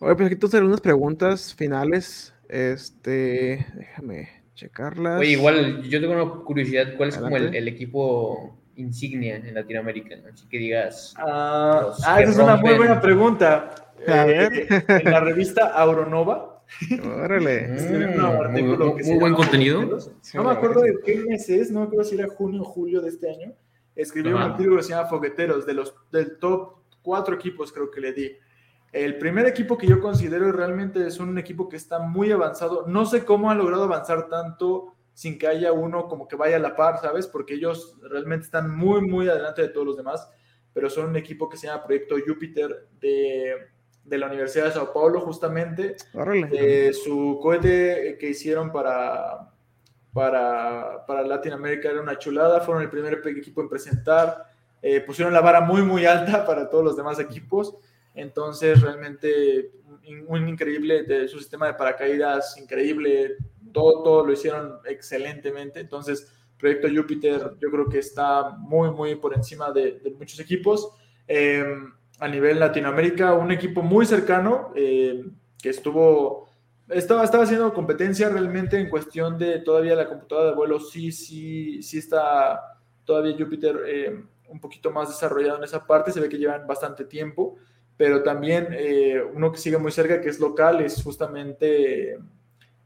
Oye, 0.00 0.14
pues 0.14 0.26
aquí 0.26 0.36
tú 0.36 0.46
hacer 0.48 0.64
unas 0.64 0.80
preguntas 0.80 1.54
finales. 1.54 2.34
Este, 2.48 3.66
déjame 3.74 4.30
checarlas. 4.54 5.20
Oye, 5.20 5.32
igual 5.32 5.82
yo 5.82 6.00
tengo 6.00 6.14
una 6.14 6.44
curiosidad, 6.44 6.96
¿cuál 6.96 7.10
es 7.10 7.18
como 7.18 7.36
el, 7.36 7.68
equipo 7.68 8.58
insignia 8.76 9.36
en 9.36 9.54
Latinoamérica? 9.54 10.16
Así 10.32 10.46
que 10.48 10.58
digas. 10.58 11.14
Ah, 11.18 11.92
ah 12.04 12.20
esa 12.20 12.30
es 12.30 12.38
una 12.38 12.56
muy 12.56 12.74
buena 12.74 13.00
pregunta. 13.00 13.74
Eh, 14.06 14.66
en 14.88 15.10
la 15.10 15.20
revista 15.20 15.66
Auronova 15.68 16.57
Órale. 17.02 17.68
muy, 18.50 19.18
buen 19.18 19.34
contenido. 19.34 19.98
No 20.34 20.44
me 20.44 20.50
acuerdo 20.50 20.82
de 20.82 20.98
qué 21.04 21.16
mes 21.16 21.48
es, 21.48 21.70
no 21.70 21.80
me 21.80 21.86
acuerdo 21.86 22.04
si 22.04 22.14
era 22.14 22.28
junio 22.28 22.62
o 22.62 22.64
julio 22.64 23.00
de 23.00 23.08
este 23.08 23.30
año. 23.30 23.54
Escribió 23.94 24.36
un 24.36 24.42
artículo 24.42 24.76
que 24.76 24.82
se 24.84 24.90
llama 24.90 25.08
Fogueteros, 25.08 25.66
de 25.66 25.74
los, 25.74 25.94
del 26.12 26.38
top 26.38 26.78
cuatro 27.02 27.34
equipos 27.34 27.72
creo 27.72 27.90
que 27.90 28.00
le 28.00 28.12
di. 28.12 28.36
El 28.92 29.18
primer 29.18 29.46
equipo 29.46 29.76
que 29.76 29.86
yo 29.86 30.00
considero 30.00 30.50
realmente 30.52 31.06
es 31.06 31.18
un 31.20 31.36
equipo 31.38 31.68
que 31.68 31.76
está 31.76 31.98
muy 31.98 32.30
avanzado. 32.30 32.86
No 32.86 33.06
sé 33.06 33.24
cómo 33.24 33.50
han 33.50 33.58
logrado 33.58 33.84
avanzar 33.84 34.28
tanto 34.28 34.94
sin 35.12 35.38
que 35.38 35.46
haya 35.46 35.72
uno 35.72 36.06
como 36.06 36.28
que 36.28 36.36
vaya 36.36 36.56
a 36.56 36.60
la 36.60 36.76
par, 36.76 37.00
¿sabes? 37.00 37.26
Porque 37.26 37.54
ellos 37.54 37.96
realmente 38.02 38.44
están 38.44 38.74
muy, 38.74 39.02
muy 39.02 39.28
adelante 39.28 39.62
de 39.62 39.68
todos 39.68 39.86
los 39.86 39.96
demás, 39.96 40.28
pero 40.72 40.88
son 40.88 41.08
un 41.10 41.16
equipo 41.16 41.48
que 41.48 41.56
se 41.56 41.66
llama 41.66 41.84
Proyecto 41.84 42.16
Júpiter 42.24 42.88
de 43.00 43.54
de 44.08 44.18
la 44.18 44.26
Universidad 44.26 44.66
de 44.66 44.72
Sao 44.72 44.92
Paulo, 44.92 45.20
justamente. 45.20 45.96
Eh, 46.52 46.92
su 46.92 47.38
cohete 47.42 48.16
que 48.18 48.30
hicieron 48.30 48.72
para, 48.72 49.50
para, 50.12 51.04
para 51.06 51.22
Latinoamérica 51.22 51.90
era 51.90 52.00
una 52.00 52.18
chulada, 52.18 52.60
fueron 52.60 52.82
el 52.82 52.90
primer 52.90 53.22
equipo 53.26 53.60
en 53.60 53.68
presentar, 53.68 54.46
eh, 54.80 55.00
pusieron 55.00 55.34
la 55.34 55.40
vara 55.40 55.60
muy, 55.60 55.82
muy 55.82 56.06
alta 56.06 56.44
para 56.46 56.68
todos 56.68 56.84
los 56.84 56.96
demás 56.96 57.18
equipos. 57.18 57.76
Entonces, 58.14 58.80
realmente 58.80 59.72
un, 60.26 60.48
increíble 60.48 61.02
de 61.04 61.28
su 61.28 61.38
sistema 61.38 61.66
de 61.66 61.74
paracaídas, 61.74 62.56
increíble, 62.58 63.36
todo, 63.72 64.02
todo 64.02 64.26
lo 64.26 64.32
hicieron 64.32 64.78
excelentemente. 64.86 65.80
Entonces, 65.80 66.32
Proyecto 66.58 66.88
Júpiter 66.88 67.52
yo 67.60 67.70
creo 67.70 67.88
que 67.88 67.98
está 67.98 68.50
muy, 68.50 68.90
muy 68.90 69.14
por 69.14 69.34
encima 69.34 69.70
de, 69.70 70.00
de 70.00 70.10
muchos 70.10 70.40
equipos. 70.40 70.90
Eh, 71.28 71.64
a 72.18 72.28
nivel 72.28 72.58
Latinoamérica, 72.58 73.34
un 73.34 73.52
equipo 73.52 73.82
muy 73.82 74.04
cercano 74.04 74.72
eh, 74.74 75.24
que 75.60 75.70
estuvo, 75.70 76.48
estaba, 76.88 77.24
estaba 77.24 77.44
haciendo 77.44 77.72
competencia 77.72 78.28
realmente 78.28 78.78
en 78.78 78.90
cuestión 78.90 79.38
de 79.38 79.60
todavía 79.60 79.94
la 79.94 80.08
computadora 80.08 80.50
de 80.50 80.56
vuelo, 80.56 80.80
sí, 80.80 81.12
sí, 81.12 81.82
sí 81.82 81.98
está 81.98 82.78
todavía 83.04 83.36
Júpiter 83.38 83.80
eh, 83.86 84.24
un 84.48 84.60
poquito 84.60 84.90
más 84.90 85.08
desarrollado 85.08 85.58
en 85.58 85.64
esa 85.64 85.86
parte, 85.86 86.12
se 86.12 86.20
ve 86.20 86.28
que 86.28 86.38
llevan 86.38 86.66
bastante 86.66 87.04
tiempo, 87.04 87.56
pero 87.96 88.22
también 88.22 88.68
eh, 88.72 89.22
uno 89.34 89.52
que 89.52 89.58
sigue 89.58 89.78
muy 89.78 89.92
cerca, 89.92 90.20
que 90.20 90.28
es 90.28 90.40
local, 90.40 90.80
es 90.80 91.02
justamente 91.02 92.18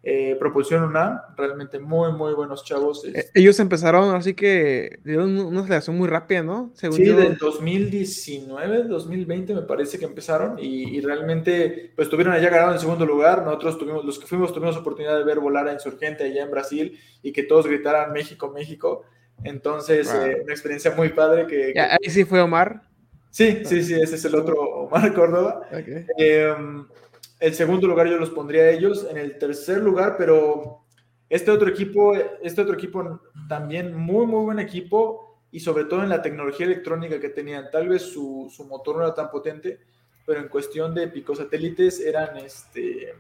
eh, 0.05 0.37
Propulsión 0.39 0.83
UNAM, 0.83 1.20
realmente 1.37 1.79
muy, 1.79 2.12
muy 2.12 2.35
buenos 2.35 2.65
chavos. 2.65 3.05
Eh, 3.05 3.31
ellos 3.35 3.61
empezaron, 3.61 4.16
así 4.16 4.35
que 4.35 4.99
dieron 5.05 5.39
una 5.39 5.61
aceleración 5.61 5.97
muy 5.97 6.09
rápida, 6.09 6.43
¿no? 6.43 6.73
Según 6.74 6.97
sí, 6.97 7.05
del 7.05 7.37
2019, 7.37 8.85
2020 8.85 9.55
me 9.55 9.62
parece 9.62 10.01
que 10.01 10.05
empezaron 10.05 10.59
y, 10.59 11.01
realmente 11.01 11.93
pues 11.95 12.09
tuvieron 12.09 12.35
allá 12.35 12.51
ganado 12.51 12.73
en 12.73 12.81
segundo 12.81 13.07
lugar. 13.07 13.45
Nosotros 13.45 13.79
tuvimos, 13.79 14.05
los 14.05 14.19
que 14.19 14.27
fuimos, 14.27 14.53
tuvimos 14.53 14.77
oportunidad 14.77 15.16
de 15.16 15.24
ver 15.24 15.39
volar 15.39 15.69
a 15.69 15.73
Insurgente 15.73 16.24
allá 16.24 16.43
en 16.43 16.51
Brasil 16.51 16.99
y 17.23 17.33
que 17.33 17.45
todos 17.45 17.69
gritaran 17.69 18.12
México, 18.12 18.51
México. 18.51 19.05
Entonces, 19.45 20.12
eh, 20.12 20.41
una 20.43 20.53
experiencia 20.53 20.93
muy 20.97 21.11
padre 21.11 21.47
que, 21.47 21.79
Ahí 21.79 22.11
sí 22.11 22.24
fue 22.24 22.41
Omar. 22.41 22.83
Sí, 23.31 23.62
sí, 23.65 23.83
sí, 23.83 23.95
ese 23.95 24.16
es 24.16 24.24
el 24.24 24.35
otro 24.35 24.61
Omar 24.61 25.15
Córdoba. 25.15 25.62
Em, 26.19 26.87
el 27.43 27.55
segundo 27.55 27.89
lugar 27.89 28.06
yo 28.06 28.19
los 28.19 28.31
pondría 28.31 28.62
a 28.62 28.70
ellos. 28.70 29.05
En 29.10 29.16
el 29.16 29.36
tercer 29.36 29.78
lugar, 29.78 30.14
pero 30.16 30.85
este 31.28 31.51
otro 31.51 31.69
equipo, 31.69 32.14
este 32.40 32.62
otro 32.62 32.74
equipo 32.74 33.20
también 33.48 33.97
muy, 33.97 34.27
muy 34.27 34.44
buen 34.44 34.60
equipo 34.60 35.40
y 35.51 35.59
sobre 35.59 35.86
todo 35.86 36.05
en 36.05 36.09
la 36.09 36.23
tecnología 36.23 36.66
electrónica 36.66 37.19
que 37.19 37.31
tenían. 37.31 37.69
Tal 37.73 37.89
vez 37.89 38.02
su, 38.02 38.48
su 38.55 38.64
motor 38.64 38.97
no 38.97 39.02
era 39.02 39.14
tan 39.14 39.28
potente, 39.28 39.81
pero 40.24 40.40
en 40.40 40.48
cuestión 40.48 40.94
de 40.94 41.09
picosatélites 41.09 42.01
eran 42.01 42.36
este 42.36 43.12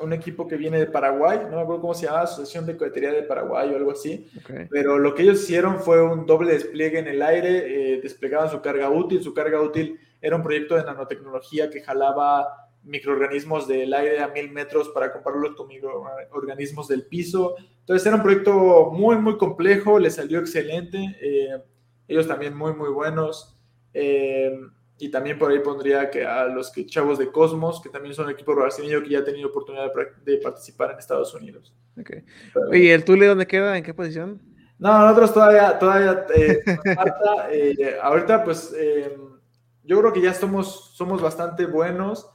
un 0.00 0.12
equipo 0.12 0.48
que 0.48 0.56
viene 0.56 0.78
de 0.78 0.86
Paraguay, 0.86 1.38
no 1.44 1.56
me 1.56 1.62
acuerdo 1.62 1.82
cómo 1.82 1.94
se 1.94 2.06
llama, 2.06 2.22
Asociación 2.22 2.66
de 2.66 2.76
Cohetería 2.76 3.12
de 3.12 3.22
Paraguay 3.22 3.70
o 3.70 3.76
algo 3.76 3.92
así, 3.92 4.28
pero 4.68 4.98
lo 4.98 5.14
que 5.14 5.22
ellos 5.22 5.40
hicieron 5.44 5.78
fue 5.78 6.02
un 6.02 6.26
doble 6.26 6.52
despliegue 6.52 6.98
en 6.98 7.06
el 7.06 7.22
aire, 7.22 7.94
eh, 7.94 8.00
desplegaban 8.00 8.50
su 8.50 8.60
carga 8.60 8.90
útil, 8.90 9.22
su 9.22 9.32
carga 9.32 9.60
útil 9.60 10.00
era 10.20 10.34
un 10.34 10.42
proyecto 10.42 10.74
de 10.74 10.82
nanotecnología 10.82 11.70
que 11.70 11.80
jalaba 11.80 12.63
microorganismos 12.84 13.66
del 13.66 13.92
aire 13.94 14.20
a 14.20 14.28
mil 14.28 14.50
metros 14.50 14.90
para 14.90 15.12
compararlos 15.12 15.56
con 15.56 15.68
microorganismos 15.68 16.88
del 16.88 17.06
piso. 17.06 17.56
Entonces 17.80 18.06
era 18.06 18.16
un 18.16 18.22
proyecto 18.22 18.90
muy, 18.92 19.16
muy 19.16 19.36
complejo, 19.36 19.98
le 19.98 20.10
salió 20.10 20.38
excelente, 20.38 20.98
eh, 21.20 21.62
ellos 22.08 22.28
también 22.28 22.56
muy, 22.56 22.74
muy 22.74 22.90
buenos. 22.90 23.56
Eh, 23.92 24.58
y 24.98 25.10
también 25.10 25.38
por 25.38 25.50
ahí 25.50 25.58
pondría 25.58 26.08
que 26.08 26.24
a 26.24 26.46
los 26.46 26.70
que, 26.70 26.86
chavos 26.86 27.18
de 27.18 27.30
Cosmos, 27.32 27.80
que 27.82 27.88
también 27.88 28.14
son 28.14 28.26
un 28.26 28.32
equipo 28.32 28.54
brasileño 28.54 29.02
que 29.02 29.10
ya 29.10 29.18
ha 29.20 29.24
tenido 29.24 29.48
oportunidad 29.48 29.90
de, 30.24 30.38
participar 30.38 30.92
en 30.92 30.98
Estados 30.98 31.34
Unidos. 31.34 31.74
Okay. 31.98 32.22
¿Y 32.72 32.88
el 32.88 33.04
Tule 33.04 33.26
dónde 33.26 33.46
queda? 33.46 33.76
¿En 33.76 33.82
qué 33.82 33.92
posición? 33.92 34.40
No, 34.78 34.98
nosotros 34.98 35.34
todavía, 35.34 35.78
todavía 35.78 36.26
eh, 36.34 36.62
eh 37.52 37.98
ahorita 38.02 38.44
pues 38.44 38.74
eh, 38.76 39.16
yo 39.82 40.00
creo 40.00 40.12
que 40.12 40.20
ya 40.20 40.34
somos, 40.34 40.92
somos 40.94 41.20
bastante 41.20 41.66
buenos 41.66 42.28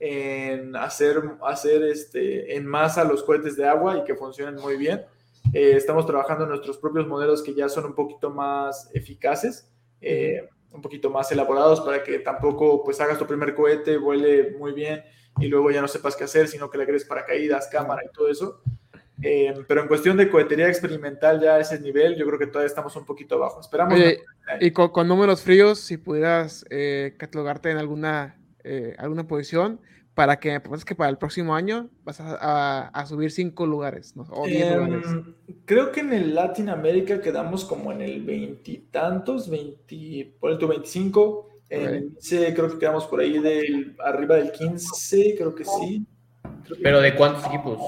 en 0.00 0.76
hacer, 0.76 1.22
hacer 1.42 1.82
este, 1.82 2.56
en 2.56 2.66
masa 2.66 3.04
los 3.04 3.22
cohetes 3.24 3.56
de 3.56 3.66
agua 3.66 3.98
y 3.98 4.04
que 4.04 4.14
funcionen 4.14 4.56
muy 4.56 4.76
bien. 4.76 5.04
Eh, 5.52 5.72
estamos 5.76 6.06
trabajando 6.06 6.44
en 6.44 6.50
nuestros 6.50 6.78
propios 6.78 7.06
modelos 7.06 7.42
que 7.42 7.54
ya 7.54 7.68
son 7.68 7.86
un 7.86 7.94
poquito 7.94 8.30
más 8.30 8.90
eficaces. 8.94 9.70
Eh, 10.00 10.48
un 10.70 10.82
poquito 10.82 11.08
más 11.08 11.32
elaborados 11.32 11.80
para 11.80 12.04
que 12.04 12.18
tampoco 12.18 12.84
pues 12.84 13.00
hagas 13.00 13.18
tu 13.18 13.26
primer 13.26 13.54
cohete, 13.54 13.96
vuele 13.96 14.54
muy 14.58 14.72
bien 14.72 15.02
y 15.38 15.48
luego 15.48 15.70
ya 15.70 15.80
no 15.80 15.88
sepas 15.88 16.14
qué 16.14 16.24
hacer, 16.24 16.46
sino 16.46 16.68
que 16.68 16.76
le 16.76 16.84
agregues 16.84 17.06
paracaídas, 17.06 17.68
cámara 17.68 18.02
y 18.04 18.12
todo 18.12 18.28
eso. 18.28 18.60
Eh, 19.22 19.54
pero 19.66 19.80
en 19.80 19.88
cuestión 19.88 20.16
de 20.18 20.28
cohetería 20.28 20.68
experimental 20.68 21.40
ya 21.40 21.54
a 21.54 21.60
ese 21.60 21.80
nivel, 21.80 22.16
yo 22.16 22.26
creo 22.26 22.38
que 22.38 22.46
todavía 22.46 22.66
estamos 22.66 22.94
un 22.96 23.06
poquito 23.06 23.36
abajo. 23.36 23.60
Esperamos. 23.60 23.98
y 24.60 24.70
con, 24.70 25.08
números 25.08 25.42
fríos, 25.42 25.80
si 25.80 25.96
pudieras 25.96 26.66
catalogarte 27.16 27.70
en 27.70 27.78
alguna, 27.78 28.37
eh, 28.64 28.94
alguna 28.98 29.26
posición, 29.26 29.80
para 30.18 30.40
que 30.40 30.58
pues, 30.58 30.84
que 30.84 30.96
para 30.96 31.10
el 31.10 31.16
próximo 31.16 31.54
año 31.54 31.90
vas 32.02 32.18
a, 32.20 33.04
subir 33.06 33.30
cinco 33.30 33.66
lugares, 33.66 34.16
¿no? 34.16 34.26
O 34.30 34.46
diez 34.46 34.66
em, 34.66 34.74
lugares. 34.76 35.06
Creo 35.64 35.92
que 35.92 36.00
en 36.00 36.12
el 36.12 36.34
Latinoamérica 36.34 37.20
quedamos 37.20 37.64
como 37.64 37.92
en 37.92 38.02
el 38.02 38.24
veintitantos, 38.24 39.48
veinti, 39.48 40.24
por 40.40 40.50
el 40.50 40.58
25. 40.58 41.48
En 41.70 42.16
creo 42.54 42.68
que 42.68 42.78
quedamos 42.78 43.06
por 43.06 43.20
ahí 43.20 43.38
del 43.38 43.94
arriba 44.04 44.36
del 44.36 44.50
15, 44.50 45.36
creo 45.36 45.54
que 45.54 45.64
sí. 45.64 46.04
¿Pero 46.82 47.00
de 47.00 47.14
cuántos 47.14 47.46
equipos? 47.46 47.78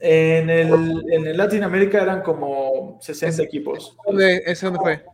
En 0.00 0.50
el, 0.50 1.04
en 1.12 1.26
el 1.26 1.36
Latinoamérica 1.36 2.02
eran 2.02 2.22
como 2.22 2.98
60 3.00 3.42
equipos. 3.44 3.96
¿Ese 4.18 4.66
dónde 4.66 4.80
fue? 4.80 5.04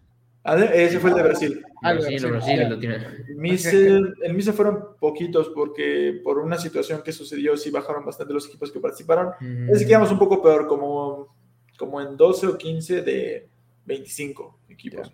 Ese 0.54 1.00
fue 1.00 1.10
el 1.10 1.16
de 1.16 1.22
Brasil. 1.22 1.64
Ah, 1.82 1.92
Brasil, 1.94 2.30
Brasil, 2.30 4.14
el 4.22 4.34
Mise 4.34 4.52
fueron 4.52 4.96
poquitos 4.98 5.50
porque 5.50 6.20
por 6.22 6.38
una 6.38 6.56
situación 6.58 7.02
que 7.02 7.12
sucedió 7.12 7.56
sí 7.56 7.70
bajaron 7.70 8.04
bastante 8.04 8.32
los 8.32 8.46
equipos 8.46 8.70
que 8.70 8.80
participaron. 8.80 9.32
Mm. 9.40 9.70
Ese 9.70 9.86
quedamos 9.86 10.10
un 10.12 10.18
poco 10.18 10.42
peor, 10.42 10.66
como, 10.66 11.34
como 11.78 12.00
en 12.00 12.16
12 12.16 12.46
o 12.46 12.58
15 12.58 13.02
de 13.02 13.48
25 13.84 14.60
equipos. 14.68 15.12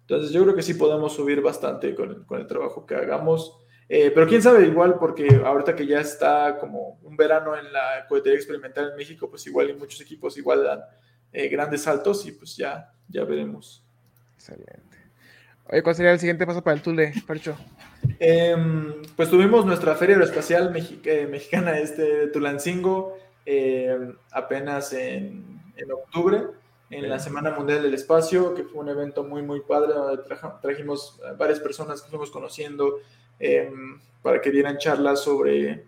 Entonces 0.00 0.30
yo 0.30 0.42
creo 0.42 0.54
que 0.54 0.62
sí 0.62 0.74
podemos 0.74 1.14
subir 1.14 1.40
bastante 1.40 1.94
con, 1.94 2.24
con 2.24 2.40
el 2.40 2.46
trabajo 2.46 2.86
que 2.86 2.94
hagamos. 2.94 3.58
Eh, 3.88 4.10
pero 4.12 4.26
quién 4.26 4.42
sabe, 4.42 4.66
igual, 4.66 4.98
porque 4.98 5.28
ahorita 5.44 5.76
que 5.76 5.86
ya 5.86 6.00
está 6.00 6.58
como 6.58 6.98
un 7.02 7.16
verano 7.16 7.56
en 7.56 7.72
la 7.72 8.06
cohetería 8.08 8.36
experimental 8.36 8.90
en 8.90 8.96
México, 8.96 9.30
pues 9.30 9.46
igual 9.46 9.70
y 9.70 9.74
muchos 9.74 10.00
equipos 10.00 10.36
igual 10.36 10.64
dan 10.64 10.80
eh, 11.32 11.48
grandes 11.48 11.82
saltos 11.82 12.26
y 12.26 12.32
pues 12.32 12.56
ya, 12.56 12.92
ya 13.08 13.24
veremos. 13.24 13.85
Excelente. 14.36 14.96
Oye, 15.68 15.82
¿cuál 15.82 15.96
sería 15.96 16.12
el 16.12 16.20
siguiente 16.20 16.46
paso 16.46 16.62
para 16.62 16.76
el 16.76 16.82
Tule, 16.82 17.12
Percho? 17.26 17.56
Em, 18.20 19.02
pues 19.16 19.28
tuvimos 19.28 19.66
nuestra 19.66 19.96
Feria 19.96 20.14
Aeroespacial 20.14 20.72
eh, 21.04 21.26
Mexicana 21.28 21.78
este, 21.78 22.02
de 22.02 22.26
Tulancingo 22.28 23.18
em, 23.44 24.14
apenas 24.30 24.92
en, 24.92 25.60
en, 25.76 25.90
octubre, 25.90 26.44
en 26.90 27.08
la 27.08 27.18
Semana 27.18 27.50
Mundial 27.50 27.82
del 27.82 27.94
Espacio, 27.94 28.54
que 28.54 28.62
fue 28.62 28.80
un 28.80 28.90
evento 28.90 29.24
muy, 29.24 29.42
muy 29.42 29.60
padre, 29.60 29.92
donde 29.92 30.22
trajimos 30.62 31.20
varias 31.36 31.58
personas 31.58 32.00
que 32.00 32.10
fuimos 32.10 32.30
conociendo 32.30 33.00
em, 33.40 34.00
para 34.22 34.40
que 34.40 34.52
dieran 34.52 34.78
charlas 34.78 35.20
sobre 35.20 35.84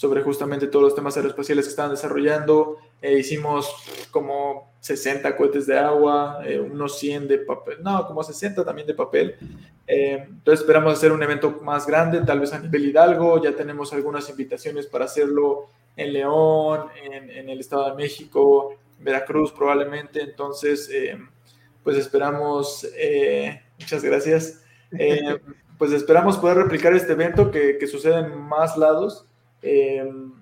sobre 0.00 0.22
justamente 0.22 0.66
todos 0.66 0.82
los 0.82 0.94
temas 0.94 1.14
aeroespaciales 1.18 1.66
que 1.66 1.68
estaban 1.68 1.90
desarrollando. 1.90 2.78
Eh, 3.02 3.18
hicimos 3.18 3.70
como 4.10 4.72
60 4.80 5.36
cohetes 5.36 5.66
de 5.66 5.78
agua, 5.78 6.40
eh, 6.46 6.58
unos 6.58 6.98
100 6.98 7.28
de 7.28 7.36
papel, 7.36 7.82
no, 7.82 8.06
como 8.06 8.22
60 8.22 8.64
también 8.64 8.86
de 8.86 8.94
papel. 8.94 9.36
Eh, 9.86 10.24
entonces 10.26 10.60
esperamos 10.60 10.94
hacer 10.94 11.12
un 11.12 11.22
evento 11.22 11.60
más 11.62 11.86
grande, 11.86 12.18
tal 12.22 12.40
vez 12.40 12.50
a 12.54 12.60
nivel 12.60 12.86
Hidalgo. 12.86 13.42
Ya 13.42 13.54
tenemos 13.54 13.92
algunas 13.92 14.26
invitaciones 14.30 14.86
para 14.86 15.04
hacerlo 15.04 15.66
en 15.94 16.14
León, 16.14 16.86
en, 17.04 17.28
en 17.28 17.50
el 17.50 17.60
Estado 17.60 17.90
de 17.90 17.96
México, 17.96 18.76
Veracruz 19.00 19.52
probablemente. 19.52 20.22
Entonces, 20.22 20.90
pues 21.84 21.98
esperamos, 21.98 22.88
muchas 23.78 24.02
gracias. 24.02 24.62
pues 25.78 25.92
esperamos 25.92 26.38
poder 26.38 26.56
replicar 26.56 26.94
este 26.94 27.12
evento 27.12 27.50
que, 27.50 27.76
que 27.76 27.86
suceda 27.86 28.20
en 28.20 28.40
más 28.40 28.78
lados 28.78 29.26
Em, 29.62 30.32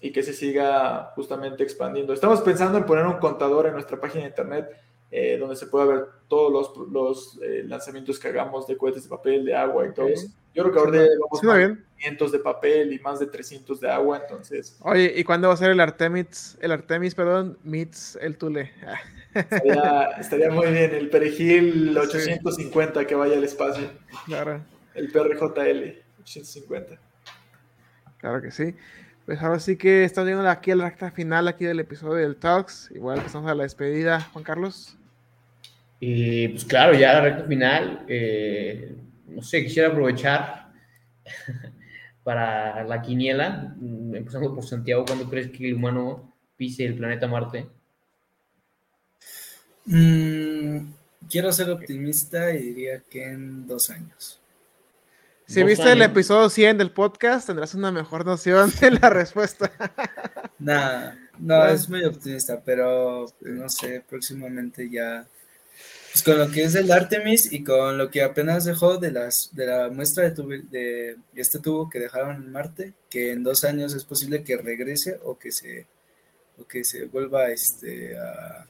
y 0.00 0.12
que 0.12 0.22
se 0.22 0.32
siga 0.32 1.12
justamente 1.16 1.62
expandiendo. 1.62 2.12
Estamos 2.12 2.40
pensando 2.42 2.78
en 2.78 2.86
poner 2.86 3.04
un 3.06 3.18
contador 3.18 3.66
en 3.66 3.72
nuestra 3.72 4.00
página 4.00 4.22
de 4.22 4.28
internet 4.28 4.68
eh, 5.10 5.36
donde 5.38 5.56
se 5.56 5.66
pueda 5.66 5.86
ver 5.86 6.04
todos 6.28 6.52
los, 6.52 6.88
los 6.88 7.40
eh, 7.42 7.64
lanzamientos 7.66 8.18
que 8.18 8.28
hagamos 8.28 8.66
de 8.66 8.76
cohetes 8.76 9.04
de 9.04 9.08
papel, 9.08 9.44
de 9.44 9.56
agua 9.56 9.86
y 9.86 9.94
todo. 9.94 10.08
Yo 10.54 10.64
creo 10.64 10.72
que 10.72 10.78
ahora 10.78 11.06
vamos 11.20 11.44
a 11.44 11.76
500 11.98 12.32
de 12.32 12.38
papel 12.38 12.92
y 12.92 12.98
más 12.98 13.18
de 13.18 13.26
300 13.26 13.80
de 13.80 13.90
agua, 13.90 14.18
entonces. 14.18 14.76
Oye, 14.82 15.12
¿y 15.16 15.24
cuándo 15.24 15.48
va 15.48 15.54
a 15.54 15.56
ser 15.56 15.70
el 15.70 15.80
Artemis, 15.80 16.58
el 16.60 16.72
Artemis, 16.72 17.14
perdón, 17.14 17.58
meets 17.64 18.18
el 18.20 18.36
Tule? 18.36 18.70
Estaría, 20.18 20.50
muy 20.50 20.66
bien, 20.68 20.94
el 20.94 21.10
perejil 21.10 21.96
850 21.96 23.06
que 23.06 23.14
vaya 23.14 23.36
al 23.36 23.44
espacio. 23.44 23.88
Claro. 24.26 24.60
El 24.94 25.10
PRJL 25.10 26.02
850. 26.20 27.07
Claro 28.18 28.42
que 28.42 28.50
sí. 28.50 28.74
Pues 29.26 29.42
ahora 29.42 29.60
sí 29.60 29.76
que 29.76 30.04
estamos 30.04 30.26
viendo 30.26 30.48
aquí 30.48 30.70
el 30.70 30.80
recta 30.80 31.10
final 31.10 31.48
aquí 31.48 31.64
del 31.64 31.80
episodio 31.80 32.14
del 32.16 32.36
Talks. 32.36 32.90
Igual 32.94 33.20
que 33.20 33.26
estamos 33.26 33.50
a 33.50 33.54
la 33.54 33.64
despedida, 33.64 34.20
Juan 34.32 34.44
Carlos. 34.44 34.96
Y 36.00 36.48
pues 36.48 36.64
claro, 36.64 36.94
ya 36.94 37.14
la 37.14 37.20
recta 37.20 37.44
final. 37.44 38.04
Eh, 38.08 38.96
no 39.26 39.42
sé, 39.42 39.62
quisiera 39.62 39.88
aprovechar 39.88 40.72
para 42.24 42.84
la 42.84 43.02
quiniela, 43.02 43.74
mm, 43.76 44.14
empezando 44.14 44.54
por 44.54 44.64
Santiago, 44.64 45.04
¿cuándo 45.06 45.28
crees 45.28 45.48
que 45.50 45.68
el 45.68 45.74
humano 45.74 46.34
pise 46.56 46.84
el 46.84 46.94
planeta 46.94 47.26
Marte? 47.26 47.66
Mm, 49.86 50.92
quiero 51.30 51.52
ser 51.52 51.70
optimista 51.70 52.52
y 52.52 52.58
diría 52.62 53.02
que 53.10 53.24
en 53.24 53.66
dos 53.66 53.90
años. 53.90 54.40
Si 55.48 55.62
viste 55.62 55.90
el 55.90 56.02
episodio 56.02 56.50
100 56.50 56.76
del 56.76 56.90
podcast, 56.90 57.46
tendrás 57.46 57.74
una 57.74 57.90
mejor 57.90 58.26
noción 58.26 58.70
de 58.80 58.90
la 58.92 59.10
respuesta. 59.10 59.72
Nah, 60.60 61.12
no, 61.38 61.68
es 61.68 61.88
muy 61.88 62.04
optimista, 62.04 62.60
pero 62.64 63.32
no 63.42 63.68
sé, 63.68 64.02
próximamente 64.08 64.90
ya. 64.90 65.24
Pues 66.10 66.24
con 66.24 66.36
lo 66.36 66.50
que 66.50 66.64
es 66.64 66.74
el 66.74 66.90
Artemis 66.90 67.52
y 67.52 67.62
con 67.62 67.96
lo 67.96 68.10
que 68.10 68.22
apenas 68.24 68.64
dejó 68.64 68.98
de 68.98 69.12
las 69.12 69.50
de 69.52 69.66
la 69.66 69.88
muestra 69.88 70.28
de, 70.28 70.34
de 70.72 71.16
este 71.36 71.60
tubo 71.60 71.88
que 71.88 72.00
dejaron 72.00 72.42
en 72.42 72.50
Marte, 72.50 72.92
que 73.08 73.30
en 73.30 73.44
dos 73.44 73.62
años 73.62 73.94
es 73.94 74.02
posible 74.02 74.42
que 74.42 74.56
regrese 74.56 75.20
o 75.22 75.38
que 75.38 75.52
se 75.52 75.86
o 76.58 76.66
que 76.66 76.84
se 76.84 77.06
vuelva 77.06 77.50
este, 77.50 78.18
a... 78.18 78.66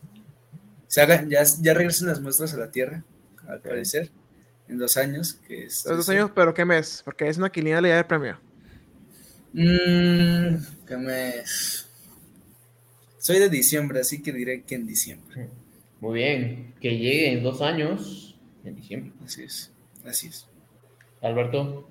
Se 0.87 1.01
haga, 1.01 1.25
ya, 1.27 1.43
ya 1.61 1.75
regresen 1.75 2.09
las 2.09 2.21
muestras 2.21 2.55
a 2.55 2.59
la 2.59 2.71
Tierra, 2.71 3.03
al 3.47 3.61
parecer, 3.61 4.11
en 4.69 4.79
dos 4.79 4.97
años. 4.97 5.35
Que 5.47 5.65
es, 5.65 5.85
dos 5.85 6.09
años, 6.09 6.31
pero 6.35 6.55
¿qué 6.55 6.65
mes? 6.65 7.03
Porque 7.05 7.29
es 7.29 7.39
una 7.39 7.51
quiniela 7.51 7.89
ya 7.89 7.97
de 7.97 8.05
premio. 8.05 8.39
Mmm, 9.53 10.57
¿qué 10.87 10.97
mes? 10.97 11.89
Soy 13.19 13.39
de 13.39 13.49
diciembre, 13.49 14.01
así 14.01 14.23
que 14.23 14.33
diré 14.33 14.63
que 14.63 14.75
en 14.75 14.87
diciembre. 14.87 15.49
Muy 16.01 16.21
bien, 16.21 16.75
que 16.81 16.97
llegue 16.97 17.33
en 17.33 17.43
dos 17.43 17.61
años, 17.61 18.39
en 18.65 18.77
diciembre. 18.77 19.13
Así 19.25 19.43
es, 19.43 19.73
así 20.05 20.29
es. 20.29 20.47
Alberto. 21.21 21.89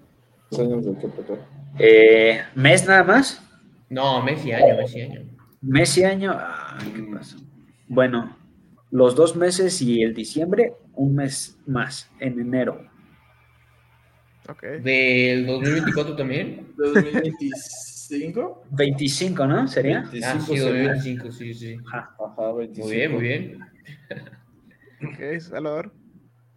Eh, 1.79 2.41
¿Mes 2.55 2.87
nada 2.87 3.03
más? 3.03 3.41
No, 3.89 4.23
mes 4.23 4.45
y 4.45 4.51
año, 4.51 4.77
mes 4.77 4.95
y 4.95 5.01
año. 5.01 5.21
Mes 5.61 5.97
y 5.97 6.03
año, 6.03 6.31
ah, 6.33 6.77
¿qué 6.95 7.03
pasa? 7.03 7.37
Bueno, 7.87 8.37
los 8.91 9.15
dos 9.15 9.35
meses 9.35 9.81
y 9.81 10.01
el 10.01 10.13
diciembre, 10.13 10.73
un 10.97 11.15
mes 11.15 11.57
más, 11.65 12.09
en 12.19 12.39
enero. 12.39 12.85
Okay. 14.49 14.79
¿Del 14.81 15.45
2024 15.45 16.15
también? 16.15 16.73
¿Del 16.77 16.93
2025? 16.93 18.65
25, 18.71 19.47
¿no? 19.47 19.67
¿Sería? 19.67 20.01
25 20.01 20.25
ah, 20.25 20.39
sí, 20.39 20.57
2025, 20.57 21.31
sí, 21.31 21.53
sí. 21.53 21.77
Ajá, 21.91 22.15
25. 22.53 22.87
Muy 22.87 22.95
bien, 22.95 23.11
muy 23.11 23.21
bien. 23.21 23.59
ok, 25.03 25.39
Salvador. 25.41 25.93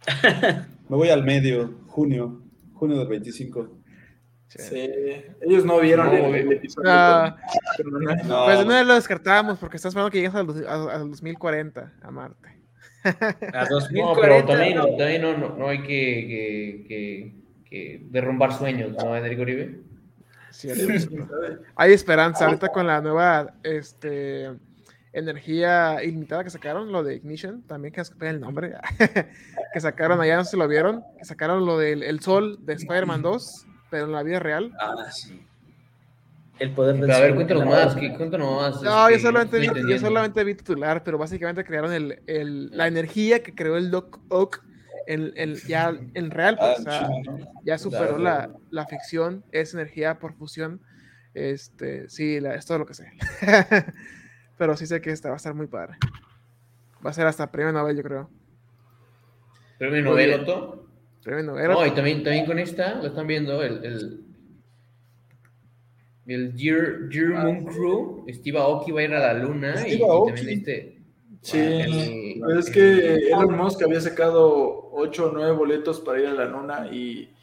Me 0.89 0.95
voy 0.95 1.09
al 1.09 1.23
medio, 1.23 1.79
junio, 1.87 2.41
junio 2.73 2.97
del 2.97 3.07
25. 3.07 3.77
Sí. 4.47 4.91
Ellos 5.41 5.63
no 5.63 5.79
vieron 5.79 6.13
el, 6.13 6.51
episodio. 6.51 6.89
No. 6.89 7.29
no. 8.25 8.45
Pues 8.45 8.65
no 8.65 8.83
lo 8.83 8.95
descartábamos 8.95 9.59
porque 9.59 9.77
estás 9.77 9.91
esperando 9.91 10.11
que 10.11 10.17
llegues 10.17 10.35
al, 10.35 10.45
2040 10.47 11.93
a 12.01 12.11
Marte. 12.11 12.60
A 13.53 13.65
2040. 13.69 14.01
No, 14.01 14.15
pero 14.21 14.45
también, 14.45 14.77
no, 14.77 14.85
también 14.97 15.21
no, 15.21 15.37
no, 15.37 15.67
hay 15.67 15.81
que, 15.81 16.85
que, 16.87 17.33
que, 17.69 18.01
derrumbar 18.09 18.53
sueños, 18.57 18.91
¿no, 18.97 19.15
Enrico 19.15 19.41
Uribe? 19.41 19.79
Sí, 20.51 20.69
hay 21.75 21.93
esperanza. 21.93 22.45
Ahorita 22.45 22.69
con 22.69 22.85
la 22.85 23.01
nueva 23.01 23.53
este, 23.63 24.51
energía 25.13 26.03
ilimitada 26.03 26.43
que 26.43 26.49
sacaron, 26.49 26.91
lo 26.91 27.03
de 27.03 27.15
Ignition, 27.15 27.63
también 27.63 27.93
que 27.93 28.03
el 28.27 28.39
nombre, 28.39 28.73
que 29.73 29.79
sacaron 29.79 30.19
allá, 30.19 30.37
no 30.37 30.43
se 30.43 30.57
lo 30.57 30.67
vieron, 30.67 31.03
que 31.17 31.25
sacaron 31.25 31.65
lo 31.65 31.77
del 31.77 32.03
el 32.03 32.19
sol 32.19 32.59
de 32.65 32.73
Spider-Man 32.73 33.21
2 33.21 33.67
pero 33.91 34.05
en 34.05 34.13
la 34.13 34.23
vida 34.23 34.39
real. 34.39 34.73
Ah, 34.79 35.11
sí. 35.11 35.45
El 36.61 36.71
poder 36.73 36.95
del 36.97 37.09
A 37.09 37.19
ver, 37.19 37.33
cuéntanos 37.33 37.65
más, 37.65 37.95
cuéntanos 37.95 38.55
más. 38.55 38.83
No, 38.83 39.09
yo, 39.09 39.15
este, 39.15 39.27
solamente 39.27 39.57
vi, 39.57 39.67
yo 39.89 39.97
solamente 39.97 40.43
vi 40.43 40.53
titular, 40.53 41.03
pero 41.03 41.17
básicamente 41.17 41.63
crearon 41.63 41.91
el, 41.91 42.21
el, 42.27 42.69
la 42.77 42.85
energía 42.85 43.41
que 43.41 43.55
creó 43.55 43.77
el 43.77 43.89
Doc 43.89 44.19
Ock 44.29 44.63
en, 45.07 45.33
en, 45.35 45.55
ya 45.67 45.91
en 46.13 46.29
real, 46.29 46.57
pues, 46.57 46.79
o 46.79 46.83
sea, 46.83 47.09
ya 47.63 47.79
superó 47.79 48.19
la, 48.19 48.51
la, 48.69 48.85
ficción, 48.85 49.43
es 49.51 49.73
energía 49.73 50.19
por 50.19 50.35
fusión. 50.35 50.81
Este, 51.33 52.07
sí, 52.09 52.39
la, 52.39 52.53
es 52.53 52.67
todo 52.67 52.77
lo 52.77 52.85
que 52.85 52.93
sé. 52.93 53.11
pero 54.59 54.77
sí 54.77 54.85
sé 54.85 55.01
que 55.01 55.09
esta 55.09 55.29
va 55.29 55.35
a 55.35 55.37
estar 55.37 55.55
muy 55.55 55.65
padre. 55.65 55.97
Va 57.03 57.09
a 57.09 57.13
ser 57.13 57.25
hasta 57.25 57.51
premio 57.51 57.73
Nobel, 57.73 57.97
yo 57.97 58.03
creo. 58.03 58.29
¿Premio 59.79 60.03
Nobel, 60.03 60.41
Otto? 60.41 60.85
Tremendo. 61.23 61.55
No, 61.55 61.85
y 61.85 61.91
también, 61.91 62.23
también 62.23 62.45
con 62.45 62.59
esta, 62.59 62.95
lo 62.95 63.07
están 63.07 63.27
viendo, 63.27 63.61
el, 63.63 63.83
el, 63.85 64.25
el 66.27 66.55
Dear, 66.55 67.35
ah, 67.37 67.43
Moon 67.43 67.65
Crew, 67.65 68.25
Steve 68.29 68.57
Aoki 68.57 68.91
va 68.91 69.01
a 69.01 69.03
ir 69.03 69.13
a 69.13 69.19
la 69.19 69.33
luna 69.33 69.87
y, 69.87 69.99
también 69.99 70.49
este... 70.49 70.97
Sí, 71.41 72.39
pues 72.39 72.67
es 72.67 72.69
que 72.69 73.29
Elon 73.29 73.57
Musk 73.57 73.81
había 73.81 73.99
sacado 73.99 74.91
8 74.91 75.25
o 75.25 75.31
9 75.33 75.51
boletos 75.53 75.99
para 75.99 76.19
ir 76.19 76.27
a 76.27 76.33
la 76.33 76.45
luna 76.45 76.87
y, 76.91 77.33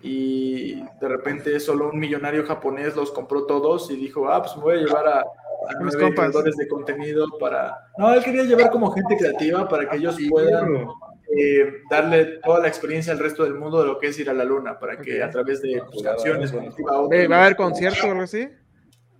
y 0.00 0.76
de 0.76 1.08
repente 1.08 1.60
solo 1.60 1.90
un 1.90 1.98
millonario 1.98 2.46
japonés 2.46 2.96
los 2.96 3.10
compró 3.10 3.44
todos 3.44 3.90
y 3.90 3.96
dijo, 3.96 4.28
ah, 4.28 4.42
pues 4.42 4.56
me 4.56 4.62
voy 4.62 4.78
a 4.78 4.80
llevar 4.80 5.06
a, 5.06 5.20
a 5.20 5.74
nueve 5.78 6.14
creadores 6.14 6.56
de 6.56 6.66
contenido 6.66 7.26
para... 7.38 7.90
No, 7.98 8.14
él 8.14 8.24
quería 8.24 8.44
llevar 8.44 8.70
como 8.70 8.90
gente 8.90 9.18
creativa 9.18 9.68
para 9.68 9.86
que 9.88 9.96
ellos 9.96 10.16
puedan 10.30 10.86
eh, 11.34 11.82
darle 11.88 12.38
toda 12.44 12.60
la 12.60 12.68
experiencia 12.68 13.12
al 13.12 13.18
resto 13.18 13.44
del 13.44 13.54
mundo 13.54 13.80
de 13.80 13.86
lo 13.86 13.98
que 13.98 14.08
es 14.08 14.18
ir 14.18 14.28
a 14.28 14.34
la 14.34 14.44
luna, 14.44 14.78
para 14.78 15.00
que 15.00 15.22
a 15.22 15.30
través 15.30 15.62
de 15.62 15.82
pues, 15.90 16.02
canciones... 16.02 16.52
Eh, 16.52 17.26
¿Va 17.26 17.36
a 17.36 17.44
haber 17.44 17.56
conciertos 17.56 18.04
o 18.04 18.10
algo 18.10 18.22
así? 18.22 18.48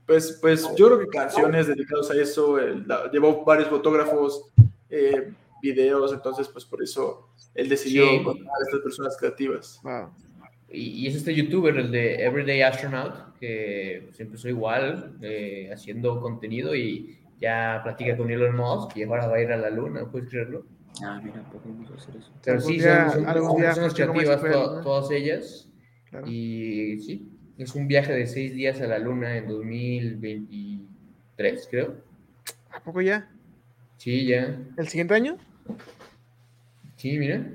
Pues, 0.06 0.38
pues 0.40 0.68
yo 0.76 0.88
creo 0.88 0.98
que 1.00 1.06
canciones 1.06 1.68
dedicadas 1.68 2.10
a 2.10 2.14
eso, 2.14 2.58
llevó 3.12 3.44
varios 3.44 3.68
fotógrafos, 3.68 4.52
eh, 4.90 5.32
videos, 5.62 6.12
entonces 6.12 6.48
pues 6.48 6.64
por 6.64 6.82
eso 6.82 7.28
él 7.54 7.68
decidió 7.68 8.04
sí. 8.04 8.24
a 8.26 8.62
estas 8.64 8.80
personas 8.80 9.16
creativas. 9.16 9.80
Y, 10.68 11.06
es 11.06 11.14
este 11.14 11.34
youtuber, 11.34 11.76
el 11.78 11.90
de 11.90 12.24
Everyday 12.24 12.62
Astronaut, 12.62 13.38
que 13.38 14.02
pues, 14.06 14.20
empezó 14.20 14.48
igual, 14.48 15.16
haciendo 15.72 16.20
contenido 16.20 16.74
y 16.74 17.18
ya 17.40 17.80
platica 17.82 18.16
con 18.16 18.30
Elon 18.30 18.56
Musk 18.56 18.96
y 18.96 19.04
ahora 19.04 19.26
va 19.28 19.36
a 19.36 19.40
ir 19.40 19.50
a 19.50 19.56
la 19.56 19.70
luna, 19.70 20.04
¿puedes 20.10 20.28
creerlo? 20.28 20.64
Ah, 21.00 21.18
mira, 21.22 21.42
podemos 21.50 21.90
hacer 21.90 22.16
eso. 22.16 22.30
Pero 22.44 22.60
sí, 22.60 22.78
son, 22.80 23.10
son, 23.10 23.26
algún 23.26 23.62
día 23.62 23.74
son 23.74 23.88
todas 24.82 25.10
ellas. 25.10 25.70
Y 26.26 26.98
sí, 26.98 27.30
es 27.56 27.74
un 27.74 27.88
viaje 27.88 28.12
de 28.12 28.26
seis 28.26 28.54
días 28.54 28.82
a 28.82 28.86
la 28.86 28.98
luna 28.98 29.34
en 29.36 29.48
2023, 29.48 31.68
creo. 31.70 31.94
¿A 32.70 32.80
poco 32.80 33.00
ya? 33.00 33.30
Sí, 33.96 34.26
ya. 34.26 34.58
¿El 34.76 34.88
siguiente 34.88 35.14
año? 35.14 35.38
Sí, 36.96 37.16
mira. 37.18 37.46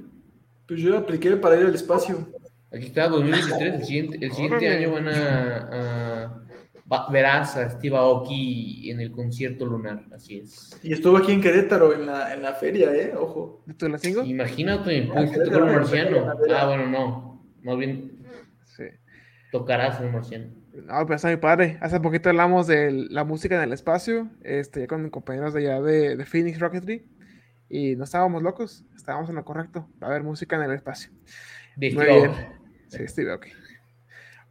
Pues 0.67 0.81
yo 0.81 0.97
apliqué 0.97 1.37
para 1.37 1.59
ir 1.59 1.67
al 1.67 1.75
espacio. 1.75 2.27
Aquí 2.71 2.87
está, 2.87 3.07
2023. 3.07 3.75
El 3.75 3.85
siguiente, 3.85 4.17
el 4.25 4.31
siguiente 4.31 4.67
año 4.67 4.91
van 4.91 5.07
a, 5.07 5.69
a 5.71 6.41
verás 7.11 7.57
a 7.57 7.69
Steve 7.69 7.95
Aoki 7.97 8.89
en 8.89 8.99
el 9.01 9.11
concierto 9.11 9.65
lunar, 9.65 10.05
así 10.13 10.39
es. 10.39 10.79
Y 10.83 10.93
estuvo 10.93 11.17
aquí 11.17 11.31
en 11.33 11.41
Querétaro 11.41 11.93
en 11.93 12.05
la, 12.05 12.33
en 12.33 12.41
la 12.41 12.53
feria, 12.53 12.93
¿eh? 12.93 13.13
Ojo. 13.15 13.63
¿De 13.65 13.89
la 13.89 13.97
cinco? 13.97 14.23
Imagínate, 14.23 15.09
pues, 15.13 15.31
tocar 15.31 15.63
un 15.63 15.71
marciano. 15.71 16.33
Ah, 16.55 16.67
bueno, 16.67 16.87
no. 16.87 17.45
Más 17.63 17.77
bien. 17.77 18.17
Sí. 18.65 18.85
Tocarás 19.51 19.99
un 19.99 20.13
marciano. 20.13 20.47
No, 20.73 21.05
pero 21.05 21.15
está 21.15 21.29
mi 21.29 21.37
padre. 21.37 21.77
Hace 21.81 21.99
poquito 21.99 22.29
hablamos 22.29 22.67
de 22.67 22.91
la 23.09 23.23
música 23.23 23.55
en 23.55 23.63
el 23.63 23.73
espacio, 23.73 24.29
este, 24.43 24.81
ya 24.81 24.87
con 24.87 25.09
compañeros 25.09 25.53
de 25.53 25.61
allá 25.61 25.81
de, 25.81 26.15
de 26.15 26.25
Phoenix 26.25 26.59
Rocketry, 26.59 27.03
y 27.67 27.95
no 27.95 28.03
estábamos 28.03 28.43
locos, 28.43 28.85
estábamos 28.95 29.29
en 29.29 29.35
lo 29.35 29.43
correcto. 29.43 29.89
Va 30.01 30.07
a 30.07 30.09
haber 30.11 30.23
música 30.23 30.55
en 30.55 30.63
el 30.63 30.71
espacio. 30.71 31.11
De 31.75 31.91
Muy 31.91 32.05
bien. 32.05 32.31
Sí, 32.87 33.07
Steve 33.07 33.31
Aoki. 33.31 33.49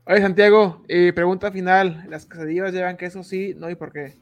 Oye, 0.08 0.20
Santiago, 0.20 0.84
eh, 0.86 1.12
pregunta 1.12 1.50
final. 1.50 2.04
¿Las 2.08 2.26
quesadillas 2.26 2.72
llevan 2.72 2.96
queso? 2.96 3.24
Sí, 3.24 3.54
no, 3.56 3.68
¿y 3.68 3.74
por 3.74 3.92
qué? 3.92 4.14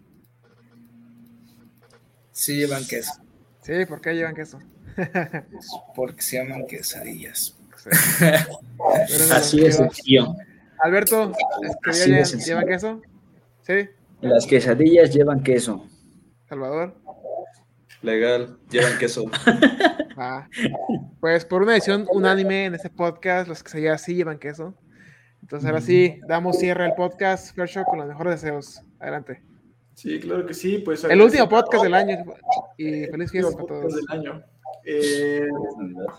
Sí, 2.33 2.57
llevan 2.57 2.87
queso. 2.87 3.13
Sí, 3.61 3.85
¿por 3.87 4.01
qué 4.01 4.15
llevan 4.15 4.35
queso? 4.35 4.61
porque 5.95 6.23
se 6.23 6.39
llaman 6.39 6.67
quesadillas. 6.67 7.59
Así 9.31 9.63
es, 9.63 9.79
tío. 10.03 10.35
Alberto, 10.79 11.33
¿las 11.61 11.77
quesadillas 11.85 12.47
llevan 12.47 12.67
queso? 12.67 13.03
Sí. 13.61 13.91
Las 14.23 14.47
quesadillas 14.47 15.13
llevan 15.13 15.43
queso. 15.43 15.87
Salvador. 16.49 16.95
Legal, 18.01 18.59
llevan 18.71 18.97
queso. 18.99 19.25
Ah, 20.17 20.49
pues 21.19 21.45
por 21.45 21.63
una 21.63 21.73
edición 21.73 22.07
unánime 22.09 22.67
en 22.67 22.77
este 22.77 22.89
podcast, 22.89 23.49
las 23.49 23.65
quesadillas 23.65 24.01
sí 24.01 24.15
llevan 24.15 24.39
queso. 24.39 24.73
Entonces, 25.45 25.69
ahora 25.69 25.83
sí, 25.83 26.19
damos 26.27 26.57
cierre 26.57 26.87
al 26.87 26.95
podcast, 26.95 27.55
Show, 27.55 27.85
con 27.85 27.99
los 27.99 28.09
mejores 28.09 28.41
deseos. 28.41 28.81
Adelante. 28.99 29.43
Sí, 29.93 30.19
claro 30.19 30.47
que 30.47 30.55
sí. 30.55 30.79
Pues, 30.79 31.05
el 31.05 31.21
último 31.21 31.47
podcast 31.51 31.85
del 31.85 31.93
año. 31.93 32.25
Y 32.79 33.05
feliz 33.05 33.31
fiesta 33.31 33.53
a 33.53 33.67
todos. 33.67 33.95
Del 33.95 34.05
año. 34.09 34.43
Eh, 34.87 35.47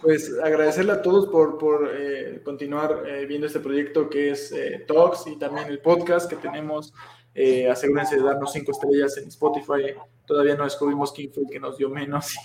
pues 0.04 0.32
agradecerle 0.44 0.92
a 0.92 1.02
todos 1.02 1.28
por, 1.30 1.58
por 1.58 1.90
eh, 1.92 2.44
continuar 2.46 3.02
eh, 3.08 3.26
viendo 3.26 3.48
este 3.48 3.60
proyecto 3.60 4.12
que 4.12 4.30
es 4.30 4.54
Talks 4.88 5.26
y 5.26 5.40
también 5.40 5.70
el 5.70 5.80
podcast 5.80 6.30
que 6.30 6.36
tenemos. 6.36 6.94
asegúrense 7.72 8.18
de 8.18 8.22
darnos 8.22 8.54
cinco 8.54 8.74
estrellas 8.74 9.18
en 9.18 9.28
Spotify. 9.30 9.96
Todavía 10.28 10.56
no 10.56 10.66
descubrimos 10.66 11.12
quién 11.12 11.34
fue 11.34 11.46
el 11.46 11.50
que 11.50 11.60
nos 11.60 11.80
dio 11.80 11.90
menos. 11.90 12.36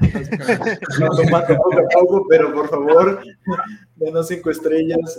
a 0.00 1.88
poco, 1.92 2.26
pero 2.30 2.50
por 2.54 2.70
favor, 2.70 3.22
denos 3.96 4.26
cinco 4.28 4.48
estrellas. 4.50 5.18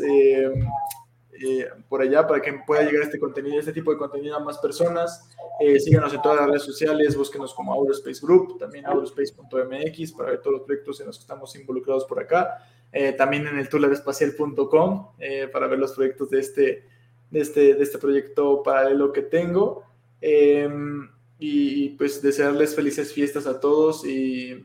Eh, 1.44 1.68
por 1.90 2.02
allá 2.02 2.28
para 2.28 2.42
que 2.42 2.54
pueda 2.66 2.84
llegar 2.84 3.04
este 3.04 3.20
contenido, 3.20 3.60
este 3.60 3.74
tipo 3.74 3.92
de 3.92 3.98
contenido 3.98 4.36
a 4.36 4.40
más 4.40 4.58
personas. 4.60 5.28
Eh, 5.60 5.80
síganos 5.80 6.14
en 6.14 6.22
todas 6.22 6.40
las 6.40 6.48
redes 6.48 6.64
sociales, 6.64 7.16
búsquenos 7.16 7.54
como 7.54 7.74
Aurospace 7.74 8.20
Group, 8.22 8.60
también 8.60 8.86
aurospace.mx 8.86 10.12
para 10.14 10.32
ver 10.32 10.42
todos 10.42 10.58
los 10.58 10.66
proyectos 10.66 11.00
en 11.00 11.08
los 11.08 11.18
que 11.18 11.22
estamos 11.22 11.56
involucrados 11.56 12.06
por 12.06 12.20
acá. 12.20 12.68
Eh, 12.92 13.14
también 13.14 13.48
en 13.48 13.58
el 13.58 13.70
tularespacial.com 13.70 15.08
para 15.52 15.68
ver 15.68 15.80
los 15.80 15.94
proyectos 15.94 16.30
de 16.30 16.40
este, 16.40 16.88
de 17.30 17.40
este, 17.40 17.74
de 17.76 17.84
este 17.84 17.98
proyecto 17.98 18.62
paralelo 18.62 19.12
que 19.12 19.22
tengo. 19.22 19.84
Em, 20.20 21.10
y, 21.40 21.90
pues 21.98 22.22
desearles 22.22 22.76
felices 22.76 23.14
fiestas 23.14 23.48
a 23.48 23.60
todos 23.60 24.06
y, 24.06 24.64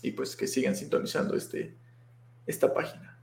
y 0.00 0.10
pues 0.12 0.36
que 0.36 0.46
sigan 0.46 0.76
sintonizando 0.76 1.34
este, 1.34 1.74
esta 2.46 2.72
página. 2.72 3.13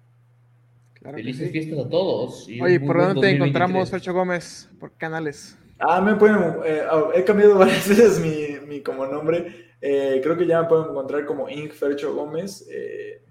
Felices 1.02 1.52
fiestas 1.52 1.86
a 1.86 1.90
todos. 1.90 2.48
Oye, 2.62 2.80
¿por 2.80 2.98
dónde 2.98 3.22
te 3.22 3.30
encontramos, 3.36 3.90
Fercho 3.90 4.14
Gómez? 4.14 4.70
¿Por 4.80 4.92
canales? 4.94 5.58
Ah, 5.80 6.00
me 6.00 6.16
pueden, 6.16 6.38
eh, 6.64 6.84
he 7.16 7.24
cambiado 7.24 7.56
varias 7.60 7.88
veces 7.88 8.20
mi, 8.20 8.66
mi 8.68 8.82
como 8.82 9.06
nombre. 9.08 9.72
Eh, 9.82 10.20
creo 10.22 10.38
que 10.38 10.46
ya 10.46 10.62
me 10.62 10.68
pueden 10.68 10.92
encontrar 10.92 11.26
como 11.26 11.50
Ink 11.50 11.72
Fercho 11.74 12.14
Gómez 12.14 12.68
eh, 12.72 13.24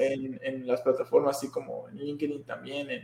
en, 0.00 0.40
en, 0.42 0.66
las 0.66 0.80
plataformas, 0.80 1.36
así 1.36 1.48
como 1.48 1.88
en 1.88 1.98
LinkedIn 1.98 2.44
también, 2.44 2.90
en, 2.90 3.02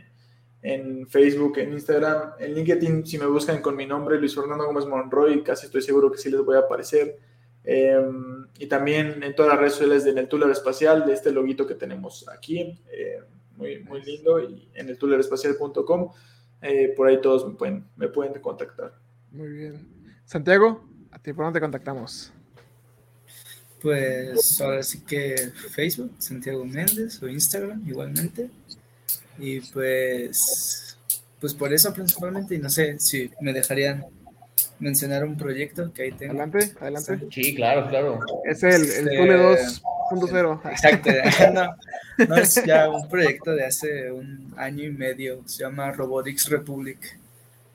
en, 0.61 1.07
Facebook, 1.07 1.59
en 1.59 1.71
Instagram. 1.71 2.33
En 2.39 2.55
LinkedIn, 2.55 3.05
si 3.05 3.17
me 3.17 3.25
buscan 3.25 3.61
con 3.61 3.77
mi 3.77 3.85
nombre, 3.85 4.19
Luis 4.19 4.35
Fernando 4.35 4.65
Gómez 4.65 4.85
Monroy, 4.85 5.43
casi 5.43 5.67
estoy 5.67 5.81
seguro 5.81 6.11
que 6.11 6.17
sí 6.17 6.29
les 6.29 6.43
voy 6.43 6.57
a 6.57 6.59
aparecer. 6.59 7.19
Em, 7.63 8.47
y 8.57 8.67
también 8.67 9.23
en 9.23 9.33
todas 9.33 9.51
las 9.51 9.59
redes 9.59 9.73
sociales 9.73 10.03
de 10.03 10.11
en 10.11 10.17
el 10.17 10.27
Tuller 10.27 10.49
Espacial, 10.49 11.05
de 11.05 11.13
este 11.13 11.31
loguito 11.31 11.65
que 11.65 11.75
tenemos 11.75 12.27
aquí, 12.27 12.81
muy, 13.59 13.83
muy 13.83 14.01
lindo, 14.01 14.41
y 14.41 14.69
en 14.73 14.89
el 14.89 14.97
tullerespacial.com. 14.97 16.11
Eh, 16.61 16.93
por 16.95 17.07
ahí 17.07 17.21
todos 17.21 17.47
me 17.47 17.55
pueden, 17.55 17.85
me 17.95 18.07
pueden 18.07 18.41
contactar. 18.41 18.93
Muy 19.31 19.49
bien. 19.49 19.87
Santiago, 20.25 20.83
¿a 21.11 21.19
ti 21.19 21.33
por 21.33 21.45
dónde 21.45 21.59
te 21.59 21.61
contactamos? 21.61 22.31
Pues 23.81 24.59
ahora 24.59 24.83
sí 24.83 25.01
que 25.01 25.35
Facebook, 25.71 26.15
Santiago 26.17 26.65
Méndez, 26.65 27.21
o 27.21 27.27
Instagram 27.27 27.87
igualmente. 27.87 28.49
Y 29.37 29.61
pues, 29.61 30.97
pues 31.39 31.53
por 31.53 31.71
eso 31.73 31.93
principalmente, 31.93 32.55
y 32.55 32.59
no 32.59 32.69
sé 32.69 32.99
si 32.99 33.31
me 33.39 33.53
dejarían 33.53 34.05
mencionar 34.79 35.23
un 35.23 35.37
proyecto 35.37 35.93
que 35.93 36.03
ahí 36.03 36.11
tengo. 36.11 36.41
Adelante, 36.41 36.73
adelante. 36.79 37.19
Sí, 37.31 37.55
claro, 37.55 37.87
claro. 37.89 38.19
Es 38.43 38.63
el, 38.63 38.83
el 38.83 39.07
este... 39.07 39.81
2.0. 40.11 40.71
Exacto, 40.71 41.09
no, 41.53 41.75
es 42.19 42.63
ya 42.65 42.89
un 42.89 43.07
proyecto 43.07 43.51
de 43.51 43.65
hace 43.65 44.11
un 44.11 44.53
año 44.57 44.83
y 44.83 44.91
medio, 44.91 45.41
se 45.45 45.63
llama 45.63 45.91
Robotics 45.91 46.49
Republic. 46.49 47.17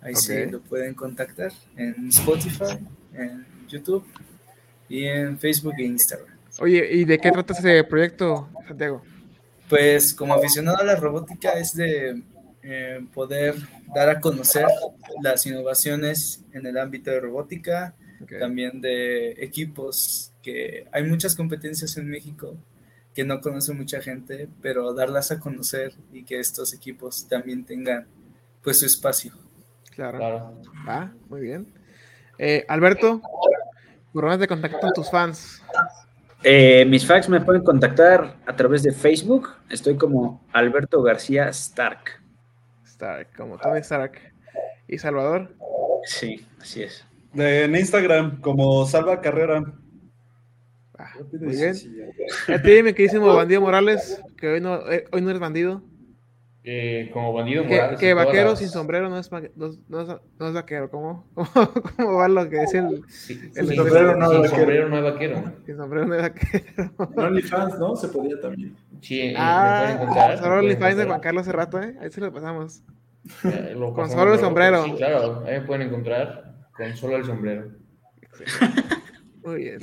Ahí 0.01 0.15
sí 0.15 0.47
lo 0.47 0.61
pueden 0.61 0.95
contactar 0.95 1.53
en 1.77 2.09
Spotify, 2.09 2.79
en 3.15 3.47
YouTube 3.69 4.05
y 4.89 5.05
en 5.05 5.39
Facebook 5.39 5.75
e 5.79 5.85
Instagram. 5.85 6.29
Oye, 6.61 6.87
¿y 6.93 7.05
de 7.05 7.19
qué 7.19 7.33
trata 7.33 7.55
ese 7.55 7.83
proyecto, 7.85 8.49
Santiago? 8.69 9.03
Pues 9.69 10.13
como 10.13 10.35
aficionado 10.35 10.79
a 10.79 10.85
la 10.85 10.97
robótica 10.97 11.53
es 11.53 11.75
de 11.75 12.23
eh, 12.63 13.01
poder 13.15 13.57
dar 13.95 14.11
a 14.11 14.21
conocer 14.21 14.67
las 15.23 15.47
innovaciones 15.47 16.43
en 16.53 16.67
el 16.67 16.79
ámbito 16.79 17.11
de 17.11 17.21
robótica, 17.21 17.95
también 18.39 18.81
de 18.81 19.33
equipos, 19.33 20.33
que 20.43 20.87
hay 20.93 21.03
muchas 21.05 21.35
competencias 21.35 21.97
en 21.97 22.09
México 22.09 22.57
que 23.15 23.25
no 23.25 23.41
conoce 23.41 23.73
mucha 23.73 24.01
gente, 24.01 24.49
pero 24.61 24.93
darlas 24.93 25.31
a 25.31 25.39
conocer 25.39 25.95
y 26.13 26.25
que 26.25 26.41
estos 26.41 26.75
equipos 26.75 27.29
también 27.29 27.65
tengan 27.65 28.07
pues 28.63 28.81
su 28.81 28.87
espacio. 28.87 29.33
Claro. 29.95 30.19
claro. 30.19 30.63
Va, 30.87 31.13
muy 31.29 31.41
bien. 31.41 31.73
Eh, 32.39 32.65
Alberto, 32.69 33.23
¿por 34.13 34.25
dónde 34.25 34.39
te 34.39 34.49
contactan 34.49 34.93
tus 34.93 35.09
fans? 35.11 35.63
Eh, 36.43 36.85
mis 36.87 37.07
fans 37.07 37.29
me 37.29 37.41
pueden 37.41 37.63
contactar 37.63 38.37
a 38.45 38.57
través 38.57 38.83
de 38.83 38.93
Facebook. 38.93 39.51
Estoy 39.71 39.97
como 39.97 40.45
Alberto 40.53 41.01
García 41.03 41.49
Stark. 41.51 42.21
Stark, 42.85 43.29
como 43.37 43.57
Tony 43.59 43.79
Stark. 43.79 44.19
¿Y 44.89 44.99
Salvador? 44.99 45.55
Sí, 46.05 46.47
así 46.61 46.83
es. 46.83 47.07
en 47.35 47.75
Instagram, 47.77 48.41
como 48.41 48.85
Salva 48.87 49.21
Carrera. 49.21 49.65
Ah, 50.99 51.13
muy 51.41 51.57
bien. 51.57 51.75
A 52.49 52.63
ti, 52.63 52.83
mi 52.83 52.93
queridísimo 52.93 53.35
bandido 53.35 53.61
Morales, 53.61 54.23
que 54.37 54.49
hoy 54.49 54.61
no, 54.61 54.91
eh, 54.91 55.05
hoy 55.11 55.23
no 55.23 55.31
eres 55.31 55.41
bandido. 55.41 55.83
Eh, 56.63 57.11
como 57.13 57.33
bandido 57.33 57.65
Morales. 57.65 57.99
Que 57.99 58.15
vaquero 58.15 58.55
sin 58.55 58.69
sombrero 58.69 59.09
no 59.09 59.19
es, 59.19 59.31
no, 59.31 59.41
no, 59.89 60.21
no 60.39 60.49
es 60.49 60.55
vaquero. 60.55 60.91
¿Cómo, 60.93 61.27
¿Cómo, 61.97 62.15
va 62.15 62.29
lo 62.29 62.49
que 62.49 62.61
dice 62.61 62.79
el, 62.79 63.03
el 63.57 63.67
sin, 63.67 63.77
sombrero, 63.77 64.17
no, 64.17 64.31
sin 64.31 64.49
sombrero 64.49 64.89
no 64.89 64.99
es 64.99 65.05
vaquero? 65.05 65.53
Sin 65.67 65.77
sombrero 65.77 66.07
no 66.07 66.15
es 66.15 66.23
vaquero. 66.23 66.93
OnlyFans, 67.17 67.79
¿no? 67.79 67.97
Se 67.97 68.09
podía 68.09 68.41
también. 68.41 68.77
Sí, 69.01 69.21
eh, 69.21 69.35
ah, 69.37 70.37
solo 70.39 70.59
OnlyFans 70.59 70.97
de 70.97 71.05
Juan 71.07 71.21
Carlos 71.21 71.43
hace 71.43 71.53
rato, 71.53 71.83
¿eh? 71.83 71.97
Ahí 72.01 72.11
se 72.11 72.21
lo 72.21 72.33
pasamos. 72.33 72.83
con 73.95 74.11
solo 74.11 74.35
el 74.35 74.39
sombrero. 74.39 74.85
Sí, 74.85 74.93
claro, 74.93 75.43
ahí 75.45 75.59
me 75.59 75.67
pueden 75.67 75.89
encontrar 75.89 76.55
con 76.77 76.97
solo 76.97 77.17
el 77.17 77.25
sombrero. 77.25 77.73
Muy 79.45 79.57
bien. 79.57 79.79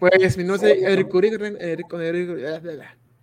Pues 0.00 0.38
mi 0.38 0.44
nombre 0.44 0.72
es 0.72 0.82
Eric 0.82 1.08
Curín, 1.08 1.34
Eric, 1.60 1.88
con 1.88 2.00
Eric, 2.00 2.28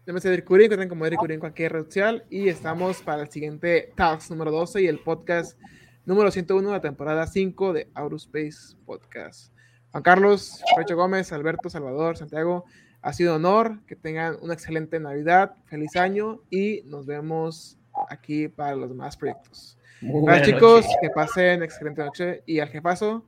me 0.06 0.20
Eric 0.24 0.46
Curín, 0.46 0.88
como 0.88 1.06
Eric 1.06 1.20
Curín 1.20 1.36
en 1.36 1.40
cualquier 1.40 1.74
red 1.74 1.86
social 1.86 2.24
y 2.30 2.50
estamos 2.50 3.02
para 3.02 3.24
el 3.24 3.30
siguiente 3.30 3.92
Talks 3.96 4.30
número 4.30 4.52
12 4.52 4.84
y 4.84 4.88
el 4.88 5.00
podcast 5.00 5.60
número 6.06 6.30
101 6.30 6.68
de 6.68 6.74
la 6.74 6.82
temporada 6.82 7.26
5 7.26 7.74
de 7.74 7.90
Aurospace 7.96 8.76
Podcast. 8.86 9.54
Juan 9.92 10.04
Carlos, 10.04 10.62
Pecho 10.78 10.96
Gómez, 10.96 11.32
Alberto, 11.32 11.70
Salvador, 11.70 12.16
Santiago, 12.16 12.66
ha 13.02 13.14
sido 13.14 13.36
un 13.36 13.46
honor, 13.46 13.80
que 13.88 13.96
tengan 13.96 14.38
una 14.42 14.54
excelente 14.54 15.00
Navidad, 15.00 15.56
feliz 15.66 15.96
año 15.96 16.42
y 16.52 16.84
nos 16.86 17.08
vemos 17.08 17.80
aquí 18.10 18.48
para 18.48 18.76
los 18.76 18.90
demás 18.90 19.18
proyectos. 19.18 19.78
Muy 20.02 20.42
chicos, 20.44 20.86
que 21.02 21.10
pasen 21.10 21.64
excelente 21.64 22.04
noche 22.04 22.44
y 22.46 22.60
al 22.60 22.70
jefazo, 22.70 23.26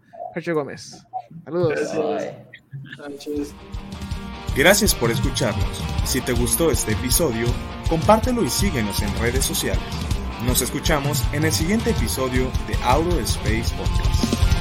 Gómez. 0.54 1.06
Saludos. 1.46 1.80
Gracias 4.56 4.94
por 4.94 5.12
escucharnos. 5.12 5.84
Si 6.06 6.22
te 6.22 6.34
gustó 6.34 6.72
este 6.72 6.94
episodio, 6.94 7.48
compártelo 7.90 8.44
y 8.44 8.50
síguenos 8.50 9.02
en 9.02 9.16
redes 9.20 9.46
sociales. 9.46 9.84
Nos 10.46 10.62
escuchamos 10.62 11.24
en 11.34 11.46
el 11.46 11.52
siguiente 11.52 11.92
episodio 11.92 12.52
de 12.68 12.76
Auto 12.84 13.20
Space 13.20 13.74
Podcast. 13.76 14.53